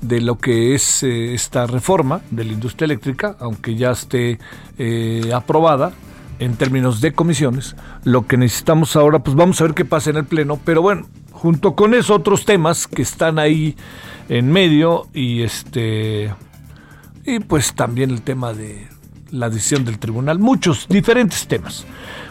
de 0.00 0.22
lo 0.22 0.38
que 0.38 0.74
es 0.74 1.02
eh, 1.02 1.34
esta 1.34 1.66
reforma 1.66 2.22
de 2.30 2.44
la 2.44 2.52
industria 2.54 2.86
eléctrica, 2.86 3.36
aunque 3.40 3.76
ya 3.76 3.90
esté 3.90 4.38
eh, 4.78 5.30
aprobada 5.34 5.92
en 6.38 6.56
términos 6.56 7.02
de 7.02 7.12
comisiones. 7.12 7.76
Lo 8.04 8.26
que 8.26 8.38
necesitamos 8.38 8.96
ahora, 8.96 9.18
pues 9.18 9.36
vamos 9.36 9.60
a 9.60 9.64
ver 9.64 9.74
qué 9.74 9.84
pasa 9.84 10.08
en 10.08 10.16
el 10.16 10.24
pleno, 10.24 10.58
pero 10.64 10.80
bueno, 10.80 11.06
junto 11.44 11.74
con 11.74 11.92
eso 11.92 12.14
otros 12.14 12.46
temas 12.46 12.86
que 12.86 13.02
están 13.02 13.38
ahí 13.38 13.76
en 14.30 14.50
medio 14.50 15.08
y 15.12 15.42
este 15.42 16.34
y 17.26 17.38
pues 17.40 17.74
también 17.74 18.10
el 18.10 18.22
tema 18.22 18.54
de 18.54 18.88
la 19.30 19.50
decisión 19.50 19.84
del 19.84 19.98
tribunal, 19.98 20.38
muchos 20.38 20.88
diferentes 20.88 21.46
temas. 21.46 21.84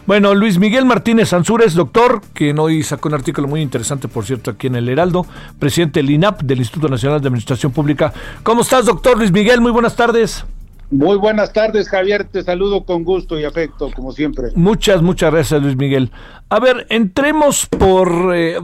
Bueno, 0.07 0.34
Luis 0.34 0.57
Miguel 0.57 0.85
Martínez 0.85 1.31
Ansúrez, 1.31 1.76
doctor, 1.76 2.23
que 2.34 2.53
hoy 2.53 2.81
sacó 2.81 3.07
un 3.10 3.14
artículo 3.14 3.48
muy 3.48 3.61
interesante, 3.61 4.07
por 4.07 4.26
cierto, 4.26 4.49
aquí 4.49 4.65
en 4.65 4.77
el 4.77 4.90
Heraldo, 4.90 5.27
presidente 5.60 5.99
del 5.99 6.10
INAP, 6.10 6.41
del 6.41 6.57
Instituto 6.57 6.90
Nacional 6.90 7.22
de 7.22 7.27
Administración 7.27 7.72
Pública. 7.72 8.11
¿Cómo 8.41 8.64
estás, 8.64 8.88
doctor 8.88 9.19
Luis 9.19 9.31
Miguel? 9.31 9.61
Muy 9.61 9.72
buenas 9.72 9.95
tardes. 9.95 10.44
Muy 10.91 11.18
buenas 11.18 11.51
tardes, 11.53 11.89
Javier. 11.89 12.26
Te 12.26 12.43
saludo 12.43 12.85
con 12.85 13.03
gusto 13.03 13.39
y 13.39 13.45
afecto, 13.45 13.89
como 13.95 14.11
siempre. 14.11 14.49
Muchas, 14.55 15.01
muchas 15.01 15.31
gracias, 15.31 15.61
Luis 15.61 15.76
Miguel. 15.76 16.11
A 16.49 16.60
ver, 16.60 16.85
entremos 16.89 17.65
por... 17.65 18.31
Eh, 18.35 18.57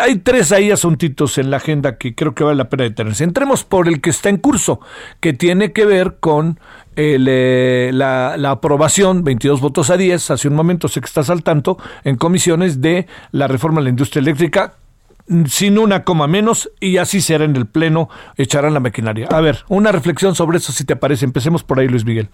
hay, 0.00 0.16
tres 0.18 0.52
ahí 0.52 0.70
asuntitos 0.70 1.38
en 1.38 1.50
la 1.50 1.56
agenda 1.56 1.96
que 1.96 2.14
creo 2.14 2.34
que 2.34 2.44
vale 2.44 2.58
la 2.58 2.68
pena 2.68 2.84
detenerse. 2.84 3.24
Entremos 3.24 3.64
por 3.64 3.88
el 3.88 4.00
que 4.00 4.10
está 4.10 4.28
en 4.28 4.36
curso, 4.36 4.80
que 5.20 5.32
tiene 5.32 5.72
que 5.72 5.84
ver 5.84 6.18
con 6.20 6.60
eh, 6.94 7.18
la, 7.92 8.36
la, 8.36 8.50
aprobación, 8.50 9.24
22 9.24 9.60
votos 9.60 9.90
a 9.90 9.96
10, 9.96 10.30
hace 10.30 10.48
un 10.48 10.54
momento 10.54 10.88
sé 10.88 11.00
que 11.00 11.06
estás 11.06 11.30
al 11.30 11.42
tanto, 11.42 11.78
en 12.04 12.16
comisiones 12.16 12.80
de 12.80 13.06
la 13.32 13.48
reforma 13.48 13.80
de 13.80 13.84
la 13.84 13.90
industria 13.90 14.20
eléctrica, 14.20 14.74
sin 15.48 15.78
una 15.78 16.04
coma 16.04 16.26
menos 16.26 16.70
y 16.80 16.98
así 16.98 17.20
será 17.20 17.44
en 17.44 17.56
el 17.56 17.66
Pleno, 17.66 18.08
echarán 18.36 18.74
la 18.74 18.80
maquinaria. 18.80 19.26
A 19.30 19.40
ver, 19.40 19.64
una 19.68 19.92
reflexión 19.92 20.34
sobre 20.34 20.58
eso 20.58 20.72
si 20.72 20.84
te 20.84 20.96
parece. 20.96 21.24
Empecemos 21.24 21.62
por 21.62 21.80
ahí, 21.80 21.88
Luis 21.88 22.04
Miguel. 22.04 22.28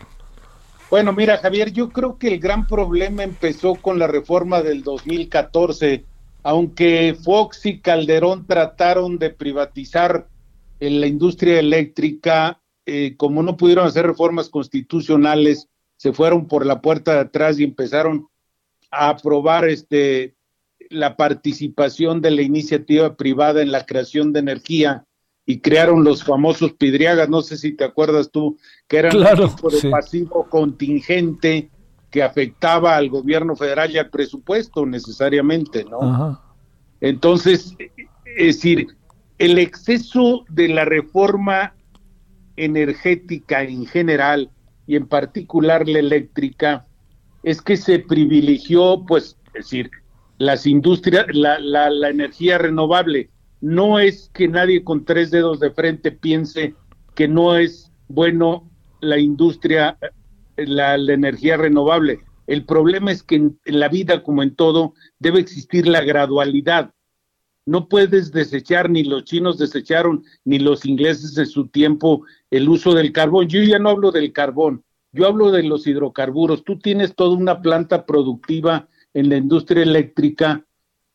Bueno, 0.91 1.13
mira, 1.13 1.37
Javier, 1.39 1.73
yo 1.73 1.91
creo 1.91 2.19
que 2.19 2.29
el 2.29 2.41
gran 2.41 2.67
problema 2.67 3.23
empezó 3.23 3.75
con 3.75 3.99
la 3.99 4.07
reforma 4.07 4.63
del 4.63 4.83
2014, 4.83 6.05
aunque 6.43 7.15
Fox 7.23 7.67
y 7.67 7.81
Calderón 7.81 8.47
trataron 8.47 9.19
de 9.19 9.31
privatizar 9.31 10.29
la 10.81 11.07
industria 11.07 11.59
eléctrica, 11.59 12.61
eh, 12.87 13.15
como 13.19 13.43
no 13.43 13.57
pudieron 13.57 13.87
hacer 13.87 14.07
reformas 14.07 14.49
constitucionales, 14.49 15.69
se 15.99 16.13
fueron 16.13 16.47
por 16.47 16.65
la 16.65 16.81
puerta 16.81 17.15
de 17.15 17.21
atrás 17.21 17.59
y 17.59 17.65
empezaron 17.65 18.29
a 18.91 19.11
aprobar 19.11 19.69
este 19.69 20.35
la 20.91 21.17
participación 21.17 22.21
de 22.21 22.31
la 22.31 22.43
iniciativa 22.43 23.17
privada 23.17 23.63
en 23.63 23.73
la 23.73 23.87
creación 23.87 24.33
de 24.33 24.41
energía 24.41 25.05
y 25.47 25.61
crearon 25.61 26.05
los 26.05 26.25
famosos 26.25 26.75
Pidriagas, 26.75 27.29
no 27.29 27.41
sé 27.41 27.57
si 27.57 27.73
te 27.73 27.85
acuerdas 27.85 28.31
tú, 28.31 28.59
que 28.87 28.99
eran 28.99 29.17
un 29.17 29.49
tipo 29.49 29.71
de 29.71 29.91
pasivo 29.91 30.47
contingente 30.51 31.71
que 32.11 32.23
afectaba 32.23 32.97
al 32.97 33.09
gobierno 33.09 33.57
federal 33.57 33.91
y 33.91 33.99
al 33.99 34.11
presupuesto 34.11 34.85
necesariamente, 34.85 35.85
¿no? 35.85 36.41
Entonces, 37.01 37.75
es 38.25 38.57
decir, 38.57 38.89
el 39.39 39.59
exceso 39.59 40.45
de 40.49 40.69
la 40.69 40.85
reforma 40.85 41.75
energética 42.57 43.63
en 43.63 43.87
general 43.87 44.51
y 44.87 44.97
en 44.97 45.07
particular 45.07 45.89
la 45.89 46.01
eléctrica 46.01 46.87
es 47.43 47.63
que 47.63 47.77
se 47.77 48.01
privilegió, 48.01 49.05
pues, 49.07 49.37
es 49.47 49.53
decir, 49.53 49.91
las 50.39 50.67
industrias, 50.67 51.27
la, 51.33 51.59
la, 51.59 51.91
la, 51.91 52.09
energía 52.09 52.59
renovable. 52.59 53.31
No 53.61 53.99
es 53.99 54.31
que 54.33 54.49
nadie 54.49 54.85
con 54.85 55.05
tres 55.05 55.31
dedos 55.31 55.61
de 55.61 55.71
frente 55.71 56.13
piense 56.13 56.75
que 57.15 57.27
no 57.29 57.57
es 57.57 57.93
bueno 58.07 58.71
la 59.01 59.19
industria, 59.19 59.99
la, 60.57 60.97
la 60.97 61.13
energía 61.13 61.57
renovable. 61.57 62.21
El 62.47 62.65
problema 62.65 63.13
es 63.13 63.23
que 63.23 63.37
en, 63.37 63.61
la 63.67 63.89
vida, 63.89 64.23
como 64.23 64.43
en 64.43 64.55
todo, 64.55 64.95
debe 65.19 65.41
existir 65.41 65.87
la 65.87 66.01
gradualidad. 66.01 66.95
No 67.67 67.89
puedes 67.89 68.33
desechar, 68.33 68.89
ni 68.89 69.05
los 69.05 69.25
chinos 69.25 69.59
desecharon, 69.59 70.25
ni 70.45 70.59
los 70.59 70.87
ingleses 70.87 71.37
en 71.37 71.47
su 71.47 71.69
tiempo, 71.69 72.25
el 72.51 72.69
uso 72.69 72.95
del 72.95 73.13
carbón. 73.13 73.49
Yo 73.49 73.63
ya 73.63 73.79
no 73.79 73.91
hablo 73.91 74.13
del 74.13 74.33
carbón, 74.33 74.83
yo 75.13 75.27
hablo 75.27 75.51
de 75.51 75.65
los 75.65 75.87
hidrocarburos. 75.87 76.65
Tú 76.65 76.79
tienes 76.79 77.15
toda 77.15 77.37
una 77.37 77.61
planta 77.61 78.07
productiva 78.07 78.89
en 79.19 79.29
la 79.29 79.37
industria 79.37 79.83
eléctrica 79.83 80.65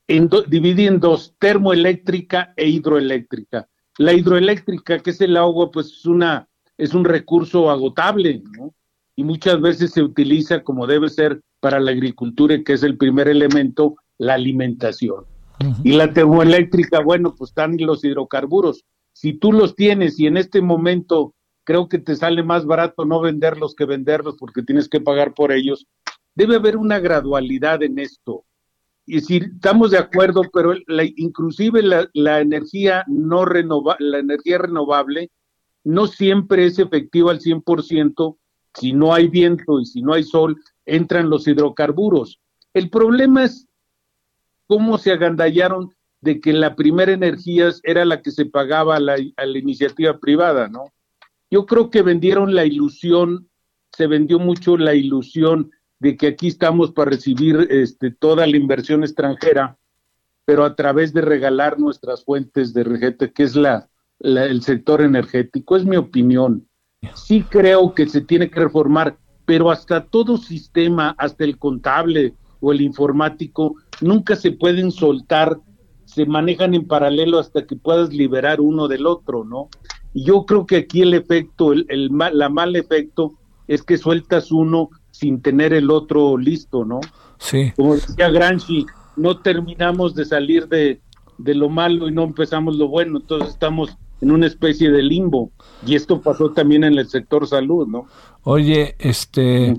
en 0.08 0.30
divide 0.48 0.86
en 0.86 1.00
dos, 1.00 1.36
termoeléctrica 1.40 2.54
e 2.58 2.68
hidroeléctrica. 2.68 3.70
La 3.98 4.14
hidroeléctrica, 4.14 5.00
que 5.00 5.12
es 5.12 5.22
el 5.22 5.38
agua, 5.38 5.72
pues 5.72 5.88
es 5.88 6.06
una 6.06 6.48
es 6.78 6.94
un 6.94 7.06
recurso 7.06 7.70
agotable, 7.70 8.44
¿no? 8.58 8.74
Y 9.16 9.24
muchas 9.24 9.62
veces 9.62 9.92
se 9.92 10.02
utiliza 10.02 10.64
como 10.64 10.88
debe 10.88 11.08
ser 11.10 11.42
para 11.60 11.80
la 11.80 11.92
agricultura, 11.92 12.62
que 12.64 12.74
es 12.74 12.84
el 12.84 12.98
primer 12.98 13.28
elemento, 13.28 13.96
la 14.18 14.34
alimentación. 14.34 15.26
Y 15.84 15.94
la 15.94 16.12
termoeléctrica, 16.12 17.00
bueno, 17.00 17.36
pues 17.36 17.52
están 17.52 17.78
los 17.78 18.04
hidrocarburos. 18.04 18.84
Si 19.14 19.34
tú 19.34 19.54
los 19.54 19.76
tienes 19.76 20.20
y 20.20 20.28
en 20.28 20.36
este 20.36 20.62
momento 20.62 21.36
creo 21.64 21.88
que 21.88 22.00
te 22.00 22.16
sale 22.16 22.44
más 22.44 22.66
barato 22.66 23.06
no 23.06 23.22
venderlos 23.22 23.76
que 23.76 23.86
venderlos 23.86 24.36
porque 24.38 24.64
tienes 24.64 24.90
que 24.90 25.00
pagar 25.00 25.34
por 25.34 25.54
ellos, 25.54 25.88
Debe 26.36 26.56
haber 26.56 26.78
una 26.78 27.00
gradualidad 27.00 27.84
en 27.84 28.00
esto. 28.00 28.46
Y 29.06 29.16
decir, 29.16 29.52
estamos 29.56 29.92
de 29.92 29.98
acuerdo, 29.98 30.44
pero 30.54 30.74
la, 30.88 31.04
inclusive 31.04 31.82
la, 31.84 32.40
energía 32.40 33.04
no 33.08 33.46
renova, 33.46 33.98
la 34.00 34.20
energía 34.20 34.60
renovable 34.60 35.30
no 35.84 36.08
siempre 36.08 36.66
es 36.66 36.80
efectiva 36.80 37.32
al 37.32 37.40
100%. 37.40 38.38
Si 38.76 38.94
no 38.94 39.14
hay 39.14 39.28
viento 39.28 39.80
y 39.80 39.86
si 39.86 40.02
no 40.02 40.14
hay 40.14 40.24
sol, 40.24 40.62
entran 40.86 41.30
los 41.30 41.48
hidrocarburos. 41.48 42.40
El 42.74 42.90
problema 42.90 43.44
es 43.44 43.68
cómo 44.68 44.98
se 44.98 45.12
agandallaron 45.12 45.94
de 46.22 46.40
que 46.40 46.54
la 46.54 46.76
primera 46.76 47.12
energía 47.12 47.70
era 47.84 48.06
la 48.06 48.22
que 48.22 48.32
se 48.32 48.46
pagaba 48.46 48.96
a 48.96 49.00
la 49.02 49.58
iniciativa 49.58 50.18
privada, 50.18 50.70
¿no? 50.70 50.86
Yo 51.54 51.68
creo 51.68 51.92
que 51.92 52.02
vendieron 52.02 52.56
la 52.56 52.66
ilusión, 52.66 53.48
se 53.96 54.08
vendió 54.08 54.40
mucho 54.40 54.76
la 54.76 54.96
ilusión 54.96 55.70
de 56.04 56.18
que 56.18 56.28
aquí 56.28 56.50
estamos 56.50 56.92
para 56.92 57.12
recibir 57.12 57.66
este, 57.70 58.12
toda 58.12 58.46
la 58.46 58.58
inversión 58.58 59.04
extranjera, 59.04 59.78
pero 60.44 60.66
a 60.66 60.76
través 60.76 61.14
de 61.14 61.22
regalar 61.22 61.80
nuestras 61.80 62.26
fuentes 62.26 62.74
de 62.74 62.84
regente, 62.84 63.32
que 63.32 63.44
es 63.44 63.56
la, 63.56 63.88
el 64.20 64.62
sector 64.64 65.02
energético, 65.02 65.78
es 65.78 65.86
mi 65.86 65.96
opinión. 65.96 66.68
Sí 67.16 67.46
creo 67.50 67.94
que 67.94 68.10
se 68.10 68.20
tiene 68.20 68.50
que 68.50 68.60
reformar, 68.60 69.18
pero 69.46 69.72
hasta 69.72 70.04
todo 70.04 70.36
sistema, 70.36 71.16
hasta 71.18 71.46
el 71.46 71.58
contable 71.58 72.34
o 72.60 72.74
el 72.74 72.82
informático, 72.82 73.78
nunca 74.02 74.36
se 74.36 74.52
pueden 74.52 74.92
soltar, 74.92 75.58
se 76.04 76.26
manejan 76.26 76.74
en 76.74 76.86
paralelo 76.86 77.40
hasta 77.40 77.66
que 77.66 77.78
puedas 77.78 78.12
liberar 78.12 78.60
uno 78.60 78.90
del 78.90 79.08
otro, 79.08 79.46
¿no? 79.46 79.70
Y 80.14 80.26
yo 80.26 80.46
creo 80.46 80.66
que 80.66 80.76
aquí 80.76 81.02
el 81.02 81.14
efecto, 81.14 81.72
el, 81.72 82.10
la 82.34 82.50
mal 82.50 82.76
efecto 82.76 83.36
es 83.70 83.84
que 83.84 83.98
sueltas 83.98 84.52
uno 84.52 84.90
sin 85.14 85.42
tener 85.42 85.74
el 85.74 85.92
otro 85.92 86.38
listo, 86.38 86.84
¿no? 86.84 87.00
Sí. 87.38 87.72
Como 87.76 87.96
decía 87.96 88.30
Granchi, 88.30 88.86
no 89.16 89.38
terminamos 89.38 90.16
de 90.16 90.26
salir 90.26 90.68
de, 90.68 91.00
de 91.38 91.54
lo 91.54 91.70
malo 91.70 92.10
y 92.10 92.12
no 92.12 92.24
empezamos 92.24 92.76
lo 92.76 92.88
bueno, 92.88 93.20
entonces 93.20 93.50
estamos 93.50 93.96
en 94.22 94.32
una 94.32 94.48
especie 94.48 94.90
de 94.90 95.04
limbo. 95.04 95.52
Y 95.86 95.96
esto 95.96 96.20
pasó 96.20 96.52
también 96.52 96.84
en 96.84 96.98
el 96.98 97.08
sector 97.08 97.48
salud, 97.48 97.88
¿no? 97.88 98.08
Oye, 98.44 98.96
este, 98.98 99.76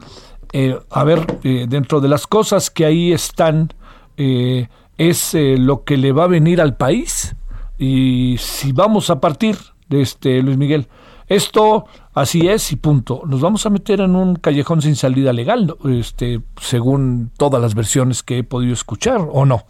eh, 0.52 0.78
a 0.90 1.04
ver, 1.04 1.26
eh, 1.42 1.66
dentro 1.68 2.00
de 2.00 2.08
las 2.08 2.26
cosas 2.28 2.70
que 2.70 2.84
ahí 2.84 3.12
están, 3.12 3.72
eh, 4.16 4.68
es 4.98 5.34
lo 5.34 5.82
que 5.82 5.96
le 5.96 6.12
va 6.12 6.24
a 6.24 6.28
venir 6.28 6.60
al 6.60 6.76
país. 6.76 7.34
Y 7.76 8.36
si 8.38 8.70
vamos 8.70 9.10
a 9.10 9.18
partir 9.20 9.56
de 9.88 10.02
este, 10.02 10.40
Luis 10.42 10.56
Miguel, 10.56 10.86
esto 11.26 11.86
así 12.12 12.48
es 12.48 12.72
y 12.72 12.76
punto. 12.76 13.22
Nos 13.26 13.40
vamos 13.40 13.64
a 13.66 13.70
meter 13.70 14.00
en 14.00 14.16
un 14.16 14.36
callejón 14.36 14.82
sin 14.82 14.96
salida 14.96 15.32
legal, 15.32 15.74
este, 15.88 16.40
según 16.60 17.30
todas 17.36 17.60
las 17.60 17.74
versiones 17.74 18.22
que 18.22 18.38
he 18.38 18.44
podido 18.44 18.72
escuchar, 18.72 19.26
¿o 19.30 19.44
no? 19.46 19.64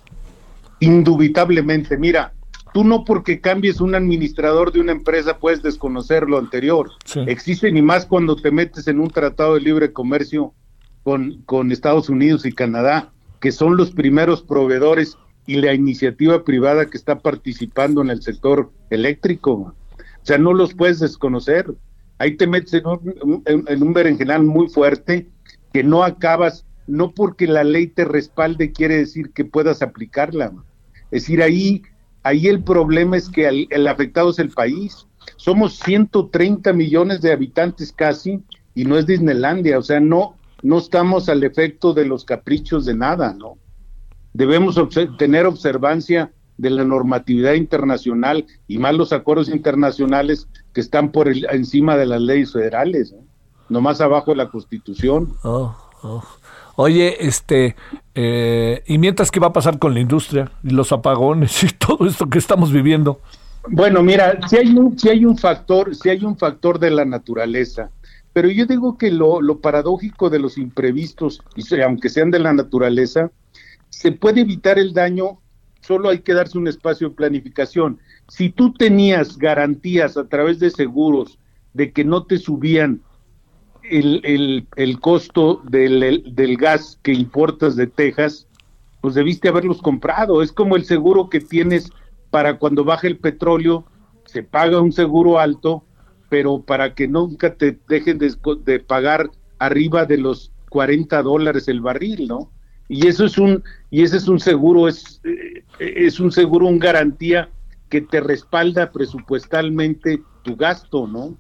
Indubitablemente, 0.81 1.97
mira, 1.97 2.35
tú 2.73 2.85
no 2.85 3.05
porque 3.05 3.41
cambies 3.41 3.81
un 3.81 3.95
administrador 3.95 4.73
de 4.73 4.81
una 4.81 4.93
empresa 4.93 5.39
puedes 5.39 5.63
desconocer 5.63 6.29
lo 6.29 6.39
anterior. 6.39 6.91
Existe 7.27 7.71
ni 7.71 7.83
más 7.83 8.05
cuando 8.05 8.37
te 8.37 8.51
metes 8.51 8.89
en 8.89 9.01
un 9.01 9.09
tratado 9.09 9.55
de 9.55 9.61
libre 9.61 9.93
comercio 9.93 10.53
con, 11.05 11.43
con 11.47 11.71
Estados 11.71 12.09
Unidos 12.09 12.45
y 12.45 12.53
Canadá, 12.53 13.13
que 13.41 13.53
son 13.53 13.77
los 13.77 13.93
primeros 13.93 14.43
proveedores 14.43 15.17
y 15.47 15.57
la 15.57 15.75
iniciativa 15.75 16.43
privada 16.45 16.87
que 16.87 16.97
está 16.97 17.19
participando 17.19 18.01
en 18.01 18.11
el 18.11 18.23
sector 18.23 18.73
eléctrico. 18.91 19.75
O 20.25 20.27
sea, 20.27 20.39
no 20.39 20.55
los 20.55 20.73
puedes 20.73 21.01
desconocer. 21.01 21.71
Ahí 22.17 22.39
te 22.39 22.47
metes 22.47 22.73
en 22.73 22.87
un, 22.87 23.43
en, 23.45 23.83
un 23.83 23.93
berenjenal 23.93 24.43
muy 24.43 24.69
fuerte 24.69 25.29
que 25.71 25.85
no 25.85 26.03
acabas, 26.03 26.65
no 26.87 27.13
porque 27.13 27.47
la 27.47 27.63
ley 27.63 27.89
te 27.89 28.07
respalde 28.07 28.73
quiere 28.73 28.97
decir 28.97 29.33
que 29.33 29.45
puedas 29.45 29.83
aplicarla. 29.83 30.51
Es 31.11 31.25
decir, 31.25 31.43
ahí, 31.43 31.83
ahí 32.23 32.47
el 32.47 32.65
problema 32.65 33.19
es 33.19 33.29
que 33.29 33.67
el, 33.69 33.87
afectado 33.87 34.31
es 34.31 34.39
el 34.39 34.49
país. 34.49 35.07
Somos 35.37 35.79
130 35.81 36.73
millones 36.73 37.21
de 37.21 37.31
habitantes 37.31 37.93
casi 37.93 38.43
y 38.75 38.87
no 38.87 38.97
es 38.97 39.07
Disneylandia, 39.07 39.79
o 39.79 39.83
sea, 39.83 40.01
no, 40.01 40.39
no 40.63 40.79
estamos 40.79 41.29
al 41.29 41.45
efecto 41.45 41.93
de 41.93 42.07
los 42.07 42.25
caprichos 42.25 42.87
de 42.87 42.95
nada, 42.95 43.35
¿no? 43.35 43.59
Debemos 44.33 44.81
tener 45.19 45.45
observancia 45.45 46.33
de 46.57 46.71
la 46.71 46.85
normatividad 46.85 47.55
internacional 47.55 48.47
y 48.69 48.79
más 48.79 48.95
los 48.95 49.13
acuerdos 49.13 49.49
internacionales 49.49 50.49
que 50.73 50.81
están 50.81 51.11
por 51.11 51.29
encima 51.29 51.97
de 51.97 52.07
las 52.07 52.21
leyes 52.21 52.53
federales, 52.53 53.15
¿no? 53.69 53.81
más 53.81 54.01
abajo 54.01 54.31
de 54.31 54.37
la 54.37 54.49
Constitución. 54.49 55.35
Oh, 55.43 55.75
oh. 56.03 56.25
Oye, 56.77 57.27
este, 57.27 57.77
eh, 58.15 58.83
¿y 58.87 58.99
mientras 58.99 59.31
qué 59.31 59.39
va 59.39 59.49
a 59.49 59.53
pasar 59.53 59.79
con 59.79 59.95
la 59.95 60.01
industria 60.01 60.51
y 60.63 60.71
los 60.71 60.91
apagones 60.93 61.63
y 61.63 61.69
todo 61.79 62.07
esto 62.07 62.29
que 62.29 62.39
estamos 62.39 62.73
viviendo? 62.73 63.21
Bueno, 63.69 64.03
mira, 64.03 64.39
si 64.49 64.57
hay 64.57 64.77
un, 64.77 64.99
si 64.99 65.09
hay 65.09 65.25
un 65.25 65.39
factor, 65.39 65.95
si 65.95 66.11
hay 66.11 66.25
un 66.25 66.37
factor 66.37 66.79
de 66.79 66.91
la 66.91 67.05
naturaleza, 67.05 67.91
Pero 68.33 68.49
yo 68.49 68.67
digo 68.67 68.99
que 68.99 69.13
lo, 69.13 69.41
lo 69.41 69.61
paradójico 69.61 70.29
de 70.29 70.41
los 70.41 70.59
imprevistos, 70.59 71.41
y 71.55 71.81
aunque 71.81 72.09
sean 72.09 72.33
de 72.33 72.41
la 72.41 72.53
naturaleza, 72.53 73.31
se 73.91 74.11
puede 74.11 74.41
evitar 74.41 74.77
el 74.77 74.93
daño, 74.93 75.39
solo 75.87 76.09
hay 76.09 76.21
que 76.21 76.35
darse 76.35 76.59
un 76.59 76.69
espacio 76.69 77.09
de 77.09 77.15
planificación. 77.15 77.99
Si 78.29 78.51
tú 78.51 78.73
tenías 78.73 79.39
garantías 79.39 80.17
a 80.17 80.29
través 80.29 80.59
de 80.59 80.71
seguros 80.71 81.39
de 81.73 81.93
que 81.93 82.05
no 82.05 82.25
te 82.25 82.39
subían 82.39 83.03
el, 83.83 84.21
el, 84.25 84.67
el 84.77 85.01
costo 85.01 85.63
del, 85.65 86.25
del 86.35 86.57
gas 86.57 86.99
que 87.03 87.13
importas 87.13 87.77
de 87.77 87.87
Texas, 87.87 88.47
pues 89.01 89.15
debiste 89.15 89.49
haberlos 89.49 89.83
comprado. 89.83 90.43
Es 90.43 90.53
como 90.53 90.77
el 90.77 90.85
seguro 90.85 91.29
que 91.29 91.41
tienes 91.41 91.91
para 92.31 92.59
cuando 92.59 92.85
baje 92.85 93.07
el 93.07 93.19
petróleo, 93.19 93.85
se 94.25 94.43
paga 94.43 94.81
un 94.81 94.93
seguro 94.93 95.39
alto, 95.39 95.85
pero 96.29 96.63
para 96.63 96.95
que 96.95 97.07
nunca 97.07 97.55
te 97.55 97.79
dejen 97.87 98.19
de, 98.19 98.81
pagar 98.81 99.31
arriba 99.59 100.05
de 100.05 100.19
los 100.19 100.51
40 100.71 101.23
dólares 101.23 101.69
el 101.69 101.81
barril, 101.81 102.27
¿no? 102.27 102.51
Y 102.89 103.07
eso 103.07 103.25
es 103.25 103.39
un 103.39 103.63
y 103.91 104.03
ese 104.03 104.17
es 104.17 104.29
un 104.29 104.41
seguro 104.41 104.89
es 104.89 105.21
eh, 105.25 105.65
es 105.79 106.21
un 106.21 106.31
seguro 106.33 106.67
un 106.67 106.79
garantía 106.79 107.49
que 107.89 108.01
te 108.01 108.21
respalda 108.21 108.91
presupuestalmente 108.91 110.23
tu 110.43 110.57
gasto, 110.57 111.07
¿no? 111.07 111.37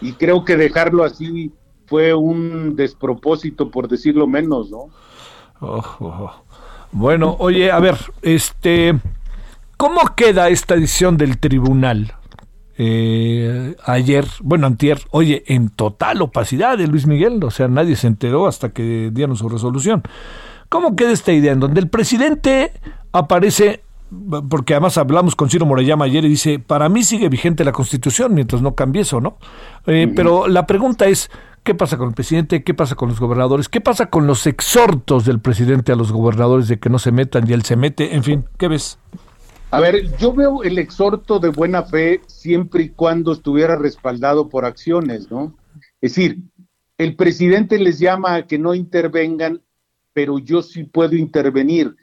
Y 0.00 0.12
creo 0.12 0.44
que 0.44 0.56
dejarlo 0.56 1.04
así 1.04 1.52
fue 1.86 2.14
un 2.14 2.76
despropósito 2.76 3.70
por 3.70 3.88
decirlo 3.88 4.26
menos, 4.26 4.70
¿no? 4.70 4.88
Bueno, 6.90 7.36
oye, 7.38 7.70
a 7.70 7.78
ver, 7.80 7.96
este 8.22 8.98
¿cómo 9.76 10.00
queda 10.16 10.48
esta 10.48 10.74
edición 10.74 11.16
del 11.16 11.38
tribunal? 11.38 12.14
eh, 12.80 13.74
ayer, 13.84 14.24
bueno, 14.40 14.68
antier, 14.68 15.00
oye, 15.10 15.42
en 15.48 15.68
total 15.68 16.22
opacidad 16.22 16.78
de 16.78 16.86
Luis 16.86 17.08
Miguel, 17.08 17.42
o 17.42 17.50
sea, 17.50 17.66
nadie 17.66 17.96
se 17.96 18.06
enteró 18.06 18.46
hasta 18.46 18.68
que 18.68 19.10
dieron 19.12 19.36
su 19.36 19.48
resolución. 19.48 20.04
¿Cómo 20.68 20.96
queda 20.96 21.12
esta 21.12 21.32
idea? 21.32 21.52
En 21.52 21.60
donde 21.60 21.80
el 21.80 21.88
presidente 21.88 22.72
aparece, 23.12 23.82
porque 24.50 24.74
además 24.74 24.98
hablamos 24.98 25.34
con 25.34 25.48
Ciro 25.48 25.64
Morayama 25.64 26.04
ayer 26.04 26.24
y 26.24 26.28
dice, 26.28 26.58
para 26.58 26.88
mí 26.88 27.04
sigue 27.04 27.28
vigente 27.28 27.64
la 27.64 27.72
constitución 27.72 28.34
mientras 28.34 28.60
no 28.60 28.74
cambie 28.74 29.02
eso, 29.02 29.20
¿no? 29.20 29.38
Eh, 29.86 30.12
pero 30.14 30.46
la 30.46 30.66
pregunta 30.66 31.06
es, 31.06 31.30
¿qué 31.62 31.74
pasa 31.74 31.96
con 31.96 32.08
el 32.08 32.14
presidente? 32.14 32.62
¿Qué 32.62 32.74
pasa 32.74 32.96
con 32.96 33.08
los 33.08 33.18
gobernadores? 33.18 33.68
¿Qué 33.68 33.80
pasa 33.80 34.06
con 34.06 34.26
los 34.26 34.46
exhortos 34.46 35.24
del 35.24 35.40
presidente 35.40 35.92
a 35.92 35.96
los 35.96 36.12
gobernadores 36.12 36.68
de 36.68 36.78
que 36.78 36.90
no 36.90 36.98
se 36.98 37.12
metan 37.12 37.48
y 37.48 37.54
él 37.54 37.62
se 37.62 37.76
mete? 37.76 38.14
En 38.14 38.22
fin, 38.22 38.44
¿qué 38.58 38.68
ves? 38.68 38.98
A 39.70 39.80
ver, 39.80 40.16
yo 40.16 40.32
veo 40.32 40.62
el 40.62 40.78
exhorto 40.78 41.38
de 41.38 41.50
buena 41.50 41.82
fe 41.82 42.22
siempre 42.26 42.84
y 42.84 42.88
cuando 42.90 43.32
estuviera 43.32 43.76
respaldado 43.76 44.48
por 44.48 44.64
acciones, 44.64 45.30
¿no? 45.30 45.54
Es 46.00 46.14
decir, 46.14 46.38
el 46.96 47.16
presidente 47.16 47.78
les 47.78 47.98
llama 47.98 48.34
a 48.34 48.46
que 48.46 48.58
no 48.58 48.74
intervengan, 48.74 49.60
pero 50.18 50.40
yo 50.40 50.62
sí 50.62 50.82
puedo 50.82 51.14
intervenir. 51.14 51.94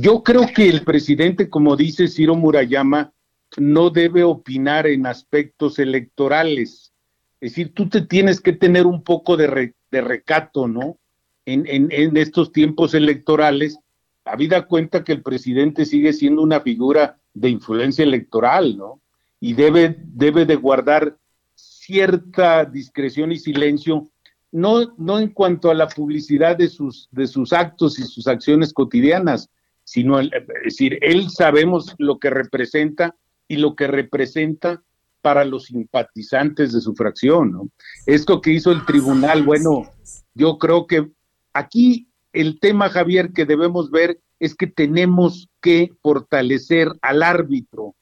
Yo 0.00 0.24
creo 0.24 0.48
que 0.52 0.68
el 0.68 0.82
presidente, 0.82 1.48
como 1.48 1.76
dice 1.76 2.08
Ciro 2.08 2.34
Murayama, 2.34 3.12
no 3.58 3.90
debe 3.90 4.24
opinar 4.24 4.88
en 4.88 5.06
aspectos 5.06 5.78
electorales. 5.78 6.92
Es 7.40 7.52
decir, 7.52 7.72
tú 7.72 7.88
te 7.88 8.00
tienes 8.00 8.40
que 8.40 8.54
tener 8.54 8.86
un 8.86 9.04
poco 9.04 9.36
de, 9.36 9.72
recato, 9.92 10.66
¿no? 10.66 10.98
En, 11.46 12.16
estos 12.16 12.50
tiempos 12.50 12.92
electorales 12.92 13.78
habida 14.24 14.66
cuenta 14.66 15.04
que 15.04 15.12
el 15.12 15.22
presidente 15.22 15.84
sigue 15.84 16.12
siendo 16.12 16.42
una 16.42 16.62
figura 16.62 17.20
de 17.34 17.50
influencia 17.50 18.02
electoral, 18.02 18.76
¿no? 18.76 19.00
Y 19.38 19.52
debe, 19.52 19.94
debe 20.06 20.44
de 20.44 20.56
guardar 20.56 21.16
cierta 21.54 22.64
discreción 22.64 23.30
y 23.30 23.38
silencio, 23.38 24.10
no, 24.52 24.94
no 24.96 25.18
en 25.18 25.28
cuanto 25.28 25.70
a 25.70 25.74
la 25.74 25.88
publicidad 25.88 26.56
de 26.56 26.68
sus, 26.68 27.08
de 27.10 27.26
sus 27.26 27.52
actos 27.52 27.98
y 27.98 28.02
sus 28.02 28.26
acciones 28.26 28.72
cotidianas, 28.72 29.48
sino, 29.84 30.20
es 30.20 30.30
decir, 30.64 30.98
él 31.02 31.30
sabemos 31.30 31.94
lo 31.98 32.18
que 32.18 32.30
representa 32.30 33.16
y 33.48 33.56
lo 33.56 33.74
que 33.74 33.86
representa 33.86 34.82
para 35.22 35.44
los 35.44 35.64
simpatizantes 35.64 36.72
de 36.72 36.80
su 36.80 36.94
fracción, 36.94 37.52
¿no? 37.52 37.68
Esto 38.06 38.40
que 38.40 38.52
hizo 38.52 38.72
el 38.72 38.84
tribunal, 38.86 39.42
bueno, 39.42 39.90
yo 40.34 40.58
creo 40.58 40.86
que 40.86 41.10
aquí 41.52 42.08
el 42.32 42.58
tema, 42.60 42.88
Javier, 42.88 43.32
que 43.32 43.44
debemos 43.44 43.90
ver 43.90 44.20
es 44.38 44.54
que 44.54 44.66
tenemos 44.66 45.48
que 45.60 45.92
fortalecer 46.02 46.88
al 47.02 47.22
árbitro, 47.22 47.94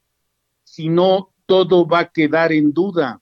si 0.64 0.88
no, 0.88 1.30
todo 1.46 1.86
va 1.86 2.00
a 2.00 2.10
quedar 2.10 2.52
en 2.52 2.72
duda. 2.72 3.20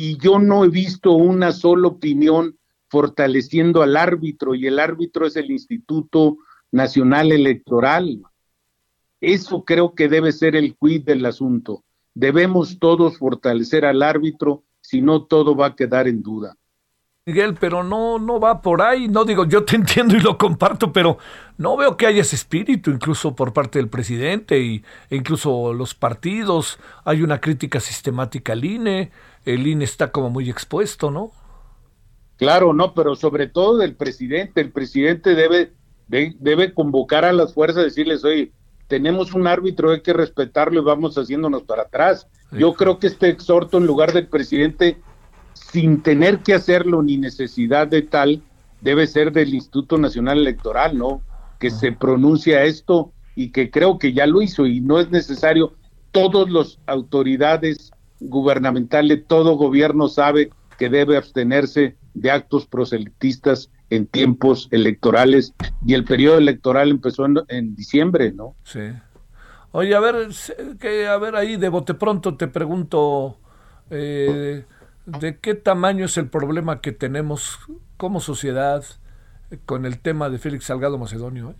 Y 0.00 0.16
yo 0.18 0.38
no 0.38 0.64
he 0.64 0.68
visto 0.68 1.10
una 1.14 1.50
sola 1.50 1.88
opinión 1.88 2.56
fortaleciendo 2.86 3.82
al 3.82 3.96
árbitro, 3.96 4.54
y 4.54 4.64
el 4.68 4.78
árbitro 4.78 5.26
es 5.26 5.34
el 5.34 5.50
Instituto 5.50 6.36
Nacional 6.70 7.32
Electoral. 7.32 8.22
Eso 9.20 9.64
creo 9.64 9.96
que 9.96 10.08
debe 10.08 10.30
ser 10.30 10.54
el 10.54 10.76
quid 10.76 11.02
del 11.02 11.26
asunto. 11.26 11.82
Debemos 12.14 12.78
todos 12.78 13.18
fortalecer 13.18 13.84
al 13.84 14.04
árbitro, 14.04 14.62
si 14.80 15.00
no 15.00 15.24
todo 15.24 15.56
va 15.56 15.66
a 15.66 15.74
quedar 15.74 16.06
en 16.06 16.22
duda. 16.22 16.56
Miguel, 17.28 17.56
pero 17.60 17.84
no, 17.84 18.18
no 18.18 18.40
va 18.40 18.62
por 18.62 18.80
ahí. 18.80 19.06
No 19.06 19.26
digo, 19.26 19.44
yo 19.44 19.62
te 19.64 19.76
entiendo 19.76 20.16
y 20.16 20.20
lo 20.20 20.38
comparto, 20.38 20.92
pero 20.92 21.18
no 21.58 21.76
veo 21.76 21.98
que 21.98 22.06
haya 22.06 22.22
ese 22.22 22.36
espíritu, 22.36 22.90
incluso 22.90 23.36
por 23.36 23.52
parte 23.52 23.78
del 23.78 23.88
presidente 23.88 24.58
y, 24.60 24.82
e 25.10 25.16
incluso 25.16 25.74
los 25.74 25.94
partidos. 25.94 26.78
Hay 27.04 27.22
una 27.22 27.38
crítica 27.38 27.80
sistemática 27.80 28.54
al 28.54 28.64
INE. 28.64 29.10
El 29.44 29.66
INE 29.66 29.84
está 29.84 30.10
como 30.10 30.30
muy 30.30 30.48
expuesto, 30.48 31.10
¿no? 31.10 31.30
Claro, 32.38 32.72
no, 32.72 32.94
pero 32.94 33.14
sobre 33.14 33.46
todo 33.46 33.76
del 33.76 33.94
presidente. 33.94 34.62
El 34.62 34.70
presidente 34.70 35.34
debe, 35.34 35.72
debe 36.08 36.72
convocar 36.72 37.26
a 37.26 37.34
las 37.34 37.52
fuerzas, 37.52 37.84
decirles, 37.84 38.24
oye, 38.24 38.52
tenemos 38.86 39.34
un 39.34 39.46
árbitro, 39.46 39.90
hay 39.90 40.00
que 40.00 40.14
respetarlo 40.14 40.80
y 40.80 40.84
vamos 40.84 41.18
haciéndonos 41.18 41.64
para 41.64 41.82
atrás. 41.82 42.26
Yo 42.52 42.72
creo 42.72 42.98
que 42.98 43.08
este 43.08 43.28
exhorto, 43.28 43.76
en 43.76 43.86
lugar 43.86 44.14
del 44.14 44.28
presidente, 44.28 44.96
sin 45.72 46.02
tener 46.02 46.40
que 46.40 46.54
hacerlo 46.54 47.02
ni 47.02 47.16
necesidad 47.18 47.88
de 47.88 48.02
tal, 48.02 48.42
debe 48.80 49.06
ser 49.06 49.32
del 49.32 49.54
Instituto 49.54 49.98
Nacional 49.98 50.38
Electoral, 50.38 50.96
¿no? 50.96 51.22
Que 51.58 51.70
se 51.70 51.92
pronuncia 51.92 52.64
esto 52.64 53.12
y 53.34 53.50
que 53.50 53.70
creo 53.70 53.98
que 53.98 54.12
ya 54.12 54.26
lo 54.26 54.42
hizo 54.42 54.66
y 54.66 54.80
no 54.80 54.98
es 54.98 55.10
necesario. 55.10 55.74
Todas 56.12 56.50
las 56.50 56.78
autoridades 56.86 57.92
gubernamentales, 58.20 59.24
todo 59.26 59.56
gobierno 59.56 60.08
sabe 60.08 60.50
que 60.78 60.88
debe 60.88 61.16
abstenerse 61.16 61.96
de 62.14 62.30
actos 62.30 62.66
proselitistas 62.66 63.70
en 63.90 64.06
tiempos 64.06 64.68
electorales 64.70 65.54
y 65.84 65.94
el 65.94 66.04
periodo 66.04 66.38
electoral 66.38 66.90
empezó 66.90 67.26
en, 67.48 67.74
diciembre, 67.74 68.32
¿no? 68.32 68.54
Sí. 68.64 68.80
Oye, 69.72 69.94
a 69.94 70.00
ver, 70.00 70.28
que, 70.80 71.06
a 71.06 71.16
ver 71.18 71.36
ahí 71.36 71.56
de 71.56 71.68
bote 71.68 71.94
pronto 71.94 72.36
te 72.36 72.48
pregunto, 72.48 73.38
eh, 73.90 74.64
de 75.08 75.38
qué 75.38 75.54
tamaño 75.54 76.04
es 76.04 76.18
el 76.18 76.28
problema 76.28 76.82
que 76.82 76.92
tenemos 76.92 77.58
como 77.96 78.20
sociedad 78.20 78.84
con 79.64 79.86
el 79.86 79.98
tema 80.00 80.28
de 80.28 80.38
Félix 80.38 80.66
Salgado 80.66 80.98
Macedonio. 80.98 81.50
¿eh? 81.50 81.54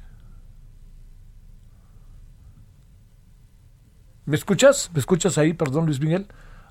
¿Me 4.26 4.36
escuchas? 4.36 4.90
¿Me 4.92 5.00
escuchas 5.00 5.38
ahí? 5.38 5.54
Perdón, 5.54 5.86
Luis 5.86 5.98
Miguel. 5.98 6.26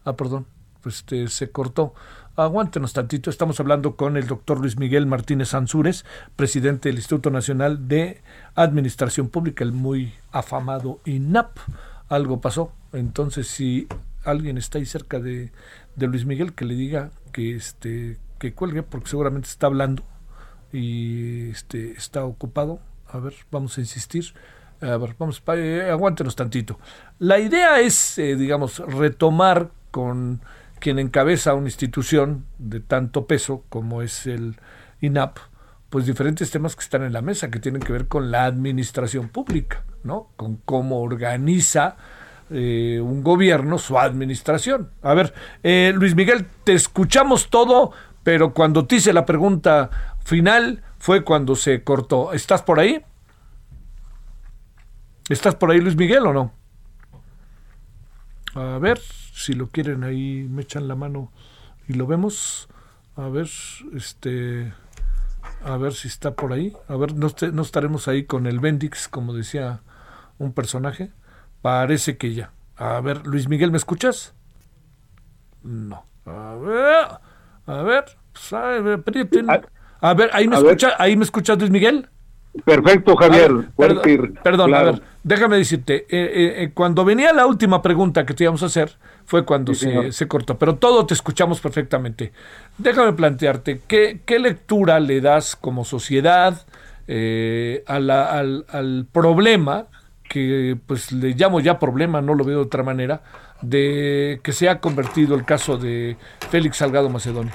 Ah, 0.05 0.15
perdón. 0.15 0.45
Pues 0.83 0.97
este, 0.97 1.27
se 1.29 1.49
cortó. 1.49 1.95
Aguántenos 2.35 2.93
tantito. 2.93 3.31
Estamos 3.31 3.59
hablando 3.59 3.95
con 3.95 4.15
el 4.15 4.27
doctor 4.27 4.59
Luis 4.59 4.77
Miguel 4.77 5.07
Martínez 5.07 5.55
Ansúrez, 5.55 6.05
presidente 6.35 6.89
del 6.89 6.97
Instituto 6.97 7.31
Nacional 7.31 7.87
de 7.87 8.21
Administración 8.53 9.29
Pública, 9.29 9.63
el 9.63 9.71
muy 9.71 10.13
afamado 10.31 10.99
INAP. 11.05 11.57
Algo 12.07 12.39
pasó. 12.39 12.71
Entonces, 12.93 13.47
si 13.47 13.87
alguien 14.23 14.59
está 14.59 14.77
ahí 14.77 14.85
cerca 14.85 15.19
de, 15.19 15.51
de 15.97 16.07
Luis 16.07 16.25
Miguel 16.25 16.53
que 16.53 16.63
le 16.63 16.75
diga 16.75 17.11
que 17.33 17.55
este 17.55 18.17
que 18.39 18.53
cuelgue 18.53 18.83
porque 18.83 19.09
seguramente 19.09 19.49
está 19.49 19.67
hablando 19.67 20.03
y 20.71 21.49
este 21.49 21.91
está 21.91 22.23
ocupado. 22.23 22.79
A 23.07 23.19
ver, 23.19 23.33
vamos 23.51 23.77
a 23.77 23.81
insistir. 23.81 24.33
A 24.79 24.97
ver, 24.97 25.15
vamos, 25.17 25.41
eh, 25.55 25.89
aguántenos 25.91 26.35
tantito. 26.35 26.79
La 27.17 27.39
idea 27.39 27.79
es, 27.79 28.17
eh, 28.19 28.35
digamos, 28.35 28.77
retomar 28.79 29.71
con 29.89 30.41
quien 30.79 30.99
encabeza 30.99 31.55
una 31.55 31.67
institución 31.67 32.45
de 32.59 32.79
tanto 32.79 33.25
peso 33.25 33.63
como 33.69 34.03
es 34.03 34.27
el 34.27 34.57
INAP, 35.01 35.37
pues 35.89 36.05
diferentes 36.05 36.51
temas 36.51 36.75
que 36.75 36.83
están 36.83 37.03
en 37.03 37.13
la 37.13 37.23
mesa, 37.23 37.49
que 37.49 37.59
tienen 37.59 37.81
que 37.81 37.91
ver 37.91 38.07
con 38.07 38.29
la 38.29 38.45
administración 38.45 39.29
pública, 39.29 39.83
¿no? 40.03 40.29
Con 40.35 40.57
cómo 40.57 41.01
organiza 41.01 41.97
eh, 42.49 42.99
un 43.01 43.23
gobierno, 43.23 43.77
su 43.77 43.97
administración. 43.99 44.91
A 45.01 45.13
ver, 45.13 45.33
eh, 45.63 45.93
Luis 45.95 46.15
Miguel, 46.15 46.45
te 46.63 46.73
escuchamos 46.73 47.49
todo, 47.49 47.91
pero 48.23 48.53
cuando 48.53 48.85
te 48.85 48.95
hice 48.95 49.13
la 49.13 49.25
pregunta 49.25 49.89
final 50.23 50.83
fue 50.99 51.23
cuando 51.23 51.55
se 51.55 51.83
cortó. 51.83 52.33
¿Estás 52.33 52.61
por 52.61 52.79
ahí? 52.79 53.03
¿Estás 55.29 55.55
por 55.55 55.71
ahí, 55.71 55.81
Luis 55.81 55.97
Miguel, 55.97 56.25
o 56.25 56.33
no? 56.33 56.53
A 58.55 58.77
ver, 58.79 58.99
si 59.33 59.53
lo 59.53 59.67
quieren 59.67 60.03
ahí, 60.03 60.47
me 60.49 60.61
echan 60.61 60.87
la 60.87 60.95
mano 60.95 61.31
y 61.87 61.93
lo 61.93 62.07
vemos. 62.07 62.69
A 63.15 63.27
ver, 63.27 63.49
este, 63.93 64.73
a 65.63 65.77
ver 65.77 65.93
si 65.93 66.07
está 66.07 66.31
por 66.31 66.53
ahí. 66.53 66.73
A 66.87 66.95
ver, 66.95 67.13
no, 67.13 67.27
no 67.51 67.61
estaremos 67.61 68.07
ahí 68.07 68.23
con 68.23 68.47
el 68.47 68.59
Bendix, 68.59 69.07
como 69.07 69.33
decía 69.33 69.81
un 70.37 70.53
personaje. 70.53 71.11
Parece 71.61 72.17
que 72.17 72.33
ya. 72.33 72.51
A 72.75 72.99
ver, 73.01 73.25
Luis 73.25 73.47
Miguel, 73.47 73.71
¿me 73.71 73.77
escuchas? 73.77 74.33
No. 75.63 76.05
A 76.25 76.55
ver, 76.55 77.05
a 77.65 77.81
ver, 77.83 78.05
pues, 78.31 78.53
a 80.01 80.13
ver, 80.13 80.29
ahí 80.33 80.47
me 80.47 80.55
escucha, 80.55 80.93
ahí 80.99 81.15
me 81.17 81.23
escuchas 81.23 81.57
Luis 81.57 81.71
Miguel. 81.71 82.07
Perfecto, 82.65 83.15
Javier. 83.15 83.69
perdón, 84.43 84.73
a 84.73 84.83
ver, 84.83 85.01
déjame 85.23 85.57
decirte, 85.57 85.95
eh, 85.95 86.05
eh, 86.09 86.63
eh, 86.63 86.71
cuando 86.73 87.05
venía 87.05 87.31
la 87.33 87.45
última 87.45 87.81
pregunta 87.81 88.25
que 88.25 88.33
te 88.33 88.45
íbamos 88.45 88.63
a 88.63 88.67
hacer, 88.67 88.97
fue 89.25 89.45
cuando 89.45 89.73
se, 89.73 90.27
cortó, 90.27 90.57
pero 90.57 90.75
todo 90.75 91.05
te 91.05 91.13
escuchamos 91.13 91.59
perfectamente. 91.59 92.31
Déjame 92.77 93.13
plantearte, 93.13 93.81
¿qué, 93.87 94.21
qué 94.25 94.39
lectura 94.39 94.99
le 94.99 95.21
das 95.21 95.55
como 95.55 95.85
sociedad 95.85 96.65
al, 97.87 98.09
al 98.09 99.07
problema, 99.11 99.87
que 100.27 100.77
pues 100.85 101.11
le 101.11 101.29
llamo 101.29 101.59
ya 101.59 101.79
problema, 101.79 102.21
no 102.21 102.33
lo 102.33 102.43
veo 102.43 102.57
de 102.57 102.65
otra 102.65 102.83
manera, 102.83 103.21
de 103.61 104.39
que 104.43 104.51
se 104.51 104.69
ha 104.69 104.79
convertido 104.79 105.35
el 105.35 105.45
caso 105.45 105.77
de 105.77 106.15
Félix 106.49 106.77
Salgado 106.77 107.09
Macedonio? 107.09 107.53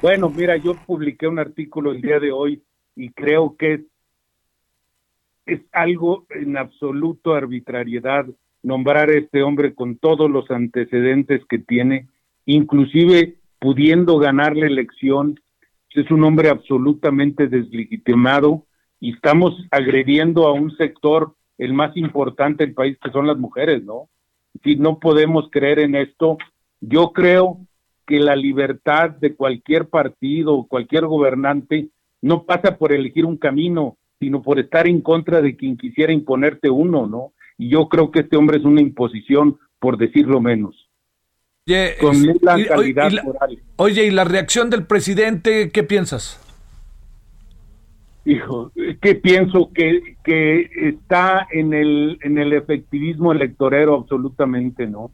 Bueno, 0.00 0.30
mira, 0.30 0.56
yo 0.56 0.74
publiqué 0.74 1.28
un 1.28 1.38
artículo 1.38 1.92
el 1.92 2.02
día 2.02 2.18
de 2.18 2.32
hoy 2.32 2.62
y 2.96 3.10
creo 3.10 3.56
que 3.56 3.84
es 5.46 5.60
algo 5.72 6.26
en 6.30 6.56
absoluto 6.56 7.34
arbitrariedad 7.34 8.26
nombrar 8.62 9.10
a 9.10 9.18
este 9.18 9.42
hombre 9.42 9.74
con 9.74 9.96
todos 9.96 10.30
los 10.30 10.50
antecedentes 10.50 11.42
que 11.48 11.58
tiene, 11.58 12.08
inclusive 12.46 13.36
pudiendo 13.58 14.18
ganar 14.18 14.56
la 14.56 14.66
elección, 14.66 15.40
es 15.90 16.10
un 16.10 16.24
hombre 16.24 16.48
absolutamente 16.48 17.48
deslegitimado 17.48 18.64
y 19.02 19.14
estamos 19.14 19.54
agrediendo 19.72 20.46
a 20.46 20.52
un 20.52 20.76
sector, 20.76 21.34
el 21.58 21.74
más 21.74 21.96
importante 21.96 22.64
del 22.64 22.72
país, 22.72 22.96
que 23.02 23.10
son 23.10 23.26
las 23.26 23.36
mujeres, 23.36 23.82
¿no? 23.82 24.08
Si 24.62 24.76
no 24.76 25.00
podemos 25.00 25.48
creer 25.50 25.80
en 25.80 25.96
esto, 25.96 26.38
yo 26.80 27.12
creo 27.12 27.58
que 28.06 28.20
la 28.20 28.36
libertad 28.36 29.10
de 29.10 29.34
cualquier 29.34 29.88
partido 29.88 30.66
cualquier 30.68 31.06
gobernante 31.06 31.88
no 32.20 32.44
pasa 32.44 32.78
por 32.78 32.92
elegir 32.92 33.24
un 33.24 33.36
camino, 33.36 33.96
sino 34.20 34.40
por 34.40 34.60
estar 34.60 34.86
en 34.86 35.00
contra 35.00 35.42
de 35.42 35.56
quien 35.56 35.76
quisiera 35.76 36.12
imponerte 36.12 36.70
uno, 36.70 37.08
¿no? 37.08 37.32
Y 37.58 37.70
yo 37.70 37.88
creo 37.88 38.12
que 38.12 38.20
este 38.20 38.36
hombre 38.36 38.58
es 38.58 38.64
una 38.64 38.80
imposición, 38.80 39.58
por 39.80 39.98
decirlo 39.98 40.40
menos. 40.40 40.88
Oye, 41.66 41.96
con 42.00 42.14
calidad 42.68 43.10
moral. 43.24 43.58
Oye, 43.76 44.06
¿y 44.06 44.10
la 44.12 44.22
reacción 44.22 44.70
del 44.70 44.86
presidente, 44.86 45.72
qué 45.72 45.82
piensas? 45.82 46.41
Hijo, 48.24 48.70
que 49.00 49.16
pienso 49.16 49.70
que, 49.74 50.16
que 50.22 50.70
está 50.88 51.48
en 51.50 51.74
el, 51.74 52.18
en 52.22 52.38
el 52.38 52.52
efectivismo 52.52 53.32
electorero 53.32 53.96
absolutamente, 53.96 54.86
¿no? 54.86 55.10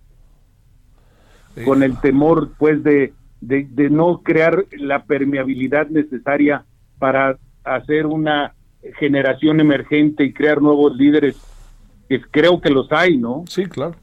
Con 1.64 1.82
el 1.82 1.98
temor, 2.00 2.50
pues, 2.58 2.82
de, 2.84 3.14
de, 3.40 3.66
de 3.70 3.90
no 3.90 4.22
crear 4.22 4.66
la 4.72 5.04
permeabilidad 5.04 5.88
necesaria 5.88 6.64
para 6.98 7.38
hacer 7.64 8.06
una 8.06 8.54
generación 8.98 9.60
emergente 9.60 10.24
y 10.24 10.32
crear 10.32 10.60
nuevos 10.60 10.94
líderes, 10.94 11.40
que 12.08 12.20
creo 12.20 12.60
que 12.60 12.70
los 12.70 12.92
hay, 12.92 13.16
¿no? 13.16 13.44
Sí, 13.46 13.64
claro. 13.64 13.94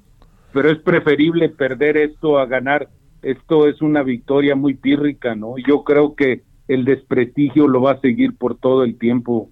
Pero 0.51 0.71
es 0.71 0.79
preferible 0.79 1.49
perder 1.49 1.97
esto 1.97 2.39
a 2.39 2.45
ganar. 2.45 2.89
Esto 3.21 3.67
es 3.67 3.81
una 3.81 4.03
victoria 4.03 4.55
muy 4.55 4.73
pírrica, 4.75 5.35
¿no? 5.35 5.55
Yo 5.57 5.83
creo 5.83 6.15
que 6.15 6.43
el 6.67 6.85
desprestigio 6.85 7.67
lo 7.67 7.81
va 7.81 7.93
a 7.93 7.99
seguir 7.99 8.37
por 8.37 8.57
todo 8.57 8.83
el 8.83 8.97
tiempo. 8.97 9.49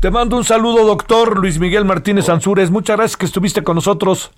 Te 0.00 0.10
mando 0.10 0.36
un 0.36 0.44
saludo, 0.44 0.84
doctor 0.84 1.38
Luis 1.38 1.58
Miguel 1.58 1.84
Martínez 1.84 2.28
Ansúrez. 2.28 2.70
Muchas 2.70 2.96
gracias 2.96 3.16
que 3.16 3.26
estuviste 3.26 3.62
con 3.62 3.76
nosotros. 3.76 4.32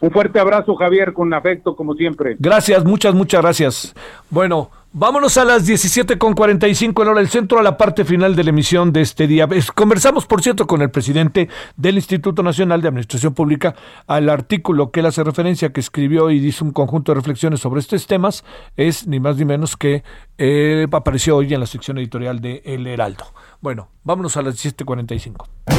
Un 0.00 0.10
fuerte 0.10 0.38
abrazo, 0.38 0.76
Javier, 0.76 1.12
con 1.12 1.32
afecto, 1.34 1.74
como 1.74 1.94
siempre. 1.94 2.36
Gracias, 2.38 2.84
muchas, 2.84 3.14
muchas 3.14 3.42
gracias. 3.42 3.94
Bueno, 4.30 4.70
vámonos 4.92 5.36
a 5.38 5.44
las 5.44 5.68
17.45 5.68 7.02
en 7.02 7.08
hora 7.08 7.18
del 7.18 7.28
centro, 7.28 7.58
a 7.58 7.62
la 7.62 7.76
parte 7.76 8.04
final 8.04 8.36
de 8.36 8.44
la 8.44 8.50
emisión 8.50 8.92
de 8.92 9.00
este 9.00 9.26
día. 9.26 9.48
Conversamos, 9.74 10.26
por 10.26 10.40
cierto, 10.40 10.68
con 10.68 10.82
el 10.82 10.90
presidente 10.90 11.48
del 11.76 11.96
Instituto 11.96 12.44
Nacional 12.44 12.80
de 12.80 12.88
Administración 12.88 13.34
Pública 13.34 13.74
al 14.06 14.28
artículo 14.28 14.92
que 14.92 15.00
él 15.00 15.06
hace 15.06 15.24
referencia, 15.24 15.72
que 15.72 15.80
escribió 15.80 16.30
y 16.30 16.38
dice 16.38 16.62
un 16.62 16.70
conjunto 16.70 17.12
de 17.12 17.16
reflexiones 17.16 17.60
sobre 17.60 17.80
estos 17.80 18.06
temas. 18.06 18.44
Es 18.76 19.06
ni 19.08 19.18
más 19.18 19.36
ni 19.36 19.44
menos 19.44 19.76
que 19.76 20.04
eh, 20.38 20.86
apareció 20.92 21.36
hoy 21.36 21.52
en 21.52 21.60
la 21.60 21.66
sección 21.66 21.98
editorial 21.98 22.40
de 22.40 22.62
El 22.64 22.86
Heraldo. 22.86 23.24
Bueno, 23.60 23.88
vámonos 24.04 24.36
a 24.36 24.42
las 24.42 24.64
17.45. 24.64 25.77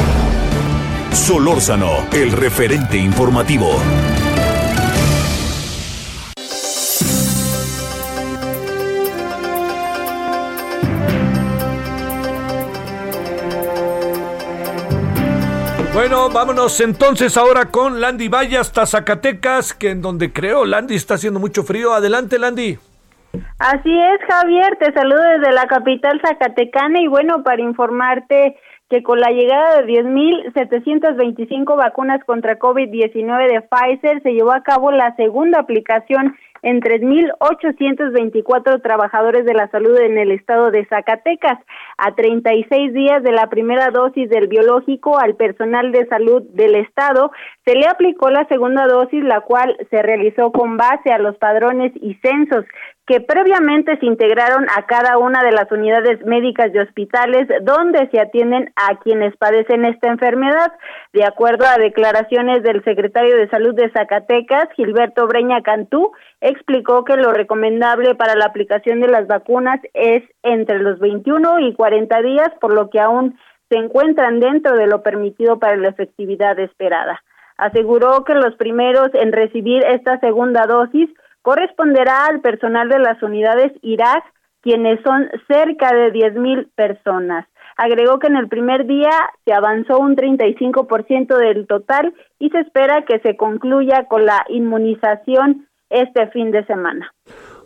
Solórzano, 1.11 2.07
el 2.13 2.31
referente 2.31 2.97
informativo. 2.97 3.69
Bueno, 15.93 16.29
vámonos 16.29 16.79
entonces 16.79 17.35
ahora 17.35 17.65
con 17.65 17.99
Landy 17.99 18.29
Valle 18.29 18.57
hasta 18.57 18.85
Zacatecas, 18.85 19.73
que 19.73 19.89
en 19.89 20.01
donde 20.01 20.31
creo 20.31 20.65
Landy 20.65 20.95
está 20.95 21.15
haciendo 21.15 21.39
mucho 21.39 21.63
frío. 21.63 21.93
Adelante, 21.93 22.39
Landy. 22.39 22.77
Así 23.59 23.99
es, 23.99 24.19
Javier, 24.27 24.77
te 24.79 24.93
saludo 24.93 25.21
desde 25.21 25.51
la 25.51 25.67
capital 25.67 26.21
zacatecana 26.21 27.01
y 27.01 27.07
bueno, 27.07 27.43
para 27.43 27.61
informarte 27.61 28.55
que 28.89 29.03
con 29.03 29.19
la 29.19 29.29
llegada 29.29 29.81
de 29.81 29.93
10.725 29.93 31.77
vacunas 31.77 32.23
contra 32.25 32.57
COVID-19 32.57 33.47
de 33.47 33.61
Pfizer 33.61 34.23
se 34.23 34.33
llevó 34.33 34.51
a 34.51 34.63
cabo 34.63 34.91
la 34.91 35.15
segunda 35.15 35.59
aplicación 35.59 36.35
en 36.61 36.81
3.824 36.81 38.81
trabajadores 38.81 39.45
de 39.45 39.53
la 39.53 39.69
salud 39.69 39.97
en 39.99 40.17
el 40.17 40.31
estado 40.31 40.71
de 40.71 40.85
Zacatecas. 40.85 41.59
A 42.01 42.15
36 42.15 42.93
días 42.93 43.23
de 43.23 43.33
la 43.33 43.49
primera 43.49 43.89
dosis 43.89 44.29
del 44.29 44.47
biológico 44.47 45.19
al 45.19 45.35
personal 45.35 45.91
de 45.91 46.07
salud 46.07 46.43
del 46.53 46.75
estado, 46.75 47.31
se 47.65 47.75
le 47.75 47.87
aplicó 47.87 48.29
la 48.29 48.47
segunda 48.47 48.87
dosis, 48.87 49.21
la 49.21 49.41
cual 49.41 49.75
se 49.89 50.01
realizó 50.01 50.53
con 50.53 50.77
base 50.77 51.11
a 51.11 51.19
los 51.19 51.35
padrones 51.37 51.91
y 51.95 52.13
censos 52.15 52.63
que 53.05 53.21
previamente 53.21 53.97
se 53.97 54.05
integraron 54.05 54.67
a 54.77 54.85
cada 54.85 55.17
una 55.17 55.43
de 55.43 55.51
las 55.51 55.71
unidades 55.71 56.23
médicas 56.27 56.71
de 56.71 56.81
hospitales 56.81 57.47
donde 57.63 58.07
se 58.11 58.19
atienden 58.19 58.71
a 58.75 58.99
quienes 58.99 59.35
padecen 59.35 59.83
esta 59.83 60.09
enfermedad. 60.09 60.71
De 61.11 61.25
acuerdo 61.25 61.65
a 61.65 61.79
declaraciones 61.79 62.61
del 62.61 62.83
secretario 62.83 63.35
de 63.35 63.49
Salud 63.49 63.73
de 63.73 63.89
Zacatecas, 63.89 64.69
Gilberto 64.75 65.25
Breña 65.25 65.63
Cantú, 65.63 66.11
explicó 66.39 67.03
que 67.03 67.17
lo 67.17 67.33
recomendable 67.33 68.13
para 68.13 68.35
la 68.35 68.45
aplicación 68.45 68.99
de 68.99 69.07
las 69.07 69.25
vacunas 69.25 69.79
es 69.95 70.21
entre 70.43 70.77
los 70.77 70.99
21 70.99 71.61
y 71.61 71.73
40 71.73 71.88
días, 71.89 72.49
por 72.59 72.73
lo 72.73 72.89
que 72.89 72.99
aún 72.99 73.37
se 73.69 73.77
encuentran 73.77 74.39
dentro 74.39 74.75
de 74.75 74.87
lo 74.87 75.03
permitido 75.03 75.59
para 75.59 75.77
la 75.77 75.89
efectividad 75.89 76.57
esperada. 76.59 77.21
Aseguró 77.57 78.23
que 78.23 78.33
los 78.33 78.55
primeros 78.55 79.09
en 79.13 79.31
recibir 79.31 79.83
esta 79.85 80.19
segunda 80.19 80.65
dosis 80.65 81.09
corresponderá 81.41 82.25
al 82.25 82.41
personal 82.41 82.89
de 82.89 82.99
las 82.99 83.21
unidades 83.21 83.71
Irak, 83.81 84.23
quienes 84.61 84.99
son 85.03 85.29
cerca 85.47 85.93
de 85.93 86.11
10.000 86.11 86.69
personas. 86.75 87.45
Agregó 87.77 88.19
que 88.19 88.27
en 88.27 88.35
el 88.35 88.49
primer 88.49 88.85
día 88.87 89.11
se 89.45 89.53
avanzó 89.53 89.99
un 89.99 90.15
35% 90.15 91.37
del 91.37 91.65
total 91.65 92.13
y 92.37 92.49
se 92.49 92.59
espera 92.59 93.03
que 93.03 93.19
se 93.19 93.37
concluya 93.37 94.05
con 94.05 94.25
la 94.25 94.45
inmunización 94.49 95.67
este 95.89 96.27
fin 96.27 96.51
de 96.51 96.65
semana. 96.65 97.13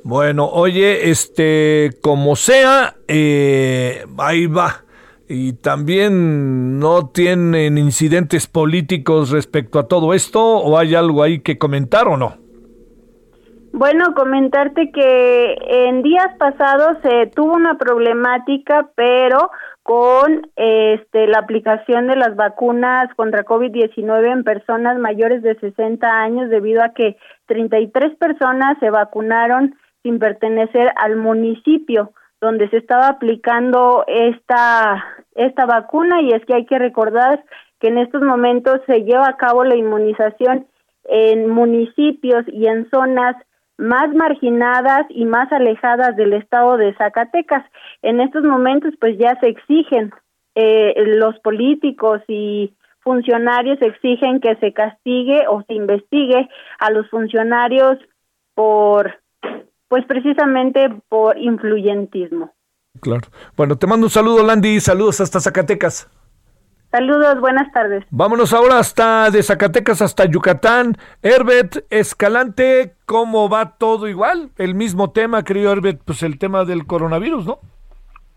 Bueno, 0.04 0.50
oye, 0.50 1.10
este, 1.10 1.92
como 2.02 2.36
sea, 2.36 2.96
eh, 3.08 4.06
ahí 4.18 4.48
va. 4.48 4.84
Y 5.30 5.54
también 5.54 6.78
no 6.78 7.08
tienen 7.08 7.78
incidentes 7.78 8.48
políticos 8.48 9.32
respecto 9.32 9.80
a 9.80 9.88
todo 9.88 10.14
esto, 10.14 10.44
o 10.44 10.78
hay 10.78 10.94
algo 10.94 11.24
ahí 11.24 11.40
que 11.40 11.58
comentar 11.58 12.10
o 12.10 12.18
no. 12.18 12.36
Bueno, 13.72 14.14
comentarte 14.14 14.92
que 14.92 15.58
en 15.68 16.04
días 16.04 16.36
pasados 16.38 16.98
se 17.02 17.28
tuvo 17.28 17.54
una 17.54 17.78
problemática, 17.78 18.90
pero 18.96 19.50
con 19.84 20.48
este 20.56 21.28
la 21.28 21.40
aplicación 21.40 22.08
de 22.08 22.16
las 22.16 22.36
vacunas 22.36 23.12
contra 23.16 23.46
COVID-19 23.46 24.32
en 24.32 24.44
personas 24.44 25.00
mayores 25.00 25.42
de 25.42 25.56
60 25.56 26.08
años 26.08 26.50
debido 26.50 26.84
a 26.84 26.94
que 26.94 27.18
33 27.48 28.16
personas 28.18 28.78
se 28.80 28.92
vacunaron 28.92 29.76
sin 30.04 30.20
pertenecer 30.20 30.92
al 30.98 31.16
municipio 31.16 32.12
donde 32.42 32.70
se 32.70 32.78
estaba 32.78 33.08
aplicando 33.08 34.04
esta 34.06 35.04
esta 35.34 35.66
vacuna 35.66 36.22
y 36.22 36.32
es 36.32 36.46
que 36.46 36.54
hay 36.54 36.66
que 36.66 36.78
recordar 36.78 37.44
que 37.80 37.88
en 37.88 37.98
estos 37.98 38.22
momentos 38.22 38.82
se 38.86 39.04
lleva 39.04 39.28
a 39.28 39.38
cabo 39.38 39.64
la 39.64 39.76
inmunización 39.76 40.68
en 41.06 41.50
municipios 41.50 42.46
y 42.48 42.68
en 42.68 42.90
zonas 42.90 43.36
más 43.78 44.14
marginadas 44.14 45.06
y 45.10 45.26
más 45.26 45.52
alejadas 45.52 46.16
del 46.16 46.34
estado 46.34 46.78
de 46.78 46.94
Zacatecas. 46.96 47.66
En 48.02 48.22
estos 48.22 48.44
momentos 48.44 48.94
pues 49.00 49.18
ya 49.18 49.40
se 49.40 49.48
exigen 49.48 50.12
eh, 50.56 50.94
los 50.98 51.40
políticos 51.40 52.22
y 52.28 52.74
funcionarios 53.00 53.82
exigen 53.82 54.40
que 54.40 54.56
se 54.58 54.72
castigue 54.74 55.46
o 55.48 55.64
se 55.64 55.74
investigue 55.74 56.48
a 56.80 56.92
los 56.92 57.10
funcionarios 57.10 57.98
por 58.54 59.20
pues 59.94 60.08
precisamente 60.08 60.90
por 61.08 61.38
influyentismo. 61.38 62.52
Claro. 63.00 63.28
Bueno, 63.56 63.78
te 63.78 63.86
mando 63.86 64.08
un 64.08 64.10
saludo, 64.10 64.44
Landy. 64.44 64.80
Saludos 64.80 65.22
hasta 65.22 65.40
Zacatecas. 65.40 66.10
Saludos, 66.90 67.40
buenas 67.40 67.72
tardes. 67.72 68.04
Vámonos 68.10 68.54
ahora 68.54 68.80
hasta 68.80 69.30
de 69.30 69.44
Zacatecas 69.44 70.02
hasta 70.02 70.26
Yucatán. 70.26 70.98
Herbert 71.22 71.86
Escalante, 71.92 72.96
¿cómo 73.06 73.50
va 73.50 73.78
todo 73.78 74.08
igual? 74.08 74.50
El 74.58 74.74
mismo 74.74 75.12
tema, 75.12 75.44
querido 75.44 75.72
Herbert, 75.72 76.02
pues 76.04 76.24
el 76.24 76.40
tema 76.40 76.66
del 76.66 76.88
coronavirus, 76.88 77.46
¿no? 77.46 77.60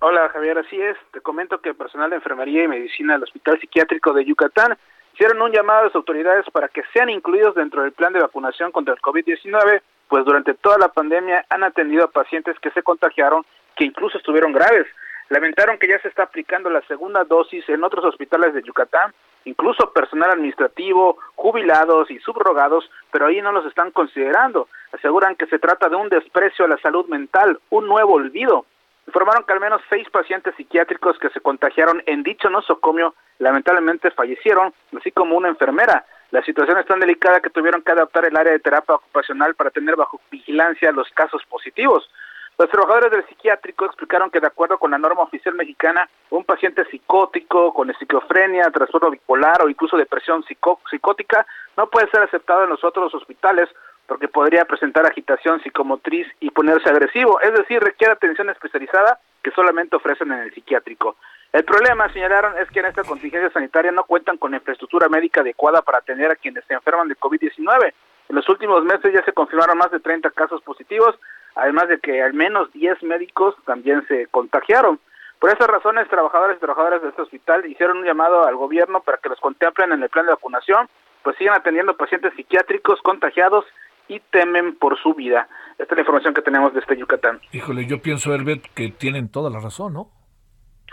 Hola 0.00 0.28
Javier, 0.34 0.58
así 0.58 0.78
es. 0.78 0.98
Te 1.14 1.22
comento 1.22 1.62
que 1.62 1.70
el 1.70 1.76
personal 1.76 2.10
de 2.10 2.16
enfermería 2.16 2.64
y 2.64 2.68
medicina 2.68 3.14
del 3.14 3.22
Hospital 3.22 3.58
Psiquiátrico 3.58 4.12
de 4.12 4.26
Yucatán 4.26 4.76
hicieron 5.14 5.40
un 5.40 5.52
llamado 5.52 5.80
a 5.80 5.84
las 5.84 5.94
autoridades 5.94 6.44
para 6.52 6.68
que 6.68 6.82
sean 6.92 7.08
incluidos 7.08 7.54
dentro 7.54 7.80
del 7.80 7.92
plan 7.92 8.12
de 8.12 8.20
vacunación 8.20 8.72
contra 8.72 8.92
el 8.92 9.00
COVID-19, 9.00 9.80
pues 10.08 10.24
durante 10.24 10.54
toda 10.54 10.78
la 10.78 10.88
pandemia 10.88 11.44
han 11.48 11.64
atendido 11.64 12.04
a 12.04 12.10
pacientes 12.10 12.58
que 12.60 12.70
se 12.70 12.82
contagiaron, 12.82 13.44
que 13.76 13.84
incluso 13.84 14.18
estuvieron 14.18 14.52
graves. 14.52 14.86
Lamentaron 15.28 15.78
que 15.78 15.88
ya 15.88 15.98
se 16.00 16.08
está 16.08 16.24
aplicando 16.24 16.70
la 16.70 16.82
segunda 16.82 17.24
dosis 17.24 17.68
en 17.68 17.82
otros 17.82 18.04
hospitales 18.04 18.54
de 18.54 18.62
Yucatán, 18.62 19.12
incluso 19.44 19.92
personal 19.92 20.30
administrativo, 20.30 21.18
jubilados 21.34 22.10
y 22.10 22.18
subrogados, 22.20 22.88
pero 23.10 23.26
ahí 23.26 23.42
no 23.42 23.52
los 23.52 23.66
están 23.66 23.90
considerando. 23.90 24.68
Aseguran 24.92 25.34
que 25.34 25.46
se 25.46 25.58
trata 25.58 25.88
de 25.88 25.96
un 25.96 26.08
desprecio 26.08 26.64
a 26.64 26.68
la 26.68 26.78
salud 26.78 27.06
mental, 27.06 27.58
un 27.70 27.88
nuevo 27.88 28.14
olvido. 28.14 28.66
Informaron 29.06 29.44
que 29.44 29.52
al 29.52 29.60
menos 29.60 29.80
seis 29.88 30.08
pacientes 30.10 30.54
psiquiátricos 30.56 31.18
que 31.18 31.30
se 31.30 31.40
contagiaron 31.40 32.02
en 32.06 32.22
dicho 32.22 32.50
nosocomio 32.50 33.14
lamentablemente 33.38 34.10
fallecieron, 34.10 34.72
así 34.96 35.10
como 35.10 35.36
una 35.36 35.48
enfermera. 35.48 36.04
La 36.36 36.44
situación 36.44 36.76
es 36.76 36.84
tan 36.84 37.00
delicada 37.00 37.40
que 37.40 37.48
tuvieron 37.48 37.80
que 37.80 37.92
adaptar 37.92 38.26
el 38.26 38.36
área 38.36 38.52
de 38.52 38.58
terapia 38.58 38.96
ocupacional 38.96 39.54
para 39.54 39.70
tener 39.70 39.96
bajo 39.96 40.20
vigilancia 40.30 40.92
los 40.92 41.08
casos 41.14 41.42
positivos. 41.48 42.10
Los 42.58 42.68
trabajadores 42.68 43.10
del 43.10 43.26
psiquiátrico 43.26 43.86
explicaron 43.86 44.30
que 44.30 44.40
de 44.40 44.46
acuerdo 44.46 44.76
con 44.76 44.90
la 44.90 44.98
norma 44.98 45.22
oficial 45.22 45.54
mexicana, 45.54 46.06
un 46.28 46.44
paciente 46.44 46.84
psicótico 46.90 47.72
con 47.72 47.88
esquizofrenia, 47.88 48.70
trastorno 48.70 49.12
bipolar 49.12 49.62
o 49.62 49.70
incluso 49.70 49.96
depresión 49.96 50.44
psicótica 50.44 51.46
no 51.74 51.86
puede 51.86 52.10
ser 52.10 52.20
aceptado 52.20 52.64
en 52.64 52.68
los 52.68 52.84
otros 52.84 53.14
hospitales 53.14 53.70
porque 54.06 54.28
podría 54.28 54.66
presentar 54.66 55.06
agitación 55.06 55.62
psicomotriz 55.62 56.26
y 56.40 56.50
ponerse 56.50 56.90
agresivo, 56.90 57.40
es 57.40 57.54
decir, 57.54 57.80
requiere 57.82 58.12
atención 58.12 58.50
especializada 58.50 59.20
que 59.42 59.52
solamente 59.52 59.96
ofrecen 59.96 60.32
en 60.32 60.40
el 60.40 60.52
psiquiátrico. 60.52 61.16
El 61.56 61.64
problema, 61.64 62.12
señalaron, 62.12 62.52
es 62.58 62.70
que 62.70 62.80
en 62.80 62.84
esta 62.84 63.02
contingencia 63.02 63.50
sanitaria 63.50 63.90
no 63.90 64.04
cuentan 64.04 64.36
con 64.36 64.52
infraestructura 64.52 65.08
médica 65.08 65.40
adecuada 65.40 65.80
para 65.80 65.96
atender 65.96 66.30
a 66.30 66.36
quienes 66.36 66.62
se 66.66 66.74
enferman 66.74 67.08
de 67.08 67.16
COVID-19. 67.16 67.94
En 68.28 68.36
los 68.36 68.46
últimos 68.50 68.84
meses 68.84 69.10
ya 69.14 69.24
se 69.24 69.32
confirmaron 69.32 69.78
más 69.78 69.90
de 69.90 69.98
30 69.98 70.32
casos 70.32 70.60
positivos, 70.60 71.18
además 71.54 71.88
de 71.88 71.98
que 71.98 72.22
al 72.22 72.34
menos 72.34 72.70
10 72.74 73.02
médicos 73.04 73.54
también 73.64 74.06
se 74.06 74.26
contagiaron. 74.26 75.00
Por 75.38 75.48
esas 75.48 75.66
razones, 75.66 76.06
trabajadores 76.10 76.58
y 76.58 76.60
trabajadoras 76.60 77.00
de 77.00 77.08
este 77.08 77.22
hospital 77.22 77.64
hicieron 77.64 77.96
un 77.96 78.04
llamado 78.04 78.46
al 78.46 78.56
gobierno 78.56 79.00
para 79.00 79.16
que 79.16 79.30
los 79.30 79.40
contemplen 79.40 79.92
en 79.92 80.02
el 80.02 80.10
plan 80.10 80.26
de 80.26 80.32
vacunación, 80.32 80.90
pues 81.22 81.38
sigan 81.38 81.54
atendiendo 81.54 81.96
pacientes 81.96 82.34
psiquiátricos 82.36 83.00
contagiados 83.00 83.64
y 84.08 84.20
temen 84.20 84.76
por 84.76 84.98
su 84.98 85.14
vida. 85.14 85.48
Esta 85.78 85.94
es 85.94 85.96
la 85.96 86.00
información 86.02 86.34
que 86.34 86.42
tenemos 86.42 86.74
de 86.74 86.80
este 86.80 86.98
Yucatán. 86.98 87.40
Híjole, 87.52 87.86
yo 87.86 88.02
pienso, 88.02 88.34
Herbert, 88.34 88.66
que 88.74 88.90
tienen 88.90 89.30
toda 89.30 89.48
la 89.48 89.58
razón, 89.58 89.94
¿no? 89.94 90.15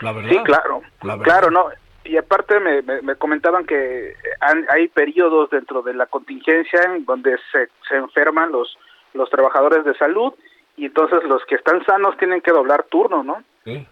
La 0.00 0.12
verdad. 0.12 0.30
Sí, 0.30 0.38
claro. 0.44 0.82
Claro, 1.22 1.50
no. 1.50 1.66
Y 2.04 2.16
aparte 2.16 2.60
me, 2.60 2.82
me, 2.82 3.16
comentaban 3.16 3.64
que 3.64 4.14
hay 4.40 4.88
periodos 4.88 5.48
dentro 5.50 5.80
de 5.82 5.94
la 5.94 6.06
contingencia 6.06 6.82
en 6.82 7.06
donde 7.06 7.38
se, 7.50 7.68
se 7.88 7.96
enferman 7.96 8.52
los, 8.52 8.76
los 9.14 9.30
trabajadores 9.30 9.84
de 9.84 9.94
salud 9.94 10.34
y 10.76 10.86
entonces 10.86 11.22
los 11.24 11.42
que 11.46 11.54
están 11.54 11.84
sanos 11.86 12.16
tienen 12.18 12.40
que 12.40 12.50
doblar 12.50 12.84
turno, 12.90 13.22
¿no? 13.22 13.42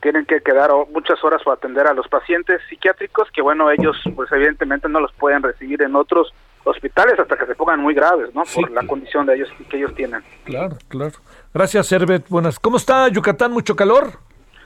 Tienen 0.02 0.26
que 0.26 0.42
quedar 0.42 0.70
muchas 0.92 1.24
horas 1.24 1.42
para 1.42 1.54
atender 1.54 1.86
a 1.86 1.94
los 1.94 2.06
pacientes 2.06 2.60
psiquiátricos 2.68 3.30
que, 3.30 3.40
bueno, 3.40 3.70
ellos 3.70 3.96
pues 4.14 4.30
evidentemente 4.30 4.86
no 4.86 5.00
los 5.00 5.12
pueden 5.14 5.42
recibir 5.42 5.80
en 5.80 5.96
otros 5.96 6.34
hospitales 6.64 7.18
hasta 7.18 7.38
que 7.38 7.46
se 7.46 7.54
pongan 7.54 7.80
muy 7.80 7.94
graves, 7.94 8.34
¿no? 8.34 8.42
Por 8.54 8.70
la 8.70 8.86
condición 8.86 9.24
de 9.24 9.36
ellos 9.36 9.48
que 9.70 9.78
ellos 9.78 9.94
tienen. 9.94 10.22
Claro, 10.44 10.76
claro. 10.88 11.14
Gracias, 11.54 11.90
Herbert. 11.90 12.28
Buenas. 12.28 12.58
¿Cómo 12.58 12.76
está 12.76 13.08
Yucatán? 13.08 13.52
¿Mucho 13.52 13.74
calor? 13.74 14.18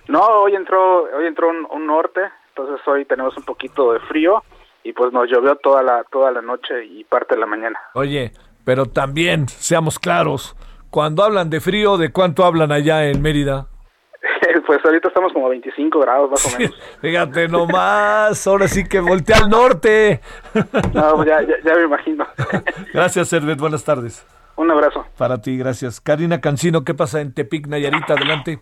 No, 0.09 0.21
hoy 0.21 0.55
entró, 0.55 1.05
hoy 1.05 1.27
entró 1.27 1.49
un, 1.49 1.87
norte, 1.87 2.21
entonces 2.49 2.87
hoy 2.87 3.05
tenemos 3.05 3.37
un 3.37 3.45
poquito 3.45 3.93
de 3.93 4.01
frío 4.01 4.43
y 4.83 4.93
pues 4.93 5.13
nos 5.13 5.29
llovió 5.29 5.57
toda 5.57 5.83
la 5.83 6.05
toda 6.05 6.31
la 6.31 6.43
noche 6.43 6.85
y 6.85 7.05
parte 7.05 7.35
de 7.35 7.41
la 7.41 7.47
mañana. 7.47 7.79
Oye, 7.95 8.33
pero 8.65 8.87
también 8.87 9.49
seamos 9.49 9.99
claros, 9.99 10.57
cuando 10.91 11.25
hablan 11.25 11.51
de 11.51 11.61
frío, 11.61 11.97
¿de 11.97 12.13
cuánto 12.13 12.45
hablan 12.45 12.73
allá 12.73 13.07
en 13.07 13.21
Mérida? 13.21 13.67
pues 14.67 14.85
ahorita 14.85 15.09
estamos 15.09 15.33
como 15.33 15.47
a 15.47 15.51
25 15.51 15.99
grados 16.01 16.31
más 16.31 16.55
o 16.55 16.59
menos. 16.59 16.75
fíjate 17.01 17.49
nomás, 17.49 18.47
ahora 18.47 18.69
sí 18.69 18.89
que 18.89 19.01
voltea 19.01 19.39
al 19.39 19.51
norte. 19.51 20.21
no, 20.95 21.25
ya, 21.25 21.43
ya, 21.43 21.75
me 21.75 21.83
imagino. 21.83 22.27
gracias, 22.93 23.29
Servet, 23.29 23.59
buenas 23.59 23.85
tardes. 23.85 24.27
Un 24.57 24.71
abrazo. 24.71 25.05
Para 25.19 25.41
ti, 25.41 25.59
gracias. 25.59 26.01
Karina 26.01 26.41
Cancino, 26.41 26.83
¿qué 26.83 26.95
pasa 26.95 27.21
en 27.21 27.35
Tepic, 27.35 27.67
Nayarita? 27.67 28.15
Adelante. 28.15 28.61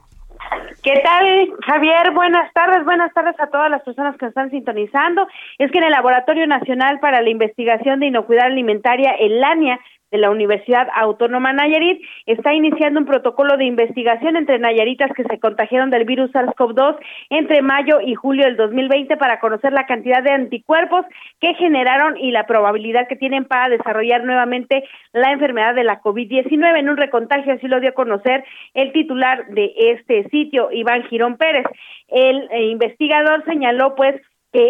¿Qué 0.85 1.01
tal, 1.02 1.48
Javier? 1.66 2.11
Buenas 2.12 2.52
tardes, 2.52 2.85
buenas 2.85 3.11
tardes 3.15 3.35
a 3.40 3.47
todas 3.47 3.70
las 3.70 3.82
personas 3.85 4.19
que 4.19 4.27
están 4.27 4.51
sintonizando. 4.51 5.27
Es 5.56 5.70
que 5.70 5.78
en 5.78 5.85
el 5.85 5.93
Laboratorio 5.93 6.47
Nacional 6.47 7.01
para 7.01 7.23
la 7.23 7.31
Investigación 7.31 8.01
de 8.01 8.09
Inocuidad 8.09 8.48
Alimentaria, 8.48 9.12
el 9.12 9.40
LANIA, 9.40 9.81
de 10.15 10.20
la 10.20 10.31
Universidad 10.31 10.86
Autónoma 10.95 11.53
Nayarit 11.53 12.01
está 12.27 12.55
iniciando 12.55 13.01
un 13.01 13.07
protocolo 13.07 13.57
de 13.57 13.65
investigación 13.65 14.36
entre 14.36 14.61
nayaritas 14.61 15.11
que 15.12 15.24
se 15.24 15.41
contagiaron 15.41 15.91
del 15.91 16.05
virus 16.05 16.31
SARS-CoV-2 16.31 16.97
entre 17.31 17.62
mayo 17.62 18.01
y 18.01 18.15
julio 18.15 18.45
del 18.45 18.57
2020 18.57 19.16
para 19.16 19.41
conocer 19.41 19.73
la 19.73 19.86
cantidad 19.86 20.23
de 20.23 20.31
anticuerpos 20.31 21.05
que 21.41 21.55
generaron 21.55 22.16
y 22.16 22.31
la 22.31 22.47
probabilidad 22.47 23.09
que 23.09 23.16
tienen 23.16 23.45
para 23.45 23.69
desarrollar 23.69 24.23
nuevamente 24.23 24.85
la 25.12 25.32
enfermedad 25.32 25.74
de 25.74 25.82
la 25.82 26.01
COVID-19. 26.01 26.78
En 26.78 26.89
un 26.89 26.97
recontagio 26.97 27.53
así 27.53 27.66
lo 27.66 27.81
dio 27.81 27.91
a 27.91 27.95
conocer 27.95 28.45
el 28.74 28.93
titular 28.93 29.49
de 29.49 29.73
este 29.77 30.28
sitio, 30.28 30.70
Iván 30.70 31.03
Girón 31.09 31.36
Pérez. 31.36 31.66
El 32.07 32.49
eh, 32.53 32.66
investigador 32.66 33.45
señaló 33.47 33.97
pues 33.97 34.15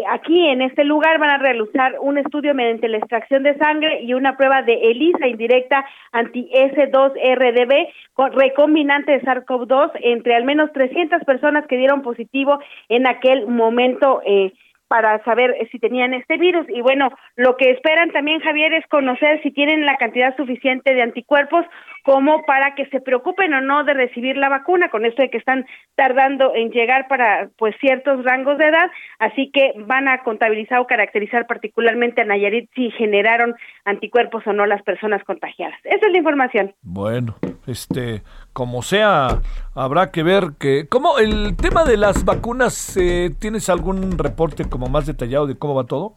aquí 0.08 0.48
en 0.48 0.62
este 0.62 0.82
lugar 0.84 1.18
van 1.18 1.30
a 1.30 1.38
realizar 1.38 1.96
un 2.00 2.16
estudio 2.16 2.54
mediante 2.54 2.88
la 2.88 2.98
extracción 2.98 3.42
de 3.42 3.56
sangre 3.58 4.00
y 4.02 4.14
una 4.14 4.36
prueba 4.36 4.62
de 4.62 4.90
ELISA 4.90 5.28
indirecta 5.28 5.84
anti-S2-RDB 6.12 7.88
con 8.14 8.32
recombinante 8.32 9.12
de 9.12 9.22
SARS-CoV-2 9.22 9.90
entre 10.00 10.36
al 10.36 10.44
menos 10.44 10.72
300 10.72 11.22
personas 11.24 11.66
que 11.66 11.76
dieron 11.76 12.02
positivo 12.02 12.58
en 12.88 13.06
aquel 13.06 13.46
momento 13.46 14.22
eh, 14.24 14.52
para 14.88 15.22
saber 15.24 15.56
si 15.70 15.78
tenían 15.78 16.14
este 16.14 16.36
virus. 16.36 16.66
Y 16.68 16.80
bueno, 16.80 17.10
lo 17.36 17.56
que 17.56 17.70
esperan 17.70 18.10
también, 18.10 18.40
Javier, 18.40 18.72
es 18.74 18.86
conocer 18.86 19.42
si 19.42 19.50
tienen 19.50 19.84
la 19.84 19.96
cantidad 19.96 20.36
suficiente 20.36 20.94
de 20.94 21.02
anticuerpos 21.02 21.64
como 22.04 22.44
para 22.44 22.74
que 22.74 22.86
se 22.90 23.00
preocupen 23.00 23.54
o 23.54 23.62
no 23.62 23.82
de 23.82 23.94
recibir 23.94 24.36
la 24.36 24.50
vacuna, 24.50 24.90
con 24.90 25.06
esto 25.06 25.22
de 25.22 25.30
que 25.30 25.38
están 25.38 25.66
tardando 25.96 26.54
en 26.54 26.70
llegar 26.70 27.08
para 27.08 27.48
pues 27.56 27.74
ciertos 27.80 28.22
rangos 28.24 28.58
de 28.58 28.68
edad, 28.68 28.90
así 29.18 29.50
que 29.50 29.72
van 29.86 30.06
a 30.08 30.22
contabilizar 30.22 30.80
o 30.80 30.86
caracterizar 30.86 31.46
particularmente 31.46 32.20
a 32.20 32.24
Nayarit 32.24 32.70
si 32.74 32.90
generaron 32.90 33.54
anticuerpos 33.86 34.46
o 34.46 34.52
no 34.52 34.66
las 34.66 34.82
personas 34.82 35.24
contagiadas. 35.24 35.78
Esa 35.82 36.06
es 36.06 36.12
la 36.12 36.18
información. 36.18 36.74
Bueno, 36.82 37.36
este, 37.66 38.22
como 38.52 38.82
sea, 38.82 39.40
habrá 39.74 40.10
que 40.10 40.22
ver 40.22 40.52
que, 40.60 40.86
¿cómo 40.90 41.18
el 41.18 41.56
tema 41.56 41.84
de 41.84 41.96
las 41.96 42.26
vacunas, 42.26 42.98
eh, 42.98 43.30
tienes 43.40 43.70
algún 43.70 44.18
reporte 44.18 44.64
como 44.68 44.88
más 44.88 45.06
detallado 45.06 45.46
de 45.46 45.56
cómo 45.56 45.74
va 45.74 45.84
todo? 45.84 46.14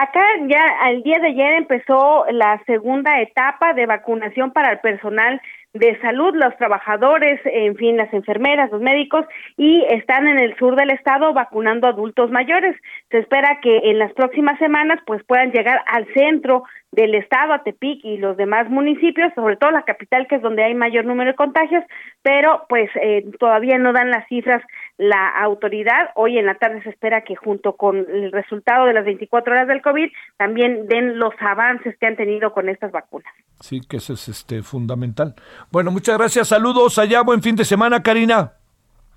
Acá 0.00 0.22
ya 0.46 0.62
al 0.80 1.02
día 1.02 1.18
de 1.18 1.30
ayer 1.30 1.54
empezó 1.54 2.24
la 2.30 2.62
segunda 2.66 3.20
etapa 3.20 3.72
de 3.72 3.84
vacunación 3.84 4.52
para 4.52 4.70
el 4.70 4.78
personal 4.78 5.40
de 5.72 6.00
salud, 6.00 6.36
los 6.36 6.56
trabajadores, 6.56 7.40
en 7.44 7.74
fin, 7.74 7.96
las 7.96 8.14
enfermeras, 8.14 8.70
los 8.70 8.80
médicos, 8.80 9.26
y 9.56 9.84
están 9.90 10.28
en 10.28 10.38
el 10.38 10.56
sur 10.56 10.76
del 10.76 10.90
estado 10.90 11.32
vacunando 11.32 11.88
adultos 11.88 12.30
mayores. 12.30 12.76
Se 13.10 13.18
espera 13.18 13.58
que 13.60 13.90
en 13.90 13.98
las 13.98 14.12
próximas 14.12 14.56
semanas 14.60 15.00
pues 15.04 15.24
puedan 15.24 15.50
llegar 15.50 15.82
al 15.88 16.06
centro 16.14 16.62
del 16.92 17.14
estado, 17.14 17.52
a 17.52 17.62
Tepic 17.62 18.04
y 18.04 18.16
los 18.16 18.36
demás 18.36 18.68
municipios, 18.70 19.32
sobre 19.34 19.56
todo 19.56 19.70
la 19.70 19.82
capital, 19.82 20.26
que 20.26 20.36
es 20.36 20.42
donde 20.42 20.64
hay 20.64 20.74
mayor 20.74 21.04
número 21.04 21.30
de 21.30 21.36
contagios, 21.36 21.84
pero 22.22 22.64
pues 22.68 22.90
eh, 23.02 23.24
todavía 23.38 23.78
no 23.78 23.92
dan 23.92 24.10
las 24.10 24.26
cifras 24.28 24.62
la 24.96 25.28
autoridad. 25.42 26.10
Hoy 26.14 26.38
en 26.38 26.46
la 26.46 26.56
tarde 26.56 26.82
se 26.82 26.90
espera 26.90 27.22
que 27.22 27.36
junto 27.36 27.76
con 27.76 27.98
el 27.98 28.32
resultado 28.32 28.86
de 28.86 28.94
las 28.94 29.04
24 29.04 29.52
horas 29.52 29.68
del 29.68 29.82
COVID 29.82 30.10
también 30.36 30.86
den 30.88 31.18
los 31.18 31.34
avances 31.40 31.96
que 31.98 32.06
han 32.06 32.16
tenido 32.16 32.52
con 32.52 32.68
estas 32.68 32.90
vacunas. 32.90 33.32
Sí, 33.60 33.80
que 33.88 33.98
eso 33.98 34.14
es 34.14 34.28
este 34.28 34.62
fundamental. 34.62 35.34
Bueno, 35.70 35.90
muchas 35.90 36.16
gracias. 36.18 36.48
Saludos 36.48 36.98
allá. 36.98 37.22
Buen 37.22 37.42
fin 37.42 37.56
de 37.56 37.64
semana, 37.64 38.02
Karina. 38.02 38.57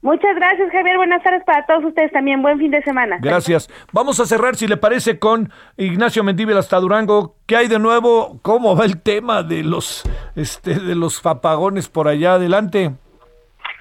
Muchas 0.02 0.36
gracias, 0.36 0.72
Javier. 0.72 0.98
Buenas 0.98 1.22
tardes 1.22 1.44
para 1.44 1.64
todos 1.68 1.86
ustedes 1.86 2.12
también. 2.12 2.42
Buen 2.42 2.58
fin 2.58 2.72
de 2.72 2.82
semana. 2.82 3.20
Gracias. 3.22 3.70
Vamos 3.92 4.20
a 4.20 4.26
cerrar, 4.26 4.56
si 4.56 4.68
le 4.68 4.78
parece, 4.78 5.20
con 5.20 5.52
Ignacio 5.78 6.24
Mendíbel 6.24 6.58
hasta 6.58 6.80
Durango. 6.80 7.36
¿Qué 7.46 7.56
hay 7.56 7.68
de 7.68 7.78
nuevo? 7.78 8.40
¿Cómo 8.42 8.76
va 8.76 8.86
el 8.86 9.02
tema 9.04 9.44
de 9.44 9.64
los, 9.64 10.04
este, 10.36 10.80
de 10.80 10.96
los 10.96 11.24
apagones 11.24 11.88
por 11.88 12.08
allá 12.08 12.34
adelante? 12.34 12.92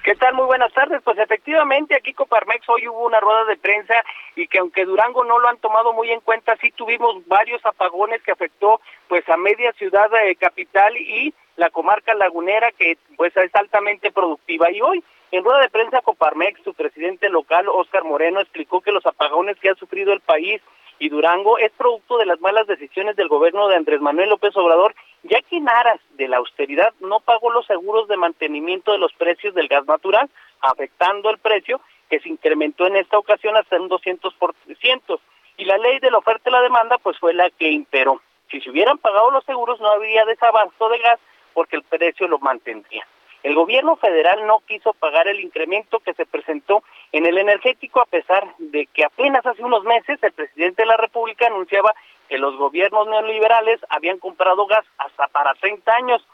¿Qué 0.03 0.15
tal? 0.15 0.35
Muy 0.35 0.45
buenas 0.45 0.71
tardes. 0.73 1.01
Pues 1.03 1.17
efectivamente 1.17 1.95
aquí 1.95 2.13
Coparmex 2.13 2.69
hoy 2.69 2.87
hubo 2.87 3.05
una 3.05 3.19
rueda 3.19 3.45
de 3.45 3.57
prensa 3.57 3.95
y 4.35 4.47
que 4.47 4.59
aunque 4.59 4.85
Durango 4.85 5.23
no 5.23 5.39
lo 5.39 5.47
han 5.47 5.57
tomado 5.57 5.91
muy 5.93 6.11
en 6.11 6.19
cuenta, 6.21 6.55
sí 6.61 6.71
tuvimos 6.71 7.25
varios 7.27 7.65
apagones 7.65 8.21
que 8.21 8.31
afectó 8.31 8.79
pues 9.07 9.27
a 9.27 9.37
media 9.37 9.73
ciudad 9.73 10.09
de 10.09 10.35
capital 10.35 10.95
y 10.97 11.33
la 11.55 11.71
comarca 11.71 12.13
lagunera 12.13 12.71
que 12.71 12.97
pues 13.17 13.35
es 13.37 13.53
altamente 13.55 14.11
productiva. 14.11 14.71
Y 14.71 14.81
hoy 14.81 15.03
en 15.31 15.43
rueda 15.43 15.61
de 15.61 15.69
prensa 15.69 16.01
Coparmex, 16.01 16.61
su 16.63 16.73
presidente 16.73 17.29
local, 17.29 17.69
Óscar 17.69 18.03
Moreno, 18.03 18.41
explicó 18.41 18.81
que 18.81 18.91
los 18.91 19.05
apagones 19.05 19.57
que 19.59 19.69
ha 19.69 19.75
sufrido 19.75 20.11
el 20.11 20.19
país 20.19 20.61
y 20.99 21.09
Durango 21.09 21.57
es 21.57 21.71
producto 21.71 22.17
de 22.17 22.25
las 22.25 22.39
malas 22.41 22.67
decisiones 22.67 23.15
del 23.15 23.27
gobierno 23.27 23.67
de 23.67 23.75
Andrés 23.75 24.01
Manuel 24.01 24.29
López 24.29 24.55
Obrador, 24.57 24.93
ya 25.23 25.41
que 25.41 25.57
en 25.57 25.69
aras 25.69 25.99
de 26.11 26.27
la 26.27 26.37
austeridad 26.37 26.93
no 26.99 27.21
pagó 27.21 27.49
los 27.49 27.65
seguros 27.65 28.07
de 28.07 28.17
mantenimiento 28.17 28.91
de 28.91 28.97
los 28.97 29.13
precios 29.13 29.55
del 29.55 29.67
gas 29.67 29.85
natural, 29.87 30.29
afectando 30.59 31.29
el 31.29 31.37
precio 31.37 31.79
que 32.09 32.19
se 32.19 32.29
incrementó 32.29 32.85
en 32.85 32.97
esta 32.97 33.17
ocasión 33.17 33.55
hasta 33.55 33.79
un 33.79 33.89
200%. 33.89 35.19
Y 35.57 35.65
la 35.65 35.77
ley 35.77 35.99
de 35.99 36.11
la 36.11 36.17
oferta 36.17 36.49
y 36.49 36.51
la 36.53 36.61
demanda 36.61 36.97
pues 36.97 37.17
fue 37.17 37.33
la 37.33 37.49
que 37.49 37.71
imperó. 37.71 38.21
Si 38.51 38.59
se 38.59 38.69
hubieran 38.69 38.97
pagado 38.97 39.31
los 39.31 39.45
seguros 39.45 39.79
no 39.79 39.87
habría 39.87 40.25
desabasto 40.25 40.89
de 40.89 40.99
gas 40.99 41.19
porque 41.53 41.77
el 41.77 41.83
precio 41.83 42.27
lo 42.27 42.37
mantendría. 42.39 43.07
El 43.43 43.55
gobierno 43.55 43.95
federal 43.95 44.45
no 44.45 44.59
quiso 44.67 44.93
pagar 44.93 45.27
el 45.27 45.39
incremento 45.39 45.99
que 45.99 46.13
se 46.13 46.25
presentó 46.25 46.83
en 47.11 47.25
el 47.25 47.37
energético 47.37 47.99
a 48.01 48.05
pesar 48.05 48.47
de 48.59 48.85
que 48.87 49.03
apenas 49.03 49.45
hace 49.45 49.63
unos 49.63 49.83
meses 49.83 50.19
el 50.21 50.31
presidente 50.31 50.83
de 50.83 50.87
la 50.87 50.97
República 50.97 51.47
anunciaba 51.47 51.93
que 52.29 52.37
los 52.37 52.55
gobiernos 52.55 53.07
neoliberales 53.07 53.79
habían 53.89 54.19
comprado 54.19 54.67
gas 54.67 54.85
hasta 54.97 55.27
para 55.27 55.53
30 55.55 55.91
años. 55.93 56.25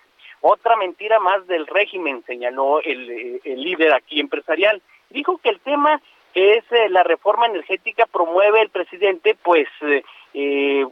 Otra 0.41 0.75
mentira 0.75 1.19
más 1.19 1.47
del 1.47 1.65
régimen, 1.65 2.23
señaló 2.27 2.81
el, 2.81 3.41
líder 3.43 3.93
aquí 3.93 4.19
empresarial. 4.19 4.81
Dijo 5.09 5.37
que 5.39 5.49
el 5.49 5.59
tema 5.61 6.01
que 6.33 6.57
es 6.57 6.71
eh, 6.71 6.89
la 6.89 7.03
reforma 7.03 7.47
energética 7.47 8.05
promueve 8.05 8.61
el 8.61 8.69
presidente, 8.69 9.35
pues 9.41 9.67
eh, 9.81 10.03
eh, 10.39 10.85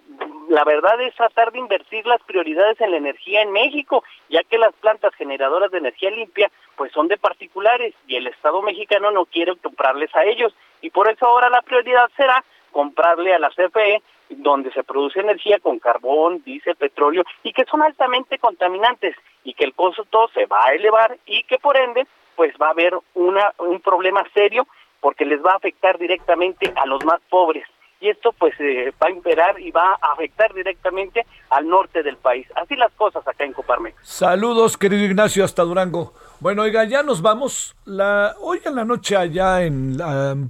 la 0.49 0.63
verdad 0.63 0.99
es 1.01 1.13
tratar 1.13 1.51
de 1.51 1.59
invertir 1.59 2.03
las 2.07 2.19
prioridades 2.23 2.81
en 2.81 2.89
la 2.89 2.97
energía 2.97 3.43
en 3.43 3.51
México, 3.51 4.03
ya 4.27 4.41
que 4.43 4.57
las 4.57 4.73
plantas 4.73 5.13
generadoras 5.13 5.69
de 5.69 5.77
energía 5.77 6.09
limpia 6.09 6.51
pues 6.75 6.91
son 6.91 7.07
de 7.07 7.17
particulares 7.17 7.93
y 8.07 8.15
el 8.15 8.25
Estado 8.25 8.63
mexicano 8.63 9.11
no 9.11 9.25
quiere 9.25 9.55
comprarles 9.57 10.09
a 10.15 10.23
ellos. 10.23 10.51
Y 10.81 10.89
por 10.89 11.07
eso 11.11 11.27
ahora 11.27 11.51
la 11.51 11.61
prioridad 11.61 12.09
será 12.17 12.43
comprarle 12.71 13.35
a 13.35 13.39
la 13.39 13.51
CFE 13.51 14.01
donde 14.29 14.71
se 14.71 14.83
produce 14.83 15.19
energía 15.19 15.59
con 15.59 15.77
carbón, 15.77 16.41
diésel, 16.43 16.75
petróleo 16.75 17.23
y 17.43 17.53
que 17.53 17.65
son 17.65 17.83
altamente 17.83 18.39
contaminantes 18.39 19.15
y 19.43 19.53
que 19.53 19.65
el 19.65 19.75
costo 19.75 20.27
se 20.33 20.47
va 20.47 20.65
a 20.65 20.73
elevar 20.73 21.19
y 21.27 21.43
que 21.43 21.59
por 21.59 21.77
ende 21.77 22.07
pues 22.35 22.51
va 22.59 22.69
a 22.69 22.71
haber 22.71 22.97
una, 23.13 23.53
un 23.59 23.79
problema 23.79 24.25
serio 24.33 24.65
porque 25.01 25.23
les 25.23 25.39
va 25.45 25.51
a 25.51 25.57
afectar 25.57 25.99
directamente 25.99 26.73
a 26.75 26.87
los 26.87 27.05
más 27.05 27.21
pobres 27.29 27.67
y 28.05 28.09
esto 28.09 28.35
pues 28.37 28.53
eh, 28.59 28.93
va 29.01 29.07
a 29.07 29.09
imperar 29.09 29.59
y 29.59 29.71
va 29.71 29.97
a 29.99 30.13
afectar 30.13 30.53
directamente 30.53 31.25
al 31.49 31.67
norte 31.67 32.03
del 32.03 32.17
país. 32.17 32.45
Así 32.55 32.75
las 32.75 32.91
cosas 32.93 33.27
acá 33.27 33.43
en 33.43 33.53
Coparmex. 33.53 33.95
Saludos, 34.03 34.77
querido 34.77 35.03
Ignacio, 35.03 35.43
hasta 35.43 35.63
Durango. 35.63 36.13
Bueno, 36.39 36.61
oiga, 36.61 36.83
ya 36.83 37.01
nos 37.01 37.23
vamos. 37.23 37.75
La, 37.85 38.35
hoy 38.41 38.59
en 38.63 38.75
la 38.75 38.85
noche 38.85 39.17
allá 39.17 39.63
en 39.63 39.97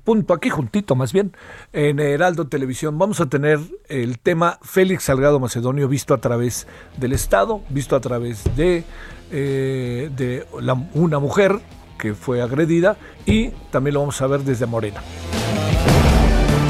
punto, 0.04 0.34
aquí 0.34 0.50
juntito 0.50 0.96
más 0.96 1.14
bien, 1.14 1.32
en 1.72 2.00
Heraldo 2.00 2.50
Televisión, 2.50 3.00
vamos 3.00 3.22
a 3.22 3.30
tener 3.30 3.60
el 3.88 4.20
tema 4.20 4.60
Félix 4.62 5.04
Salgado 5.04 5.40
Macedonio 5.40 5.88
visto 5.88 6.14
a 6.14 6.18
través 6.18 6.68
del 6.98 7.14
Estado, 7.14 7.62
visto 7.70 7.96
a 7.96 8.02
través 8.02 8.44
de, 8.58 8.84
eh, 9.32 10.10
de 10.12 10.46
una 10.52 11.20
mujer 11.20 11.60
que 11.98 12.16
fue 12.16 12.42
agredida 12.42 12.98
y 13.26 13.52
también 13.72 13.94
lo 13.94 14.02
vamos 14.02 14.22
a 14.22 14.28
ver 14.28 14.42
desde 14.42 14.66
Morena. 14.66 15.02